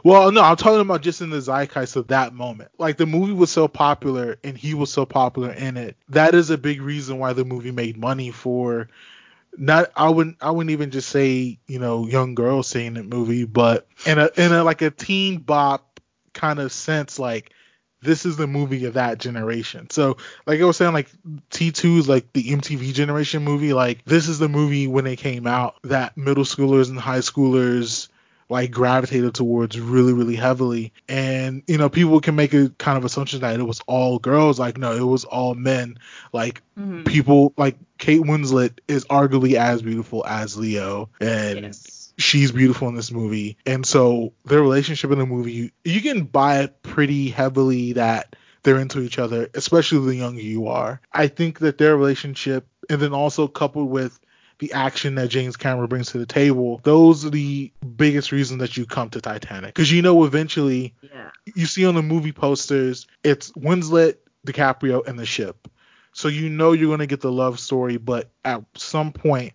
Well, 0.04 0.32
no, 0.32 0.42
I'm 0.42 0.56
talking 0.56 0.80
about 0.80 1.02
just 1.02 1.20
in 1.20 1.30
the 1.30 1.40
zeitgeist 1.40 1.96
of 1.96 2.08
that 2.08 2.32
moment. 2.32 2.70
Like 2.78 2.96
the 2.96 3.06
movie 3.06 3.32
was 3.32 3.50
so 3.50 3.68
popular 3.68 4.38
and 4.44 4.56
he 4.56 4.74
was 4.74 4.92
so 4.92 5.04
popular 5.04 5.50
in 5.50 5.76
it. 5.76 5.96
That 6.08 6.34
is 6.34 6.50
a 6.50 6.58
big 6.58 6.80
reason 6.80 7.18
why 7.18 7.32
the 7.32 7.44
movie 7.44 7.72
made 7.72 7.96
money 7.96 8.30
for 8.30 8.88
not 9.56 9.90
I 9.96 10.08
wouldn't 10.08 10.36
I 10.40 10.50
wouldn't 10.50 10.70
even 10.70 10.90
just 10.90 11.08
say, 11.08 11.58
you 11.66 11.78
know, 11.78 12.06
young 12.06 12.34
girls 12.34 12.68
seeing 12.68 12.94
the 12.94 13.02
movie, 13.02 13.44
but 13.44 13.86
in 14.06 14.18
a 14.18 14.30
in 14.36 14.52
a 14.52 14.64
like 14.64 14.82
a 14.82 14.90
teen 14.90 15.38
bop 15.38 16.00
kind 16.32 16.58
of 16.58 16.72
sense, 16.72 17.18
like 17.18 17.52
this 18.02 18.24
is 18.24 18.36
the 18.36 18.46
movie 18.46 18.86
of 18.86 18.94
that 18.94 19.18
generation. 19.18 19.90
So, 19.90 20.16
like 20.46 20.60
I 20.60 20.64
was 20.64 20.76
saying, 20.76 20.94
like 20.94 21.10
T2 21.50 21.98
is 21.98 22.08
like 22.08 22.32
the 22.32 22.44
MTV 22.44 22.94
generation 22.94 23.44
movie. 23.44 23.72
Like 23.72 24.04
this 24.04 24.28
is 24.28 24.38
the 24.38 24.48
movie 24.48 24.86
when 24.86 25.06
it 25.06 25.16
came 25.16 25.46
out 25.46 25.76
that 25.84 26.16
middle 26.16 26.44
schoolers 26.44 26.88
and 26.88 26.98
high 26.98 27.18
schoolers 27.18 28.08
like 28.50 28.70
gravitated 28.72 29.34
towards 29.34 29.78
really, 29.80 30.12
really 30.12 30.36
heavily. 30.36 30.92
And 31.08 31.62
you 31.66 31.78
know, 31.78 31.88
people 31.88 32.20
can 32.20 32.34
make 32.36 32.52
a 32.52 32.68
kind 32.70 32.98
of 32.98 33.04
assumption 33.04 33.40
that 33.40 33.58
it 33.58 33.62
was 33.62 33.80
all 33.86 34.18
girls. 34.18 34.58
Like 34.58 34.76
no, 34.76 34.92
it 34.94 35.00
was 35.06 35.24
all 35.24 35.54
men. 35.54 35.98
Like 36.32 36.62
Mhm. 36.78 37.04
people 37.06 37.54
like 37.56 37.76
Kate 37.98 38.20
Winslet 38.22 38.78
is 38.88 39.04
arguably 39.06 39.54
as 39.54 39.82
beautiful 39.82 40.26
as 40.26 40.56
Leo, 40.56 41.08
and 41.20 41.60
Yes. 41.60 42.12
she's 42.18 42.52
beautiful 42.52 42.88
in 42.88 42.94
this 42.94 43.10
movie. 43.12 43.56
And 43.66 43.86
so 43.86 44.32
their 44.44 44.60
relationship 44.62 45.10
in 45.10 45.18
the 45.18 45.26
movie, 45.26 45.52
you, 45.52 45.70
you 45.84 46.00
can 46.00 46.24
buy 46.24 46.60
it 46.60 46.82
pretty 46.82 47.28
heavily 47.28 47.94
that 47.94 48.36
they're 48.62 48.78
into 48.78 49.00
each 49.00 49.18
other, 49.18 49.48
especially 49.54 50.04
the 50.06 50.16
younger 50.16 50.42
you 50.42 50.66
are. 50.68 51.00
I 51.12 51.28
think 51.28 51.60
that 51.60 51.78
their 51.78 51.96
relationship, 51.96 52.66
and 52.90 53.00
then 53.00 53.14
also 53.14 53.48
coupled 53.48 53.88
with 53.88 54.18
the 54.60 54.72
action 54.72 55.16
that 55.16 55.28
James 55.28 55.56
Cameron 55.56 55.88
brings 55.88 56.12
to 56.12 56.18
the 56.18 56.26
table, 56.26 56.80
those 56.84 57.24
are 57.24 57.30
the 57.30 57.72
biggest 57.96 58.30
reasons 58.30 58.60
that 58.60 58.76
you 58.76 58.86
come 58.86 59.10
to 59.10 59.20
Titanic. 59.20 59.74
Because 59.74 59.90
you 59.90 60.02
know 60.02 60.24
eventually 60.24 60.94
Yeah. 61.02 61.30
you 61.54 61.66
see 61.66 61.84
on 61.86 61.94
the 61.94 62.02
movie 62.02 62.32
posters, 62.32 63.06
it's 63.24 63.50
Winslet, 63.52 64.16
DiCaprio, 64.46 65.06
and 65.06 65.18
the 65.18 65.26
ship. 65.26 65.66
So 66.12 66.28
you 66.28 66.48
know 66.48 66.72
you're 66.72 66.90
gonna 66.90 67.06
get 67.06 67.20
the 67.20 67.32
love 67.32 67.58
story, 67.58 67.96
but 67.96 68.30
at 68.44 68.62
some 68.76 69.12
point 69.12 69.52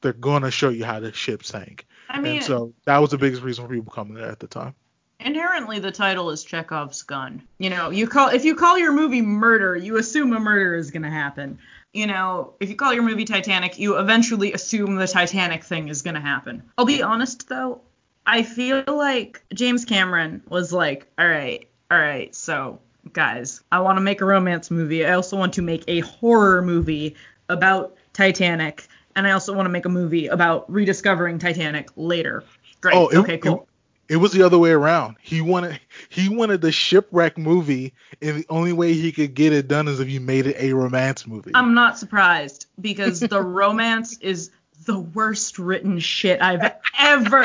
they're 0.00 0.12
gonna 0.12 0.50
show 0.50 0.68
you 0.68 0.84
how 0.84 1.00
the 1.00 1.12
ship 1.12 1.44
sank. 1.44 1.86
I 2.08 2.20
mean, 2.20 2.36
and 2.36 2.44
so 2.44 2.72
that 2.84 2.98
was 2.98 3.10
the 3.10 3.18
biggest 3.18 3.42
reason 3.42 3.66
for 3.66 3.72
people 3.74 3.92
coming 3.92 4.14
there 4.14 4.30
at 4.30 4.40
the 4.40 4.46
time. 4.46 4.74
inherently 5.20 5.78
the 5.80 5.90
title 5.90 6.30
is 6.30 6.44
Chekhov's 6.44 7.02
gun. 7.02 7.42
You 7.58 7.70
know, 7.70 7.90
you 7.90 8.06
call 8.06 8.28
if 8.28 8.44
you 8.44 8.54
call 8.54 8.78
your 8.78 8.92
movie 8.92 9.20
Murder, 9.20 9.76
you 9.76 9.98
assume 9.98 10.32
a 10.32 10.38
murder 10.40 10.74
is 10.76 10.90
going 10.92 11.02
to 11.02 11.10
happen. 11.10 11.58
You 11.98 12.06
know, 12.06 12.54
if 12.60 12.68
you 12.68 12.76
call 12.76 12.94
your 12.94 13.02
movie 13.02 13.24
Titanic, 13.24 13.76
you 13.76 13.98
eventually 13.98 14.52
assume 14.52 14.94
the 14.94 15.08
Titanic 15.08 15.64
thing 15.64 15.88
is 15.88 16.02
going 16.02 16.14
to 16.14 16.20
happen. 16.20 16.62
I'll 16.78 16.84
be 16.84 17.02
honest 17.02 17.48
though, 17.48 17.80
I 18.24 18.44
feel 18.44 18.84
like 18.86 19.42
James 19.52 19.84
Cameron 19.84 20.40
was 20.48 20.72
like, 20.72 21.08
"All 21.18 21.26
right, 21.26 21.66
all 21.90 21.98
right, 21.98 22.32
so 22.32 22.78
guys, 23.12 23.62
I 23.72 23.80
want 23.80 23.96
to 23.96 24.00
make 24.00 24.20
a 24.20 24.24
romance 24.24 24.70
movie. 24.70 25.04
I 25.04 25.14
also 25.14 25.36
want 25.36 25.54
to 25.54 25.62
make 25.62 25.82
a 25.88 25.98
horror 26.00 26.62
movie 26.62 27.16
about 27.48 27.96
Titanic, 28.12 28.86
and 29.16 29.26
I 29.26 29.32
also 29.32 29.52
want 29.52 29.66
to 29.66 29.70
make 29.70 29.84
a 29.84 29.88
movie 29.88 30.28
about 30.28 30.72
rediscovering 30.72 31.40
Titanic 31.40 31.88
later." 31.96 32.44
Great. 32.80 32.94
Oh, 32.94 33.08
it, 33.08 33.16
okay, 33.16 33.38
cool. 33.38 33.67
It, 34.08 34.16
was 34.16 34.32
the 34.32 34.42
other 34.42 34.58
way 34.58 34.70
around. 34.70 35.16
He 35.20 35.40
wanted 35.40 35.80
he 36.08 36.28
wanted 36.28 36.60
the 36.60 36.72
shipwreck 36.72 37.36
movie, 37.36 37.94
and 38.22 38.38
the 38.38 38.46
only 38.48 38.72
way 38.72 38.94
he 38.94 39.12
could 39.12 39.34
get 39.34 39.52
it 39.52 39.68
done 39.68 39.88
is 39.88 40.00
if 40.00 40.08
you 40.08 40.20
made 40.20 40.46
it 40.46 40.56
a 40.58 40.72
romance 40.72 41.26
movie. 41.26 41.52
I'm 41.54 41.74
not 41.74 41.98
surprised 41.98 42.66
because 42.80 43.20
the 43.20 43.42
romance 43.60 44.18
is 44.18 44.50
the 44.84 44.98
worst 44.98 45.58
written 45.58 45.98
shit 45.98 46.40
I've 46.40 46.72
ever. 46.98 47.42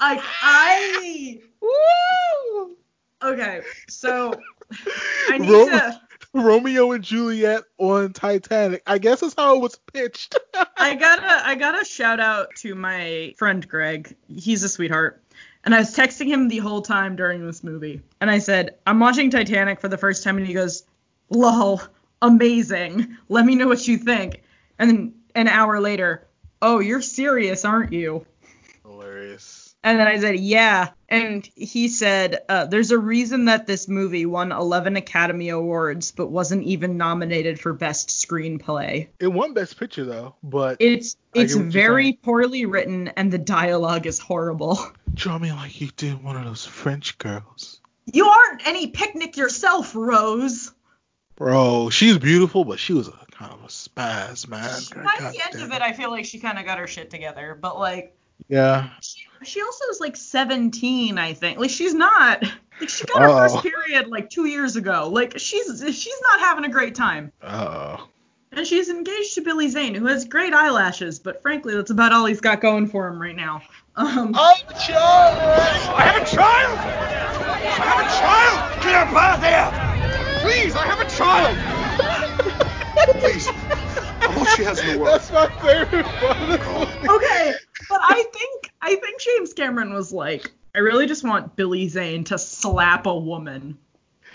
Like 0.00 0.20
I. 0.42 1.40
Woo! 1.60 2.76
Okay, 3.22 3.62
so 3.88 4.32
I 5.28 5.38
need 5.38 5.50
Ro- 5.50 5.66
to. 5.66 6.00
Romeo 6.34 6.92
and 6.92 7.02
Juliet 7.02 7.64
on 7.78 8.12
Titanic. 8.12 8.82
I 8.86 8.98
guess 8.98 9.20
that's 9.20 9.34
how 9.36 9.56
it 9.56 9.60
was 9.60 9.78
pitched. 9.92 10.38
I 10.76 10.94
gotta. 10.94 11.46
I 11.46 11.54
gotta 11.54 11.84
shout 11.84 12.20
out 12.20 12.48
to 12.58 12.74
my 12.74 13.34
friend 13.36 13.66
Greg. 13.66 14.14
He's 14.28 14.62
a 14.62 14.68
sweetheart. 14.68 15.22
And 15.64 15.74
I 15.74 15.78
was 15.80 15.94
texting 15.94 16.26
him 16.26 16.48
the 16.48 16.58
whole 16.58 16.82
time 16.82 17.16
during 17.16 17.44
this 17.44 17.62
movie. 17.64 18.00
And 18.20 18.30
I 18.30 18.38
said, 18.38 18.76
I'm 18.86 19.00
watching 19.00 19.30
Titanic 19.30 19.80
for 19.80 19.88
the 19.88 19.98
first 19.98 20.24
time. 20.24 20.38
And 20.38 20.46
he 20.46 20.54
goes, 20.54 20.84
lol, 21.30 21.80
amazing. 22.22 23.16
Let 23.28 23.44
me 23.44 23.54
know 23.54 23.66
what 23.66 23.86
you 23.86 23.98
think. 23.98 24.42
And 24.78 24.90
then 24.90 25.14
an 25.34 25.48
hour 25.48 25.80
later, 25.80 26.26
oh, 26.62 26.78
you're 26.78 27.02
serious, 27.02 27.64
aren't 27.64 27.92
you? 27.92 28.24
Hilarious. 29.82 29.84
And 29.84 30.00
then 30.00 30.06
I 30.06 30.18
said, 30.20 30.40
yeah. 30.40 30.90
And 31.08 31.48
he 31.54 31.88
said, 31.88 32.40
uh, 32.48 32.66
there's 32.66 32.90
a 32.90 32.98
reason 32.98 33.46
that 33.46 33.66
this 33.66 33.88
movie 33.88 34.26
won 34.26 34.52
11 34.52 34.96
Academy 34.96 35.48
Awards, 35.48 36.12
but 36.12 36.28
wasn't 36.28 36.64
even 36.64 36.96
nominated 36.96 37.60
for 37.60 37.72
Best 37.72 38.10
Screenplay. 38.10 39.08
It 39.20 39.28
won 39.28 39.54
Best 39.54 39.78
Picture 39.78 40.04
though, 40.04 40.34
but 40.42 40.78
It's 40.80 41.16
it's 41.34 41.54
get 41.54 41.56
what 41.56 41.62
you're 41.62 41.72
very 41.72 42.12
poorly 42.14 42.66
written, 42.66 43.08
and 43.08 43.32
the 43.32 43.38
dialogue 43.38 44.06
is 44.06 44.18
horrible. 44.18 44.78
draw 45.14 45.38
me 45.38 45.52
like 45.52 45.80
you 45.80 45.88
did 45.96 46.22
one 46.22 46.36
of 46.36 46.44
those 46.44 46.66
French 46.66 47.18
girls. 47.18 47.80
You 48.06 48.26
aren't 48.26 48.66
any 48.66 48.88
picnic 48.88 49.36
yourself, 49.36 49.94
Rose. 49.94 50.72
Bro, 51.36 51.90
she's 51.90 52.18
beautiful, 52.18 52.64
but 52.64 52.78
she 52.80 52.94
was 52.94 53.08
a 53.08 53.26
kind 53.30 53.52
of 53.52 53.62
a 53.62 53.68
spaz, 53.68 54.48
man. 54.48 54.80
By 55.04 55.30
the 55.30 55.40
end 55.44 55.62
of 55.62 55.72
it, 55.72 55.82
I 55.82 55.92
feel 55.92 56.10
like 56.10 56.24
she 56.24 56.40
kind 56.40 56.58
of 56.58 56.64
got 56.64 56.78
her 56.78 56.86
shit 56.86 57.10
together, 57.10 57.56
but 57.60 57.78
like 57.78 58.17
Yeah. 58.48 58.90
she, 59.00 59.20
she 59.44 59.60
also 59.62 59.84
is 59.90 60.00
like 60.00 60.16
17, 60.16 61.18
I 61.18 61.32
think. 61.34 61.58
Like 61.58 61.70
she's 61.70 61.94
not. 61.94 62.42
Like 62.80 62.88
she 62.88 63.04
got 63.06 63.22
her 63.22 63.28
Uh-oh. 63.28 63.48
first 63.48 63.62
period 63.64 64.06
like 64.08 64.30
two 64.30 64.46
years 64.46 64.76
ago. 64.76 65.08
Like 65.12 65.38
she's 65.38 65.66
she's 65.80 66.20
not 66.30 66.40
having 66.40 66.64
a 66.64 66.68
great 66.68 66.94
time. 66.94 67.32
Uh 67.42 67.96
And 68.52 68.66
she's 68.66 68.88
engaged 68.88 69.34
to 69.34 69.40
Billy 69.42 69.68
Zane, 69.68 69.94
who 69.94 70.06
has 70.06 70.24
great 70.24 70.54
eyelashes, 70.54 71.18
but 71.18 71.42
frankly, 71.42 71.74
that's 71.74 71.90
about 71.90 72.12
all 72.12 72.24
he's 72.26 72.40
got 72.40 72.60
going 72.60 72.86
for 72.86 73.08
him 73.08 73.20
right 73.20 73.34
now. 73.36 73.62
Um, 73.96 74.32
I 74.36 74.54
have 74.54 74.70
a 74.70 74.78
child! 74.78 75.38
I 75.98 76.02
have 76.02 76.22
a 76.22 76.26
child! 76.36 76.78
I 76.78 77.56
have 77.82 78.00
a 78.06 78.08
child! 78.20 78.82
Get 78.82 78.94
up 78.94 79.12
out 79.12 79.34
of 79.34 79.40
there! 79.42 80.40
Please, 80.40 80.74
I 80.76 80.84
have 80.86 81.00
a 81.00 81.10
child! 81.10 81.56
Please. 83.20 83.48
All 83.48 84.44
she 84.54 84.62
has 84.62 84.78
in 84.80 84.86
the 84.94 84.98
world. 84.98 85.20
That's 85.20 85.32
my 85.32 85.48
favorite 85.60 86.06
part. 86.06 87.08
okay, 87.08 87.54
but 87.88 88.00
I 88.02 88.24
think 88.32 88.72
I 88.82 88.94
think 88.96 89.20
James 89.20 89.52
Cameron 89.52 89.92
was 89.92 90.12
like, 90.12 90.52
I 90.74 90.78
really 90.78 91.06
just 91.06 91.24
want 91.24 91.56
Billy 91.56 91.88
Zane 91.88 92.24
to 92.24 92.38
slap 92.38 93.06
a 93.06 93.16
woman. 93.16 93.78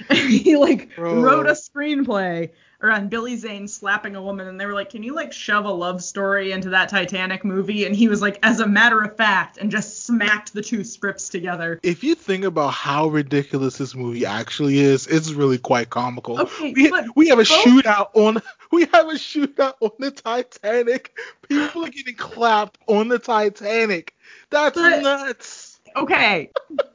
And 0.10 0.18
he 0.30 0.58
like 0.58 0.96
Bro. 0.96 1.22
wrote 1.22 1.48
a 1.48 1.52
screenplay 1.52 2.50
around 2.84 3.10
Billy 3.10 3.36
Zane 3.38 3.68
slapping 3.68 4.16
a 4.16 4.22
woman, 4.22 4.48
and 4.48 4.60
they 4.60 4.66
were 4.66 4.74
like, 4.74 4.90
"Can 4.90 5.02
you 5.02 5.16
like 5.16 5.32
shove 5.32 5.66
a 5.66 5.72
love 5.72 6.04
story 6.04 6.52
into 6.52 6.70
that 6.72 6.90
Titanic 6.90 7.44
movie?" 7.46 7.86
And 7.86 7.96
he 7.96 8.08
was 8.10 8.22
like, 8.22 8.38
"As 8.44 8.60
a 8.60 8.68
matter 8.68 9.02
of 9.02 9.16
fact," 9.16 9.58
and 9.58 9.72
just 9.72 10.06
smacked 10.06 10.54
the 10.54 10.62
two 10.62 10.84
scripts 10.84 11.30
together. 11.30 11.80
If 11.82 12.04
you 12.04 12.14
think 12.14 12.44
about 12.44 12.74
how 12.74 13.08
ridiculous 13.08 13.78
this 13.78 13.96
movie 13.96 14.26
actually 14.26 14.80
is, 14.80 15.08
it's 15.08 15.32
really 15.32 15.58
quite 15.58 15.90
comical. 15.90 16.40
Okay, 16.42 16.74
we, 16.74 16.92
we 17.16 17.28
have 17.30 17.40
a 17.40 17.44
both- 17.44 17.48
shootout 17.66 18.10
on 18.16 18.42
we 18.72 18.82
have 18.94 19.08
a 19.08 19.14
shootout 19.14 19.76
on 19.80 19.92
the 20.00 20.12
Titanic. 20.12 21.18
People 21.48 21.86
are 21.86 21.90
getting 21.90 22.16
clapped 22.16 22.78
on 22.88 23.08
the 23.08 23.20
Titanic. 23.20 24.14
That's 24.50 24.76
But- 24.76 25.02
nuts. 25.02 25.80
okay, 25.96 26.50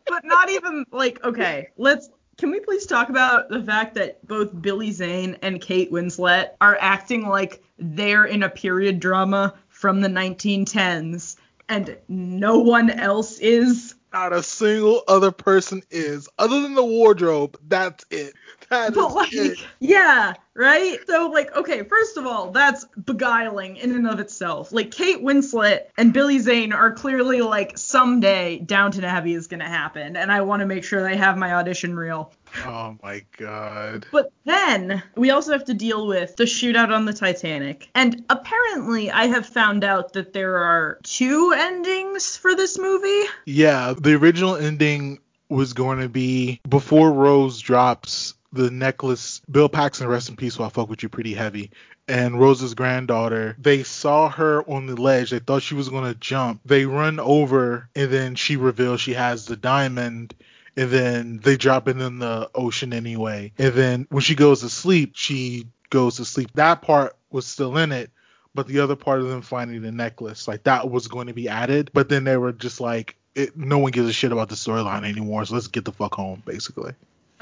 but 0.06 0.24
not 0.24 0.50
even 0.50 0.84
like 0.92 1.24
okay. 1.24 1.68
Let's 1.76 2.10
can 2.38 2.52
we 2.52 2.60
please 2.60 2.86
talk 2.86 3.08
about 3.08 3.48
the 3.48 3.62
fact 3.62 3.96
that 3.96 4.24
both 4.26 4.62
Billy 4.62 4.92
Zane 4.92 5.36
and 5.42 5.60
Kate 5.60 5.90
Winslet 5.90 6.50
are 6.60 6.78
acting 6.80 7.26
like 7.28 7.62
they're 7.78 8.24
in 8.24 8.44
a 8.44 8.48
period 8.48 9.00
drama 9.00 9.54
from 9.68 10.00
the 10.00 10.08
1910s 10.08 11.36
and 11.68 11.96
no 12.08 12.60
one 12.60 12.90
else 12.90 13.40
is? 13.40 13.96
Not 14.12 14.32
a 14.32 14.42
single 14.42 15.02
other 15.08 15.32
person 15.32 15.82
is, 15.90 16.28
other 16.38 16.62
than 16.62 16.74
the 16.74 16.84
wardrobe. 16.84 17.58
That's 17.66 18.06
it. 18.10 18.34
That 18.70 18.94
But 18.94 19.14
like, 19.14 19.32
it. 19.32 19.58
yeah, 19.80 20.34
right? 20.54 20.98
So 21.06 21.30
like, 21.30 21.56
okay, 21.56 21.82
first 21.84 22.16
of 22.16 22.26
all, 22.26 22.50
that's 22.50 22.84
beguiling 23.04 23.76
in 23.76 23.92
and 23.92 24.06
of 24.06 24.20
itself. 24.20 24.72
Like 24.72 24.90
Kate 24.90 25.22
Winslet 25.22 25.84
and 25.96 26.12
Billy 26.12 26.38
Zane 26.38 26.72
are 26.72 26.92
clearly 26.92 27.40
like 27.40 27.78
someday 27.78 28.58
Downton 28.58 29.04
Abbey 29.04 29.32
is 29.34 29.46
gonna 29.46 29.68
happen, 29.68 30.16
and 30.16 30.30
I 30.30 30.42
want 30.42 30.60
to 30.60 30.66
make 30.66 30.84
sure 30.84 31.02
they 31.02 31.16
have 31.16 31.38
my 31.38 31.54
audition 31.54 31.96
reel. 31.96 32.32
Oh 32.64 32.96
my 33.02 33.24
god. 33.36 34.06
But 34.12 34.32
then 34.44 35.02
we 35.16 35.30
also 35.30 35.52
have 35.52 35.64
to 35.66 35.74
deal 35.74 36.06
with 36.06 36.36
the 36.36 36.44
shootout 36.44 36.94
on 36.94 37.04
the 37.04 37.12
Titanic. 37.12 37.88
And 37.94 38.24
apparently, 38.30 39.10
I 39.10 39.26
have 39.26 39.46
found 39.46 39.84
out 39.84 40.12
that 40.14 40.32
there 40.32 40.56
are 40.56 40.98
two 41.02 41.54
endings 41.56 42.36
for 42.36 42.54
this 42.54 42.78
movie. 42.78 43.28
Yeah, 43.46 43.94
the 43.98 44.14
original 44.14 44.56
ending 44.56 45.18
was 45.50 45.72
going 45.72 46.00
to 46.00 46.08
be 46.08 46.60
before 46.68 47.10
Rose 47.12 47.60
drops 47.60 48.34
the 48.52 48.70
necklace. 48.70 49.40
Bill 49.50 49.68
Paxton, 49.68 50.06
rest 50.06 50.28
in 50.28 50.36
peace. 50.36 50.58
While 50.58 50.70
fuck 50.70 50.88
with 50.88 51.02
you 51.02 51.08
pretty 51.08 51.34
heavy. 51.34 51.70
And 52.06 52.40
Rose's 52.40 52.74
granddaughter, 52.74 53.54
they 53.58 53.82
saw 53.82 54.30
her 54.30 54.62
on 54.62 54.86
the 54.86 54.96
ledge. 54.96 55.30
They 55.30 55.40
thought 55.40 55.62
she 55.62 55.74
was 55.74 55.90
gonna 55.90 56.14
jump. 56.14 56.62
They 56.64 56.86
run 56.86 57.20
over, 57.20 57.90
and 57.94 58.10
then 58.10 58.34
she 58.34 58.56
reveals 58.56 59.00
she 59.00 59.14
has 59.14 59.44
the 59.44 59.56
diamond. 59.56 60.34
And 60.76 60.90
then 60.90 61.40
they 61.42 61.56
drop 61.56 61.88
it 61.88 62.00
in 62.00 62.20
the 62.20 62.48
ocean 62.54 62.92
anyway. 62.92 63.52
And 63.58 63.74
then 63.74 64.06
when 64.10 64.22
she 64.22 64.36
goes 64.36 64.60
to 64.60 64.68
sleep, 64.68 65.12
she 65.14 65.66
goes 65.90 66.16
to 66.16 66.24
sleep. 66.24 66.50
That 66.54 66.82
part 66.82 67.16
was 67.30 67.46
still 67.46 67.76
in 67.78 67.90
it, 67.90 68.10
but 68.54 68.68
the 68.68 68.80
other 68.80 68.94
part 68.94 69.20
of 69.20 69.28
them 69.28 69.42
finding 69.42 69.82
the 69.82 69.90
necklace, 69.90 70.46
like 70.46 70.62
that 70.64 70.88
was 70.88 71.08
going 71.08 71.26
to 71.26 71.34
be 71.34 71.48
added. 71.48 71.90
But 71.92 72.08
then 72.08 72.24
they 72.24 72.36
were 72.36 72.52
just 72.52 72.80
like, 72.80 73.16
it, 73.34 73.56
no 73.56 73.78
one 73.78 73.90
gives 73.90 74.08
a 74.08 74.12
shit 74.12 74.32
about 74.32 74.48
the 74.48 74.54
storyline 74.54 75.04
anymore. 75.04 75.44
So 75.44 75.54
let's 75.54 75.68
get 75.68 75.84
the 75.84 75.92
fuck 75.92 76.14
home, 76.14 76.42
basically. 76.46 76.92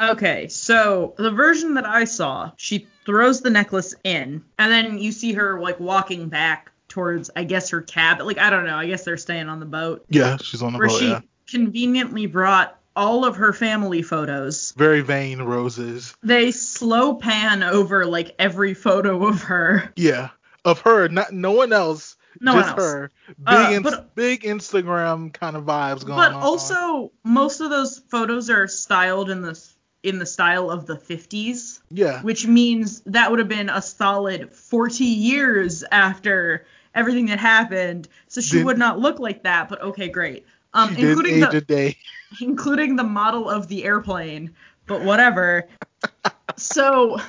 Okay, 0.00 0.48
so 0.48 1.14
the 1.16 1.30
version 1.30 1.74
that 1.74 1.86
I 1.86 2.04
saw, 2.04 2.52
she 2.56 2.86
throws 3.06 3.40
the 3.40 3.50
necklace 3.50 3.94
in, 4.04 4.44
and 4.58 4.72
then 4.72 4.98
you 4.98 5.12
see 5.12 5.32
her 5.32 5.60
like 5.60 5.80
walking 5.80 6.28
back 6.28 6.70
towards, 6.88 7.30
I 7.34 7.44
guess, 7.44 7.70
her 7.70 7.80
cabin. 7.82 8.26
Like 8.26 8.38
I 8.38 8.50
don't 8.50 8.66
know. 8.66 8.76
I 8.76 8.86
guess 8.86 9.04
they're 9.04 9.16
staying 9.16 9.48
on 9.48 9.60
the 9.60 9.66
boat. 9.66 10.04
Yeah, 10.08 10.36
she's 10.38 10.62
on 10.62 10.72
the 10.72 10.78
where 10.78 10.88
boat. 10.88 10.98
she 11.00 11.08
Yeah. 11.08 11.20
conveniently 11.48 12.26
brought 12.26 12.78
all 12.94 13.24
of 13.24 13.36
her 13.36 13.52
family 13.52 14.02
photos. 14.02 14.72
Very 14.76 15.00
vain 15.02 15.40
roses. 15.42 16.14
They 16.22 16.50
slow 16.50 17.14
pan 17.14 17.62
over 17.62 18.06
like 18.06 18.34
every 18.38 18.74
photo 18.74 19.26
of 19.26 19.42
her. 19.42 19.92
Yeah, 19.96 20.30
of 20.64 20.80
her, 20.80 21.08
not 21.08 21.32
no 21.32 21.52
one 21.52 21.72
else. 21.72 22.16
No 22.38 22.52
one 22.54 22.64
just 22.64 22.76
else. 22.78 22.82
her. 22.86 23.10
Big, 23.28 23.36
Uh, 23.46 23.80
but- 23.80 24.14
big 24.14 24.42
Instagram 24.42 25.32
kind 25.32 25.56
of 25.56 25.64
vibes 25.64 26.04
going 26.04 26.18
But 26.18 26.32
on. 26.32 26.40
But 26.40 26.46
also, 26.46 27.12
most 27.24 27.60
of 27.60 27.70
those 27.70 28.02
photos 28.10 28.50
are 28.50 28.68
styled 28.68 29.30
in 29.30 29.40
the 29.40 29.58
in 30.06 30.18
the 30.18 30.26
style 30.26 30.70
of 30.70 30.86
the 30.86 30.96
50s. 30.96 31.80
Yeah. 31.90 32.22
Which 32.22 32.46
means 32.46 33.00
that 33.06 33.30
would 33.30 33.38
have 33.38 33.48
been 33.48 33.68
a 33.68 33.82
solid 33.82 34.52
40 34.54 35.04
years 35.04 35.84
after 35.90 36.66
everything 36.94 37.26
that 37.26 37.38
happened. 37.38 38.08
So 38.28 38.40
she 38.40 38.58
Did- 38.58 38.66
would 38.66 38.78
not 38.78 38.98
look 38.98 39.18
like 39.18 39.42
that. 39.42 39.68
But 39.68 39.82
okay, 39.82 40.08
great. 40.08 40.46
Um, 40.74 40.94
including 40.96 41.40
the 41.40 41.94
including 42.40 42.96
the 42.96 43.04
model 43.04 43.48
of 43.48 43.68
the 43.68 43.84
airplane. 43.84 44.54
But 44.86 45.02
whatever. 45.02 45.68
so. 46.56 47.18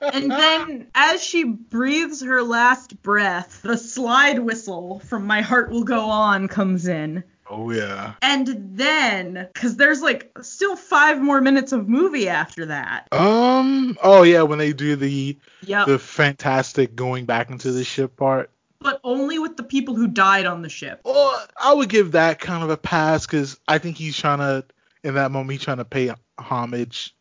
And 0.00 0.30
then, 0.30 0.88
as 0.94 1.22
she 1.22 1.44
breathes 1.44 2.22
her 2.22 2.42
last 2.42 3.02
breath, 3.02 3.62
the 3.62 3.78
slide 3.78 4.38
whistle 4.38 5.00
from 5.00 5.26
My 5.26 5.40
Heart 5.40 5.70
Will 5.70 5.84
Go 5.84 6.00
On 6.00 6.48
comes 6.48 6.86
in. 6.86 7.24
Oh 7.48 7.70
yeah. 7.70 8.14
And 8.22 8.76
then, 8.76 9.48
because 9.52 9.76
there's 9.76 10.00
like 10.00 10.30
still 10.42 10.76
five 10.76 11.20
more 11.20 11.40
minutes 11.40 11.72
of 11.72 11.88
movie 11.88 12.28
after 12.28 12.66
that. 12.66 13.08
Um. 13.12 13.98
Oh 14.02 14.22
yeah, 14.22 14.42
when 14.42 14.58
they 14.58 14.72
do 14.72 14.96
the 14.96 15.36
Yep. 15.64 15.86
the 15.86 15.98
fantastic 15.98 16.94
going 16.94 17.24
back 17.24 17.50
into 17.50 17.72
the 17.72 17.84
ship 17.84 18.16
part. 18.16 18.50
But 18.80 19.00
only 19.04 19.38
with 19.38 19.56
the 19.56 19.62
people 19.62 19.94
who 19.94 20.08
died 20.08 20.46
on 20.46 20.62
the 20.62 20.68
ship. 20.68 21.00
Well, 21.04 21.46
I 21.62 21.72
would 21.72 21.88
give 21.88 22.12
that 22.12 22.40
kind 22.40 22.64
of 22.64 22.70
a 22.70 22.76
pass 22.76 23.26
because 23.26 23.60
I 23.68 23.78
think 23.78 23.96
he's 23.96 24.16
trying 24.16 24.38
to, 24.38 24.64
in 25.04 25.14
that 25.14 25.30
moment, 25.30 25.52
he's 25.52 25.62
trying 25.62 25.76
to 25.76 25.84
pay 25.84 26.12
homage 26.36 27.14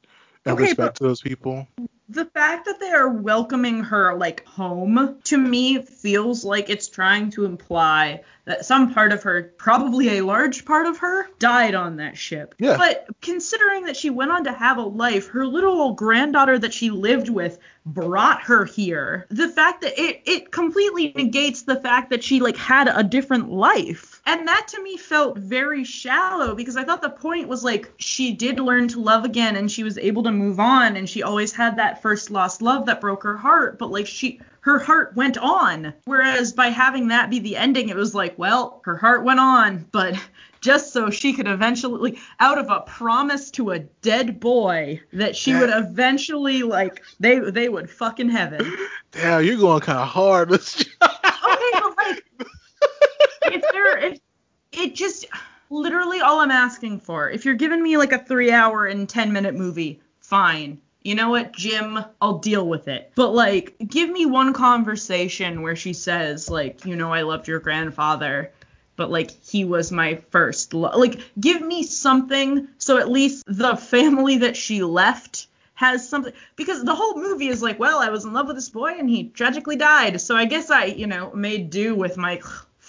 and 0.46 0.54
Okay, 0.54 0.64
respect 0.64 0.98
to 0.98 1.04
those 1.04 1.22
people. 1.22 1.68
The 2.12 2.26
fact 2.26 2.66
that 2.66 2.82
they 2.82 2.92
are 2.92 3.08
welcoming 3.08 3.86
her 3.86 4.16
like 4.16 4.46
home 4.46 5.18
to 5.24 5.38
me 5.38 5.82
feels 5.82 6.44
like 6.44 6.70
it's 6.70 6.90
trying 6.90 7.32
to 7.32 7.46
imply 7.46 8.24
that 8.44 8.66
some 8.66 8.94
part 8.94 9.14
of 9.14 9.24
her, 9.24 9.54
probably 9.58 10.18
a 10.18 10.26
large 10.26 10.66
part 10.66 10.88
of 10.88 10.98
her, 10.98 11.28
died 11.40 11.74
on 11.74 11.96
that 11.98 12.18
ship. 12.18 12.54
Yeah. 12.60 12.76
But 12.76 13.08
considering 13.22 13.86
that 13.86 13.96
she 13.96 14.10
went 14.10 14.32
on 14.32 14.44
to 14.44 14.52
have 14.52 14.78
a 14.78 14.82
life, 14.82 15.28
her 15.30 15.48
little 15.48 15.80
old 15.80 15.96
granddaughter 15.96 16.60
that 16.60 16.74
she 16.74 16.90
lived 16.90 17.30
with 17.30 17.60
brought 17.86 18.42
her 18.44 18.66
here. 18.66 19.26
The 19.30 19.48
fact 19.48 19.82
that 19.84 19.98
it 19.98 20.24
it 20.26 20.52
completely 20.52 21.14
negates 21.16 21.62
the 21.62 21.80
fact 21.80 22.10
that 22.10 22.26
she 22.26 22.42
like 22.42 22.58
had 22.58 22.90
a 22.90 23.04
different 23.04 23.52
life. 23.52 24.11
And 24.26 24.48
that 24.48 24.68
to 24.70 24.84
me 24.84 24.98
felt 24.98 25.38
very 25.38 25.84
shallow 25.84 26.54
because 26.54 26.78
I 26.78 26.84
thought 26.84 27.02
the 27.02 27.10
point 27.10 27.48
was 27.48 27.64
like 27.64 27.92
she 27.98 28.34
did 28.34 28.60
learn 28.60 28.88
to 28.90 29.02
love 29.02 29.26
again 29.26 29.56
and 29.56 29.72
she 29.72 29.84
was 29.84 29.98
able 29.98 30.24
to 30.24 30.32
move 30.32 30.60
on 30.60 30.96
and 30.96 31.10
she 31.10 31.24
always 31.24 31.52
had 31.52 31.78
that 31.78 32.02
first 32.02 32.30
lost 32.30 32.62
love 32.62 32.86
that 32.86 33.02
broke 33.02 33.24
her 33.24 33.38
heart, 33.38 33.80
but 33.80 33.92
like 33.92 34.08
she 34.08 34.40
her 34.62 34.78
heart 34.78 35.16
went 35.16 35.38
on. 35.38 35.94
Whereas 36.06 36.54
by 36.54 36.68
having 36.68 37.08
that 37.08 37.30
be 37.30 37.40
the 37.40 37.58
ending, 37.58 37.90
it 37.90 37.96
was 37.96 38.14
like, 38.14 38.38
well, 38.38 38.82
her 38.86 38.96
heart 38.96 39.24
went 39.24 39.40
on, 39.40 39.88
but 39.92 40.16
just 40.62 40.94
so 40.94 41.10
she 41.10 41.34
could 41.34 41.48
eventually, 41.48 42.20
out 42.40 42.60
of 42.60 42.70
a 42.70 42.82
promise 42.82 43.50
to 43.52 43.72
a 43.72 43.80
dead 43.80 44.40
boy, 44.40 45.02
that 45.14 45.36
she 45.36 45.56
would 45.56 45.72
eventually 45.74 46.62
like 46.62 47.02
they 47.20 47.40
they 47.40 47.68
would 47.68 47.90
fuck 47.90 48.20
in 48.20 48.30
heaven. 48.30 48.72
Damn, 49.12 49.44
you're 49.44 49.58
going 49.58 49.82
kind 49.82 50.00
of 50.00 50.08
hard. 50.08 50.52
Okay, 51.54 51.80
but 51.80 51.98
like 51.98 52.48
if 53.44 53.64
there 53.72 53.98
if 53.98 54.20
it 54.72 54.96
just 54.96 55.26
literally 55.70 56.22
all 56.22 56.40
I'm 56.40 56.52
asking 56.52 57.00
for, 57.00 57.30
if 57.30 57.46
you're 57.46 57.56
giving 57.56 57.82
me 57.82 57.98
like 57.98 58.12
a 58.12 58.20
three 58.20 58.52
hour 58.52 58.86
and 58.86 59.08
ten 59.08 59.34
minute 59.34 59.56
movie, 59.56 60.02
fine. 60.20 60.80
You 61.04 61.16
know 61.16 61.32
what, 61.32 61.54
Jim, 61.54 62.00
I'll 62.22 62.38
deal 62.38 62.68
with 62.68 62.88
it. 62.88 63.12
But 63.16 63.34
like, 63.34 63.76
give 63.88 64.08
me 64.10 64.28
one 64.28 64.54
conversation 64.54 65.64
where 65.64 65.76
she 65.76 65.94
says, 65.94 66.48
like, 66.48 66.86
you 66.86 66.96
know, 66.96 67.12
I 67.12 67.24
loved 67.24 67.48
your 67.48 67.60
grandfather, 67.60 68.52
but 68.96 69.10
like 69.10 69.32
he 69.44 69.66
was 69.66 69.92
my 69.92 70.16
first 70.30 70.76
love. 70.76 70.96
like 70.96 71.20
give 71.40 71.60
me 71.62 71.82
something 71.82 72.68
so 72.78 72.98
at 72.98 73.10
least 73.10 73.44
the 73.48 73.76
family 73.76 74.38
that 74.38 74.56
she 74.56 74.84
left 74.84 75.48
has 75.74 76.08
something 76.08 76.34
because 76.56 76.84
the 76.84 76.94
whole 76.94 77.16
movie 77.16 77.48
is 77.48 77.64
like 77.64 77.80
well 77.80 77.98
i 78.00 78.10
was 78.10 78.26
in 78.26 78.34
love 78.34 78.46
with 78.46 78.56
this 78.56 78.70
boy 78.70 78.94
and 79.00 79.10
he 79.10 79.30
tragically 79.30 79.76
died 79.76 80.22
so 80.22 80.36
i 80.36 80.46
guess 80.46 80.70
i 80.70 80.86
you 80.86 81.08
know 81.08 81.32
made 81.34 81.72
do 81.72 81.96
with 81.96 82.16
my 82.18 82.40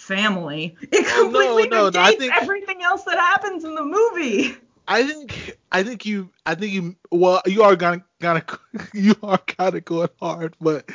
family. 0.02 0.76
Oh, 0.82 0.86
it 0.92 1.06
completely 1.20 1.68
no, 1.68 1.88
no, 1.88 2.00
I 2.00 2.10
negates 2.10 2.18
think- 2.18 2.42
everything 2.42 2.82
else 2.82 3.04
that 3.04 3.18
happens 3.18 3.64
in 3.64 3.74
the 3.74 3.84
movie. 3.84 4.56
I 4.88 5.04
think 5.04 5.56
I 5.70 5.82
think 5.84 6.04
you 6.04 6.30
I 6.44 6.54
think 6.56 6.72
you 6.72 6.96
well 7.12 7.40
you 7.46 7.62
are 7.62 7.76
gonna 7.76 8.02
gonna 8.20 8.44
you 8.92 9.14
are 9.22 9.38
kind 9.38 9.76
of 9.76 9.84
going 9.84 10.08
hard, 10.20 10.56
but 10.60 10.90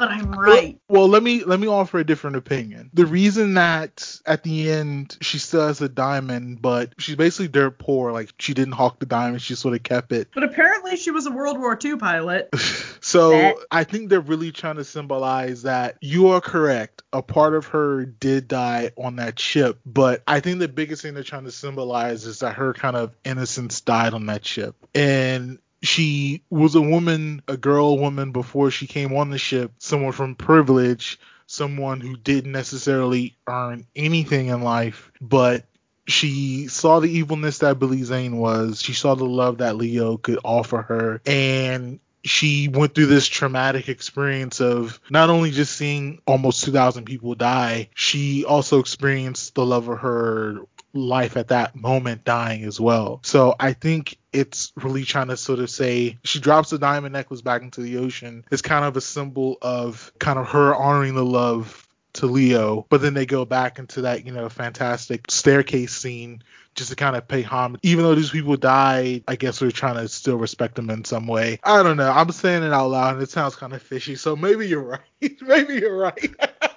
but 0.00 0.08
i'm 0.10 0.32
right 0.32 0.78
Well, 0.88 1.06
let 1.08 1.22
me 1.22 1.44
let 1.44 1.60
me 1.60 1.68
offer 1.68 1.98
a 2.00 2.04
different 2.04 2.34
opinion. 2.36 2.90
The 2.94 3.06
reason 3.06 3.54
that 3.54 4.18
at 4.26 4.42
the 4.42 4.68
end 4.70 5.16
she 5.20 5.38
still 5.38 5.66
has 5.68 5.80
a 5.80 5.88
diamond, 5.88 6.60
but 6.60 6.94
she's 6.98 7.14
basically 7.14 7.46
dirt 7.48 7.78
poor. 7.78 8.10
Like 8.10 8.32
she 8.40 8.54
didn't 8.54 8.72
hawk 8.72 8.98
the 8.98 9.06
diamond, 9.06 9.42
she 9.42 9.54
sort 9.54 9.74
of 9.74 9.82
kept 9.84 10.10
it. 10.12 10.28
but 10.34 10.42
apparently 10.42 10.96
she 10.96 11.10
was 11.12 11.26
a 11.26 11.30
world 11.30 11.58
war 11.60 11.78
ii 11.84 11.96
pilot 11.96 12.48
So 13.00 13.30
That- 13.30 13.56
I 13.70 13.84
think 13.84 14.08
they're 14.10 14.20
really 14.20 14.50
trying 14.52 14.76
to 14.76 14.84
symbolize 14.84 15.62
that 15.62 15.96
you 16.00 16.28
are 16.28 16.40
correct. 16.40 17.02
A 17.12 17.22
part 17.22 17.54
of 17.54 17.66
her 17.66 18.04
did 18.04 18.48
die 18.48 18.90
on 18.96 19.16
that 19.16 19.38
ship, 19.38 19.78
but 19.86 20.22
I 20.26 20.40
think 20.40 20.58
the 20.60 20.68
biggest 20.68 21.02
thing 21.02 21.14
they're 21.14 21.22
trying 21.22 21.44
to 21.44 21.50
symbolize 21.52 22.24
is 22.24 22.40
that 22.40 22.54
her 22.56 22.72
kind 22.74 22.96
of 22.96 23.14
innocence 23.24 23.80
died 23.80 24.14
on 24.14 24.26
that 24.26 24.44
ship. 24.46 24.74
And 24.94 25.58
she 25.82 26.42
was 26.50 26.74
a 26.74 26.80
woman, 26.80 27.42
a 27.48 27.56
girl 27.56 27.98
woman 27.98 28.32
before 28.32 28.70
she 28.70 28.86
came 28.86 29.16
on 29.16 29.30
the 29.30 29.38
ship, 29.38 29.72
someone 29.78 30.12
from 30.12 30.34
privilege, 30.34 31.18
someone 31.46 32.00
who 32.00 32.16
didn't 32.16 32.52
necessarily 32.52 33.36
earn 33.46 33.86
anything 33.96 34.48
in 34.48 34.62
life, 34.62 35.10
but 35.20 35.64
she 36.06 36.66
saw 36.68 37.00
the 37.00 37.10
evilness 37.10 37.58
that 37.58 37.78
Billy 37.78 38.02
Zane 38.02 38.36
was. 38.36 38.82
She 38.82 38.92
saw 38.92 39.14
the 39.14 39.24
love 39.24 39.58
that 39.58 39.76
Leo 39.76 40.16
could 40.16 40.38
offer 40.44 40.82
her. 40.82 41.20
And 41.24 42.00
she 42.24 42.68
went 42.68 42.94
through 42.94 43.06
this 43.06 43.28
traumatic 43.28 43.88
experience 43.88 44.60
of 44.60 45.00
not 45.08 45.30
only 45.30 45.50
just 45.50 45.76
seeing 45.76 46.20
almost 46.26 46.64
2,000 46.64 47.04
people 47.04 47.34
die, 47.34 47.88
she 47.94 48.44
also 48.44 48.80
experienced 48.80 49.54
the 49.54 49.64
love 49.64 49.88
of 49.88 49.98
her 50.00 50.60
life 50.92 51.36
at 51.36 51.48
that 51.48 51.76
moment 51.76 52.24
dying 52.24 52.64
as 52.64 52.80
well. 52.80 53.20
So 53.22 53.54
I 53.58 53.72
think 53.72 54.18
it's 54.32 54.72
really 54.76 55.04
trying 55.04 55.28
to 55.28 55.36
sort 55.36 55.58
of 55.58 55.70
say 55.70 56.18
she 56.24 56.40
drops 56.40 56.70
the 56.70 56.78
diamond 56.78 57.12
necklace 57.12 57.42
back 57.42 57.62
into 57.62 57.80
the 57.80 57.98
ocean. 57.98 58.44
It's 58.50 58.62
kind 58.62 58.84
of 58.84 58.96
a 58.96 59.00
symbol 59.00 59.58
of 59.62 60.12
kind 60.18 60.38
of 60.38 60.48
her 60.48 60.74
honoring 60.74 61.14
the 61.14 61.24
love 61.24 61.86
to 62.14 62.26
Leo, 62.26 62.86
but 62.88 63.02
then 63.02 63.14
they 63.14 63.26
go 63.26 63.44
back 63.44 63.78
into 63.78 64.02
that, 64.02 64.26
you 64.26 64.32
know, 64.32 64.48
fantastic 64.48 65.30
staircase 65.30 65.92
scene 65.92 66.42
just 66.74 66.90
to 66.90 66.96
kind 66.96 67.16
of 67.16 67.26
pay 67.28 67.42
homage. 67.42 67.80
Even 67.82 68.04
though 68.04 68.14
these 68.14 68.30
people 68.30 68.56
died, 68.56 69.24
I 69.28 69.36
guess 69.36 69.60
we're 69.60 69.70
trying 69.70 69.96
to 69.96 70.08
still 70.08 70.36
respect 70.36 70.74
them 70.74 70.90
in 70.90 71.04
some 71.04 71.26
way. 71.26 71.60
I 71.62 71.82
don't 71.82 71.96
know. 71.96 72.10
I'm 72.10 72.30
saying 72.32 72.62
it 72.62 72.72
out 72.72 72.90
loud 72.90 73.14
and 73.14 73.22
it 73.22 73.30
sounds 73.30 73.56
kind 73.56 73.72
of 73.72 73.82
fishy, 73.82 74.16
so 74.16 74.36
maybe 74.36 74.66
you're 74.68 74.82
right. 74.82 75.00
maybe 75.40 75.74
you're 75.74 75.96
right. 75.96 76.34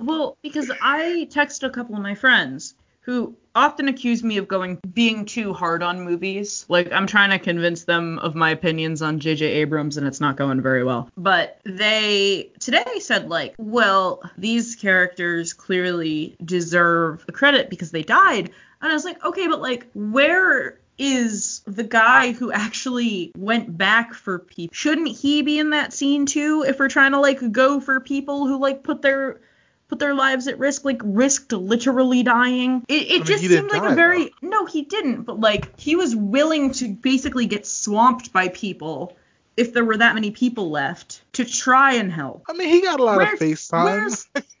Well, 0.00 0.36
because 0.42 0.70
I 0.82 1.28
text 1.30 1.62
a 1.62 1.70
couple 1.70 1.96
of 1.96 2.02
my 2.02 2.14
friends 2.14 2.74
who 3.08 3.34
often 3.54 3.88
accuse 3.88 4.22
me 4.22 4.36
of 4.36 4.46
going 4.46 4.78
being 4.92 5.24
too 5.24 5.54
hard 5.54 5.82
on 5.82 6.02
movies. 6.02 6.66
Like 6.68 6.92
I'm 6.92 7.06
trying 7.06 7.30
to 7.30 7.38
convince 7.38 7.84
them 7.84 8.18
of 8.18 8.34
my 8.34 8.50
opinions 8.50 9.00
on 9.00 9.18
JJ 9.18 9.40
Abrams 9.40 9.96
and 9.96 10.06
it's 10.06 10.20
not 10.20 10.36
going 10.36 10.60
very 10.60 10.84
well. 10.84 11.08
But 11.16 11.58
they 11.64 12.52
today 12.60 12.98
said 13.00 13.30
like, 13.30 13.54
well, 13.56 14.22
these 14.36 14.76
characters 14.76 15.54
clearly 15.54 16.36
deserve 16.44 17.24
the 17.24 17.32
credit 17.32 17.70
because 17.70 17.90
they 17.90 18.02
died. 18.02 18.50
And 18.82 18.90
I 18.90 18.94
was 18.94 19.06
like, 19.06 19.24
okay, 19.24 19.48
but 19.48 19.62
like, 19.62 19.86
where 19.94 20.78
is 20.98 21.62
the 21.66 21.84
guy 21.84 22.32
who 22.32 22.52
actually 22.52 23.32
went 23.36 23.76
back 23.78 24.12
for 24.12 24.38
people? 24.40 24.74
Shouldn't 24.74 25.08
he 25.08 25.42
be 25.42 25.58
in 25.58 25.70
that 25.70 25.92
scene 25.92 26.26
too? 26.26 26.64
If 26.66 26.78
we're 26.78 26.88
trying 26.88 27.12
to 27.12 27.20
like 27.20 27.52
go 27.52 27.80
for 27.80 28.00
people 28.00 28.46
who 28.46 28.58
like 28.58 28.82
put 28.82 29.00
their 29.02 29.40
put 29.88 29.98
their 29.98 30.14
lives 30.14 30.46
at 30.48 30.58
risk, 30.58 30.84
like 30.84 31.00
risked 31.04 31.52
literally 31.52 32.22
dying. 32.22 32.84
It, 32.88 32.94
it 32.94 33.10
mean, 33.10 33.24
just 33.24 33.42
didn't 33.42 33.70
seemed 33.70 33.72
like 33.72 33.82
die, 33.82 33.92
a 33.92 33.96
very 33.96 34.30
no, 34.42 34.66
he 34.66 34.82
didn't, 34.82 35.22
but 35.22 35.40
like 35.40 35.78
he 35.80 35.96
was 35.96 36.14
willing 36.14 36.72
to 36.72 36.88
basically 36.88 37.46
get 37.46 37.66
swamped 37.66 38.32
by 38.32 38.48
people 38.48 39.16
if 39.56 39.72
there 39.72 39.84
were 39.84 39.96
that 39.96 40.14
many 40.14 40.30
people 40.30 40.70
left 40.70 41.22
to 41.32 41.44
try 41.44 41.94
and 41.94 42.12
help. 42.12 42.44
I 42.48 42.52
mean, 42.52 42.68
he 42.68 42.80
got 42.82 43.00
a 43.00 43.04
lot 43.04 43.16
Where's- 43.18 43.32
of 43.32 43.38
face 43.38 43.68
time. 43.68 43.84
where's- 43.84 44.26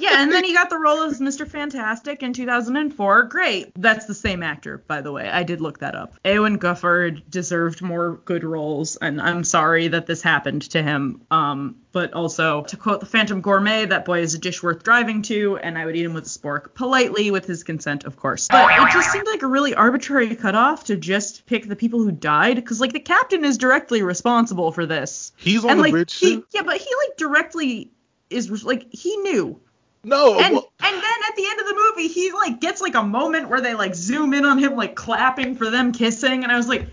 yeah, 0.00 0.22
and 0.22 0.32
then 0.32 0.44
he 0.44 0.52
got 0.52 0.70
the 0.70 0.78
role 0.78 1.02
as 1.02 1.20
Mr. 1.20 1.46
Fantastic 1.46 2.22
in 2.22 2.32
2004. 2.32 3.22
Great. 3.24 3.72
That's 3.76 4.06
the 4.06 4.14
same 4.14 4.42
actor, 4.42 4.78
by 4.78 5.00
the 5.00 5.12
way. 5.12 5.28
I 5.28 5.42
did 5.42 5.60
look 5.60 5.78
that 5.78 5.94
up. 5.94 6.14
Ioan 6.24 6.58
Gruffudd 6.58 7.22
deserved 7.30 7.82
more 7.82 8.20
good 8.24 8.44
roles, 8.44 8.96
and 8.96 9.20
I'm 9.20 9.44
sorry 9.44 9.88
that 9.88 10.06
this 10.06 10.22
happened 10.22 10.62
to 10.70 10.82
him. 10.82 11.22
Um, 11.30 11.76
but 11.92 12.12
also, 12.12 12.62
to 12.64 12.76
quote 12.76 12.98
the 12.98 13.06
Phantom 13.06 13.40
Gourmet, 13.40 13.86
that 13.86 14.04
boy 14.04 14.20
is 14.20 14.34
a 14.34 14.38
dish 14.38 14.62
worth 14.62 14.82
driving 14.82 15.22
to, 15.22 15.58
and 15.58 15.78
I 15.78 15.86
would 15.86 15.94
eat 15.94 16.04
him 16.04 16.12
with 16.12 16.26
a 16.26 16.28
spork, 16.28 16.74
politely, 16.74 17.30
with 17.30 17.46
his 17.46 17.62
consent, 17.62 18.04
of 18.04 18.16
course. 18.16 18.48
But 18.48 18.72
it 18.72 18.92
just 18.92 19.12
seemed 19.12 19.26
like 19.28 19.42
a 19.42 19.46
really 19.46 19.74
arbitrary 19.74 20.34
cutoff 20.34 20.84
to 20.84 20.96
just 20.96 21.46
pick 21.46 21.68
the 21.68 21.76
people 21.76 22.02
who 22.02 22.10
died, 22.10 22.56
because 22.56 22.80
like 22.80 22.92
the 22.92 23.00
captain 23.00 23.44
is 23.44 23.58
directly 23.58 24.02
responsible 24.02 24.72
for 24.72 24.86
this. 24.86 25.30
He's 25.36 25.64
on 25.64 25.70
and 25.70 25.78
the 25.78 25.82
like 25.84 25.92
bridge 25.92 26.18
he, 26.18 26.42
yeah, 26.52 26.62
but 26.62 26.78
he 26.78 26.88
like 27.06 27.16
directly 27.16 27.92
is 28.30 28.64
like 28.64 28.86
he 28.92 29.16
knew. 29.18 29.60
No, 30.06 30.38
And 30.38 30.52
well, 30.52 30.70
and 30.82 30.94
then 30.94 31.02
at 31.28 31.34
the 31.36 31.46
end 31.48 31.60
of 31.60 31.66
the 31.66 31.74
movie, 31.96 32.08
he 32.08 32.30
like 32.32 32.60
gets 32.60 32.82
like 32.82 32.94
a 32.94 33.02
moment 33.02 33.48
where 33.48 33.62
they 33.62 33.72
like 33.74 33.94
zoom 33.94 34.34
in 34.34 34.44
on 34.44 34.58
him 34.58 34.76
like 34.76 34.94
clapping 34.94 35.56
for 35.56 35.70
them 35.70 35.92
kissing, 35.92 36.42
and 36.42 36.52
I 36.52 36.56
was 36.56 36.68
like, 36.68 36.86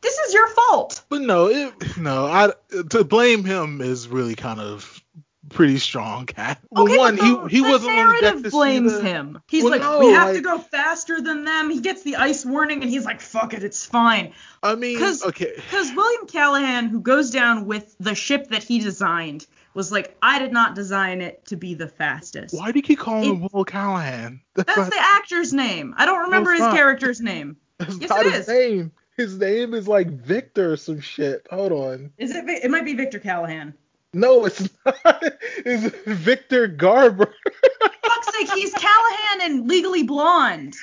this 0.00 0.16
is 0.18 0.32
your 0.34 0.48
fault. 0.48 1.04
but 1.10 1.20
no, 1.20 1.48
it, 1.48 1.74
no. 1.98 2.24
I 2.26 2.52
to 2.90 3.04
blame 3.04 3.44
him 3.44 3.82
is 3.82 4.08
really 4.08 4.34
kind 4.34 4.60
of 4.60 5.02
pretty 5.50 5.76
strong, 5.76 6.24
Cat. 6.26 6.58
Well, 6.70 6.84
Okay, 6.84 6.96
one, 6.96 7.16
the, 7.16 7.48
he 7.48 7.56
he 7.56 7.60
wasn't 7.60 7.96
narrative 7.96 8.44
to 8.44 8.50
blames 8.50 8.98
him. 9.02 9.42
He's 9.46 9.62
Well, 9.64 9.72
like, 9.72 9.82
no, 9.82 9.98
we 10.00 10.06
have 10.12 10.34
to 10.34 10.40
go 10.40 10.56
faster 10.58 11.20
than 11.20 11.44
them. 11.44 11.68
He 11.68 11.80
gets 11.80 12.02
the 12.02 12.16
ice 12.16 12.46
warning, 12.46 12.80
and 12.80 12.90
he's 12.90 13.04
like, 13.04 13.20
fuck 13.20 13.52
it, 13.52 13.62
it's 13.62 13.84
fine. 13.84 14.32
I 14.62 14.74
mean, 14.74 14.98
'Cause- 14.98 15.22
okay. 15.22 15.52
Because 15.56 15.92
William 15.94 16.26
Callahan, 16.26 16.88
who 16.88 17.00
goes 17.00 17.30
down 17.30 17.66
with 17.66 17.94
the 18.00 18.14
ship 18.14 18.48
that 18.48 18.62
he 18.62 18.78
designed, 18.78 19.46
was 19.74 19.92
like, 19.92 20.16
I 20.22 20.38
did 20.38 20.52
not 20.52 20.74
design 20.74 21.20
it 21.20 21.44
to 21.46 21.56
be 21.56 21.74
the 21.74 21.88
fastest. 21.88 22.54
Why 22.54 22.72
do 22.72 22.78
you 22.78 22.82
keep 22.82 22.98
calling 22.98 23.24
him 23.24 23.48
Will 23.52 23.64
Callahan? 23.64 24.40
That's, 24.54 24.66
That's 24.66 24.78
not, 24.78 24.90
the 24.90 25.00
actor's 25.00 25.52
name. 25.52 25.94
I 25.96 26.06
don't 26.06 26.22
remember 26.22 26.52
his 26.52 26.60
not. 26.60 26.74
character's 26.74 27.20
name. 27.20 27.56
that's 27.78 27.98
yes, 27.98 28.10
not 28.10 28.26
it 28.26 28.32
his 28.32 28.40
is. 28.42 28.48
name. 28.48 28.92
His 29.16 29.38
name 29.38 29.74
is 29.74 29.86
like 29.86 30.08
Victor 30.08 30.72
or 30.72 30.76
some 30.76 31.00
shit. 31.00 31.46
Hold 31.50 31.72
on. 31.72 32.12
Is 32.18 32.34
it? 32.34 32.44
It 32.48 32.70
might 32.70 32.84
be 32.84 32.94
Victor 32.94 33.18
Callahan. 33.18 33.74
No, 34.12 34.44
it's 34.44 34.68
not. 34.84 34.96
It's 35.66 35.94
Victor 36.06 36.66
Garber, 36.66 37.32
Fuck's 37.80 38.34
sake, 38.34 38.50
he's 38.52 38.72
Callahan 38.74 39.50
in 39.50 39.66
Legally 39.66 40.02
Blonde. 40.02 40.74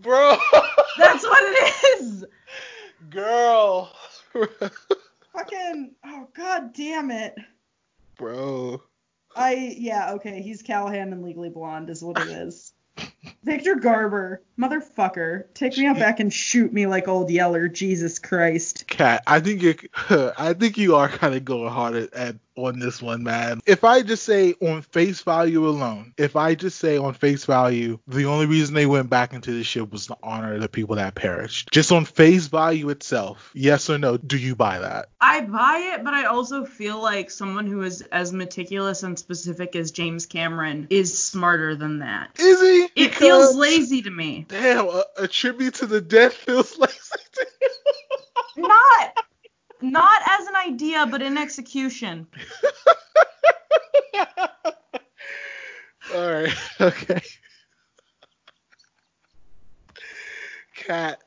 bro. 0.00 0.36
That's 0.98 1.24
what 1.24 1.42
it 1.42 2.00
is. 2.00 2.24
Girl. 3.10 3.92
Fucking. 5.32 5.92
Oh 6.04 6.28
god 6.34 6.72
damn 6.74 7.10
it. 7.10 7.34
Bro. 8.20 8.82
I 9.34 9.74
yeah 9.78 10.12
okay. 10.12 10.42
He's 10.42 10.62
Callahan 10.62 11.12
in 11.12 11.22
Legally 11.22 11.48
Blonde 11.48 11.90
is 11.90 12.02
what 12.02 12.18
it 12.18 12.28
is. 12.28 12.72
Victor 13.42 13.76
Garber, 13.76 14.42
motherfucker, 14.58 15.44
take 15.54 15.76
me 15.78 15.86
out 15.86 15.98
back 15.98 16.20
and 16.20 16.32
shoot 16.32 16.72
me 16.72 16.86
like 16.86 17.08
old 17.08 17.30
Yeller. 17.30 17.68
Jesus 17.68 18.18
Christ. 18.18 18.86
Cat, 18.86 19.22
I 19.26 19.40
think 19.40 19.62
you 19.62 19.74
I 20.38 20.52
think 20.52 20.76
you 20.76 20.96
are 20.96 21.08
kind 21.08 21.34
of 21.34 21.44
going 21.44 21.70
hard 21.72 21.94
at, 21.94 22.12
at 22.14 22.36
on 22.56 22.78
this 22.78 23.00
one, 23.00 23.22
man. 23.22 23.60
If 23.66 23.84
I 23.84 24.02
just 24.02 24.24
say 24.24 24.54
on 24.60 24.82
face 24.82 25.22
value 25.22 25.66
alone, 25.66 26.12
if 26.18 26.36
I 26.36 26.54
just 26.54 26.78
say 26.78 26.98
on 26.98 27.14
face 27.14 27.46
value, 27.46 27.98
the 28.06 28.26
only 28.26 28.44
reason 28.46 28.74
they 28.74 28.86
went 28.86 29.08
back 29.08 29.32
into 29.32 29.52
the 29.52 29.64
ship 29.64 29.90
was 29.90 30.06
to 30.08 30.16
honor 30.22 30.58
the 30.58 30.68
people 30.68 30.96
that 30.96 31.14
perished. 31.14 31.70
Just 31.70 31.90
on 31.92 32.04
face 32.04 32.48
value 32.48 32.90
itself, 32.90 33.50
yes 33.54 33.88
or 33.88 33.96
no, 33.98 34.18
do 34.18 34.36
you 34.36 34.54
buy 34.54 34.78
that? 34.78 35.08
I 35.22 35.40
buy 35.42 35.94
it, 35.94 36.04
but 36.04 36.12
I 36.12 36.26
also 36.26 36.64
feel 36.64 37.00
like 37.00 37.30
someone 37.30 37.66
who 37.66 37.82
is 37.82 38.02
as 38.12 38.32
meticulous 38.32 39.02
and 39.02 39.18
specific 39.18 39.74
as 39.76 39.90
James 39.90 40.26
Cameron 40.26 40.86
is 40.90 41.22
smarter 41.22 41.74
than 41.74 42.00
that. 42.00 42.38
Is 42.38 42.60
he? 42.60 42.82
It 42.84 42.92
Because- 42.94 43.29
feels 43.30 43.54
uh, 43.54 43.58
lazy 43.58 44.02
to 44.02 44.10
me. 44.10 44.46
Damn, 44.48 44.88
a, 44.88 45.04
a 45.18 45.28
tribute 45.28 45.74
to 45.74 45.86
the 45.86 46.00
dead 46.00 46.32
feels 46.32 46.78
lazy 46.78 46.94
to 47.32 47.46
you. 47.60 48.68
Not 48.68 49.18
not 49.82 50.22
as 50.26 50.46
an 50.46 50.56
idea, 50.56 51.06
but 51.06 51.22
in 51.22 51.38
execution. 51.38 52.26
All 56.14 56.30
right, 56.32 56.54
okay. 56.80 57.20
Cat, 60.74 61.22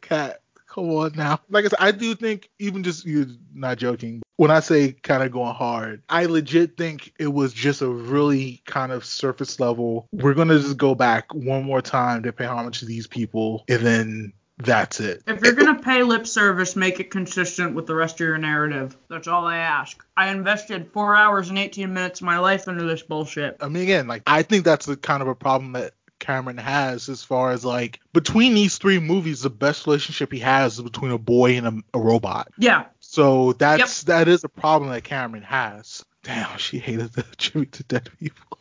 cat, 0.00 0.40
come 0.74 0.90
on 0.90 1.12
now. 1.14 1.40
Like 1.48 1.64
I 1.64 1.68
said, 1.68 1.78
I 1.80 1.92
do 1.92 2.14
think 2.14 2.50
even 2.58 2.82
just 2.82 3.06
you're 3.06 3.26
not 3.54 3.78
joking. 3.78 4.22
When 4.36 4.50
I 4.50 4.60
say 4.60 4.92
kind 4.92 5.22
of 5.22 5.30
going 5.30 5.54
hard, 5.54 6.02
I 6.08 6.26
legit 6.26 6.76
think 6.76 7.12
it 7.18 7.32
was 7.32 7.52
just 7.52 7.82
a 7.82 7.88
really 7.88 8.62
kind 8.66 8.90
of 8.90 9.04
surface 9.04 9.60
level. 9.60 10.08
We're 10.12 10.34
gonna 10.34 10.58
just 10.58 10.76
go 10.76 10.94
back 10.94 11.32
one 11.32 11.64
more 11.64 11.80
time 11.80 12.24
to 12.24 12.32
pay 12.32 12.46
homage 12.46 12.80
to 12.80 12.86
these 12.86 13.06
people, 13.06 13.64
and 13.68 13.80
then 13.80 14.32
that's 14.58 15.00
it. 15.00 15.22
If 15.26 15.42
you're 15.42 15.52
gonna 15.52 15.80
pay 15.80 16.02
lip 16.02 16.26
service, 16.26 16.74
make 16.74 16.98
it 16.98 17.10
consistent 17.10 17.74
with 17.74 17.86
the 17.86 17.94
rest 17.94 18.16
of 18.16 18.26
your 18.26 18.38
narrative. 18.38 18.96
That's 19.08 19.28
all 19.28 19.46
I 19.46 19.58
ask. 19.58 20.04
I 20.16 20.30
invested 20.30 20.90
four 20.92 21.14
hours 21.14 21.48
and 21.48 21.58
18 21.58 21.92
minutes 21.92 22.20
of 22.20 22.26
my 22.26 22.38
life 22.38 22.66
into 22.66 22.84
this 22.84 23.02
bullshit. 23.02 23.56
I 23.60 23.68
mean, 23.68 23.84
again, 23.84 24.08
like 24.08 24.22
I 24.26 24.42
think 24.42 24.64
that's 24.64 24.86
the 24.86 24.96
kind 24.96 25.22
of 25.22 25.28
a 25.28 25.34
problem 25.34 25.72
that 25.72 25.92
Cameron 26.18 26.58
has 26.58 27.08
as 27.08 27.22
far 27.22 27.50
as 27.52 27.64
like 27.64 28.00
between 28.12 28.54
these 28.54 28.78
three 28.78 28.98
movies, 28.98 29.42
the 29.42 29.50
best 29.50 29.86
relationship 29.86 30.32
he 30.32 30.40
has 30.40 30.74
is 30.74 30.82
between 30.82 31.12
a 31.12 31.18
boy 31.18 31.56
and 31.56 31.66
a, 31.66 31.98
a 31.98 32.00
robot. 32.00 32.48
Yeah. 32.58 32.86
So 33.00 33.52
that's 33.54 34.04
that 34.04 34.28
is 34.28 34.44
a 34.44 34.48
problem 34.48 34.90
that 34.90 35.04
Cameron 35.04 35.42
has. 35.42 36.04
Damn, 36.22 36.56
she 36.58 36.78
hated 36.78 37.12
the 37.12 37.22
tribute 37.36 37.72
to 37.72 37.82
dead 37.84 38.08
people. 38.18 38.58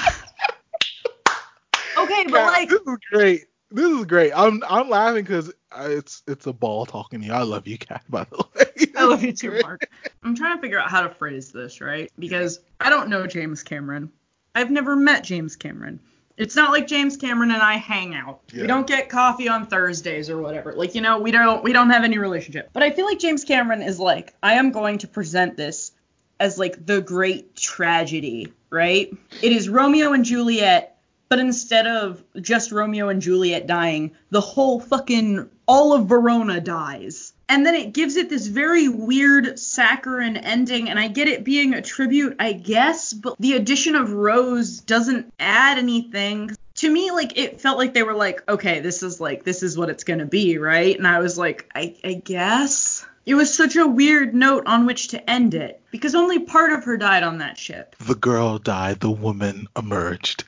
Okay, 1.98 2.24
but 2.26 2.34
God, 2.34 2.48
like, 2.48 2.70
this 2.70 2.82
is 2.82 2.98
great. 3.12 3.46
This 3.72 3.92
is 3.92 4.06
great. 4.06 4.32
I'm 4.36 4.64
I'm 4.68 4.90
laughing 4.90 5.24
because 5.24 5.52
it's 5.76 6.24
it's 6.28 6.46
a 6.48 6.54
ball 6.54 6.86
talking 6.86 7.22
to 7.22 7.26
you. 7.26 7.34
I 7.34 7.44
love 7.44 7.68
you, 7.68 7.78
Cat. 7.78 8.04
By 8.10 8.26
the 8.26 8.38
way. 8.56 8.88
I 8.96 9.06
love 9.06 9.24
you 9.24 9.32
too, 9.32 9.60
Mark. 9.62 9.90
I'm 10.24 10.36
trying 10.36 10.58
to 10.58 10.62
figure 10.62 10.80
out 10.80 10.90
how 10.90 11.02
to 11.02 11.10
phrase 11.10 11.52
this, 11.52 11.82
right? 11.82 12.12
Because 12.18 12.60
I 12.80 12.90
don't 12.90 13.10
know 13.10 13.26
James 13.26 13.64
Cameron. 13.64 14.12
I've 14.56 14.70
never 14.70 14.96
met 14.96 15.24
James 15.24 15.56
Cameron. 15.56 16.00
It's 16.38 16.56
not 16.56 16.72
like 16.72 16.88
James 16.88 17.16
Cameron 17.16 17.52
and 17.52 17.62
I 17.62 17.76
hang 17.76 18.16
out. 18.16 18.42
Yeah. 18.52 18.62
We 18.62 18.68
don't 18.68 18.88
get 18.88 19.10
coffee 19.10 19.48
on 19.48 19.68
Thursdays 19.68 20.30
or 20.30 20.42
whatever. 20.42 20.74
Like, 20.74 20.96
you 20.96 21.02
know, 21.02 21.20
we 21.20 21.32
don't 21.32 21.64
we 21.64 21.74
don't 21.74 21.92
have 21.92 22.04
any 22.04 22.18
relationship. 22.18 22.70
But 22.74 22.84
I 22.84 22.90
feel 22.90 23.06
like 23.06 23.20
James 23.20 23.44
Cameron 23.44 23.82
is 23.82 24.00
like, 24.00 24.34
I 24.42 24.54
am 24.54 24.72
going 24.72 24.98
to 25.00 25.08
present 25.08 25.58
this 25.58 25.92
as 26.40 26.58
like 26.58 26.86
the 26.86 27.02
great 27.02 27.56
tragedy, 27.56 28.52
right? 28.70 29.16
It 29.42 29.52
is 29.52 29.70
Romeo 29.70 30.14
and 30.14 30.26
Juliet, 30.26 30.98
but 31.30 31.40
instead 31.40 31.86
of 31.86 32.24
just 32.42 32.72
Romeo 32.72 33.10
and 33.10 33.22
Juliet 33.22 33.68
dying, 33.68 34.12
the 34.32 34.42
whole 34.42 34.80
fucking 34.80 35.50
all 35.68 35.94
of 35.94 36.08
Verona 36.08 36.60
dies. 36.60 37.34
And 37.54 37.64
then 37.64 37.76
it 37.76 37.94
gives 37.94 38.16
it 38.16 38.32
this 38.32 38.48
very 38.48 38.88
weird 38.88 39.60
saccharine 39.60 40.38
ending, 40.38 40.90
and 40.90 40.98
I 40.98 41.08
get 41.08 41.28
it 41.28 41.44
being 41.44 41.76
a 41.76 41.84
tribute, 41.84 42.36
I 42.40 42.54
guess, 42.54 43.14
but 43.14 43.36
the 43.40 43.54
addition 43.54 43.94
of 43.94 44.12
Rose 44.12 44.80
doesn't 44.80 45.32
add 45.40 45.78
anything. 45.78 46.50
To 46.78 46.92
me, 46.92 47.12
like 47.12 47.38
it 47.38 47.62
felt 47.62 47.78
like 47.78 47.94
they 47.94 48.02
were 48.02 48.16
like, 48.16 48.42
okay, 48.50 48.80
this 48.80 49.04
is 49.04 49.22
like 49.22 49.44
this 49.44 49.62
is 49.62 49.78
what 49.78 49.92
it's 49.92 50.04
gonna 50.04 50.26
be, 50.26 50.58
right? 50.58 50.98
And 50.98 51.08
I 51.08 51.20
was 51.20 51.38
like, 51.38 51.70
I, 51.76 51.96
I 52.04 52.14
guess. 52.14 53.06
It 53.28 53.36
was 53.36 53.54
such 53.54 53.76
a 53.76 53.86
weird 53.86 54.34
note 54.34 54.66
on 54.66 54.88
which 54.88 55.10
to 55.10 55.30
end 55.30 55.54
it 55.54 55.80
because 55.92 56.16
only 56.16 56.40
part 56.40 56.74
of 56.74 56.84
her 56.86 56.98
died 56.98 57.22
on 57.22 57.38
that 57.38 57.60
ship. 57.60 57.96
The 58.00 58.16
girl 58.16 58.58
died. 58.58 59.00
The 59.00 59.12
woman 59.12 59.68
emerged. 59.78 60.46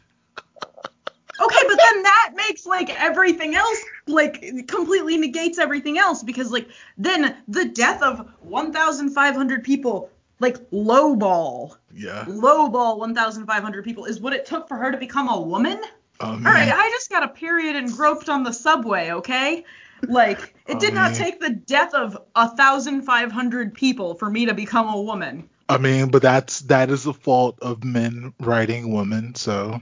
Okay, 1.39 1.59
but 1.67 1.77
then 1.77 2.03
that 2.03 2.33
makes 2.36 2.65
like 2.65 2.89
everything 2.89 3.55
else 3.55 3.83
like 4.07 4.67
completely 4.67 5.17
negates 5.17 5.57
everything 5.57 5.97
else 5.97 6.23
because 6.23 6.51
like 6.51 6.69
then 6.97 7.38
the 7.47 7.65
death 7.65 8.01
of 8.01 8.29
1,500 8.39 9.63
people 9.63 10.09
like 10.39 10.57
lowball 10.71 11.75
Yeah. 11.93 12.25
lowball 12.25 12.97
1,500 12.99 13.83
people 13.83 14.05
is 14.05 14.19
what 14.19 14.33
it 14.33 14.45
took 14.45 14.67
for 14.67 14.77
her 14.77 14.91
to 14.91 14.97
become 14.97 15.27
a 15.29 15.39
woman. 15.39 15.81
Um, 16.21 16.47
All 16.47 16.53
right, 16.53 16.71
I 16.71 16.89
just 16.91 17.09
got 17.09 17.23
a 17.23 17.27
period 17.27 17.75
and 17.75 17.91
groped 17.91 18.29
on 18.29 18.43
the 18.43 18.53
subway, 18.53 19.11
okay? 19.11 19.65
Like 20.07 20.55
it 20.67 20.79
did 20.79 20.93
not 20.93 21.13
take 21.13 21.41
the 21.41 21.49
death 21.49 21.93
of 21.93 22.17
1,500 22.36 23.73
people 23.73 24.15
for 24.15 24.29
me 24.29 24.45
to 24.45 24.53
become 24.53 24.88
a 24.88 25.01
woman. 25.01 25.49
I 25.67 25.77
mean, 25.77 26.09
but 26.09 26.21
that's 26.21 26.61
that 26.61 26.89
is 26.89 27.03
the 27.03 27.13
fault 27.13 27.57
of 27.61 27.83
men 27.83 28.33
writing 28.39 28.93
women. 28.93 29.36
So 29.36 29.81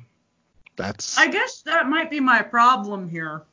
That's 0.76 1.18
I 1.18 1.28
guess 1.28 1.62
that 1.64 1.88
might 1.88 2.10
be 2.10 2.20
my 2.20 2.42
problem 2.42 3.10
here. 3.10 3.44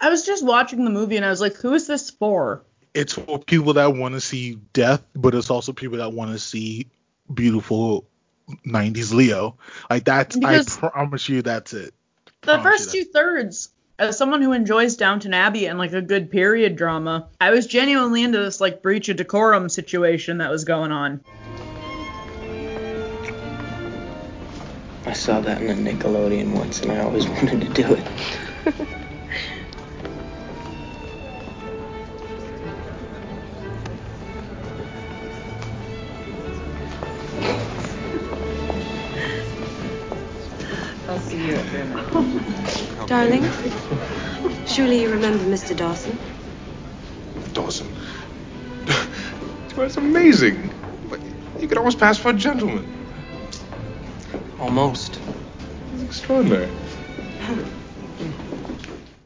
I 0.00 0.08
was 0.10 0.24
just 0.26 0.44
watching 0.44 0.84
the 0.84 0.90
movie 0.90 1.16
and 1.16 1.24
I 1.24 1.30
was 1.30 1.40
like, 1.40 1.54
who 1.56 1.74
is 1.74 1.86
this 1.86 2.10
for? 2.10 2.62
it's 2.94 3.14
for 3.14 3.38
people 3.38 3.74
that 3.74 3.94
want 3.94 4.14
to 4.14 4.20
see 4.20 4.56
death, 4.72 5.02
but 5.14 5.34
it's 5.34 5.50
also 5.50 5.72
people 5.72 5.98
that 5.98 6.12
want 6.12 6.30
to 6.32 6.38
see 6.38 6.88
beautiful 7.32 8.06
90s 8.66 9.12
Leo. 9.14 9.56
Like 9.88 10.04
that's 10.04 10.36
Because- 10.36 10.78
I 10.82 10.88
promise 10.90 11.28
you 11.28 11.42
that's 11.42 11.72
it. 11.72 11.94
The 12.42 12.58
first 12.58 12.90
two 12.90 13.04
thirds, 13.04 13.68
as 14.00 14.18
someone 14.18 14.42
who 14.42 14.52
enjoys 14.52 14.96
Downton 14.96 15.32
Abbey 15.32 15.66
and 15.66 15.78
like 15.78 15.92
a 15.92 16.02
good 16.02 16.30
period 16.30 16.74
drama, 16.74 17.28
I 17.40 17.50
was 17.50 17.68
genuinely 17.68 18.24
into 18.24 18.38
this 18.38 18.60
like 18.60 18.82
breach 18.82 19.08
of 19.08 19.16
decorum 19.16 19.68
situation 19.68 20.38
that 20.38 20.50
was 20.50 20.64
going 20.64 20.90
on. 20.90 21.20
I 25.04 25.14
saw 25.14 25.40
that 25.40 25.60
in 25.60 25.68
a 25.70 25.74
Nickelodeon 25.74 26.54
once, 26.54 26.80
and 26.82 26.92
I 26.92 27.00
always 27.00 27.26
wanted 27.28 27.60
to 27.60 27.68
do 27.68 27.94
it. 27.94 28.04
I'll 41.08 41.18
see 41.18 41.48
you 41.48 41.54
at 41.54 41.70
dinner. 41.72 43.06
Darling, 43.06 43.44
surely 44.66 45.02
you 45.02 45.10
remember 45.10 45.44
Mr. 45.44 45.76
Dawson? 45.76 46.18
Dawson. 47.52 47.88
That's 49.76 49.96
amazing. 49.96 50.72
You 51.58 51.66
could 51.66 51.76
almost 51.76 51.98
pass 51.98 52.18
for 52.18 52.30
a 52.30 52.34
gentleman. 52.34 53.01
Almost. 54.62 55.18
It's 55.92 56.04
extraordinary. 56.04 56.70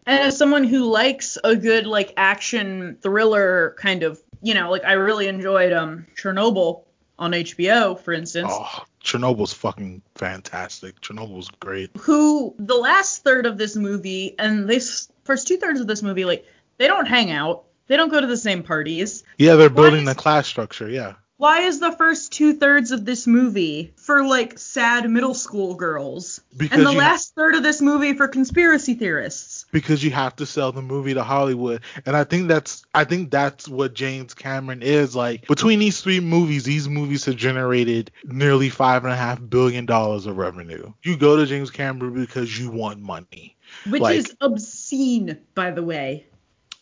And 0.07 0.21
as 0.21 0.39
someone 0.39 0.65
who 0.65 0.85
likes 0.91 1.37
a 1.45 1.55
good 1.55 1.87
like 1.87 2.15
action 2.17 2.97
thriller 3.03 3.77
kind 3.79 4.03
of, 4.03 4.19
you 4.41 4.55
know, 4.55 4.71
like 4.71 4.85
I 4.85 4.93
really 4.93 5.29
enjoyed 5.29 5.75
um 5.75 6.07
Chernobyl 6.17 6.85
on 7.19 7.33
HBO, 7.33 8.01
for 8.01 8.15
instance. 8.15 8.49
Oh, 8.51 8.85
Chernobyl's 9.05 9.53
fucking 9.53 10.01
fantastic. 10.15 11.03
Chernobyl's 11.03 11.51
great. 11.61 11.91
who 11.99 12.55
the 12.59 12.75
last 12.75 13.23
third 13.23 13.45
of 13.45 13.59
this 13.59 13.77
movie 13.77 14.35
and 14.39 14.67
this 14.67 15.11
first 15.25 15.47
two 15.47 15.59
thirds 15.59 15.81
of 15.81 15.87
this 15.87 16.03
movie, 16.03 16.25
like 16.25 16.47
they 16.79 16.87
don't 16.87 17.07
hang 17.07 17.31
out, 17.31 17.65
they 17.89 17.99
don't 17.99 18.09
go 18.09 18.23
to 18.23 18.27
the 18.27 18.39
same 18.39 18.63
parties. 18.63 19.23
Yeah, 19.37 19.57
they're 19.57 19.69
building 19.69 20.07
the 20.07 20.15
class 20.15 20.47
structure. 20.47 20.89
Yeah. 20.89 21.17
Why 21.39 21.61
is 21.63 21.81
the 21.81 21.93
first 21.93 22.33
two 22.33 22.55
thirds 22.55 22.93
of 22.93 23.05
this 23.05 23.27
movie 23.27 23.93
for 23.97 24.27
like 24.27 24.59
sad 24.59 25.11
middle 25.11 25.35
school 25.35 25.75
girls, 25.75 26.41
Because 26.57 26.79
and 26.79 26.87
the 26.87 26.93
last 26.93 27.35
third 27.35 27.55
of 27.55 27.63
this 27.63 27.83
movie 27.83 28.15
for 28.15 28.27
conspiracy 28.27 28.95
theorists? 28.95 29.67
because 29.71 30.03
you 30.03 30.11
have 30.13 30.35
to 30.37 30.47
sell 30.47 30.73
the 30.73 30.81
movie 30.81 31.13
to 31.13 31.23
Hollywood. 31.23 31.83
And 32.07 32.17
I 32.17 32.25
think 32.25 32.49
that's 32.49 32.87
I 32.95 33.05
think 33.05 33.31
that's 33.31 33.69
what 33.69 33.93
James 33.93 34.33
Cameron 34.33 34.81
is 34.83 35.15
like. 35.15 35.47
Between 35.47 35.79
these 35.79 36.01
three 36.01 36.21
movies, 36.21 36.65
these 36.65 36.89
movies 36.89 37.27
have 37.27 37.37
generated 37.37 38.11
nearly 38.25 38.71
five 38.71 39.05
and 39.05 39.13
a 39.13 39.17
half 39.17 39.39
billion 39.47 39.85
dollars 39.85 40.25
of 40.25 40.39
revenue. 40.39 40.91
You 41.03 41.19
go 41.19 41.37
to 41.37 41.45
James 41.45 41.71
Cameron 41.71 42.15
because 42.15 42.59
you 42.59 42.71
want 42.71 43.01
money. 43.01 43.57
Which 43.87 44.01
Like- 44.01 44.17
is 44.17 44.35
obscene, 44.41 45.37
by 45.55 45.71
the 45.71 45.83
way. 45.83 46.29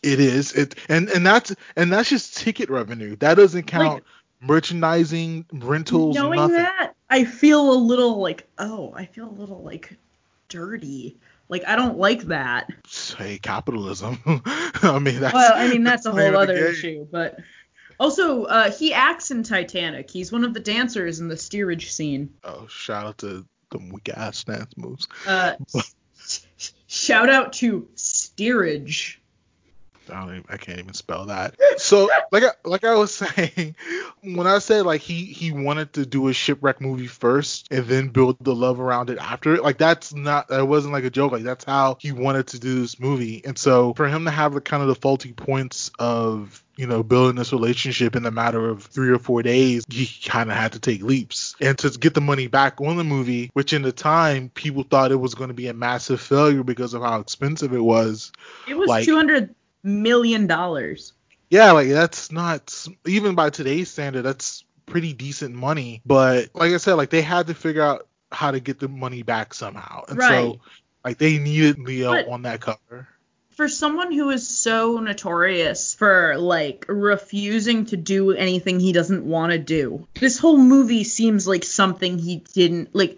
It 0.01 0.19
is. 0.21 0.53
It 0.53 0.75
and 0.87 1.09
and 1.09 1.25
that's 1.25 1.53
and 1.75 1.91
that's 1.91 2.09
just 2.09 2.37
ticket 2.37 2.69
revenue. 2.69 3.15
That 3.17 3.35
doesn't 3.35 3.63
count 3.63 4.03
merchandising, 4.41 5.45
rentals, 5.53 6.15
Knowing 6.15 6.39
nothing. 6.39 6.57
that, 6.57 6.95
I 7.09 7.23
feel 7.25 7.71
a 7.71 7.75
little 7.75 8.19
like, 8.19 8.47
oh, 8.57 8.93
I 8.95 9.05
feel 9.05 9.29
a 9.29 9.31
little 9.31 9.61
like 9.63 9.97
dirty. 10.49 11.17
Like 11.47 11.63
I 11.67 11.75
don't 11.75 11.97
like 11.97 12.23
that. 12.23 12.69
Hey, 13.17 13.37
capitalism. 13.37 14.19
I 14.25 14.99
mean 14.99 15.19
that's 15.19 15.33
well, 15.33 15.51
I 15.53 15.67
mean 15.67 15.83
that's 15.83 16.05
a 16.05 16.11
whole 16.13 16.37
other 16.37 16.55
issue, 16.55 17.07
but 17.11 17.39
also 17.99 18.43
uh, 18.45 18.71
he 18.71 18.93
acts 18.93 19.31
in 19.31 19.43
Titanic. 19.43 20.09
He's 20.09 20.31
one 20.31 20.43
of 20.43 20.53
the 20.53 20.59
dancers 20.59 21.19
in 21.19 21.27
the 21.27 21.37
steerage 21.37 21.91
scene. 21.91 22.33
Oh, 22.43 22.65
shout 22.67 23.05
out 23.05 23.17
to 23.19 23.45
the 23.71 23.77
weak 23.77 24.09
ass 24.09 24.43
dance 24.43 24.75
moves. 24.75 25.07
Uh, 25.27 25.53
shout 26.87 27.29
out 27.29 27.53
to 27.53 27.87
steerage. 27.95 29.21
I 30.09 30.19
don't 30.19 30.29
even, 30.29 30.45
I 30.49 30.57
can't 30.57 30.79
even 30.79 30.93
spell 30.93 31.25
that. 31.25 31.55
So 31.77 32.09
like 32.31 32.43
I, 32.43 32.49
like 32.63 32.83
I 32.83 32.95
was 32.95 33.13
saying, 33.15 33.75
when 34.21 34.47
I 34.47 34.59
said 34.59 34.85
like 34.85 35.01
he 35.01 35.25
he 35.25 35.51
wanted 35.51 35.93
to 35.93 36.05
do 36.05 36.27
a 36.27 36.33
shipwreck 36.33 36.81
movie 36.81 37.07
first 37.07 37.67
and 37.71 37.85
then 37.85 38.09
build 38.09 38.37
the 38.41 38.55
love 38.55 38.79
around 38.79 39.09
it 39.09 39.17
after, 39.17 39.55
it, 39.55 39.63
like 39.63 39.77
that's 39.77 40.13
not 40.13 40.47
that 40.49 40.67
wasn't 40.67 40.93
like 40.93 41.03
a 41.03 41.09
joke. 41.09 41.31
Like 41.31 41.43
that's 41.43 41.65
how 41.65 41.97
he 41.99 42.11
wanted 42.11 42.47
to 42.47 42.59
do 42.59 42.81
this 42.81 42.99
movie. 42.99 43.41
And 43.45 43.57
so 43.57 43.93
for 43.93 44.07
him 44.07 44.25
to 44.25 44.31
have 44.31 44.53
the 44.53 44.61
kind 44.61 44.81
of 44.81 44.87
the 44.87 44.95
faulty 44.95 45.33
points 45.33 45.91
of 45.99 46.63
you 46.77 46.87
know 46.87 47.03
building 47.03 47.35
this 47.35 47.53
relationship 47.53 48.15
in 48.15 48.25
a 48.25 48.31
matter 48.31 48.69
of 48.69 48.83
three 48.83 49.09
or 49.09 49.19
four 49.19 49.43
days, 49.43 49.83
he 49.89 50.09
kind 50.27 50.49
of 50.49 50.57
had 50.57 50.73
to 50.73 50.79
take 50.79 51.01
leaps. 51.01 51.55
And 51.61 51.77
to 51.79 51.89
get 51.89 52.13
the 52.13 52.21
money 52.21 52.47
back 52.47 52.81
on 52.81 52.97
the 52.97 53.03
movie, 53.03 53.49
which 53.53 53.73
in 53.73 53.81
the 53.81 53.91
time 53.91 54.49
people 54.49 54.83
thought 54.83 55.11
it 55.11 55.15
was 55.15 55.35
going 55.35 55.49
to 55.49 55.53
be 55.53 55.67
a 55.67 55.73
massive 55.73 56.21
failure 56.21 56.63
because 56.63 56.93
of 56.93 57.01
how 57.01 57.19
expensive 57.19 57.73
it 57.73 57.83
was. 57.83 58.31
It 58.67 58.75
was 58.75 58.87
like, 58.87 59.05
two 59.05 59.15
hundred 59.15 59.53
million 59.85 60.47
dollars. 60.47 61.13
yeah, 61.49 61.71
like 61.71 61.89
that's 61.89 62.31
not 62.31 62.85
even 63.05 63.35
by 63.35 63.49
today's 63.51 63.89
standard, 63.91 64.23
that's 64.23 64.63
pretty 64.87 65.13
decent 65.13 65.55
money. 65.55 66.01
But 66.05 66.49
like 66.53 66.73
I 66.73 66.77
said, 66.77 66.95
like 66.95 67.09
they 67.11 67.21
had 67.21 67.47
to 67.47 67.53
figure 67.53 67.81
out 67.83 68.07
how 68.31 68.51
to 68.51 68.59
get 68.59 68.79
the 68.79 68.87
money 68.89 69.23
back 69.23 69.53
somehow. 69.53 70.03
And 70.09 70.17
Right. 70.17 70.29
so 70.29 70.59
like 71.03 71.17
they 71.19 71.37
needed 71.37 71.79
Leo 71.79 72.11
But- 72.11 72.27
on 72.27 72.41
that 72.43 72.61
cover. 72.61 73.07
For 73.51 73.69
someone 73.69 74.11
who 74.11 74.31
is 74.31 74.45
so 74.45 74.97
notorious 74.97 75.93
for 75.93 76.35
like 76.37 76.85
refusing 76.89 77.85
to 77.85 77.95
do 77.95 78.31
anything 78.33 78.81
he 78.81 78.91
doesn't 78.91 79.23
want 79.23 79.53
to 79.53 79.57
do, 79.59 80.07
this 80.19 80.37
whole 80.37 80.57
movie 80.57 81.05
seems 81.05 81.47
like 81.47 81.63
something 81.63 82.17
he 82.17 82.43
didn't 82.53 82.93
like. 82.93 83.17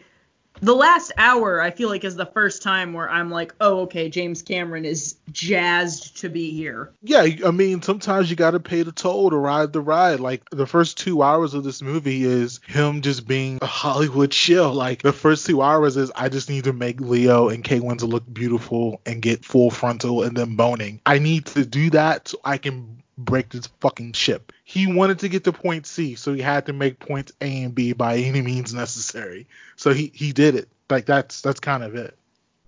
The 0.62 0.76
last 0.76 1.12
hour, 1.18 1.62
I 1.62 1.72
feel 1.72 1.90
like, 1.90 2.04
is 2.04 2.16
the 2.16 2.26
first 2.26 2.62
time 2.64 2.94
where 2.94 3.10
I'm 3.10 3.30
like, 3.30 3.54
oh, 3.62 3.82
okay, 3.82 4.10
James 4.10 4.42
Cameron 4.42 4.86
is 4.86 5.16
jazzed 5.32 6.18
to 6.18 6.30
be 6.30 6.52
here. 6.52 6.92
Yeah, 7.04 7.28
I 7.46 7.52
mean, 7.52 7.82
sometimes 7.82 8.30
you 8.30 8.36
got 8.36 8.52
to 8.52 8.60
pay 8.60 8.84
the 8.84 8.92
toll 8.92 9.30
to 9.30 9.38
ride 9.38 9.74
the 9.74 9.82
ride. 9.82 10.20
Like 10.20 10.50
the 10.50 10.66
first 10.66 10.98
two 10.98 11.22
hours 11.22 11.54
of 11.54 11.64
this 11.64 11.82
movie 11.82 12.24
is 12.24 12.60
him 12.66 13.02
just 13.02 13.28
being 13.28 13.60
a 13.62 13.66
Hollywood 13.66 14.34
shill. 14.34 14.74
Like 14.74 15.02
the 15.02 15.14
first 15.14 15.46
two 15.46 15.62
hours 15.62 15.98
is 15.98 16.12
I 16.16 16.30
just 16.30 16.50
need 16.50 16.64
to 16.64 16.74
make 16.74 17.00
Leo 17.00 17.50
and 17.50 17.64
Kate 17.64 17.82
Winslet 17.82 18.10
look 18.10 18.34
beautiful 18.34 19.02
and 19.06 19.22
get 19.22 19.46
full 19.46 19.70
frontal 19.70 20.24
and 20.24 20.36
then 20.36 20.56
boning. 20.56 21.02
I 21.06 21.20
need 21.20 21.46
to 21.48 21.66
do 21.66 21.90
that 21.92 22.30
so 22.30 22.40
I 22.44 22.58
can 22.58 23.04
break 23.18 23.50
this 23.50 23.68
fucking 23.80 24.14
ship. 24.14 24.52
He 24.64 24.92
wanted 24.92 25.20
to 25.20 25.30
get 25.30 25.44
to 25.46 25.54
point 25.54 25.88
C, 25.88 26.16
so 26.16 26.34
he 26.34 26.42
had 26.42 26.66
to 26.68 26.74
make 26.74 27.00
points 27.00 27.32
A 27.42 27.64
and 27.64 27.74
B 27.74 27.94
by 27.94 28.18
any 28.18 28.42
means 28.42 28.74
necessary. 28.74 29.48
So 29.76 29.94
he 29.94 30.12
he 30.14 30.34
did 30.34 30.56
it. 30.56 30.70
Like 30.90 31.06
that's 31.06 31.42
that's 31.42 31.60
kind 31.60 31.84
of 31.84 31.96
it. 31.96 32.18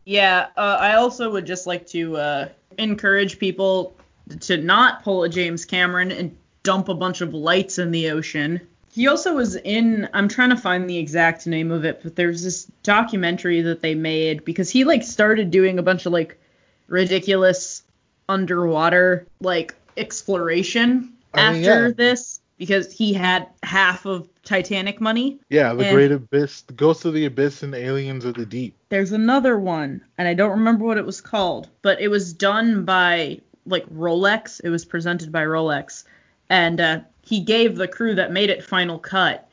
Yeah, 0.05 0.47
uh, 0.57 0.77
I 0.79 0.95
also 0.95 1.31
would 1.31 1.45
just 1.45 1.67
like 1.67 1.85
to 1.87 2.17
uh, 2.17 2.49
encourage 2.77 3.37
people 3.37 3.95
to 4.41 4.57
not 4.57 5.03
pull 5.03 5.23
a 5.23 5.29
James 5.29 5.65
Cameron 5.65 6.11
and 6.11 6.35
dump 6.63 6.89
a 6.89 6.93
bunch 6.93 7.21
of 7.21 7.33
lights 7.33 7.77
in 7.77 7.91
the 7.91 8.09
ocean. 8.09 8.61
He 8.91 9.07
also 9.07 9.35
was 9.35 9.55
in, 9.55 10.09
I'm 10.13 10.27
trying 10.27 10.49
to 10.49 10.57
find 10.57 10.89
the 10.89 10.97
exact 10.97 11.45
name 11.45 11.71
of 11.71 11.85
it, 11.85 12.01
but 12.01 12.15
there's 12.15 12.43
this 12.43 12.65
documentary 12.81 13.61
that 13.61 13.81
they 13.81 13.95
made 13.95 14.43
because 14.43 14.69
he 14.69 14.83
like 14.83 15.03
started 15.03 15.51
doing 15.51 15.77
a 15.77 15.83
bunch 15.83 16.05
of 16.05 16.11
like 16.11 16.39
ridiculous 16.87 17.83
underwater 18.27 19.25
like 19.41 19.75
exploration 19.99 21.13
I 21.33 21.51
mean, 21.53 21.65
after 21.65 21.87
yeah. 21.87 21.93
this 21.95 22.39
because 22.57 22.91
he 22.91 23.13
had 23.13 23.47
half 23.63 24.05
of 24.05 24.27
Titanic 24.43 24.99
money. 24.99 25.39
Yeah, 25.49 25.73
the 25.73 25.85
And- 25.85 25.95
Great 25.95 26.11
Abyss, 26.11 26.61
the 26.63 26.73
Ghost 26.73 27.05
of 27.05 27.13
the 27.13 27.25
Abyss, 27.25 27.63
and 27.63 27.73
Aliens 27.73 28.25
of 28.25 28.33
the 28.33 28.45
Deep. 28.45 28.75
There's 28.89 29.11
another 29.13 29.57
one, 29.57 30.01
and 30.17 30.27
I 30.27 30.33
don't 30.33 30.49
remember 30.51 30.83
what 30.85 30.97
it 30.97 31.05
was 31.05 31.21
called, 31.21 31.69
but 31.83 32.01
it 32.01 32.07
was 32.09 32.33
done 32.33 32.83
by 32.85 33.39
like 33.65 33.85
Rolex. 33.93 34.59
It 34.63 34.69
was 34.69 34.83
presented 34.83 35.31
by 35.31 35.43
Rolex, 35.45 36.03
and 36.49 36.81
uh, 36.81 36.99
he 37.21 37.39
gave 37.39 37.75
the 37.75 37.87
crew 37.87 38.15
that 38.15 38.31
made 38.31 38.49
it 38.49 38.63
final 38.63 38.97
cut, 38.99 39.47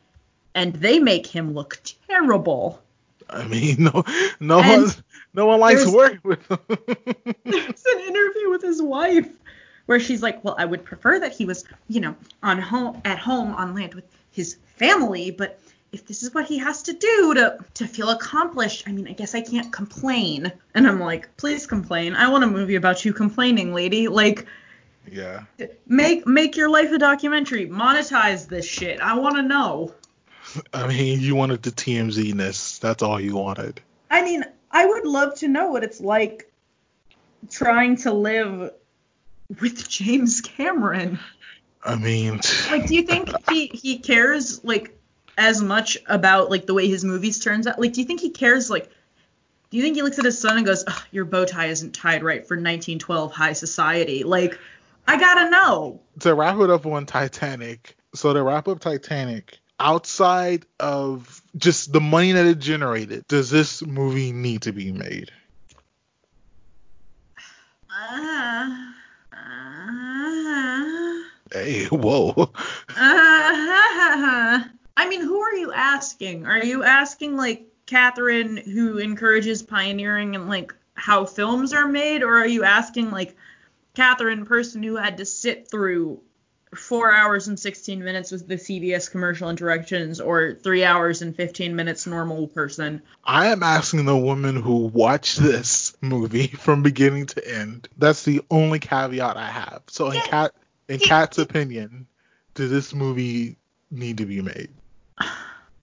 and 0.54 0.72
they 0.74 0.98
make 0.98 1.26
him 1.26 1.52
look 1.54 1.78
terrible. 2.08 2.82
I 3.28 3.44
mean, 3.46 3.76
no, 3.84 4.02
no 4.40 4.60
And 4.60 4.82
one, 4.84 4.90
no 5.34 5.46
one 5.46 5.60
likes 5.60 5.80
there's- 5.84 5.94
working 5.94 6.20
with 6.24 6.44
him. 6.50 6.58
There's 7.44 7.84
an 7.94 8.00
interview 8.00 8.50
with 8.50 8.62
his 8.62 8.80
wife 8.82 9.28
where 9.86 10.00
she's 10.00 10.22
like, 10.22 10.44
"Well, 10.44 10.54
I 10.58 10.64
would 10.64 10.84
prefer 10.84 11.18
that 11.20 11.32
he 11.32 11.44
was, 11.44 11.64
you 11.88 12.00
know, 12.00 12.14
on 12.42 12.60
home 12.60 13.00
at 13.04 13.18
home 13.18 13.54
on 13.54 13.74
land 13.74 13.94
with 13.94 14.04
his 14.30 14.56
family, 14.76 15.30
but 15.30 15.58
if 15.92 16.06
this 16.06 16.22
is 16.22 16.34
what 16.34 16.46
he 16.46 16.58
has 16.58 16.82
to 16.84 16.92
do 16.92 17.34
to 17.34 17.58
to 17.74 17.86
feel 17.86 18.10
accomplished, 18.10 18.84
I 18.86 18.92
mean, 18.92 19.08
I 19.08 19.12
guess 19.12 19.34
I 19.34 19.40
can't 19.40 19.72
complain." 19.72 20.52
And 20.74 20.86
I'm 20.86 21.00
like, 21.00 21.34
"Please 21.36 21.66
complain. 21.66 22.14
I 22.14 22.28
want 22.28 22.44
a 22.44 22.48
movie 22.48 22.74
about 22.74 23.04
you 23.04 23.12
complaining, 23.12 23.72
lady. 23.72 24.08
Like, 24.08 24.46
yeah. 25.10 25.44
make 25.86 26.26
make 26.26 26.56
your 26.56 26.68
life 26.68 26.92
a 26.92 26.98
documentary. 26.98 27.68
Monetize 27.68 28.48
this 28.48 28.66
shit. 28.66 29.00
I 29.00 29.16
want 29.16 29.36
to 29.36 29.42
know." 29.42 29.94
I 30.72 30.86
mean, 30.86 31.20
you 31.20 31.34
wanted 31.34 31.62
the 31.62 31.72
TMZ-ness. 31.72 32.78
That's 32.78 33.02
all 33.02 33.20
you 33.20 33.34
wanted. 33.34 33.80
I 34.10 34.22
mean, 34.22 34.44
I 34.70 34.86
would 34.86 35.04
love 35.04 35.34
to 35.36 35.48
know 35.48 35.70
what 35.70 35.82
it's 35.82 36.00
like 36.00 36.50
trying 37.50 37.96
to 37.96 38.12
live 38.12 38.72
with 39.60 39.88
James 39.88 40.40
Cameron. 40.40 41.18
I 41.82 41.96
mean, 41.96 42.40
Like, 42.70 42.86
do 42.86 42.94
you 42.94 43.02
think 43.02 43.30
he 43.50 43.66
he 43.66 43.98
cares 43.98 44.62
like 44.64 44.98
as 45.38 45.62
much 45.62 45.98
about 46.06 46.50
like 46.50 46.66
the 46.66 46.74
way 46.74 46.88
his 46.88 47.04
movies 47.04 47.38
turns 47.38 47.66
out? 47.66 47.78
Like, 47.80 47.92
do 47.92 48.00
you 48.00 48.06
think 48.06 48.20
he 48.20 48.30
cares 48.30 48.70
like? 48.70 48.90
Do 49.70 49.76
you 49.76 49.82
think 49.82 49.96
he 49.96 50.02
looks 50.02 50.18
at 50.18 50.24
his 50.24 50.38
son 50.38 50.56
and 50.56 50.66
goes, 50.66 50.84
"Your 51.10 51.24
bow 51.24 51.44
tie 51.44 51.66
isn't 51.66 51.94
tied 51.94 52.22
right 52.22 52.46
for 52.46 52.54
1912 52.54 53.32
high 53.32 53.52
society"? 53.52 54.24
Like, 54.24 54.58
I 55.06 55.18
gotta 55.18 55.50
know. 55.50 56.00
to 56.20 56.34
wrap 56.34 56.58
it 56.60 56.70
up 56.70 56.86
on 56.86 57.06
Titanic, 57.06 57.96
so 58.14 58.32
to 58.32 58.42
wrap 58.42 58.68
up 58.68 58.80
Titanic, 58.80 59.58
outside 59.78 60.66
of 60.80 61.42
just 61.56 61.92
the 61.92 62.00
money 62.00 62.32
that 62.32 62.46
it 62.46 62.58
generated, 62.58 63.24
does 63.28 63.50
this 63.50 63.84
movie 63.84 64.32
need 64.32 64.62
to 64.62 64.72
be 64.72 64.92
made? 64.92 65.30
Uh, 67.90 68.76
Hey, 71.52 71.84
whoa. 71.90 72.34
uh, 72.36 72.48
I 74.96 75.08
mean, 75.08 75.20
who 75.20 75.40
are 75.40 75.54
you 75.54 75.72
asking? 75.72 76.46
Are 76.46 76.62
you 76.62 76.82
asking 76.82 77.36
like 77.36 77.66
Catherine, 77.86 78.56
who 78.56 78.98
encourages 78.98 79.62
pioneering 79.62 80.34
and 80.34 80.48
like 80.48 80.74
how 80.94 81.24
films 81.24 81.72
are 81.72 81.86
made, 81.86 82.22
or 82.22 82.38
are 82.38 82.46
you 82.46 82.64
asking 82.64 83.10
like 83.10 83.36
Catherine, 83.94 84.44
person 84.44 84.82
who 84.82 84.96
had 84.96 85.18
to 85.18 85.24
sit 85.24 85.70
through 85.70 86.20
four 86.74 87.12
hours 87.12 87.48
and 87.48 87.58
16 87.58 88.02
minutes 88.02 88.32
with 88.32 88.46
the 88.48 88.56
CBS 88.56 89.10
commercial 89.10 89.48
interruptions, 89.48 90.20
or 90.20 90.54
three 90.54 90.84
hours 90.84 91.22
and 91.22 91.36
15 91.36 91.76
minutes 91.76 92.06
normal 92.06 92.48
person? 92.48 93.02
I 93.24 93.46
am 93.48 93.62
asking 93.62 94.04
the 94.04 94.16
woman 94.16 94.56
who 94.56 94.86
watched 94.86 95.38
this 95.38 95.96
movie 96.00 96.48
from 96.48 96.82
beginning 96.82 97.26
to 97.26 97.48
end. 97.48 97.88
That's 97.96 98.24
the 98.24 98.42
only 98.50 98.80
caveat 98.80 99.36
I 99.36 99.48
have. 99.48 99.82
So 99.86 100.10
in 100.10 100.20
Cat 100.22 100.52
in 100.88 100.98
Cat's 101.00 101.38
opinion, 101.38 102.06
does 102.54 102.70
this 102.70 102.94
movie 102.94 103.56
need 103.90 104.18
to 104.18 104.26
be 104.26 104.42
made? 104.42 104.70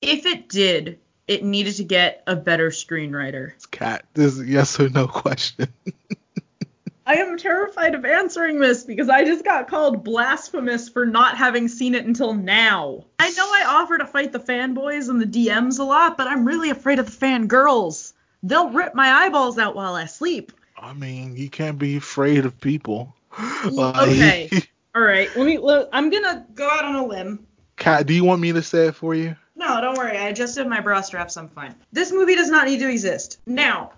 If 0.01 0.25
it 0.25 0.49
did, 0.49 0.99
it 1.27 1.43
needed 1.43 1.75
to 1.75 1.83
get 1.83 2.23
a 2.27 2.35
better 2.35 2.69
screenwriter. 2.69 3.53
Cat, 3.71 4.05
this 4.13 4.33
is 4.33 4.41
a 4.41 4.45
yes 4.45 4.79
or 4.79 4.89
no 4.89 5.07
question. 5.07 5.67
I 7.05 7.15
am 7.15 7.37
terrified 7.37 7.95
of 7.95 8.05
answering 8.05 8.59
this 8.59 8.85
because 8.85 9.09
I 9.09 9.25
just 9.25 9.43
got 9.43 9.67
called 9.67 10.05
blasphemous 10.05 10.87
for 10.87 11.05
not 11.05 11.35
having 11.37 11.67
seen 11.67 11.95
it 11.95 12.05
until 12.05 12.33
now. 12.33 13.03
I 13.19 13.29
know 13.31 13.43
I 13.45 13.65
offer 13.67 13.97
to 13.97 14.05
fight 14.05 14.31
the 14.31 14.39
fanboys 14.39 15.09
and 15.09 15.21
the 15.21 15.25
DMs 15.25 15.79
a 15.79 15.83
lot, 15.83 16.15
but 16.17 16.27
I'm 16.27 16.45
really 16.45 16.69
afraid 16.69 16.99
of 16.99 17.05
the 17.07 17.25
fangirls. 17.25 18.13
They'll 18.41 18.69
rip 18.69 18.95
my 18.95 19.09
eyeballs 19.11 19.57
out 19.57 19.75
while 19.75 19.95
I 19.95 20.05
sleep. 20.05 20.53
I 20.77 20.93
mean, 20.93 21.35
you 21.35 21.49
can't 21.49 21.77
be 21.77 21.97
afraid 21.97 22.45
of 22.45 22.59
people. 22.59 23.13
Like- 23.69 23.95
Okay. 24.07 24.49
All 24.95 25.01
right. 25.01 25.35
Let 25.35 25.45
me. 25.45 25.57
Let, 25.57 25.89
I'm 25.91 26.09
gonna 26.09 26.45
go 26.53 26.69
out 26.69 26.85
on 26.85 26.95
a 26.95 27.05
limb. 27.05 27.45
Cat, 27.77 28.05
do 28.05 28.13
you 28.13 28.23
want 28.23 28.41
me 28.41 28.51
to 28.51 28.61
say 28.61 28.87
it 28.87 28.95
for 28.95 29.15
you? 29.15 29.35
No, 29.55 29.81
don't 29.81 29.97
worry. 29.97 30.17
I 30.17 30.27
adjusted 30.27 30.67
my 30.67 30.79
bra 30.79 31.01
straps. 31.01 31.37
I'm 31.37 31.49
fine. 31.49 31.75
This 31.91 32.11
movie 32.11 32.35
does 32.35 32.49
not 32.49 32.67
need 32.67 32.79
to 32.79 32.89
exist. 32.89 33.39
Now, 33.45 33.93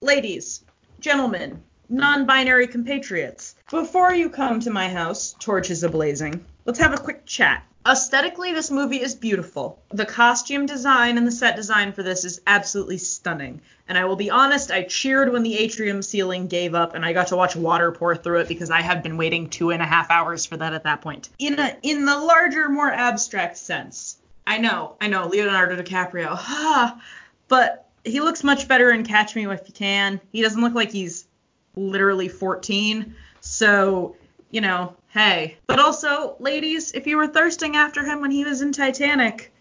ladies, 0.00 0.64
gentlemen, 1.00 1.62
non 1.88 2.26
binary 2.26 2.66
compatriots, 2.66 3.54
before 3.70 4.12
you 4.12 4.28
come 4.28 4.60
to 4.60 4.70
my 4.70 4.88
house, 4.88 5.34
torches 5.38 5.82
ablazing, 5.82 6.40
let's 6.64 6.78
have 6.78 6.92
a 6.92 6.98
quick 6.98 7.24
chat. 7.24 7.64
Aesthetically, 7.88 8.52
this 8.52 8.70
movie 8.70 9.00
is 9.00 9.14
beautiful. 9.14 9.82
The 9.88 10.04
costume 10.04 10.66
design 10.66 11.16
and 11.16 11.26
the 11.26 11.32
set 11.32 11.56
design 11.56 11.92
for 11.92 12.02
this 12.02 12.22
is 12.22 12.38
absolutely 12.46 12.98
stunning. 12.98 13.62
And 13.88 13.96
I 13.96 14.04
will 14.04 14.16
be 14.16 14.28
honest, 14.28 14.70
I 14.70 14.82
cheered 14.82 15.32
when 15.32 15.42
the 15.42 15.56
atrium 15.58 16.02
ceiling 16.02 16.48
gave 16.48 16.74
up 16.74 16.94
and 16.94 17.02
I 17.02 17.14
got 17.14 17.28
to 17.28 17.36
watch 17.36 17.56
water 17.56 17.90
pour 17.90 18.14
through 18.14 18.40
it 18.40 18.48
because 18.48 18.70
I 18.70 18.82
had 18.82 19.02
been 19.02 19.16
waiting 19.16 19.48
two 19.48 19.70
and 19.70 19.80
a 19.80 19.86
half 19.86 20.10
hours 20.10 20.44
for 20.44 20.58
that 20.58 20.74
at 20.74 20.84
that 20.84 21.00
point. 21.00 21.30
In 21.38 21.58
a 21.58 21.78
in 21.82 22.04
the 22.04 22.18
larger, 22.18 22.68
more 22.68 22.92
abstract 22.92 23.56
sense, 23.56 24.18
I 24.46 24.58
know, 24.58 24.96
I 25.00 25.08
know, 25.08 25.26
Leonardo 25.26 25.82
DiCaprio. 25.82 26.28
Ah, 26.32 27.00
but 27.48 27.88
he 28.04 28.20
looks 28.20 28.44
much 28.44 28.68
better 28.68 28.90
in 28.90 29.02
Catch 29.02 29.34
Me 29.34 29.46
If 29.46 29.66
You 29.66 29.72
Can. 29.72 30.20
He 30.30 30.42
doesn't 30.42 30.60
look 30.60 30.74
like 30.74 30.90
he's 30.90 31.26
literally 31.74 32.28
14. 32.28 33.14
So, 33.40 34.16
you 34.50 34.60
know, 34.60 34.96
hey. 35.08 35.56
But 35.66 35.78
also, 35.78 36.36
ladies, 36.38 36.92
if 36.92 37.06
you 37.06 37.16
were 37.16 37.26
thirsting 37.26 37.76
after 37.76 38.04
him 38.04 38.20
when 38.20 38.30
he 38.30 38.44
was 38.44 38.62
in 38.62 38.72
Titanic, 38.72 39.52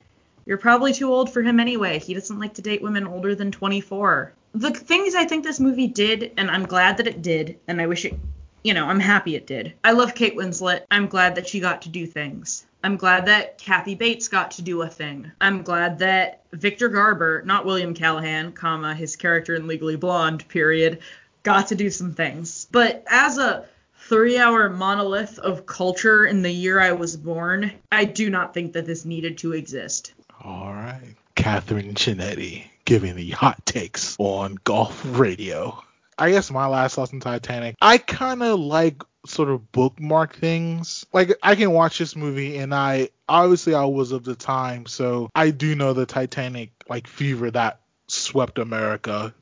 you're 0.46 0.58
probably 0.58 0.94
too 0.94 1.12
old 1.12 1.32
for 1.32 1.42
him 1.42 1.60
anyway. 1.60 2.00
He 2.00 2.14
doesn't 2.14 2.40
like 2.40 2.54
to 2.56 2.62
date 2.62 2.82
women 2.82 3.06
older 3.06 3.36
than 3.36 3.52
24. 3.52 4.34
The 4.54 4.72
things 4.72 5.14
I 5.14 5.26
think 5.26 5.44
this 5.44 5.60
movie 5.60 5.88
did, 5.88 6.32
and 6.38 6.50
I'm 6.50 6.66
glad 6.66 6.98
that 6.98 7.08
it 7.08 7.22
did, 7.22 7.60
and 7.68 7.82
I 7.82 7.88
wish 7.88 8.06
it, 8.06 8.18
you 8.64 8.74
know, 8.74 8.86
I'm 8.86 9.00
happy 9.00 9.36
it 9.36 9.46
did. 9.46 9.74
I 9.84 9.92
love 9.92 10.16
Kate 10.16 10.36
Winslet. 10.36 10.84
I'm 10.90 11.08
glad 11.08 11.36
that 11.36 11.48
she 11.48 11.60
got 11.60 11.82
to 11.84 11.90
do 11.90 12.08
things. 12.08 12.66
I'm 12.84 12.96
glad 12.96 13.26
that 13.26 13.58
Kathy 13.58 13.96
Bates 13.96 14.30
got 14.30 14.52
to 14.52 14.62
do 14.62 14.82
a 14.82 14.88
thing. 14.88 15.32
I'm 15.42 15.64
glad 15.64 16.00
that 16.00 16.44
Victor 16.54 16.88
Garber, 16.88 17.42
not 17.44 17.66
William 17.66 17.94
Callahan, 17.94 18.54
comma, 18.54 18.96
his 18.96 19.16
character 19.16 19.56
in 19.56 19.68
Legally 19.68 19.98
Blonde, 19.98 20.48
period, 20.48 21.00
got 21.44 21.68
to 21.68 21.76
do 21.76 21.90
some 21.90 22.14
things. 22.14 22.68
But 22.72 23.04
as 23.10 23.38
a 23.38 23.66
three 24.08 24.38
hour 24.38 24.70
monolith 24.70 25.38
of 25.40 25.66
culture 25.66 26.26
in 26.26 26.42
the 26.42 26.52
year 26.52 26.80
I 26.80 26.94
was 26.94 27.18
born, 27.18 27.72
I 27.92 28.06
do 28.06 28.30
not 28.30 28.54
think 28.54 28.74
that 28.74 28.86
this 28.86 29.06
needed 29.06 29.38
to 29.40 29.54
exist. 29.54 30.14
All 30.44 30.74
right. 30.74 31.16
Catherine 31.36 31.94
Chinetti 31.94 32.64
giving 32.86 33.16
the 33.16 33.30
hot 33.32 33.66
takes 33.66 34.16
on 34.18 34.58
golf 34.64 35.02
radio. 35.06 35.84
I 36.18 36.32
guess 36.32 36.50
my 36.50 36.66
last 36.68 36.96
thoughts 36.96 37.14
on 37.14 37.20
Titanic. 37.20 37.76
I 37.82 37.98
kind 37.98 38.42
of 38.42 38.60
like 38.60 39.04
sort 39.26 39.50
of 39.50 39.72
bookmark 39.72 40.36
things. 40.36 41.06
Like 41.14 41.38
I 41.44 41.56
can 41.56 41.72
watch 41.72 42.00
this 42.00 42.16
movie 42.16 42.58
and 42.58 42.74
I 42.74 43.10
obviously 43.28 43.76
I 43.76 43.86
was 43.86 44.12
of 44.14 44.24
the 44.24 44.36
time, 44.36 44.86
so 44.86 45.30
I 45.36 45.52
do 45.52 45.76
know 45.76 45.94
the 45.94 46.06
Titanic 46.06 46.72
like 46.90 47.08
fever 47.08 47.52
that 47.52 47.82
swept 48.08 48.58
America. 48.58 49.34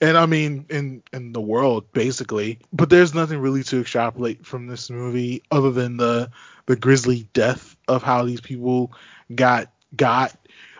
And 0.00 0.16
I 0.16 0.26
mean 0.26 0.66
in 0.70 1.02
in 1.12 1.32
the 1.32 1.40
world 1.40 1.92
basically. 1.92 2.58
But 2.72 2.90
there's 2.90 3.14
nothing 3.14 3.38
really 3.38 3.62
to 3.64 3.80
extrapolate 3.80 4.46
from 4.46 4.66
this 4.66 4.90
movie 4.90 5.42
other 5.50 5.70
than 5.70 5.96
the 5.96 6.30
the 6.66 6.76
grisly 6.76 7.28
death 7.32 7.76
of 7.88 8.02
how 8.02 8.24
these 8.24 8.40
people 8.40 8.92
got 9.34 9.70
got 9.96 10.34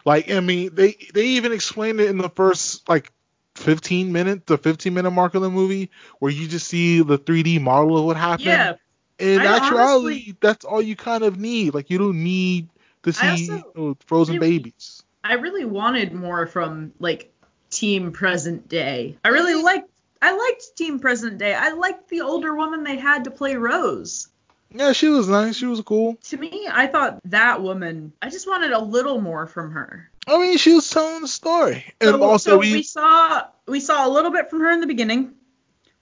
like 0.05 0.31
I 0.31 0.41
mean 0.41 0.75
they 0.75 0.97
they 1.15 1.27
even 1.27 1.53
explained 1.53 2.01
it 2.01 2.11
in 2.11 2.19
the 2.19 2.31
first 2.31 2.89
like 2.89 3.13
15 3.55 4.13
minute 4.13 4.47
the 4.47 4.57
15 4.59 4.95
minute 4.95 5.11
mark 5.11 5.35
of 5.35 5.43
the 5.43 5.51
movie 5.51 5.91
where 6.19 6.33
you 6.33 6.49
just 6.49 6.67
see 6.67 7.03
the 7.03 7.19
3D 7.19 7.61
model 7.61 7.99
of 7.99 8.05
what 8.05 8.17
happened. 8.17 8.47
Yeah. 8.47 8.75
In 9.19 9.41
I 9.41 9.57
actuality, 9.57 10.15
honestly- 10.15 10.37
that's 10.41 10.65
all 10.65 10.83
you 10.83 10.97
kind 10.97 11.23
of 11.23 11.39
need. 11.39 11.75
Like 11.75 11.91
you 11.91 11.99
don't 11.99 12.23
need 12.23 12.69
to 13.03 13.13
see 13.13 13.29
also 13.29 13.53
you 13.53 13.73
know, 13.77 13.97
frozen 14.07 14.39
babies. 14.39 15.03
I 15.25 15.35
really 15.35 15.65
wanted 15.65 16.13
more 16.13 16.47
from 16.47 16.93
like 16.99 17.33
Team 17.73 18.13
Present 18.13 18.69
Day. 18.69 19.17
I 19.25 19.29
really 19.29 19.61
liked 19.61 19.89
I 20.21 20.37
liked 20.37 20.77
Team 20.77 21.01
Present 21.01 21.39
Day. 21.39 21.53
I 21.55 21.71
liked 21.73 22.09
the 22.09 22.21
older 22.21 22.55
woman 22.55 22.85
they 22.85 22.97
had 22.97 23.25
to 23.25 23.31
play 23.33 23.57
Rose. 23.57 24.29
Yeah, 24.71 24.93
she 24.93 25.09
was 25.09 25.29
nice. 25.29 25.57
She 25.57 25.67
was 25.67 25.81
cool. 25.81 26.17
To 26.25 26.37
me, 26.37 26.69
I 26.71 26.87
thought 26.87 27.19
that 27.25 27.61
woman. 27.61 28.13
I 28.23 28.31
just 28.31 28.47
wanted 28.47 28.71
a 28.71 28.79
little 28.79 29.21
more 29.21 29.47
from 29.47 29.73
her. 29.73 30.09
I 30.27 30.39
mean, 30.39 30.57
she 30.59 30.73
was 30.75 30.89
telling 30.89 31.21
the 31.21 31.29
story. 31.29 31.85
And 32.01 32.11
So, 32.11 32.23
also 32.23 32.51
so 32.53 32.59
we, 32.59 32.73
we 32.73 32.83
saw 32.85 33.43
we 33.67 33.81
saw 33.81 34.07
a 34.07 34.11
little 34.11 34.31
bit 34.31 34.49
from 34.49 34.61
her 34.61 34.71
in 34.71 34.81
the 34.81 34.87
beginning. 34.87 35.35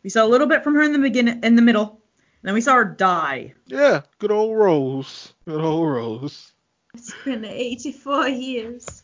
We 0.03 0.11
saw 0.11 0.25
a 0.25 0.29
little 0.29 0.47
bit 0.47 0.63
from 0.63 0.75
her 0.75 0.83
in 0.83 0.93
the 0.93 0.99
beginning 0.99 1.43
in 1.43 1.57
the 1.57 1.63
middle. 1.63 2.01
And 2.43 2.49
then 2.49 2.55
we 2.55 2.61
saw 2.61 2.75
her 2.75 2.85
die. 2.85 3.55
yeah, 3.67 4.03
good 4.19 4.31
old 4.31 4.57
Rose. 4.57 5.33
Good 5.47 5.61
old 5.63 5.89
Rose. 5.89 6.53
It's 6.95 7.15
been 7.25 7.45
84 7.45 8.29
years. 8.29 9.03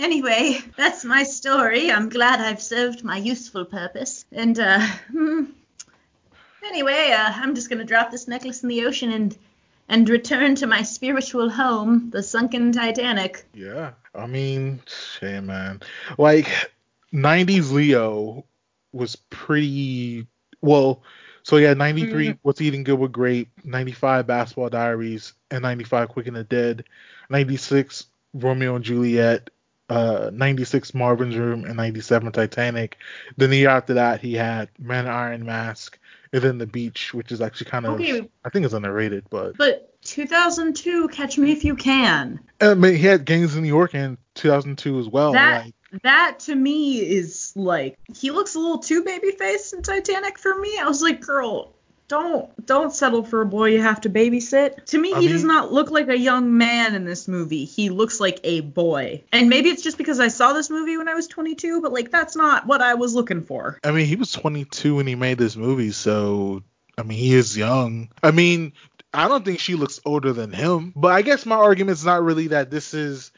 Anyway, 0.00 0.58
that's 0.78 1.04
my 1.04 1.22
story. 1.24 1.92
I'm 1.92 2.08
glad 2.08 2.40
I've 2.40 2.62
served 2.62 3.04
my 3.04 3.18
useful 3.18 3.66
purpose. 3.66 4.24
And, 4.32 4.58
uh, 4.58 4.80
hmm, 5.12 5.44
anyway, 6.64 7.12
uh, 7.12 7.32
I'm 7.34 7.54
just 7.54 7.68
gonna 7.68 7.84
drop 7.84 8.10
this 8.10 8.26
necklace 8.26 8.62
in 8.62 8.70
the 8.70 8.86
ocean 8.86 9.12
and 9.12 9.36
and 9.90 10.08
return 10.08 10.54
to 10.54 10.66
my 10.68 10.82
spiritual 10.82 11.50
home, 11.50 12.10
the 12.10 12.22
sunken 12.22 12.70
Titanic. 12.70 13.44
Yeah. 13.52 13.90
I 14.14 14.26
mean, 14.26 14.80
shit, 14.86 15.42
man. 15.42 15.80
Like, 16.16 16.48
90s 17.12 17.72
Leo 17.72 18.44
was 18.92 19.16
pretty. 19.16 20.28
Well, 20.62 21.02
so 21.42 21.56
yeah, 21.56 21.74
93 21.74 22.28
Mhm. 22.28 22.38
What's 22.42 22.60
Eating 22.60 22.84
Gilbert 22.84 23.10
Grape, 23.12 23.50
95 23.64 24.28
Basketball 24.28 24.70
Diaries, 24.70 25.32
and 25.50 25.62
95 25.62 26.08
Quick 26.08 26.28
and 26.28 26.36
the 26.36 26.44
Dead, 26.44 26.84
96 27.28 28.06
Romeo 28.32 28.76
and 28.76 28.84
Juliet, 28.84 29.50
uh, 29.90 30.30
96 30.32 30.94
Marvin's 30.94 31.36
Room, 31.36 31.64
and 31.64 31.76
97 31.76 32.32
Titanic. 32.32 32.96
Then 33.36 33.50
the 33.50 33.58
year 33.58 33.68
after 33.68 33.94
that, 33.94 34.20
he 34.20 34.34
had 34.34 34.68
Man 34.78 35.06
Iron 35.06 35.44
Mask, 35.44 35.98
and 36.32 36.42
then 36.42 36.58
The 36.58 36.66
Beach, 36.66 37.12
which 37.12 37.32
is 37.32 37.40
actually 37.40 37.70
kind 37.70 37.86
of. 37.86 37.94
Okay. 37.94 38.30
I 38.44 38.48
think 38.48 38.64
it's 38.64 38.74
underrated, 38.74 39.26
but. 39.28 39.58
But 39.58 40.00
2002, 40.02 41.08
Catch 41.08 41.38
Me 41.38 41.52
If 41.52 41.64
You 41.64 41.74
Can. 41.74 42.40
I 42.60 42.74
mean, 42.74 42.94
he 42.94 43.04
had 43.04 43.24
Gangs 43.24 43.56
in 43.56 43.62
New 43.62 43.68
York 43.68 43.94
in 43.94 44.16
2002 44.36 44.98
as 45.00 45.08
well. 45.08 45.32
that 45.32 45.64
like, 45.64 45.74
that 46.02 46.38
to 46.40 46.54
me 46.54 47.00
is 47.00 47.52
like 47.56 47.98
he 48.14 48.30
looks 48.30 48.54
a 48.54 48.60
little 48.60 48.78
too 48.78 49.02
baby 49.02 49.32
faced 49.32 49.74
in 49.74 49.82
Titanic 49.82 50.38
for 50.38 50.56
me. 50.56 50.78
I 50.78 50.86
was 50.86 51.02
like, 51.02 51.20
girl, 51.20 51.74
don't 52.10 52.66
don't 52.66 52.92
settle 52.92 53.22
for 53.22 53.40
a 53.40 53.46
boy 53.46 53.70
you 53.70 53.80
have 53.80 54.00
to 54.00 54.10
babysit. 54.10 54.84
To 54.86 54.98
me, 54.98 55.14
I 55.14 55.20
he 55.20 55.28
does 55.28 55.44
not 55.44 55.72
look 55.72 55.92
like 55.92 56.08
a 56.08 56.18
young 56.18 56.58
man 56.58 56.96
in 56.96 57.04
this 57.04 57.28
movie. 57.28 57.64
He 57.64 57.88
looks 57.88 58.18
like 58.18 58.40
a 58.42 58.60
boy. 58.60 59.22
And 59.32 59.48
maybe 59.48 59.68
it's 59.68 59.82
just 59.82 59.96
because 59.96 60.18
I 60.18 60.26
saw 60.26 60.52
this 60.52 60.70
movie 60.70 60.98
when 60.98 61.08
I 61.08 61.14
was 61.14 61.28
22, 61.28 61.80
but 61.80 61.92
like 61.92 62.10
that's 62.10 62.34
not 62.34 62.66
what 62.66 62.82
I 62.82 62.94
was 62.94 63.14
looking 63.14 63.42
for. 63.42 63.78
I 63.84 63.92
mean, 63.92 64.06
he 64.06 64.16
was 64.16 64.32
22 64.32 64.96
when 64.96 65.06
he 65.06 65.14
made 65.14 65.38
this 65.38 65.54
movie, 65.56 65.92
so 65.92 66.64
I 66.98 67.04
mean, 67.04 67.16
he 67.16 67.32
is 67.32 67.56
young. 67.56 68.08
I 68.24 68.32
mean, 68.32 68.72
I 69.14 69.28
don't 69.28 69.44
think 69.44 69.60
she 69.60 69.76
looks 69.76 70.00
older 70.04 70.32
than 70.32 70.52
him, 70.52 70.92
but 70.96 71.12
I 71.12 71.22
guess 71.22 71.46
my 71.46 71.56
argument 71.56 71.98
is 71.98 72.04
not 72.04 72.24
really 72.24 72.48
that 72.48 72.70
this 72.70 72.92
is. 72.92 73.30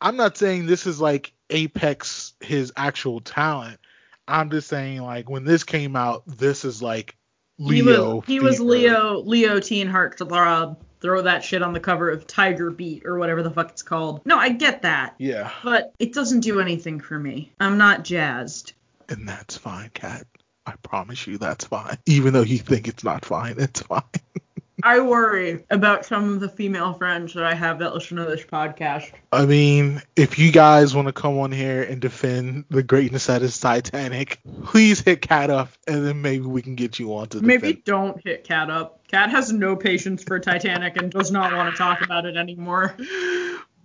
I'm 0.00 0.16
not 0.16 0.38
saying 0.38 0.64
this 0.64 0.86
is 0.86 0.98
like 0.98 1.34
apex 1.50 2.32
his 2.40 2.72
actual 2.74 3.20
talent. 3.20 3.80
I'm 4.26 4.50
just 4.50 4.68
saying 4.68 5.02
like 5.02 5.28
when 5.28 5.44
this 5.44 5.64
came 5.64 5.94
out, 5.94 6.22
this 6.26 6.64
is 6.64 6.82
like 6.82 7.16
he 7.58 7.82
was 7.82 8.24
he 8.26 8.40
was. 8.40 8.60
Leo 8.60 9.20
Leo 9.20 9.60
Teen 9.60 9.88
Heartthrob. 9.88 10.76
Throw 11.00 11.20
that 11.20 11.44
shit 11.44 11.60
on 11.60 11.74
the 11.74 11.80
cover 11.80 12.08
of 12.08 12.26
Tiger 12.26 12.70
Beat 12.70 13.04
or 13.04 13.18
whatever 13.18 13.42
the 13.42 13.50
fuck 13.50 13.68
it's 13.68 13.82
called. 13.82 14.22
No, 14.24 14.38
I 14.38 14.48
get 14.48 14.80
that. 14.82 15.14
Yeah, 15.18 15.50
But 15.62 15.92
it 15.98 16.14
doesn't 16.14 16.40
do 16.40 16.60
anything 16.60 16.98
for 16.98 17.18
me. 17.18 17.52
I'm 17.60 17.76
not 17.76 18.04
jazzed. 18.04 18.72
and 19.10 19.28
that's 19.28 19.54
fine, 19.58 19.90
Kat. 19.92 20.26
I 20.64 20.72
promise 20.82 21.26
you 21.26 21.36
that's 21.36 21.66
fine. 21.66 21.98
Even 22.06 22.32
though 22.32 22.40
you 22.40 22.56
think 22.56 22.88
it's 22.88 23.04
not 23.04 23.22
fine, 23.22 23.56
it's 23.58 23.82
fine. 23.82 24.02
I 24.86 25.00
worry 25.00 25.64
about 25.70 26.04
some 26.04 26.34
of 26.34 26.40
the 26.40 26.48
female 26.50 26.92
friends 26.92 27.32
that 27.32 27.42
I 27.42 27.54
have 27.54 27.78
that 27.78 27.94
listen 27.94 28.18
to 28.18 28.24
this 28.26 28.42
podcast. 28.44 29.10
I 29.32 29.46
mean, 29.46 30.02
if 30.14 30.38
you 30.38 30.52
guys 30.52 30.94
want 30.94 31.08
to 31.08 31.12
come 31.12 31.38
on 31.38 31.50
here 31.52 31.82
and 31.82 32.02
defend 32.02 32.66
the 32.68 32.82
greatness 32.82 33.24
that 33.26 33.40
is 33.40 33.58
Titanic, 33.58 34.40
please 34.64 35.00
hit 35.00 35.22
Cat 35.22 35.48
up, 35.48 35.70
and 35.88 36.06
then 36.06 36.20
maybe 36.20 36.44
we 36.44 36.60
can 36.60 36.74
get 36.74 36.98
you 36.98 37.14
on 37.16 37.28
to 37.28 37.40
Maybe 37.40 37.68
defend. 37.68 37.84
don't 37.84 38.22
hit 38.22 38.44
Cat 38.44 38.68
up. 38.68 39.08
Cat 39.08 39.30
has 39.30 39.50
no 39.50 39.74
patience 39.74 40.22
for 40.22 40.38
Titanic 40.38 40.98
and 40.98 41.10
does 41.10 41.32
not 41.32 41.54
want 41.54 41.74
to 41.74 41.78
talk 41.78 42.02
about 42.02 42.26
it 42.26 42.36
anymore. 42.36 42.94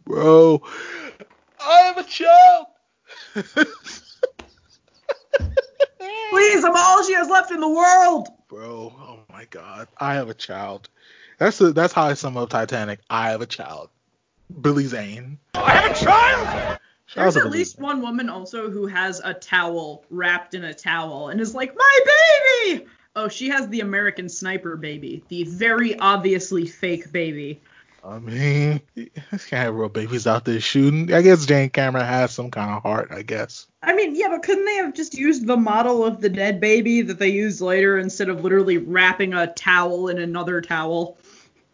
Bro, 0.03 0.63
I 1.61 1.79
have 1.83 1.97
a 1.97 2.03
child. 2.03 2.65
Please, 6.29 6.63
I'm 6.65 6.75
all 6.75 7.03
she 7.03 7.13
has 7.13 7.29
left 7.29 7.51
in 7.51 7.61
the 7.61 7.69
world. 7.69 8.27
Bro, 8.49 8.95
oh 8.99 9.19
my 9.31 9.45
God, 9.51 9.87
I 9.99 10.15
have 10.15 10.27
a 10.27 10.33
child. 10.33 10.89
That's 11.37 11.59
the, 11.59 11.71
that's 11.71 11.93
how 11.93 12.05
I 12.05 12.15
sum 12.15 12.35
up 12.35 12.49
Titanic. 12.49 12.99
I 13.07 13.29
have 13.29 13.41
a 13.41 13.45
child. 13.45 13.89
Billy 14.61 14.85
Zane. 14.85 15.37
I 15.53 15.69
have 15.75 15.91
a 15.91 15.93
child. 15.93 16.79
There's 17.13 17.37
at 17.37 17.43
Billy 17.43 17.59
least 17.59 17.77
one 17.77 18.01
woman 18.01 18.27
also 18.27 18.71
who 18.71 18.87
has 18.87 19.21
a 19.23 19.35
towel 19.35 20.03
wrapped 20.09 20.55
in 20.55 20.63
a 20.63 20.73
towel 20.73 21.29
and 21.29 21.39
is 21.39 21.53
like, 21.53 21.75
my 21.77 21.99
baby. 22.65 22.87
Oh, 23.15 23.27
she 23.27 23.49
has 23.49 23.67
the 23.67 23.81
American 23.81 24.27
Sniper 24.27 24.75
baby, 24.75 25.23
the 25.27 25.43
very 25.43 25.97
obviously 25.99 26.65
fake 26.65 27.11
baby. 27.11 27.61
I 28.03 28.19
mean, 28.19 28.81
you 28.95 29.09
can't 29.31 29.49
have 29.51 29.75
real 29.75 29.89
babies 29.89 30.25
out 30.25 30.45
there 30.45 30.59
shooting. 30.59 31.13
I 31.13 31.21
guess 31.21 31.45
James 31.45 31.71
Cameron 31.73 32.05
has 32.05 32.31
some 32.31 32.49
kind 32.49 32.71
of 32.71 32.81
heart, 32.81 33.09
I 33.11 33.21
guess. 33.23 33.67
I 33.83 33.93
mean, 33.93 34.15
yeah, 34.15 34.29
but 34.29 34.43
couldn't 34.43 34.65
they 34.65 34.75
have 34.75 34.93
just 34.93 35.13
used 35.17 35.45
the 35.47 35.57
model 35.57 36.05
of 36.05 36.21
the 36.21 36.29
dead 36.29 36.59
baby 36.61 37.01
that 37.01 37.19
they 37.19 37.29
used 37.29 37.61
later 37.61 37.97
instead 37.97 38.29
of 38.29 38.43
literally 38.43 38.77
wrapping 38.77 39.33
a 39.33 39.47
towel 39.53 40.07
in 40.07 40.17
another 40.17 40.61
towel? 40.61 41.17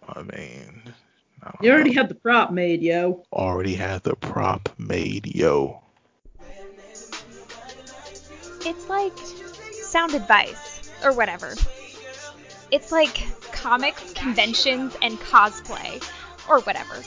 I 0.08 0.24
mean, 0.24 0.82
You 1.62 1.72
already 1.72 1.94
had 1.94 2.10
the 2.10 2.16
prop 2.16 2.52
made, 2.52 2.82
yo. 2.82 3.24
already 3.32 3.76
had 3.76 4.04
the 4.04 4.16
prop 4.16 4.70
made, 4.78 5.28
yo. 5.36 5.82
It's 8.68 8.90
like 8.90 9.14
sound 9.72 10.16
advice 10.16 10.90
or 11.04 11.14
whatever. 11.14 11.54
It's 12.72 12.92
like 12.92 13.24
comics, 13.66 14.14
conventions, 14.14 14.96
and 15.02 15.18
cosplay 15.18 16.00
or 16.48 16.60
whatever. 16.62 16.98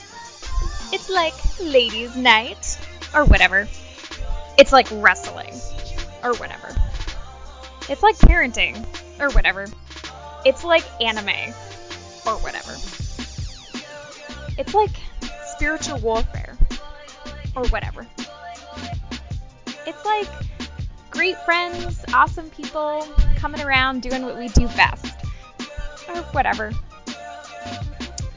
It's 0.93 1.09
like 1.09 1.33
ladies' 1.61 2.17
night 2.17 2.77
or 3.15 3.25
whatever. 3.27 3.69
It's 4.59 4.73
like 4.73 4.89
wrestling 4.91 5.55
or 6.25 6.35
whatever. 6.35 6.75
It's 7.89 8.03
like 8.03 8.17
parenting 8.17 8.85
or 9.21 9.31
whatever. 9.31 9.67
It's 10.45 10.65
like 10.65 10.83
anime 11.01 11.55
or 12.27 12.35
whatever. 12.39 12.73
It's 14.59 14.75
like 14.75 14.97
spiritual 15.55 16.01
warfare 16.01 16.59
or 17.55 17.69
whatever. 17.69 18.05
It's 19.87 20.05
like 20.05 20.27
great 21.11 21.39
friends, 21.45 22.05
awesome 22.13 22.51
people 22.51 23.07
coming 23.37 23.61
around 23.61 24.03
doing 24.03 24.25
what 24.25 24.37
we 24.37 24.49
do 24.49 24.67
best 24.69 25.18
or 26.09 26.23
whatever. 26.33 26.73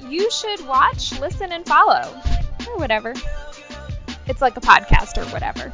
You 0.08 0.30
should 0.32 0.66
watch, 0.68 1.20
listen, 1.20 1.52
and 1.52 1.66
follow 1.66 2.22
or 2.68 2.78
whatever. 2.78 3.14
It's 4.28 4.42
like 4.42 4.58
a 4.58 4.62
podcast 4.62 5.18
or 5.18 5.26
whatever. 5.32 5.72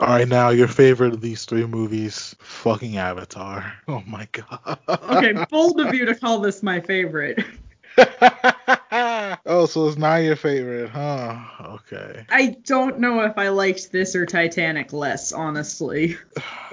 All 0.00 0.08
right, 0.08 0.26
now 0.26 0.48
your 0.48 0.66
favorite 0.66 1.12
of 1.12 1.20
these 1.20 1.44
three 1.44 1.66
movies, 1.66 2.34
fucking 2.38 2.96
Avatar. 2.96 3.74
Oh 3.86 4.02
my 4.06 4.26
god. 4.32 4.78
Okay, 4.88 5.44
bold 5.50 5.78
of 5.78 5.94
you 5.94 6.06
to 6.06 6.14
call 6.14 6.40
this 6.40 6.62
my 6.62 6.80
favorite. 6.80 7.44
oh, 9.46 9.66
so 9.66 9.86
it's 9.86 9.96
not 9.96 10.16
your 10.16 10.36
favorite, 10.36 10.90
huh? 10.90 11.38
Okay. 11.60 12.24
I 12.28 12.56
don't 12.64 12.98
know 12.98 13.20
if 13.20 13.38
I 13.38 13.48
liked 13.48 13.92
this 13.92 14.16
or 14.16 14.26
Titanic 14.26 14.92
less, 14.92 15.32
honestly. 15.32 16.16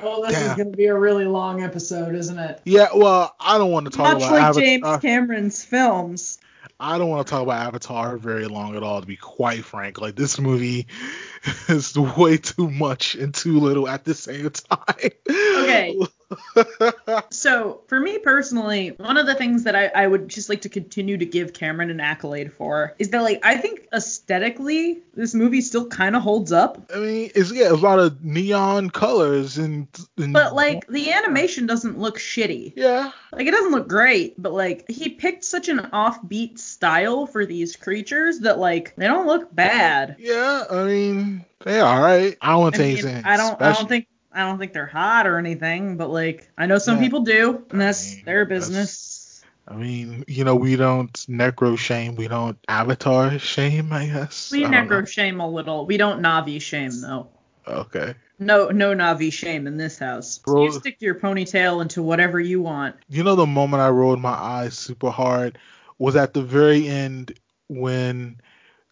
Well, 0.01 0.23
this 0.23 0.39
is 0.39 0.53
going 0.53 0.71
to 0.71 0.77
be 0.77 0.85
a 0.85 0.97
really 0.97 1.25
long 1.25 1.61
episode, 1.61 2.15
isn't 2.15 2.39
it? 2.39 2.61
Yeah, 2.65 2.87
well, 2.95 3.35
I 3.39 3.57
don't 3.57 3.71
want 3.71 3.85
to 3.85 3.91
talk 3.91 4.17
about 4.17 4.19
Much 4.19 4.29
about 4.29 4.31
like 4.31 4.43
Avatar. 4.43 4.63
James 4.63 5.01
Cameron's 5.01 5.63
films. 5.63 6.39
I 6.79 6.97
don't 6.97 7.09
want 7.09 7.25
to 7.25 7.31
talk 7.31 7.43
about 7.43 7.67
Avatar 7.67 8.17
very 8.17 8.47
long 8.47 8.75
at 8.75 8.83
all, 8.83 9.01
to 9.01 9.07
be 9.07 9.15
quite 9.15 9.63
frank. 9.63 9.99
Like 9.99 10.15
this 10.15 10.39
movie 10.39 10.87
is 11.69 11.95
way 11.97 12.37
too 12.37 12.69
much 12.69 13.15
and 13.15 13.33
too 13.33 13.59
little 13.59 13.87
at 13.87 14.05
the 14.05 14.13
same 14.13 14.49
time. 14.49 15.11
Okay. 15.29 15.97
So, 17.31 17.81
for 17.87 17.99
me 17.99 18.17
personally, 18.19 18.89
one 18.97 19.17
of 19.17 19.25
the 19.25 19.35
things 19.35 19.63
that 19.63 19.75
I, 19.75 19.87
I 19.87 20.07
would 20.07 20.27
just 20.27 20.49
like 20.49 20.61
to 20.61 20.69
continue 20.69 21.17
to 21.17 21.25
give 21.25 21.53
Cameron 21.53 21.89
an 21.89 21.99
accolade 21.99 22.51
for 22.53 22.95
is 22.99 23.09
that, 23.09 23.21
like, 23.21 23.39
I 23.43 23.57
think 23.57 23.87
aesthetically, 23.93 25.03
this 25.13 25.33
movie 25.33 25.61
still 25.61 25.87
kind 25.87 26.15
of 26.15 26.21
holds 26.21 26.51
up. 26.51 26.89
I 26.93 26.99
mean, 26.99 27.31
it's 27.35 27.51
yeah, 27.51 27.69
a 27.69 27.75
lot 27.75 27.99
of 27.99 28.23
neon 28.23 28.89
colors 28.89 29.57
and, 29.57 29.87
and 30.17 30.33
But, 30.33 30.53
like, 30.53 30.87
the 30.87 31.11
animation 31.11 31.65
doesn't 31.65 31.97
look 31.99 32.17
shitty. 32.17 32.73
Yeah. 32.75 33.11
Like, 33.31 33.47
it 33.47 33.51
doesn't 33.51 33.71
look 33.71 33.87
great, 33.87 34.41
but, 34.41 34.53
like, 34.53 34.89
he 34.89 35.09
picked 35.09 35.43
such 35.43 35.69
an 35.69 35.79
offbeat 35.93 36.59
style 36.59 37.25
for 37.27 37.45
these 37.45 37.75
creatures 37.75 38.39
that, 38.39 38.59
like, 38.59 38.95
they 38.95 39.07
don't 39.07 39.27
look 39.27 39.53
bad. 39.53 40.15
yeah, 40.19 40.63
I 40.69 40.83
mean, 40.83 41.45
they 41.63 41.79
all 41.79 42.01
right. 42.01 42.35
I 42.41 42.51
don't 42.51 42.61
want 42.61 42.75
I 42.75 42.77
to 42.79 42.83
mean, 42.83 42.97
say 42.97 43.09
anything. 43.09 43.25
I 43.25 43.37
don't. 43.37 43.61
I 43.61 43.73
don't 43.73 43.89
think. 43.89 44.07
I 44.37 44.41
don't 44.41 44.59
think 44.59 44.71
they're 44.71 44.85
hot 44.85 45.25
or 45.25 45.39
anything, 45.39 45.97
but 45.97 46.11
like 46.11 46.47
I 46.57 46.67
know 46.67 46.77
some 46.77 46.97
Yeah. 46.97 47.01
people 47.01 47.21
do, 47.21 47.65
and 47.71 47.81
that's 47.81 48.21
their 48.23 48.45
business. 48.45 49.41
I 49.67 49.75
mean, 49.75 50.23
you 50.27 50.43
know, 50.43 50.55
we 50.55 50.75
don't 50.75 51.11
necro 51.27 51.77
shame, 51.77 52.15
we 52.15 52.27
don't 52.27 52.57
avatar 52.69 53.39
shame, 53.39 53.91
I 53.91 54.05
guess. 54.05 54.51
We 54.51 54.63
I 54.63 54.67
necro 54.69 55.07
shame 55.07 55.39
a 55.39 55.49
little. 55.49 55.87
We 55.87 55.97
don't 55.97 56.21
Navi 56.21 56.61
shame 56.61 57.01
though. 57.01 57.29
Okay. 57.67 58.13
No, 58.39 58.69
no 58.69 58.93
Navi 58.93 59.33
shame 59.33 59.65
in 59.65 59.77
this 59.77 59.97
house. 59.97 60.39
You 60.47 60.71
stick 60.71 60.97
your 60.99 61.15
ponytail 61.15 61.81
into 61.81 62.03
whatever 62.03 62.39
you 62.39 62.61
want. 62.61 62.95
You 63.09 63.23
know, 63.23 63.35
the 63.35 63.47
moment 63.47 63.81
I 63.81 63.89
rolled 63.89 64.19
my 64.19 64.29
eyes 64.29 64.77
super 64.77 65.09
hard 65.09 65.57
was 65.97 66.15
at 66.15 66.35
the 66.35 66.43
very 66.43 66.87
end 66.87 67.33
when 67.67 68.39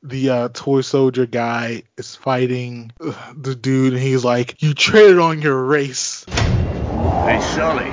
the 0.04 0.30
uh, 0.30 0.50
toy 0.54 0.82
soldier 0.82 1.26
guy 1.26 1.84
is 1.98 2.16
fighting 2.16 2.92
the 3.36 3.56
dude, 3.56 3.94
and 3.94 4.02
he's 4.02 4.24
like, 4.24 4.62
"You 4.62 4.74
traded 4.74 5.20
on 5.20 5.42
your 5.42 5.64
race." 5.64 6.26
Hey, 6.28 7.40
Sully. 7.42 7.92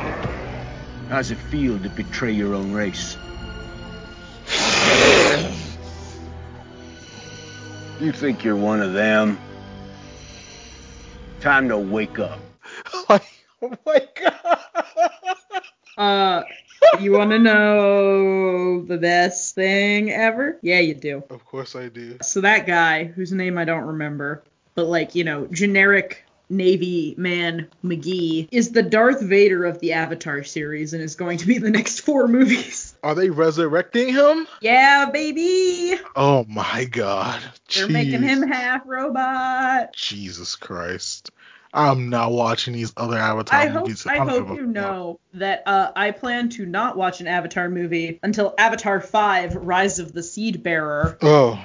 How's 1.08 1.30
it 1.30 1.38
feel 1.38 1.78
to 1.78 1.88
betray 1.90 2.32
your 2.32 2.54
own 2.54 2.72
race? 2.72 3.16
You 8.00 8.10
think 8.10 8.42
you're 8.42 8.56
one 8.56 8.80
of 8.80 8.94
them? 8.94 9.38
Time 11.40 11.68
to 11.68 11.78
wake 11.78 12.18
up. 12.18 12.40
like, 13.08 13.22
oh 13.62 13.72
my 13.86 14.08
god. 14.20 14.58
Uh, 15.96 16.42
you 17.00 17.12
want 17.12 17.30
to 17.30 17.38
know 17.38 18.82
the 18.82 18.98
best 18.98 19.54
thing 19.54 20.10
ever? 20.10 20.58
Yeah, 20.62 20.80
you 20.80 20.94
do. 20.94 21.22
Of 21.30 21.44
course 21.44 21.74
I 21.76 21.88
do. 21.88 22.18
So 22.22 22.40
that 22.40 22.66
guy, 22.66 23.04
whose 23.04 23.32
name 23.32 23.58
I 23.58 23.64
don't 23.64 23.84
remember, 23.84 24.42
but 24.74 24.86
like 24.86 25.14
you 25.14 25.24
know, 25.24 25.46
generic 25.46 26.24
Navy 26.52 27.14
man 27.16 27.68
McGee 27.82 28.48
is 28.50 28.72
the 28.72 28.82
Darth 28.82 29.22
Vader 29.22 29.64
of 29.64 29.80
the 29.80 29.94
Avatar 29.94 30.44
series 30.44 30.92
and 30.92 31.02
is 31.02 31.16
going 31.16 31.38
to 31.38 31.46
be 31.46 31.58
the 31.58 31.70
next 31.70 32.00
four 32.00 32.28
movies. 32.28 32.94
Are 33.02 33.14
they 33.14 33.30
resurrecting 33.30 34.12
him? 34.12 34.46
Yeah, 34.60 35.10
baby. 35.10 35.98
Oh 36.14 36.44
my 36.48 36.84
god. 36.84 37.40
They're 37.74 37.88
Jeez. 37.88 37.90
making 37.90 38.22
him 38.22 38.42
half 38.42 38.82
robot. 38.86 39.94
Jesus 39.94 40.56
Christ. 40.56 41.30
I'm 41.74 42.10
not 42.10 42.32
watching 42.32 42.74
these 42.74 42.92
other 42.96 43.16
Avatar 43.16 43.58
I 43.58 43.66
hope 43.66 43.82
movies. 43.82 44.06
I 44.06 44.16
don't 44.18 44.28
hope 44.28 44.58
you 44.58 44.66
know 44.66 45.20
that 45.34 45.62
uh, 45.66 45.92
I 45.96 46.10
plan 46.10 46.50
to 46.50 46.66
not 46.66 46.96
watch 46.96 47.20
an 47.20 47.26
Avatar 47.26 47.68
movie 47.68 48.18
until 48.22 48.54
Avatar 48.58 49.00
5: 49.00 49.56
Rise 49.56 49.98
of 49.98 50.12
the 50.12 50.22
Seed 50.22 50.62
Bearer. 50.62 51.16
Oh. 51.22 51.62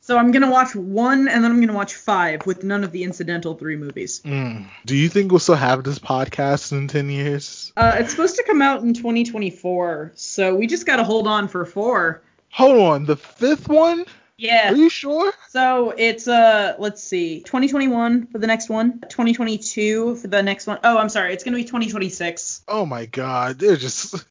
So 0.00 0.16
I'm 0.16 0.30
gonna 0.30 0.50
watch 0.50 0.74
one 0.74 1.28
and 1.28 1.44
then 1.44 1.50
I'm 1.50 1.60
gonna 1.60 1.74
watch 1.74 1.94
five 1.94 2.46
with 2.46 2.64
none 2.64 2.82
of 2.82 2.92
the 2.92 3.04
incidental 3.04 3.54
three 3.54 3.76
movies. 3.76 4.22
Mm. 4.24 4.66
Do 4.86 4.96
you 4.96 5.10
think 5.10 5.30
we'll 5.30 5.38
still 5.38 5.54
have 5.54 5.84
this 5.84 5.98
podcast 5.98 6.72
in 6.72 6.88
10 6.88 7.10
years? 7.10 7.74
Uh, 7.76 7.96
it's 7.98 8.12
supposed 8.12 8.36
to 8.36 8.42
come 8.42 8.62
out 8.62 8.80
in 8.80 8.94
2024, 8.94 10.12
so 10.14 10.54
we 10.54 10.66
just 10.66 10.86
gotta 10.86 11.04
hold 11.04 11.26
on 11.26 11.46
for 11.46 11.66
four. 11.66 12.22
Hold 12.52 12.80
on, 12.80 13.04
the 13.04 13.16
fifth 13.16 13.68
one? 13.68 14.06
Yeah. 14.38 14.72
Are 14.72 14.76
you 14.76 14.88
sure? 14.88 15.32
So 15.48 15.92
it's 15.96 16.28
uh 16.28 16.76
let's 16.78 17.02
see, 17.02 17.40
2021 17.40 18.28
for 18.28 18.38
the 18.38 18.46
next 18.46 18.68
one, 18.68 19.00
2022 19.00 20.16
for 20.16 20.28
the 20.28 20.42
next 20.42 20.66
one. 20.66 20.78
Oh, 20.84 20.96
I'm 20.96 21.08
sorry, 21.08 21.34
it's 21.34 21.42
gonna 21.42 21.56
be 21.56 21.64
2026. 21.64 22.62
Oh 22.68 22.86
my 22.86 23.06
god, 23.06 23.58
they're 23.58 23.76
just 23.76 24.14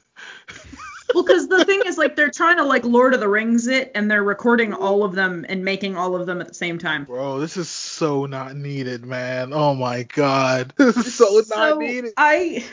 Well, 1.13 1.23
because 1.23 1.47
the 1.47 1.63
thing 1.63 1.81
is, 1.85 1.97
like, 1.97 2.15
they're 2.15 2.29
trying 2.29 2.57
to 2.57 2.63
like 2.63 2.83
Lord 2.83 3.13
of 3.13 3.19
the 3.19 3.29
Rings 3.29 3.67
it, 3.67 3.91
and 3.95 4.11
they're 4.11 4.23
recording 4.23 4.73
all 4.73 5.03
of 5.03 5.15
them 5.15 5.45
and 5.47 5.63
making 5.63 5.95
all 5.95 6.15
of 6.15 6.25
them 6.25 6.41
at 6.41 6.47
the 6.47 6.53
same 6.53 6.77
time. 6.77 7.05
Bro, 7.05 7.39
this 7.39 7.55
is 7.55 7.69
so 7.69 8.25
not 8.25 8.55
needed, 8.55 9.05
man. 9.05 9.53
Oh 9.53 9.73
my 9.73 10.03
god. 10.03 10.73
This 10.77 10.97
is 10.97 11.15
so, 11.15 11.55
not 11.55 11.79
needed. 11.79 12.13
I 12.17 12.65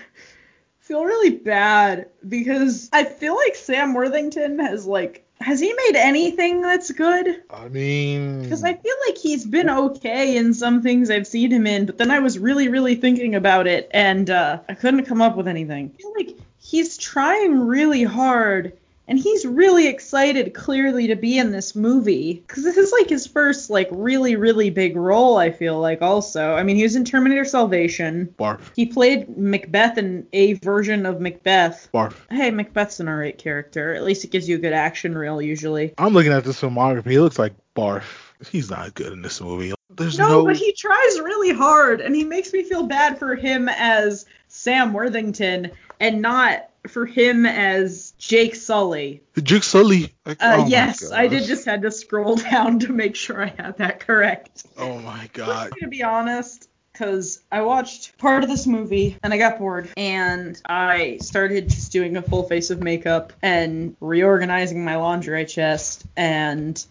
feel 0.78 1.05
really 1.05 1.31
bad 1.31 2.11
because 2.27 2.89
I 2.93 3.05
feel 3.05 3.36
like 3.36 3.55
Sam 3.55 3.94
Worthington 3.94 4.59
has 4.59 4.85
like 4.85 5.23
has 5.40 5.61
he 5.61 5.73
made 5.73 5.97
anything 5.97 6.62
that's 6.62 6.90
good? 6.90 7.43
I 7.51 7.69
mean, 7.69 8.43
Because 8.43 8.65
I 8.65 8.74
feel 8.74 8.94
like 9.06 9.19
he's 9.19 9.44
been 9.44 9.69
okay 9.69 10.36
in 10.36 10.55
some 10.55 10.82
things 10.82 11.11
I've 11.11 11.27
seen 11.27 11.51
him 11.51 11.66
in, 11.66 11.86
but 11.86 11.98
then 11.98 12.11
I 12.11 12.20
was 12.20 12.39
really, 12.39 12.69
really 12.69 12.94
thinking 12.94 13.35
about 13.35 13.66
it 13.66 13.90
and 13.93 14.31
uh, 14.31 14.61
I 14.69 14.74
couldn't 14.74 15.05
come 15.05 15.20
up 15.20 15.36
with 15.36 15.48
anything. 15.48 15.93
I 15.94 16.02
feel 16.02 16.15
like 16.16 16.39
he's 16.61 16.97
trying 16.97 17.66
really 17.66 18.05
hard 18.05 18.73
and 19.06 19.18
he's 19.18 19.44
really 19.44 19.89
excited 19.89 20.55
clearly 20.55 21.09
to 21.09 21.16
be 21.16 21.39
in 21.39 21.51
this 21.51 21.74
movie 21.74 22.43
because 22.47 22.64
this 22.64 22.76
is 22.76 22.93
like 22.93 23.09
his 23.09 23.26
first 23.26 23.70
like 23.70 23.89
really 23.90 24.36
really 24.36 24.70
big 24.70 24.97
role 24.97 25.36
i 25.36 25.51
feel 25.51 25.81
like 25.81 26.02
also 26.02 26.55
i 26.55 26.62
mean 26.62 26.76
he 26.76 26.82
was 26.82 26.97
in 26.97 27.05
terminator 27.05 27.44
salvation 27.44 28.32
Barf. 28.39 28.60
he 28.74 28.86
played 28.86 29.36
macbeth 29.36 29.98
in 29.98 30.26
a 30.32 30.55
version 30.55 31.06
of 31.06 31.20
macbeth 31.20 31.89
Barf. 31.93 32.14
hey 32.31 32.51
macbeth's 32.51 33.01
an 33.01 33.09
alright 33.09 33.39
character 33.39 33.94
at 33.94 34.05
least 34.05 34.24
it 34.24 34.31
gives 34.31 34.48
you 34.48 34.56
a 34.56 34.60
good 34.60 34.72
action 34.72 35.16
reel 35.16 35.40
usually 35.40 35.94
I'm 35.98 36.12
looking 36.12 36.32
at 36.32 36.44
this 36.44 36.60
filmography. 36.60 37.10
He 37.10 37.18
looks 37.18 37.39
like 37.39 37.55
Barf. 37.74 38.05
He's 38.51 38.70
not 38.70 38.94
good 38.94 39.12
in 39.12 39.22
this 39.22 39.40
movie. 39.40 39.72
There's 39.90 40.18
no, 40.18 40.28
no, 40.28 40.44
but 40.44 40.56
he 40.56 40.72
tries 40.72 41.20
really 41.20 41.52
hard, 41.52 42.01
and 42.01 42.14
he 42.14 42.24
makes 42.24 42.52
me 42.52 42.62
feel 42.62 42.85
bad 42.85 43.18
for 43.18 43.36
him 43.36 43.68
as 43.68 44.26
Sam 44.48 44.93
Worthington, 44.93 45.70
and 46.01 46.20
not 46.20 46.68
for 46.89 47.06
him 47.06 47.47
as 47.47 48.12
Jake 48.19 48.55
Sully. 48.55 49.23
Jake 49.43 49.62
Sully. 49.62 50.15
Like, 50.27 50.43
Uh, 50.43 50.56
oh 50.61 50.66
yes, 50.66 51.11
I 51.11 51.27
did 51.28 51.44
just 51.44 51.65
had 51.65 51.82
to 51.82 51.90
scroll 51.90 52.36
down 52.51 52.78
to 52.81 52.93
make 52.93 53.16
sure 53.16 53.43
I 53.43 53.55
had 53.56 53.78
that 53.78 54.01
correct. 54.01 54.65
Oh 54.77 54.98
my 54.98 55.28
god. 55.32 55.73
to 55.81 55.89
be 55.89 56.02
honest, 56.02 56.69
because 56.93 57.40
I 57.51 57.62
watched 57.62 58.16
part 58.19 58.44
of 58.44 58.51
this 58.51 58.66
movie 58.66 59.16
and 59.23 59.32
I 59.35 59.39
got 59.39 59.59
bored, 59.59 59.89
and 59.97 60.61
I 60.66 61.19
started 61.20 61.69
just 61.70 61.90
doing 61.90 62.16
a 62.16 62.23
full 62.23 62.44
face 62.44 62.70
of 62.70 62.81
makeup 62.82 63.32
and 63.43 63.97
reorganizing 64.01 64.85
my 64.85 64.97
lingerie 64.97 65.47
chest 65.47 66.05
and 66.16 66.85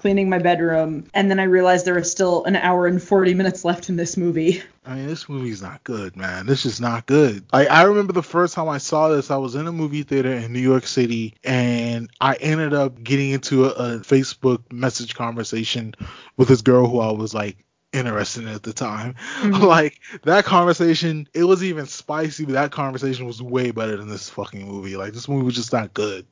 cleaning 0.00 0.30
my 0.30 0.38
bedroom, 0.38 1.04
and 1.12 1.30
then 1.30 1.38
I 1.38 1.42
realized 1.42 1.84
there 1.84 1.94
was 1.94 2.10
still 2.10 2.44
an 2.44 2.56
hour 2.56 2.86
and 2.86 3.02
40 3.02 3.34
minutes 3.34 3.66
left 3.66 3.90
in 3.90 3.96
this 3.96 4.16
movie. 4.16 4.62
I 4.86 4.94
mean, 4.94 5.06
this 5.08 5.28
movie's 5.28 5.60
not 5.60 5.84
good, 5.84 6.16
man. 6.16 6.46
This 6.46 6.64
is 6.64 6.80
not 6.80 7.04
good. 7.04 7.44
Like, 7.52 7.70
I 7.70 7.82
remember 7.82 8.14
the 8.14 8.22
first 8.22 8.54
time 8.54 8.68
I 8.70 8.78
saw 8.78 9.08
this, 9.10 9.30
I 9.30 9.36
was 9.36 9.54
in 9.54 9.66
a 9.66 9.72
movie 9.72 10.02
theater 10.02 10.32
in 10.32 10.54
New 10.54 10.60
York 10.60 10.86
City, 10.86 11.34
and 11.44 12.08
I 12.18 12.36
ended 12.36 12.72
up 12.72 13.02
getting 13.02 13.30
into 13.30 13.66
a, 13.66 13.68
a 13.68 13.98
Facebook 13.98 14.72
message 14.72 15.14
conversation 15.14 15.94
with 16.38 16.48
this 16.48 16.62
girl 16.62 16.88
who 16.88 17.00
I 17.00 17.12
was 17.12 17.34
like 17.34 17.58
interested 17.92 18.44
in 18.44 18.48
at 18.48 18.62
the 18.62 18.72
time. 18.72 19.16
Mhm. 19.40 19.60
Like 19.68 20.00
that 20.22 20.44
conversation, 20.46 21.28
it 21.34 21.44
was 21.44 21.62
even 21.62 21.84
spicy, 21.84 22.46
but 22.46 22.54
that 22.54 22.72
conversation 22.72 23.26
was 23.26 23.42
way 23.42 23.70
better 23.72 23.98
than 23.98 24.08
this 24.08 24.30
fucking 24.30 24.66
movie. 24.66 24.96
Like 24.96 25.12
this 25.12 25.28
movie 25.28 25.44
was 25.44 25.56
just 25.56 25.72
not 25.74 25.92
good. 25.92 26.24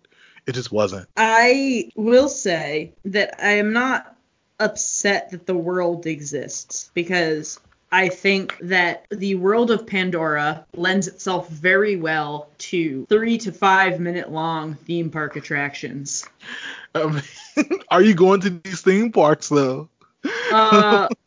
It 0.49 0.55
just 0.55 0.73
wasn't. 0.73 1.07
I 1.15 1.91
will 1.95 2.31
say 2.31 2.95
that 3.05 3.35
I 3.39 3.59
am 3.59 3.75
not 3.75 4.17
upset 4.59 5.31
that 5.33 5.45
the 5.45 5.55
world 5.55 6.07
exists 6.07 6.91
because 6.95 7.61
I 7.93 8.09
think 8.09 8.57
that 8.63 9.05
the 9.11 9.35
world 9.35 9.71
of 9.71 9.87
Pandora 9.87 10.65
lends 10.75 11.07
itself 11.07 11.51
very 11.51 11.97
well 11.97 12.49
to 12.59 13.05
three 13.11 13.37
to 13.37 13.53
five 13.53 14.01
minute 14.01 14.33
long 14.33 14.75
theme 14.75 15.11
park 15.11 15.37
attractions. 15.37 16.25
Um, 16.95 17.21
are 17.91 18.01
you 18.01 18.15
going 18.15 18.41
to 18.41 18.49
these 18.49 18.81
theme 18.81 19.13
parks 19.13 19.51
though? 19.51 19.91
Uh, 20.51 21.09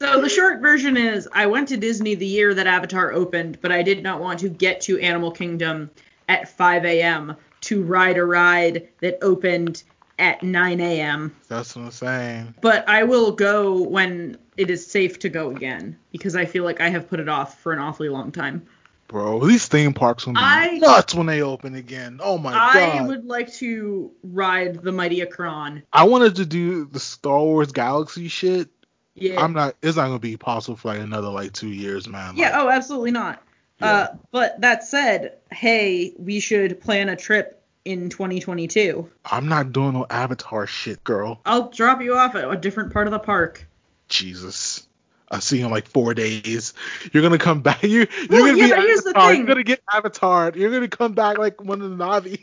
so 0.00 0.20
the 0.20 0.28
short 0.28 0.60
version 0.60 0.96
is 0.96 1.28
I 1.32 1.46
went 1.46 1.68
to 1.68 1.76
Disney 1.76 2.16
the 2.16 2.26
year 2.26 2.54
that 2.54 2.66
Avatar 2.66 3.12
opened, 3.12 3.60
but 3.60 3.70
I 3.70 3.84
did 3.84 4.02
not 4.02 4.20
want 4.20 4.40
to 4.40 4.48
get 4.48 4.80
to 4.82 4.98
Animal 4.98 5.30
Kingdom 5.30 5.90
at 6.28 6.48
5 6.48 6.84
a.m. 6.86 7.36
to 7.64 7.82
ride 7.82 8.18
a 8.18 8.24
ride 8.24 8.88
that 9.00 9.18
opened 9.22 9.82
at 10.18 10.42
9 10.42 10.80
a.m. 10.80 11.34
That's 11.48 11.74
what 11.74 11.86
I'm 11.86 11.90
saying. 11.90 12.54
But 12.60 12.88
I 12.88 13.04
will 13.04 13.32
go 13.32 13.82
when 13.82 14.38
it 14.56 14.70
is 14.70 14.86
safe 14.86 15.18
to 15.20 15.28
go 15.28 15.50
again 15.50 15.98
because 16.12 16.36
I 16.36 16.44
feel 16.44 16.64
like 16.64 16.80
I 16.80 16.88
have 16.88 17.08
put 17.08 17.20
it 17.20 17.28
off 17.28 17.60
for 17.60 17.72
an 17.72 17.78
awfully 17.78 18.08
long 18.08 18.30
time. 18.30 18.66
Bro, 19.08 19.46
these 19.46 19.66
theme 19.66 19.92
parks 19.92 20.26
will 20.26 20.34
be 20.34 20.40
I- 20.40 20.78
nuts 20.78 21.14
when 21.14 21.26
they 21.26 21.42
open 21.42 21.74
again. 21.74 22.20
Oh 22.22 22.38
my 22.38 22.52
I 22.52 22.72
god. 22.74 22.98
I 22.98 23.06
would 23.06 23.26
like 23.26 23.52
to 23.54 24.10
ride 24.22 24.82
the 24.82 24.92
Mighty 24.92 25.22
Akron. 25.22 25.82
I 25.92 26.04
wanted 26.04 26.36
to 26.36 26.46
do 26.46 26.86
the 26.86 27.00
Star 27.00 27.38
Wars 27.38 27.72
Galaxy 27.72 28.28
shit. 28.28 28.68
Yeah. 29.14 29.40
I'm 29.42 29.52
not. 29.52 29.76
It's 29.82 29.96
not 29.96 30.06
gonna 30.06 30.18
be 30.18 30.36
possible 30.36 30.76
for 30.76 30.88
like 30.88 31.00
another 31.00 31.28
like 31.28 31.52
two 31.52 31.68
years, 31.68 32.08
man. 32.08 32.36
Yeah, 32.36 32.52
oh, 32.60 32.68
absolutely 32.68 33.12
not. 33.12 33.42
Uh, 33.82 34.08
but 34.30 34.60
that 34.60 34.84
said, 34.84 35.38
hey, 35.50 36.14
we 36.18 36.40
should 36.40 36.80
plan 36.80 37.08
a 37.08 37.16
trip 37.16 37.62
in 37.84 38.08
2022. 38.08 39.10
I'm 39.30 39.48
not 39.48 39.72
doing 39.72 39.92
no 39.92 40.06
Avatar 40.08 40.66
shit, 40.66 41.02
girl. 41.04 41.40
I'll 41.44 41.70
drop 41.70 42.00
you 42.00 42.16
off 42.16 42.34
at 42.34 42.50
a 42.50 42.56
different 42.56 42.92
part 42.92 43.06
of 43.06 43.10
the 43.10 43.18
park. 43.18 43.66
Jesus. 44.08 44.86
I 45.30 45.40
see 45.40 45.58
you 45.58 45.64
in 45.64 45.70
like 45.70 45.88
four 45.88 46.14
days. 46.14 46.74
You're 47.12 47.22
gonna 47.22 47.38
come 47.38 47.60
back. 47.60 47.82
You, 47.82 48.06
you're 48.20 48.28
Well, 48.30 48.46
gonna 48.46 48.56
yeah, 48.56 48.66
be 48.66 48.70
but 48.70 48.86
here's 48.86 49.02
the 49.02 49.12
thing. 49.14 49.38
You're 49.38 49.46
gonna 49.46 49.64
get 49.64 49.82
Avatar. 49.92 50.52
You're 50.54 50.70
gonna 50.70 50.88
come 50.88 51.12
back 51.14 51.38
like 51.38 51.62
one 51.62 51.80
of 51.82 51.90
the 51.90 51.96
Navi. 51.96 52.40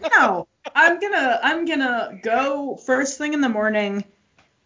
No, 0.16 0.46
I'm 0.74 1.00
gonna 1.00 1.40
I'm 1.42 1.64
gonna 1.64 2.18
go 2.22 2.76
first 2.76 3.18
thing 3.18 3.34
in 3.34 3.40
the 3.40 3.48
morning, 3.48 4.04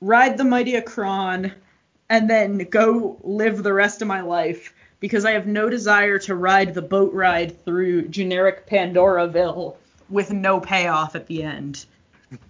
ride 0.01 0.37
the 0.37 0.45
Mighty 0.45 0.77
Akron, 0.77 1.53
and 2.11 2.29
then 2.29 2.59
go 2.59 3.19
live 3.23 3.63
the 3.63 3.73
rest 3.73 4.03
of 4.03 4.09
my 4.09 4.21
life 4.21 4.75
because 5.03 5.25
I 5.25 5.33
have 5.33 5.49
no 5.49 5.69
desire 5.69 6.19
to 6.21 6.37
ride 6.37 6.75
the 6.75 6.81
boat 6.81 7.13
ride 7.13 7.63
through 7.65 8.09
generic 8.09 8.69
Pandoraville 8.69 9.75
with 10.09 10.33
no 10.33 10.61
payoff 10.61 11.17
at 11.17 11.27
the 11.27 11.43
end. 11.43 11.85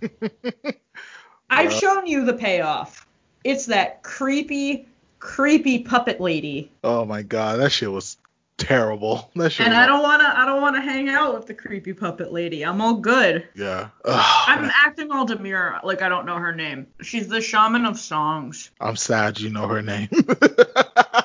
I've 1.51 1.73
shown 1.73 2.07
you 2.07 2.25
the 2.27 2.35
payoff. 2.35 3.07
It's 3.43 3.67
that 3.67 4.03
creepy, 4.03 4.87
creepy 5.19 5.81
puppet 5.81 6.21
lady. 6.21 6.71
oh 6.85 7.05
my 7.07 7.23
god, 7.23 7.59
that 7.59 7.73
shit 7.73 7.91
was 7.91 8.19
terrible. 8.59 9.31
That 9.37 9.51
shit. 9.51 9.67
And 9.67 9.75
I 9.75 9.87
don't 9.87 10.03
wanna 10.03 10.31
I 10.37 10.45
don't 10.45 10.61
wanna 10.61 10.83
hang 10.83 11.09
out 11.09 11.35
with 11.35 11.47
the 11.47 11.55
creepy 11.55 11.95
puppet 11.95 12.35
lady. 12.35 12.65
I'm 12.67 12.83
all 12.83 12.97
good. 12.97 13.49
Yeah. 13.55 13.89
Ugh, 14.05 14.45
I'm 14.47 14.71
acting 14.85 15.11
all 15.11 15.25
demure, 15.25 15.81
like 15.83 16.03
I 16.03 16.11
don't 16.11 16.27
know 16.27 16.37
her 16.37 16.55
name. 16.55 16.87
She's 17.01 17.29
the 17.29 17.41
shaman 17.41 17.87
of 17.87 17.99
songs. 17.99 18.71
I'm 18.79 18.97
sad 18.97 19.41
you 19.41 19.49
know 19.49 19.67
her 19.69 19.81
name. 19.81 20.11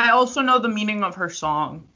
I 0.00 0.10
also 0.12 0.40
know 0.40 0.58
the 0.58 0.68
meaning 0.68 1.02
of 1.02 1.16
her 1.16 1.28
song. 1.28 1.86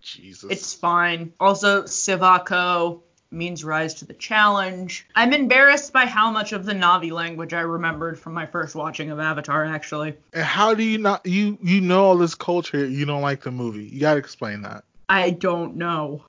Jesus. 0.00 0.50
It's 0.50 0.72
fine. 0.72 1.32
Also, 1.40 1.82
Sivako 1.82 3.00
means 3.32 3.64
rise 3.64 3.94
to 3.94 4.04
the 4.04 4.14
challenge. 4.14 5.06
I'm 5.14 5.32
embarrassed 5.32 5.92
by 5.92 6.06
how 6.06 6.30
much 6.30 6.52
of 6.52 6.64
the 6.64 6.72
Navi 6.72 7.10
language 7.10 7.52
I 7.52 7.60
remembered 7.60 8.18
from 8.18 8.34
my 8.34 8.46
first 8.46 8.74
watching 8.74 9.10
of 9.10 9.18
Avatar, 9.18 9.64
actually. 9.64 10.14
And 10.32 10.44
how 10.44 10.74
do 10.74 10.84
you 10.84 10.98
not 10.98 11.26
you 11.26 11.58
you 11.60 11.80
know 11.80 12.04
all 12.04 12.16
this 12.16 12.34
culture? 12.34 12.86
You 12.86 13.04
don't 13.04 13.22
like 13.22 13.42
the 13.42 13.50
movie. 13.50 13.84
You 13.84 14.00
gotta 14.00 14.18
explain 14.18 14.62
that. 14.62 14.84
I 15.08 15.30
don't 15.30 15.76
know. 15.76 16.24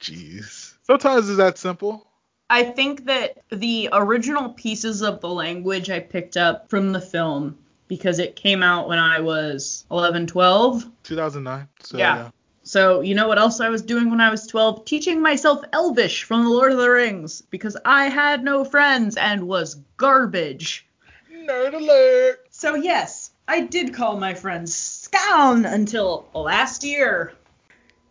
Jeez. 0.00 0.74
Sometimes 0.84 1.28
it's 1.28 1.36
that 1.36 1.58
simple. 1.58 2.06
I 2.48 2.64
think 2.64 3.04
that 3.04 3.42
the 3.50 3.90
original 3.92 4.50
pieces 4.50 5.02
of 5.02 5.20
the 5.20 5.28
language 5.28 5.90
I 5.90 6.00
picked 6.00 6.36
up 6.36 6.68
from 6.70 6.92
the 6.92 7.00
film 7.00 7.58
because 7.90 8.20
it 8.20 8.36
came 8.36 8.62
out 8.62 8.86
when 8.86 9.00
I 9.00 9.18
was 9.18 9.84
11, 9.90 10.28
12. 10.28 10.88
2009. 11.02 11.68
So, 11.82 11.98
Yeah. 11.98 12.30
So, 12.62 13.00
you 13.00 13.16
know 13.16 13.26
what 13.26 13.40
else 13.40 13.58
I 13.58 13.68
was 13.68 13.82
doing 13.82 14.10
when 14.10 14.20
I 14.20 14.30
was 14.30 14.46
12? 14.46 14.84
Teaching 14.84 15.20
myself 15.20 15.64
Elvish 15.72 16.22
from 16.22 16.44
The 16.44 16.50
Lord 16.50 16.70
of 16.70 16.78
the 16.78 16.88
Rings 16.88 17.42
because 17.50 17.76
I 17.84 18.04
had 18.04 18.44
no 18.44 18.64
friends 18.64 19.16
and 19.16 19.48
was 19.48 19.74
garbage. 19.96 20.86
Nerd 21.34 21.74
alert. 21.74 22.46
So, 22.50 22.76
yes, 22.76 23.32
I 23.48 23.62
did 23.62 23.92
call 23.92 24.16
my 24.20 24.34
friends 24.34 24.72
Skxawng 24.72 25.68
until 25.68 26.28
last 26.32 26.84
year. 26.84 27.32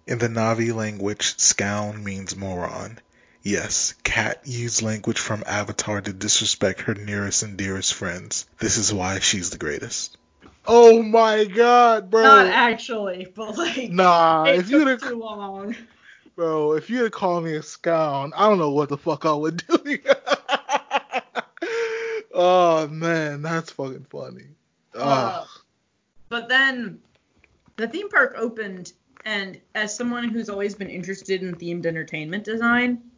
In 0.08 0.18
the 0.18 0.28
Navi 0.28 0.76
language, 0.76 1.38
skxawng 1.38 2.04
means 2.04 2.36
moron. 2.36 3.00
Yes, 3.50 3.96
Kat 4.04 4.42
used 4.46 4.84
language 4.84 5.18
from 5.18 5.44
Avatar 5.48 6.02
to 6.02 6.14
disrespect 6.14 6.82
her 6.82 6.94
nearest 6.94 7.42
and 7.42 7.58
dearest 7.58 7.96
friends. 7.96 8.46
This 8.60 8.78
is 8.78 8.94
why 8.94 9.18
she's 9.18 9.50
the 9.50 9.58
greatest. 9.58 10.20
Oh 10.68 11.02
my 11.02 11.46
god, 11.46 12.12
bro. 12.12 12.22
Not 12.22 12.46
actually, 12.46 13.28
but 13.34 13.58
like, 13.58 13.90
Nah, 13.90 14.46
it 14.46 14.60
if 14.60 14.70
you'd 14.70 14.86
took 14.86 15.02
too 15.02 15.16
long. 15.16 15.76
bro, 16.36 16.74
if 16.74 16.92
you'd 16.92 17.12
called 17.12 17.44
me 17.44 17.56
a 17.56 17.62
skxawng, 17.62 18.34
I 18.36 18.48
don't 18.48 18.60
know 18.60 18.70
what 18.70 18.90
the 18.90 19.00
fuck 19.00 19.26
I 19.26 19.34
would 19.34 19.64
do. 19.66 19.98
oh 22.36 22.88
man, 22.88 23.42
that's 23.42 23.72
fucking 23.72 24.06
funny. 24.12 24.46
Uh, 24.94 25.44
but 26.30 26.50
then 26.50 27.00
the 27.78 27.88
theme 27.88 28.10
park 28.10 28.36
opened, 28.38 28.94
and 29.26 29.60
as 29.74 29.96
someone 29.96 30.30
who's 30.30 30.50
always 30.50 30.76
been 30.76 30.92
interested 30.92 31.42
in 31.42 31.56
themed 31.56 31.88
entertainment 31.88 32.44
design, 32.44 33.09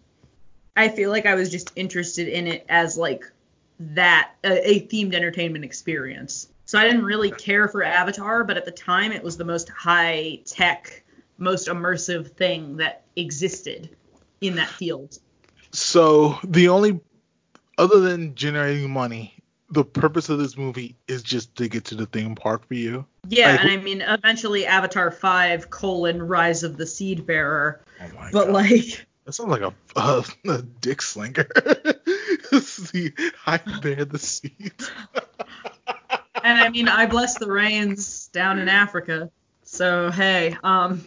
I 0.76 0.90
feel 0.90 1.10
like 1.10 1.26
I 1.26 1.36
was 1.36 1.50
just 1.50 1.72
interested 1.76 2.28
in 2.28 2.48
it 2.48 2.66
as 2.70 2.98
like 2.98 3.30
that 3.80 4.32
a, 4.44 4.70
a 4.70 4.88
themed 4.88 5.14
entertainment 5.14 5.66
experience. 5.66 6.48
So 6.66 6.80
I 6.80 6.86
didn't 6.86 7.04
really 7.04 7.32
care 7.32 7.68
for 7.68 7.84
Avatar, 7.84 8.44
but 8.44 8.56
at 8.56 8.66
the 8.66 8.72
time 8.72 9.12
it 9.12 9.24
was 9.24 9.36
the 9.36 9.44
most 9.44 9.68
high 9.70 10.40
tech, 10.46 11.04
most 11.38 11.68
immersive 11.68 12.32
thing 12.32 12.78
that 12.78 13.04
existed 13.16 13.90
in 14.40 14.56
that 14.56 14.70
field. 14.70 15.20
so 15.72 16.40
the 16.44 16.70
only 16.70 17.00
other 17.78 18.00
than 18.00 18.34
generating 18.36 18.90
money, 18.90 19.36
the 19.70 19.84
purpose 19.84 20.30
of 20.30 20.40
this 20.40 20.58
movie 20.58 20.96
is 21.08 21.24
just 21.24 21.56
to 21.56 21.68
get 21.68 21.86
to 21.86 21.96
the 21.96 22.06
theme 22.06 22.36
park 22.36 22.66
for 22.68 22.74
you. 22.76 23.06
Yeah, 23.28 23.52
Like, 23.52 23.62
and 23.62 23.70
I 23.70 23.78
mean 23.78 24.02
eventually 24.02 24.66
Avatar 24.66 25.12
5 25.12 25.70
colon 25.70 26.22
Rise 26.22 26.64
of 26.64 26.78
the 26.78 26.86
Seed 26.88 27.26
Bearer. 27.26 27.82
Oh 28.02 28.08
my 28.16 28.32
but 28.32 28.46
God. 28.46 28.54
like 28.54 29.06
That 29.32 29.36
sounds 29.36 29.50
like 29.50 29.62
a, 29.62 29.74
a, 29.96 30.26
a 30.52 30.62
dick 30.62 31.02
slinger. 31.02 31.48
See, 32.62 33.14
I 33.48 33.62
bear 33.82 34.04
the 34.04 34.20
seeds. 34.20 34.92
and 36.44 36.60
I 36.60 36.68
mean 36.68 36.90
I 36.90 37.06
bless 37.06 37.38
the 37.38 37.50
rains 37.50 38.28
down 38.34 38.60
in 38.60 38.68
Africa. 38.68 39.30
So 39.64 40.12
hey, 40.12 40.58
um 40.66 41.02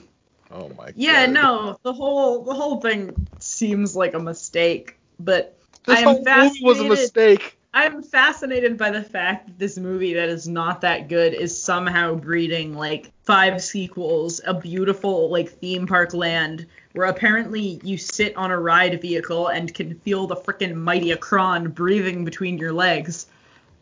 Oh 0.51 0.71
my 0.71 0.87
god. 0.87 0.95
yeah, 0.97 1.27
god. 1.27 1.35
no, 1.35 1.79
the 1.83 1.93
whole 1.93 2.45
the 2.45 2.55
whole 2.55 2.81
thing 2.81 3.15
seems 3.41 3.95
like 3.95 4.15
a 4.15 4.19
mistake, 4.19 4.97
but 5.21 5.55
This 5.85 6.01
I 6.01 6.05
whole 6.05 6.25
am 6.27 6.47
movie 6.47 6.65
was 6.65 6.81
a 6.81 6.85
mistake. 6.85 7.59
I'm 7.75 8.03
fascinated 8.05 8.79
by 8.79 8.91
the 8.91 9.03
fact 9.03 9.49
that 9.49 9.59
this 9.59 9.77
movie 9.77 10.15
that 10.15 10.31
is 10.31 10.49
not 10.49 10.81
that 10.81 11.09
good 11.09 11.35
is 11.35 11.61
somehow 11.61 12.15
breeding 12.15 12.75
like 12.75 13.11
five 13.25 13.63
sequels, 13.63 14.41
a 14.47 14.55
beautiful 14.55 15.29
like 15.29 15.51
theme 15.51 15.87
park 15.87 16.15
land 16.15 16.67
where 16.95 17.09
apparently 17.09 17.81
you 17.83 17.99
sit 17.99 18.37
on 18.37 18.51
a 18.51 18.59
ride 18.59 19.01
vehicle 19.01 19.49
and 19.49 19.75
can 19.75 19.99
feel 20.01 20.27
the 20.27 20.37
frickin' 20.37 20.75
mighty 20.75 21.13
Akron 21.13 21.71
breathing 21.71 22.25
between 22.25 22.57
your 22.57 22.73
legs. 22.73 23.27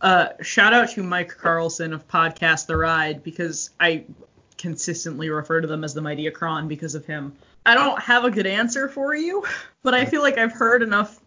Uh, 0.01 0.29
shout 0.41 0.73
out 0.73 0.89
to 0.91 1.03
Mike 1.03 1.37
Carlson 1.37 1.93
of 1.93 2.09
Podcast 2.09 2.67
The 2.67 2.77
Ride 2.77 3.23
because 3.23 3.71
I 3.79 4.05
consistently 4.57 5.29
refer 5.29 5.61
to 5.61 5.67
them 5.67 5.85
as 5.85 5.93
the 5.93 6.01
mighty 6.01 6.27
Akron 6.27 6.69
because 6.69 6.95
of 6.95 7.05
him. 7.05 7.35
I 7.67 7.75
don't 7.75 8.01
have 8.01 8.25
a 8.25 8.31
good 8.31 8.47
answer 8.47 8.89
for 8.89 9.15
you, 9.15 9.45
but 9.83 9.93
I 9.93 10.07
feel 10.07 10.23
like 10.23 10.39
I've 10.39 10.53
heard 10.53 10.83
enough 10.83 11.21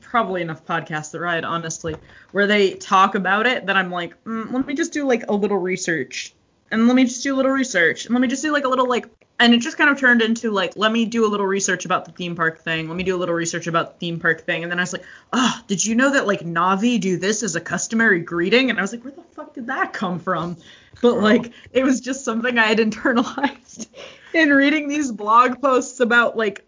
probably 0.00 0.42
enough 0.42 0.64
podcasts 0.64 1.12
that 1.12 1.20
ride 1.20 1.44
honestly 1.44 1.94
where 2.32 2.46
they 2.46 2.72
talk 2.72 3.14
about 3.14 3.46
it 3.46 3.66
that 3.66 3.76
i'm 3.76 3.90
like 3.90 4.14
mm, 4.24 4.50
let 4.50 4.66
me 4.66 4.72
just 4.72 4.90
do 4.90 5.06
like 5.06 5.22
a 5.28 5.34
little 5.34 5.58
research 5.58 6.32
and 6.70 6.86
let 6.86 6.96
me 6.96 7.04
just 7.04 7.22
do 7.22 7.34
a 7.34 7.36
little 7.36 7.50
research 7.50 8.06
and 8.06 8.14
let 8.14 8.22
me 8.22 8.26
just 8.26 8.42
do 8.42 8.50
like 8.50 8.64
a 8.64 8.68
little 8.68 8.88
like 8.88 9.06
and 9.42 9.54
it 9.54 9.58
just 9.58 9.76
kind 9.76 9.90
of 9.90 9.98
turned 9.98 10.22
into 10.22 10.50
like 10.50 10.76
let 10.76 10.92
me 10.92 11.04
do 11.04 11.26
a 11.26 11.28
little 11.28 11.46
research 11.46 11.84
about 11.84 12.04
the 12.04 12.12
theme 12.12 12.36
park 12.36 12.60
thing. 12.60 12.88
Let 12.88 12.96
me 12.96 13.02
do 13.02 13.16
a 13.16 13.18
little 13.18 13.34
research 13.34 13.66
about 13.66 13.94
the 13.94 13.98
theme 13.98 14.20
park 14.20 14.42
thing. 14.42 14.62
And 14.62 14.70
then 14.70 14.78
i 14.78 14.82
was 14.82 14.92
like 14.92 15.04
oh 15.32 15.60
did 15.66 15.84
you 15.84 15.94
know 15.94 16.12
that 16.12 16.26
like 16.26 16.40
navi 16.40 17.00
do 17.00 17.16
this 17.16 17.42
as 17.42 17.56
a 17.56 17.60
customary 17.60 18.20
greeting? 18.20 18.70
And 18.70 18.78
i 18.78 18.82
was 18.82 18.92
like 18.92 19.02
where 19.02 19.12
the 19.12 19.22
fuck 19.34 19.54
did 19.54 19.66
that 19.66 19.92
come 19.92 20.20
from? 20.20 20.56
But 21.00 21.18
like 21.18 21.52
it 21.72 21.82
was 21.82 22.00
just 22.00 22.24
something 22.24 22.56
i 22.56 22.66
had 22.66 22.78
internalized 22.86 23.88
in 24.32 24.50
reading 24.50 24.88
these 24.88 25.10
blog 25.10 25.60
posts 25.60 26.00
about 26.00 26.36
like 26.36 26.64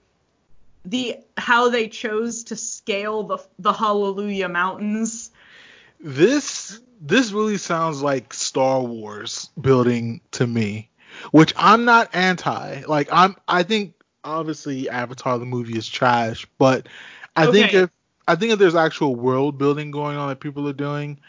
the 0.85 1.17
how 1.37 1.71
they 1.71 1.89
chose 1.89 2.45
to 2.45 2.57
scale 2.57 3.23
the 3.23 3.39
the 3.59 3.73
Hallelujah 3.73 4.49
Mountains. 4.49 5.31
This 6.01 6.81
this 7.01 7.33
really 7.33 7.59
sounds 7.59 8.03
like 8.03 8.35
Star 8.35 8.81
Wars 8.81 9.51
building 9.61 10.21
to 10.33 10.47
me, 10.47 10.91
which 11.31 11.53
I'm 11.57 11.85
not 11.85 12.15
anti. 12.15 12.83
Like 12.87 13.09
I'm 13.13 13.37
I 13.49 13.63
think 13.63 13.95
obviously 14.23 14.89
Avatar 14.89 15.39
the 15.39 15.47
movie 15.47 15.77
is 15.77 15.89
trash, 15.89 16.47
but 16.59 16.89
I 17.37 17.51
think 17.51 17.75
if 17.75 17.91
I 18.27 18.37
think 18.37 18.53
if 18.53 18.59
there's 18.59 18.75
actual 18.75 19.15
world 19.15 19.59
building 19.59 19.91
going 19.91 20.17
on 20.17 20.29
that 20.29 20.41
people 20.41 20.69
are 20.69 20.73
doing, 20.73 21.21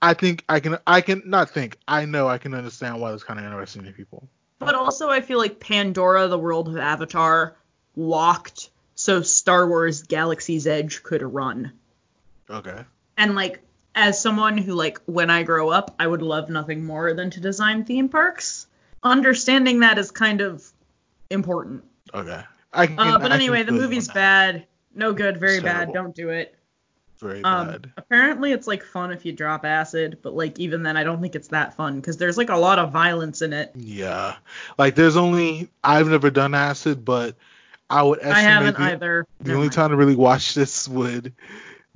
I 0.00 0.14
think 0.14 0.44
I 0.48 0.60
can 0.60 0.78
I 0.86 1.00
can 1.00 1.22
not 1.26 1.50
think 1.50 1.78
I 1.86 2.04
know 2.04 2.28
I 2.28 2.38
can 2.38 2.54
understand 2.54 3.00
why 3.00 3.10
that's 3.10 3.24
kind 3.24 3.38
of 3.38 3.46
interesting 3.46 3.84
to 3.84 3.92
people. 3.92 4.28
But 4.58 4.74
also 4.74 5.08
I 5.08 5.20
feel 5.20 5.38
like 5.38 5.60
Pandora, 5.60 6.28
the 6.28 6.38
world 6.38 6.68
of 6.68 6.76
Avatar, 6.76 7.56
walked 7.96 8.70
so 8.94 9.22
Star 9.22 9.66
Wars 9.66 10.02
Galaxy's 10.02 10.66
Edge 10.66 11.02
could 11.02 11.22
run. 11.22 11.72
Okay. 12.48 12.84
And 13.16 13.34
like 13.34 13.60
as 13.94 14.20
someone 14.20 14.58
who 14.58 14.74
like 14.74 15.00
when 15.06 15.30
I 15.30 15.42
grow 15.42 15.70
up, 15.70 15.94
I 15.98 16.06
would 16.06 16.22
love 16.22 16.50
nothing 16.50 16.84
more 16.84 17.14
than 17.14 17.30
to 17.30 17.40
design 17.40 17.84
theme 17.84 18.08
parks. 18.08 18.66
Understanding 19.02 19.80
that 19.80 19.98
is 19.98 20.10
kind 20.10 20.40
of 20.40 20.64
important. 21.30 21.84
Okay. 22.14 22.42
I 22.72 22.86
can, 22.86 22.98
Uh, 22.98 23.02
I 23.02 23.12
but 23.12 23.22
can 23.22 23.32
anyway, 23.32 23.58
the 23.62 23.66
feel 23.66 23.74
you 23.76 23.80
on 23.82 23.88
movie's 23.90 24.08
bad. 24.08 24.66
No 24.94 25.12
good, 25.12 25.38
very 25.38 25.60
bad. 25.60 25.92
Don't 25.92 26.14
do 26.14 26.30
it. 26.30 26.56
Very 27.18 27.42
Um, 27.44 27.68
bad. 27.68 27.92
apparently 27.96 28.52
it's 28.52 28.66
like 28.66 28.82
fun 28.82 29.12
if 29.12 29.24
you 29.24 29.32
drop 29.32 29.64
acid, 29.64 30.18
but 30.22 30.34
like 30.34 30.58
even 30.58 30.82
then 30.82 30.96
I 30.96 31.04
don't 31.04 31.20
think 31.20 31.34
it's 31.34 31.48
that 31.48 31.74
fun 31.74 31.96
because 31.96 32.16
there's 32.16 32.36
like 32.36 32.50
a 32.50 32.56
lot 32.56 32.78
of 32.78 32.90
violence 32.92 33.42
in 33.42 33.52
it. 33.52 33.70
Yeah. 33.76 34.36
Like 34.78 34.94
there's 34.96 35.16
only 35.16 35.68
I've 35.84 36.08
never 36.08 36.30
done 36.30 36.54
acid, 36.54 37.04
but 37.04 37.36
I 37.88 38.02
would 38.02 38.18
estimate 38.18 38.36
I 38.36 38.40
haven't 38.40 38.76
the, 38.76 38.82
either. 38.84 39.26
the 39.40 39.44
Never 39.48 39.56
only 39.56 39.66
mind. 39.66 39.72
time 39.72 39.90
to 39.90 39.96
really 39.96 40.16
watch 40.16 40.54
this 40.56 40.88
would 40.88 41.32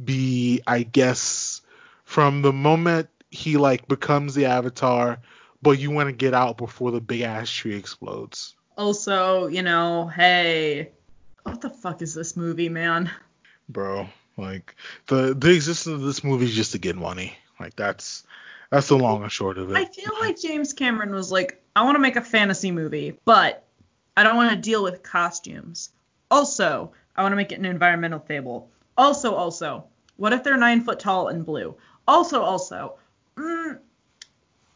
be 0.03 0.61
I 0.67 0.83
guess 0.85 1.61
from 2.05 2.43
the 2.43 2.53
moment 2.53 3.09
he 3.31 3.57
like 3.57 3.89
becomes 3.89 4.35
the 4.35 4.47
avatar, 4.47 5.19
but 5.63 5.79
you 5.79 5.91
want 5.91 6.09
to 6.09 6.13
get 6.13 6.35
out 6.35 6.59
before 6.59 6.91
the 6.91 7.01
big 7.01 7.23
ass 7.23 7.51
tree 7.51 7.77
explodes. 7.77 8.55
Also, 8.77 9.47
you 9.47 9.63
know, 9.63 10.07
hey, 10.09 10.91
what 11.45 11.61
the 11.61 11.71
fuck 11.71 12.03
is 12.03 12.15
this 12.15 12.37
movie, 12.37 12.69
man? 12.69 13.11
Bro. 13.69 14.09
Like 14.37 14.77
the 15.07 15.35
the 15.35 15.55
existence 15.55 15.95
of 15.95 16.03
this 16.03 16.23
movie 16.23 16.45
is 16.45 16.55
just 16.55 16.73
to 16.73 16.79
get 16.79 16.97
money. 16.97 17.37
Like 17.59 17.75
that's 17.75 18.25
that's 18.71 18.89
the 18.89 18.99
long 18.99 19.23
and 19.23 19.33
short 19.33 19.59
of 19.59 19.71
it. 19.71 19.77
I 19.77 19.87
feel 19.87 20.13
like 20.21 20.41
James 20.41 20.73
Cameron 20.73 21.15
was 21.15 21.33
like, 21.33 21.63
I 21.75 21.85
want 21.85 21.95
to 21.95 22.01
make 22.01 22.17
a 22.17 22.23
fantasy 22.23 22.71
movie, 22.71 23.19
but 23.25 23.65
I 24.17 24.23
don't 24.23 24.37
want 24.37 24.51
to 24.51 24.57
deal 24.57 24.83
with 24.83 25.03
costumes. 25.03 25.91
Also, 26.31 26.93
I 27.17 27.23
want 27.23 27.33
to 27.33 27.37
make 27.37 27.53
it 27.53 27.59
an 27.59 27.65
environmental 27.65 28.19
fable. 28.19 28.69
Also, 28.99 29.35
also, 29.35 29.85
what 30.17 30.33
if 30.33 30.43
they're 30.43 30.57
nine 30.57 30.83
foot 30.83 31.01
tall 31.01 31.29
and 31.29 31.47
blue? 31.47 31.77
Also, 32.07 32.43
also, 32.43 32.99
mm, 33.37 33.79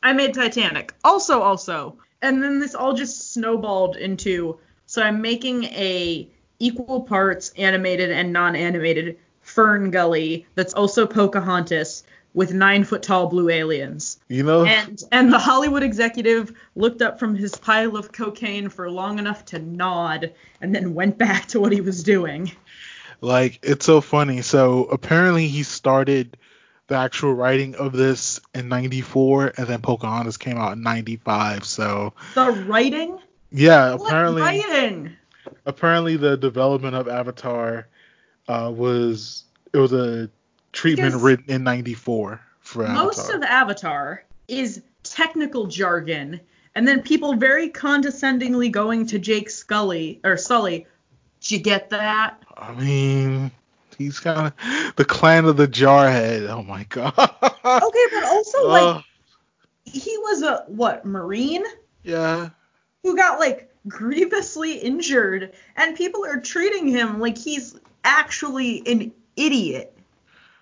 I 0.03 0.13
made 0.13 0.35
Titanic. 0.35 0.95
Also, 1.05 1.41
also, 1.41 1.97
and 2.23 2.43
then 2.43 2.59
this 2.61 2.75
all 2.75 2.95
just 2.95 3.33
snowballed 3.33 3.97
into. 3.97 4.59
So 4.87 5.03
I'm 5.03 5.21
making 5.21 5.65
a 5.65 6.29
equal 6.59 7.03
parts 7.03 7.53
animated 7.57 8.11
and 8.11 8.33
non-animated 8.33 9.19
Fern 9.43 9.91
Gully 9.91 10.47
that's 10.55 10.75
also 10.75 11.07
Pocahontas 11.07 12.05
with 12.35 12.53
nine 12.53 12.85
foot 12.85 13.03
tall 13.03 13.27
blue 13.27 13.49
aliens. 13.49 14.19
You 14.29 14.45
know 14.45 14.65
And 14.65 15.03
and 15.11 15.33
the 15.33 15.39
Hollywood 15.39 15.83
executive 15.83 16.53
looked 16.77 17.03
up 17.03 17.19
from 17.19 17.35
his 17.35 17.55
pile 17.57 17.97
of 17.97 18.13
cocaine 18.13 18.69
for 18.69 18.91
long 18.91 19.19
enough 19.19 19.45
to 19.47 19.59
nod 19.59 20.33
and 20.61 20.75
then 20.75 20.95
went 20.95 21.19
back 21.19 21.49
to 21.49 21.61
what 21.61 21.73
he 21.73 21.81
was 21.81 22.03
doing. 22.03 22.53
Like 23.21 23.59
it's 23.63 23.85
so 23.85 24.01
funny. 24.01 24.43
So 24.43 24.85
apparently 24.85 25.49
he 25.49 25.63
started 25.63 26.37
the 26.91 26.97
actual 26.97 27.33
writing 27.33 27.77
of 27.77 27.93
this 27.93 28.41
in 28.53 28.69
94 28.69 29.53
and 29.57 29.67
then 29.69 29.81
Pocahontas 29.81 30.37
came 30.37 30.59
out 30.59 30.73
in 30.73 30.83
95. 30.83 31.65
So 31.65 32.13
The 32.35 32.51
writing? 32.67 33.17
yeah, 33.53 33.95
What 33.95 34.09
apparently 34.09 34.43
writing? 34.43 35.13
apparently 35.65 36.17
the 36.17 36.37
development 36.37 36.97
of 36.97 37.07
Avatar 37.09 37.87
uh, 38.49 38.73
was 38.75 39.45
it 39.73 39.79
was 39.79 39.93
a 39.93 40.29
treatment 40.73 41.11
Because 41.13 41.23
written 41.23 41.45
in 41.49 41.63
94 41.63 42.41
for 42.59 42.89
Most 42.89 43.21
Avatar. 43.21 43.37
of 43.37 43.43
Avatar 43.45 44.25
is 44.49 44.83
technical 45.05 45.67
jargon, 45.69 46.41
and 46.75 46.89
then 46.89 47.03
people 47.03 47.35
very 47.37 47.69
condescendingly 47.69 48.69
going 48.69 49.07
to 49.07 49.21
Jake 49.21 49.49
Scully 49.49 50.19
or 50.25 50.37
Sully. 50.37 50.89
Did 51.41 51.51
you 51.53 51.59
get 51.61 51.91
that? 51.91 52.43
I 52.57 52.75
mean, 52.75 53.53
he's 54.01 54.19
kind 54.19 54.47
of 54.47 54.97
the 54.97 55.05
clan 55.05 55.45
of 55.45 55.57
the 55.57 55.69
jarhead. 55.69 56.49
Oh 56.49 56.63
my 56.63 56.85
god. 56.85 57.13
Okay, 57.63 58.07
but 58.13 58.25
also 58.25 58.69
like 58.69 59.05
he 59.85 60.17
was 60.19 60.43
a 60.43 60.65
what 60.67 61.05
marine 61.05 61.63
yeah. 62.03 62.49
who 63.03 63.15
got 63.15 63.39
like 63.39 63.71
grievously 63.87 64.79
injured, 64.79 65.53
and 65.77 65.97
people 65.97 66.25
are 66.25 66.41
treating 66.41 66.89
him 66.89 67.21
like 67.21 67.37
he's 67.37 67.79
actually 68.03 68.83
an 68.87 69.13
idiot. 69.37 69.97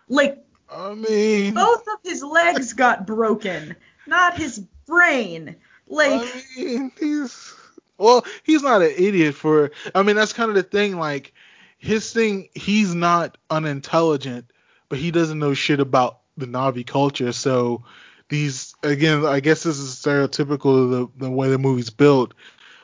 Like 0.09 0.45
I 0.69 0.95
mean, 0.95 1.55
both 1.55 1.83
of 1.83 2.01
his 2.03 2.23
legs 2.23 2.73
got 2.73 3.07
broken, 3.07 3.77
not 4.09 4.37
his 4.37 4.59
brain. 4.87 5.55
Like 5.87 6.21
I 6.21 6.43
mean, 6.57 6.93
he's 6.99 7.55
well, 7.97 8.27
he's 8.43 8.63
not 8.63 8.83
an 8.83 8.93
idiot 8.97 9.37
for. 9.37 9.71
I 9.95 10.03
mean, 10.03 10.17
that's 10.17 10.33
kind 10.33 10.49
of 10.49 10.57
the 10.57 10.65
thing. 10.65 10.99
Like 10.99 11.33
his 11.79 12.13
thing, 12.13 12.49
he's 12.55 12.95
not 12.95 13.39
unintelligent, 13.51 14.51
but 14.89 14.99
he 14.99 15.11
doesn't 15.11 15.39
know 15.39 15.55
shit 15.55 15.81
about 15.81 16.19
the 16.37 16.47
Navi 16.47 16.87
culture. 16.87 17.33
So 17.33 17.85
these, 18.29 18.75
again, 18.83 19.25
I 19.25 19.41
guess 19.41 19.63
this 19.63 19.79
is 19.79 19.95
stereotypical 19.95 20.85
of 20.85 20.91
the, 20.91 21.27
the 21.27 21.31
way 21.31 21.49
the 21.49 21.59
movie's 21.59 21.91
built. 21.91 22.35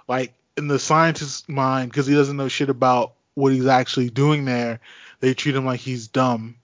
Like 0.09 0.35
in 0.57 0.69
the 0.69 0.79
scientist's 0.79 1.49
mind, 1.49 1.91
because 1.91 2.07
he 2.07 2.15
doesn't 2.15 2.37
know 2.37 2.49
shit 2.49 2.71
about 2.71 3.15
what 3.35 3.53
he's 3.53 3.67
actually 3.67 4.11
doing 4.11 4.45
there, 4.45 4.81
they 5.21 5.35
treat 5.35 5.57
him 5.57 5.67
like 5.67 5.81
he's 5.81 6.09
dumb. 6.09 6.57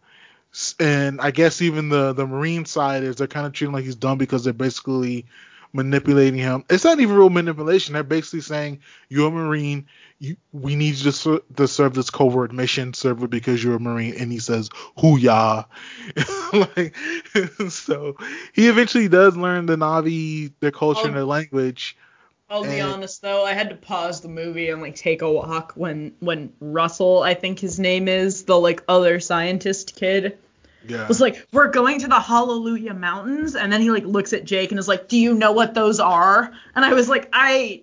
And 0.79 1.21
I 1.21 1.31
guess 1.31 1.63
even 1.63 1.91
the 1.91 2.13
the 2.13 2.27
marine 2.27 2.65
side 2.65 3.05
is 3.05 3.17
they're 3.17 3.29
kind 3.29 3.47
of 3.47 3.53
treating 3.53 3.71
him 3.71 3.75
like 3.75 3.85
he's 3.85 3.95
dumb 3.95 4.19
because 4.19 4.43
they're 4.43 4.53
basically 4.53 5.27
manipulating 5.73 6.39
him. 6.39 6.65
It's 6.69 6.85
not 6.85 7.01
even 7.01 7.17
real 7.17 7.31
manipulation. 7.31 7.95
They're 7.95 8.03
basically 8.03 8.41
saying 8.41 8.81
you're 9.09 9.29
a 9.29 9.31
marine. 9.31 9.87
You, 10.19 10.37
we 10.53 10.77
need 10.77 10.97
you 10.97 11.05
to, 11.05 11.13
ser- 11.13 11.41
to 11.57 11.69
serve 11.69 11.95
this 11.95 12.11
covert 12.11 12.53
mission, 12.53 12.93
serve 12.95 13.23
it 13.23 13.31
because 13.31 13.63
you're 13.63 13.77
a 13.77 13.81
marine. 13.81 14.15
And 14.19 14.31
he 14.31 14.39
says, 14.39 14.69
"Hoo 14.99 15.17
ya!" 15.17 15.65
like, 16.53 16.95
so 17.69 18.17
he 18.53 18.69
eventually 18.69 19.09
does 19.09 19.37
learn 19.37 19.67
the 19.67 19.77
Na'vi, 19.77 20.53
their 20.61 20.73
culture, 20.73 21.07
and 21.07 21.17
their 21.17 21.25
language. 21.25 21.97
I'll 22.51 22.65
be 22.65 22.81
honest 22.81 23.23
though, 23.23 23.45
I 23.45 23.53
had 23.53 23.71
to 23.71 23.77
pause 23.77 24.23
the 24.23 24.29
movie 24.29 24.71
and 24.71 24.83
like 24.83 24.97
take 24.97 25.23
a 25.23 25.31
walk 25.31 25.73
when 25.77 26.13
when 26.19 26.53
Russell, 26.59 27.23
I 27.23 27.35
think 27.35 27.61
his 27.61 27.79
name 27.79 28.09
is, 28.09 28.45
the 28.45 28.59
like 28.59 28.83
other 28.89 29.21
scientist 29.21 29.95
kid, 29.95 30.37
Yeah. 30.89 31.07
was 31.09 31.21
like, 31.21 31.47
"We're 31.53 31.69
going 31.69 32.01
to 32.01 32.09
the 32.09 32.19
Hallelujah 32.21 32.95
Mountains," 32.95 33.55
and 33.57 33.73
then 33.73 33.81
he 33.81 33.91
like 33.91 34.05
looks 34.05 34.33
at 34.33 34.45
Jake 34.45 34.71
and 34.71 34.79
is 34.79 34.89
like, 34.89 35.09
"Do 35.09 35.19
you 35.19 35.35
know 35.35 35.53
what 35.53 35.75
those 35.75 36.01
are?" 36.01 36.53
And 36.75 36.85
I 36.85 36.93
was 36.95 37.09
like, 37.09 37.29
"I." 37.33 37.83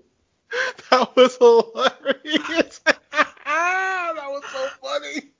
That 0.89 1.13
was 1.15 1.35
hilarious. 1.37 2.79
that 2.85 4.15
was 4.15 4.43
so 4.51 4.67
funny. 4.81 5.21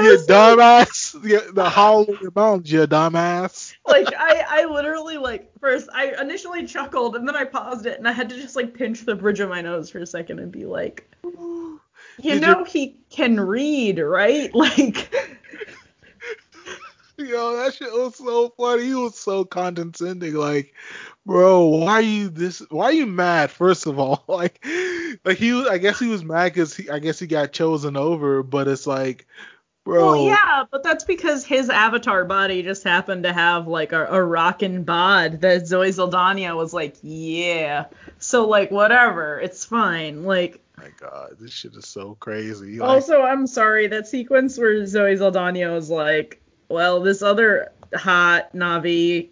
You 0.00 0.16
dumbass. 0.28 1.16
Yeah, 1.28 1.40
the 1.52 1.68
Hallelujah 1.68 2.30
Mountains, 2.34 2.70
you 2.70 2.86
dumbass. 2.86 3.74
like 3.86 4.06
I, 4.16 4.44
I 4.48 4.64
literally 4.66 5.16
like 5.16 5.50
first 5.60 5.88
I 5.92 6.14
initially 6.20 6.64
chuckled 6.66 7.16
and 7.16 7.26
then 7.26 7.34
I 7.34 7.44
paused 7.44 7.86
it 7.86 7.98
and 7.98 8.06
I 8.06 8.12
had 8.12 8.28
to 8.30 8.36
just 8.36 8.54
like 8.54 8.74
pinch 8.74 9.04
the 9.04 9.16
bridge 9.16 9.40
of 9.40 9.48
my 9.48 9.60
nose 9.60 9.90
for 9.90 9.98
a 9.98 10.06
second 10.06 10.38
and 10.38 10.52
be 10.52 10.64
like, 10.66 11.12
you 11.24 11.80
Did 12.22 12.42
know 12.42 12.60
you- 12.60 12.64
he 12.66 13.00
can 13.10 13.38
read, 13.40 13.98
right? 13.98 14.52
Like 14.54 15.12
Yo, 17.18 17.56
that 17.56 17.74
shit 17.74 17.92
was 17.92 18.14
so 18.14 18.50
funny. 18.56 18.84
He 18.84 18.94
was 18.94 19.18
so 19.18 19.44
condescending. 19.44 20.34
Like, 20.34 20.72
bro, 21.26 21.66
why 21.66 21.92
are 21.94 22.00
you 22.00 22.28
this? 22.28 22.60
Why 22.70 22.86
are 22.86 22.92
you 22.92 23.06
mad? 23.06 23.50
First 23.50 23.86
of 23.86 23.98
all, 23.98 24.22
like, 24.28 24.64
like 25.24 25.36
he 25.36 25.52
was. 25.52 25.66
I 25.66 25.78
guess 25.78 25.98
he 25.98 26.06
was 26.06 26.24
mad 26.24 26.52
because 26.52 26.76
he. 26.76 26.88
I 26.88 27.00
guess 27.00 27.18
he 27.18 27.26
got 27.26 27.52
chosen 27.52 27.96
over. 27.96 28.44
But 28.44 28.68
it's 28.68 28.86
like, 28.86 29.26
bro. 29.84 30.12
Well, 30.12 30.26
yeah, 30.26 30.64
but 30.70 30.84
that's 30.84 31.02
because 31.02 31.44
his 31.44 31.68
avatar 31.70 32.24
body 32.24 32.62
just 32.62 32.84
happened 32.84 33.24
to 33.24 33.32
have 33.32 33.66
like 33.66 33.90
a, 33.90 34.06
a 34.06 34.22
rockin' 34.22 34.84
bod 34.84 35.40
that 35.40 35.66
Zoe 35.66 35.90
Saldana 35.90 36.54
was 36.54 36.72
like, 36.72 36.98
yeah. 37.02 37.86
So 38.20 38.46
like 38.46 38.70
whatever, 38.70 39.40
it's 39.40 39.64
fine. 39.64 40.22
Like 40.22 40.60
oh 40.78 40.82
my 40.84 40.90
God, 41.00 41.36
this 41.40 41.50
shit 41.50 41.74
is 41.74 41.88
so 41.88 42.16
crazy. 42.20 42.78
Like, 42.78 42.88
also, 42.88 43.22
I'm 43.22 43.48
sorry 43.48 43.88
that 43.88 44.06
sequence 44.06 44.56
where 44.56 44.86
Zoe 44.86 45.16
Saldana 45.16 45.72
was 45.72 45.90
like, 45.90 46.40
well, 46.68 47.00
this 47.00 47.22
other 47.22 47.72
hot 47.94 48.52
Na'vi 48.54 49.28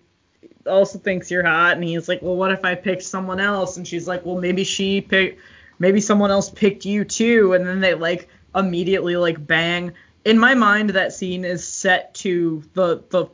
also 0.67 0.99
thinks 0.99 1.31
you're 1.31 1.45
hot, 1.45 1.75
and 1.77 1.85
he's 1.85 2.09
like, 2.09 2.23
well, 2.23 2.37
what 2.37 2.53
if 2.53 2.65
I 2.65 2.75
picked 2.75 3.03
someone 3.03 3.41
else? 3.41 3.77
And 3.77 3.87
she's 3.87 4.09
like, 4.09 4.25
well, 4.25 4.41
maybe 4.41 4.65
she 4.65 5.01
picked, 5.01 5.41
maybe 5.79 6.01
someone 6.01 6.31
else 6.31 6.51
picked 6.51 6.85
you 6.85 7.05
too, 7.05 7.53
and 7.53 7.67
then 7.67 7.81
they 7.81 7.95
like 7.95 8.29
immediately 8.55 9.17
like 9.17 9.45
bang. 9.45 9.93
In 10.25 10.39
my 10.39 10.55
mind, 10.55 10.91
that 10.91 11.13
scene 11.13 11.45
is 11.45 11.67
set 11.67 12.15
to 12.15 12.65
the 12.75 13.05
the 13.11 13.27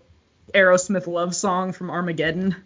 Aerosmith 0.54 1.06
love 1.06 1.34
song 1.34 1.72
from 1.72 1.90
Armageddon. 1.90 2.56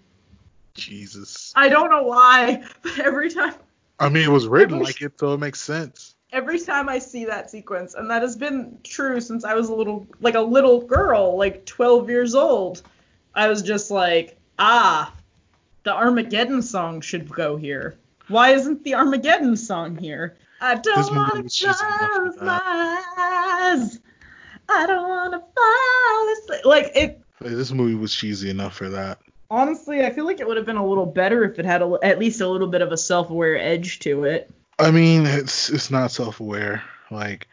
Jesus. 0.75 1.53
I 1.55 1.69
don't 1.69 1.91
know 1.91 2.03
why, 2.03 2.65
but 2.83 2.99
every 2.99 3.31
time 3.31 3.55
I 3.99 4.09
mean, 4.09 4.25
it 4.25 4.33
was 4.33 4.47
written 4.47 4.81
like 4.81 5.01
it, 5.01 5.19
so 5.19 5.35
it 5.35 5.39
makes 5.39 5.61
sense. 5.61 6.16
Every 6.37 6.61
time 6.61 6.87
I 6.87 6.99
see 6.99 7.25
that 7.25 7.51
sequence, 7.51 7.95
and 7.95 8.11
that 8.11 8.21
has 8.21 8.37
been 8.37 8.79
true 8.85 9.21
since 9.23 9.43
I 9.43 9.55
was 9.55 9.71
a 9.71 9.75
little, 9.75 10.07
like 10.21 10.35
a 10.35 10.41
little 10.41 10.83
girl, 10.83 11.37
like 11.37 11.65
12 11.65 12.11
years 12.11 12.35
old, 12.35 12.83
I 13.35 13.49
was 13.49 13.63
just 13.63 13.91
like, 13.91 14.37
ah, 14.59 15.13
the 15.85 15.95
Armageddon 15.95 16.61
song 16.61 17.01
should 17.01 17.29
go 17.31 17.57
here. 17.57 17.97
Why 18.29 18.51
isn't 18.51 18.85
the 18.85 18.95
Armageddon 18.95 19.57
song 19.57 19.97
here? 19.97 20.37
I 20.61 20.75
don't 20.75 21.17
want 21.17 21.51
to 21.51 21.75
close 21.75 22.37
my 22.43 23.03
eyes. 23.19 23.99
I 24.69 24.87
don't 24.87 25.09
want 25.09 25.33
to 25.33 25.39
fall 25.39 26.33
asleep. 26.33 26.67
Like 26.67 26.93
it. 26.95 27.21
This 27.41 27.73
movie 27.73 27.95
was 27.95 28.15
cheesy 28.15 28.51
enough 28.51 28.75
for 28.75 28.91
that. 28.91 29.21
Honestly, 29.49 30.05
I 30.05 30.11
feel 30.11 30.27
like 30.27 30.41
it 30.41 30.47
would 30.47 30.57
have 30.57 30.67
been 30.67 30.77
a 30.77 30.87
little 30.87 31.07
better 31.07 31.45
if 31.45 31.59
it 31.59 31.65
had 31.65 31.81
a, 31.81 31.99
at 32.03 32.19
least 32.19 32.41
a 32.41 32.49
little 32.49 32.67
bit 32.67 32.83
of 32.83 32.93
a 32.93 32.97
self-aware 32.97 33.57
edge 33.57 34.01
to 34.01 34.25
it. 34.25 34.51
I 34.79 34.91
mean, 34.91 35.27
it's 35.27 35.71
it's 35.71 35.91
not 35.91 36.11
self-aware. 36.11 36.83
Like, 37.11 37.49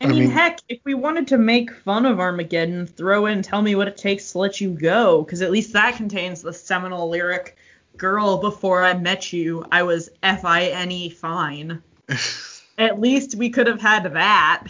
I 0.00 0.06
mean, 0.06 0.30
heck, 0.30 0.60
if 0.68 0.78
we 0.84 0.94
wanted 0.94 1.28
to 1.28 1.38
make 1.38 1.72
fun 1.74 2.06
of 2.06 2.20
Armageddon, 2.20 2.86
throw 2.86 3.26
in 3.26 3.42
"Tell 3.42 3.60
Me 3.62 3.74
What 3.74 3.88
It 3.88 3.96
Takes 3.96 4.32
to 4.32 4.38
Let 4.38 4.60
You 4.60 4.70
Go," 4.70 5.22
because 5.22 5.42
at 5.42 5.50
least 5.50 5.72
that 5.74 5.96
contains 5.96 6.40
the 6.42 6.52
seminal 6.52 7.08
lyric, 7.10 7.56
"Girl, 7.96 8.38
before 8.38 8.82
I 8.82 8.94
met 8.94 9.32
you, 9.32 9.66
I 9.70 9.82
was 9.82 10.08
F-I-N-E 10.22 11.10
fine." 11.10 11.82
at 12.78 13.00
least 13.00 13.34
we 13.34 13.50
could 13.50 13.66
have 13.66 13.80
had 13.80 14.04
that. 14.14 14.68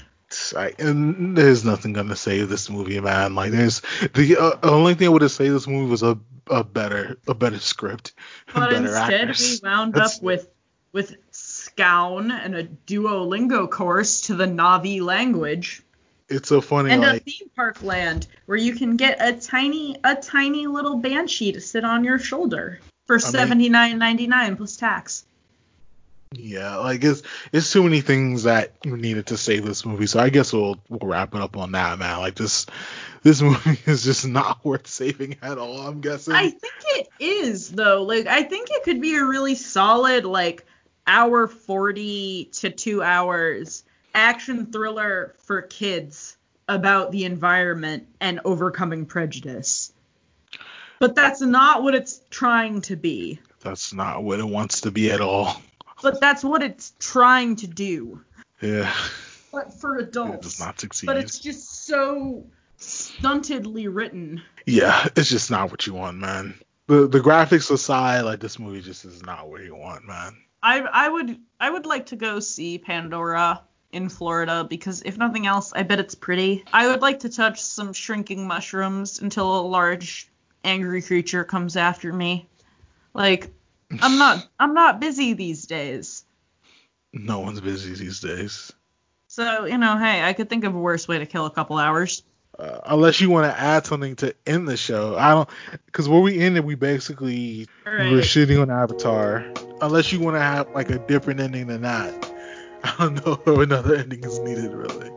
I, 0.56 0.74
and 0.78 1.36
there's 1.36 1.64
nothing 1.64 1.92
gonna 1.92 2.16
save 2.16 2.48
this 2.48 2.68
movie, 2.68 3.00
man. 3.00 3.34
Like, 3.34 3.52
there's 3.52 3.82
the 4.14 4.36
uh, 4.36 4.56
only 4.62 4.94
thing 4.94 5.06
I 5.06 5.10
would 5.10 5.22
have 5.22 5.30
saved 5.30 5.54
this 5.54 5.66
movie 5.66 5.90
was 5.90 6.02
a 6.02 6.18
a 6.50 6.64
better 6.64 7.16
a 7.28 7.34
better 7.34 7.58
script, 7.58 8.14
But 8.54 8.70
better 8.70 8.86
instead, 8.86 9.20
actors. 9.28 9.60
we 9.62 9.68
wound 9.68 9.94
That's- 9.94 10.16
up 10.16 10.22
with 10.22 10.48
with 10.92 11.14
Skxawng 11.78 12.30
and 12.32 12.54
a 12.54 12.64
Duolingo 12.64 13.70
course 13.70 14.22
to 14.22 14.34
the 14.34 14.46
Na'vi 14.46 15.00
language. 15.00 15.82
It's 16.28 16.48
so 16.48 16.60
funny. 16.60 16.90
and 16.90 17.04
a 17.04 17.18
theme 17.18 17.48
park 17.56 17.82
land 17.82 18.26
where 18.46 18.58
you 18.58 18.74
can 18.74 18.96
get 18.96 19.16
a 19.20 19.32
tiny 19.32 19.96
a 20.04 20.14
tiny 20.14 20.66
little 20.66 20.96
banshee 20.96 21.52
to 21.52 21.60
sit 21.60 21.84
on 21.84 22.04
your 22.04 22.18
shoulder 22.18 22.80
for 23.06 23.18
seventy 23.18 23.70
nine 23.70 23.98
ninety 23.98 24.26
nine 24.26 24.56
plus 24.56 24.76
tax. 24.76 25.24
Yeah, 26.32 26.76
like 26.76 27.02
it's 27.02 27.22
it's 27.50 27.72
too 27.72 27.82
many 27.82 28.02
things 28.02 28.42
that 28.42 28.84
needed 28.84 29.28
to 29.28 29.38
save 29.38 29.64
this 29.64 29.86
movie. 29.86 30.06
So 30.06 30.20
I 30.20 30.28
guess 30.28 30.52
we'll 30.52 30.76
we'll 30.90 31.08
wrap 31.08 31.34
it 31.34 31.40
up 31.40 31.56
on 31.56 31.72
that, 31.72 31.98
man. 31.98 32.18
Like 32.18 32.34
this 32.34 32.66
this 33.22 33.40
movie 33.42 33.78
is 33.86 34.04
just 34.04 34.26
not 34.26 34.62
worth 34.64 34.86
saving 34.86 35.36
at 35.40 35.56
all. 35.56 35.80
I'm 35.80 36.02
guessing. 36.02 36.34
I 36.34 36.50
think 36.50 36.74
it 36.96 37.08
is 37.18 37.70
though. 37.70 38.02
Like 38.02 38.26
I 38.26 38.42
think 38.42 38.68
it 38.70 38.82
could 38.82 39.00
be 39.00 39.16
a 39.16 39.24
really 39.24 39.54
solid 39.54 40.26
like 40.26 40.66
hour 41.08 41.48
forty 41.48 42.44
to 42.52 42.70
two 42.70 43.02
hours 43.02 43.82
action 44.14 44.66
thriller 44.72 45.34
for 45.40 45.62
kids 45.62 46.36
about 46.68 47.10
the 47.12 47.24
environment 47.24 48.06
and 48.20 48.40
overcoming 48.44 49.06
prejudice. 49.06 49.92
But 51.00 51.14
that's 51.14 51.40
not 51.40 51.82
what 51.82 51.94
it's 51.94 52.20
trying 52.30 52.80
to 52.82 52.96
be. 52.96 53.40
That's 53.60 53.92
not 53.94 54.22
what 54.22 54.38
it 54.40 54.44
wants 54.48 54.82
to 54.82 54.90
be 54.90 55.10
at 55.10 55.20
all. 55.20 55.60
But 56.02 56.20
that's 56.20 56.44
what 56.44 56.62
it's 56.62 56.92
trying 56.98 57.56
to 57.56 57.66
do. 57.66 58.20
Yeah, 58.60 58.92
But 59.52 59.72
for 59.74 59.96
adults. 59.98 60.34
it 60.34 60.42
does 60.42 60.60
not 60.60 60.78
succeed. 60.80 61.06
But 61.06 61.16
it's 61.16 61.38
just 61.38 61.86
so 61.86 62.44
stuntedly 62.78 63.92
written. 63.92 64.42
yeah, 64.66 65.06
it's 65.16 65.30
just 65.30 65.50
not 65.50 65.70
what 65.70 65.86
you 65.86 65.94
want, 65.94 66.18
man. 66.18 66.54
The 66.86 67.06
the 67.06 67.20
graphics 67.20 67.70
aside, 67.70 68.22
like 68.22 68.40
this 68.40 68.58
movie 68.58 68.80
just 68.80 69.04
is 69.04 69.22
not 69.22 69.48
what 69.48 69.62
you 69.62 69.74
want, 69.76 70.06
man. 70.06 70.36
I 70.62 70.80
I 70.80 71.08
would 71.08 71.38
I 71.60 71.70
would 71.70 71.86
like 71.86 72.06
to 72.06 72.16
go 72.16 72.40
see 72.40 72.78
Pandora 72.78 73.62
in 73.92 74.08
Florida 74.08 74.66
because 74.68 75.02
if 75.02 75.16
nothing 75.16 75.46
else, 75.46 75.72
I 75.72 75.82
bet 75.82 76.00
it's 76.00 76.14
pretty. 76.14 76.64
I 76.72 76.88
would 76.88 77.00
like 77.00 77.20
to 77.20 77.28
touch 77.28 77.60
some 77.62 77.92
shrinking 77.92 78.46
mushrooms 78.46 79.20
until 79.20 79.60
a 79.60 79.62
large 79.62 80.28
angry 80.64 81.00
creature 81.02 81.44
comes 81.44 81.76
after 81.76 82.12
me. 82.12 82.48
Like 83.14 83.50
I'm 84.02 84.18
not 84.18 84.48
I'm 84.58 84.74
not 84.74 85.00
busy 85.00 85.32
these 85.32 85.66
days. 85.66 86.24
No 87.12 87.40
one's 87.40 87.60
busy 87.60 87.94
these 87.94 88.20
days. 88.20 88.72
So, 89.28 89.64
you 89.66 89.78
know, 89.78 89.98
hey, 89.98 90.22
I 90.22 90.32
could 90.32 90.48
think 90.48 90.64
of 90.64 90.74
a 90.74 90.78
worse 90.78 91.06
way 91.06 91.18
to 91.18 91.26
kill 91.26 91.46
a 91.46 91.50
couple 91.50 91.76
hours. 91.78 92.22
Uh, 92.58 92.80
unless 92.86 93.20
you 93.20 93.30
want 93.30 93.44
to 93.50 93.58
add 93.60 93.86
something 93.86 94.16
to 94.16 94.34
end 94.46 94.66
the 94.66 94.76
show, 94.76 95.16
I 95.16 95.30
don't. 95.32 95.48
Because 95.86 96.08
where 96.08 96.20
we 96.20 96.38
ended, 96.40 96.64
we 96.64 96.74
basically 96.74 97.68
we 97.86 97.92
were 98.08 98.16
Right. 98.16 98.24
shitting 98.24 98.60
on 98.60 98.70
Avatar. 98.70 99.46
Unless 99.80 100.12
you 100.12 100.20
want 100.20 100.36
to 100.36 100.40
have 100.40 100.70
like 100.74 100.90
a 100.90 100.98
different 100.98 101.40
ending 101.40 101.68
than 101.68 101.82
that, 101.82 102.32
I 102.84 102.94
don't 102.98 103.24
know 103.24 103.40
if 103.46 103.46
another 103.46 103.96
ending 103.96 104.24
is 104.24 104.38
needed 104.40 104.72
really. 104.72 105.10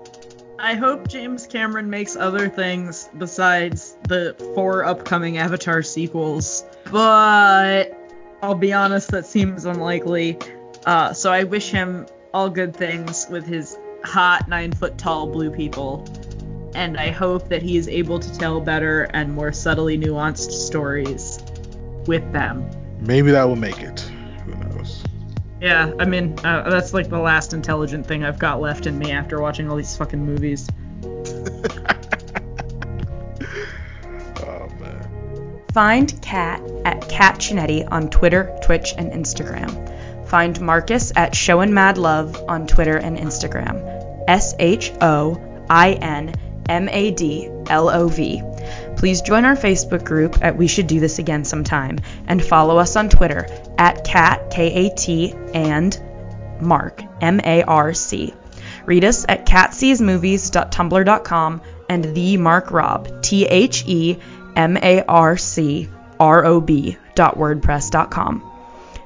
I 0.59 0.75
hope 0.75 1.07
James 1.07 1.47
Cameron 1.47 1.89
makes 1.89 2.15
other 2.15 2.47
things 2.47 3.09
besides 3.17 3.95
the 4.07 4.35
four 4.53 4.85
upcoming 4.85 5.39
Avatar 5.39 5.81
sequels, 5.81 6.63
but 6.91 7.97
I'll 8.43 8.53
be 8.53 8.71
honest, 8.71 9.09
that 9.09 9.25
seems 9.25 9.65
unlikely. 9.65 10.37
Uh, 10.85 11.13
so 11.13 11.31
I 11.31 11.45
wish 11.45 11.71
him 11.71 12.05
all 12.31 12.47
good 12.47 12.75
things 12.75 13.25
with 13.29 13.47
his 13.47 13.77
hot 14.03 14.47
nine 14.47 14.71
foot 14.71 14.99
tall 14.99 15.25
blue 15.25 15.49
people, 15.49 16.07
and 16.75 16.95
I 16.95 17.09
hope 17.09 17.49
that 17.49 17.63
he 17.63 17.77
is 17.77 17.87
able 17.87 18.19
to 18.19 18.37
tell 18.37 18.61
better 18.61 19.03
and 19.15 19.33
more 19.33 19.51
subtly 19.51 19.97
nuanced 19.97 20.51
stories 20.51 21.39
with 22.05 22.31
them. 22.33 22.69
Maybe 22.99 23.31
that 23.31 23.45
will 23.45 23.55
make 23.55 23.79
it. 23.79 24.10
Who 25.61 25.67
knows? 25.67 25.89
Yeah, 25.89 25.93
I 25.99 26.05
mean, 26.05 26.37
uh, 26.43 26.69
that's 26.69 26.93
like 26.93 27.09
the 27.09 27.19
last 27.19 27.53
intelligent 27.53 28.07
thing 28.07 28.23
I've 28.23 28.39
got 28.39 28.61
left 28.61 28.87
in 28.87 28.97
me 28.97 29.11
after 29.11 29.41
watching 29.41 29.69
all 29.69 29.75
these 29.77 29.95
fucking 29.95 30.23
movies. 30.25 30.67
Oh 34.43 34.67
man. 34.79 35.61
Find 35.73 36.21
Kat 36.21 36.61
at 36.83 37.07
Kat 37.07 37.35
Chinetti 37.35 37.87
on 37.89 38.09
Twitter, 38.09 38.57
Twitch, 38.63 38.93
and 38.97 39.11
Instagram. 39.11 40.27
Find 40.27 40.59
Marcus 40.59 41.11
at 41.15 41.35
Show 41.35 41.59
and 41.59 41.73
Mad 41.73 41.97
Love 41.97 42.35
on 42.47 42.65
Twitter 42.67 42.97
and 42.97 43.17
Instagram. 43.17 44.23
S 44.27 44.55
H 44.59 44.91
O 45.01 45.39
I 45.69 45.93
N 45.93 46.33
M 46.67 46.89
A 46.89 47.11
D 47.11 47.49
L 47.69 47.89
O 47.89 48.07
V. 48.07 48.41
Please 49.01 49.21
join 49.23 49.45
our 49.45 49.55
Facebook 49.55 50.05
group 50.05 50.43
at 50.43 50.55
We 50.55 50.67
Should 50.67 50.85
Do 50.85 50.99
This 50.99 51.17
Again 51.17 51.43
Sometime 51.43 51.97
and 52.27 52.39
follow 52.39 52.77
us 52.77 52.95
on 52.95 53.09
Twitter 53.09 53.47
at 53.75 54.03
Kat 54.03 54.51
K 54.51 54.85
A 54.85 54.93
T 54.93 55.33
and 55.55 55.99
Mark 56.61 57.01
M 57.19 57.41
A 57.43 57.63
R 57.63 57.95
C. 57.95 58.31
Read 58.85 59.03
us 59.03 59.25
at 59.27 59.47
catseesmovies.tumblr.com 59.47 61.61
and 61.89 62.15
the 62.15 62.37
Mark 62.37 62.69
Rob 62.69 63.23
T 63.23 63.47
H 63.47 63.85
E 63.87 64.19
M 64.55 64.77
A 64.77 65.01
R 65.01 65.35
C 65.35 65.89
R 66.19 66.45
O 66.45 66.61
B 66.61 66.95
dot 67.15 67.39
wordpress.com. 67.39 68.51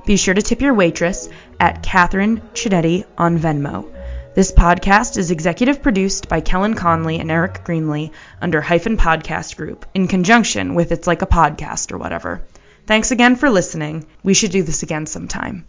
Be 0.06 0.18
sure 0.18 0.34
to 0.34 0.42
tip 0.42 0.60
your 0.60 0.74
waitress 0.74 1.30
at 1.58 1.84
Catherine 1.84 2.42
Chinetti 2.54 3.06
on 3.18 3.40
Venmo. 3.40 3.95
This 4.36 4.52
podcast 4.52 5.16
is 5.16 5.32
executive 5.32 5.82
produced 5.82 6.28
by 6.28 6.42
Kellen 6.42 6.74
Conley 6.74 7.20
and 7.20 7.32
Eric 7.32 7.64
Greenlee 7.64 8.12
under 8.42 8.60
Hyphen 8.60 8.98
Podcast 8.98 9.56
Group 9.56 9.86
in 9.94 10.10
conjunction 10.10 10.76
with 10.76 10.92
It's 10.92 11.08
Like 11.08 11.22
a 11.22 11.26
Podcast 11.26 11.94
or 11.94 11.98
whatever. 11.98 12.44
Thanks 12.86 13.12
again 13.12 13.38
for 13.38 13.50
listening. 13.50 14.06
We 14.24 14.34
should 14.34 14.52
do 14.52 14.62
this 14.62 14.84
again 14.84 15.06
sometime. 15.06 15.66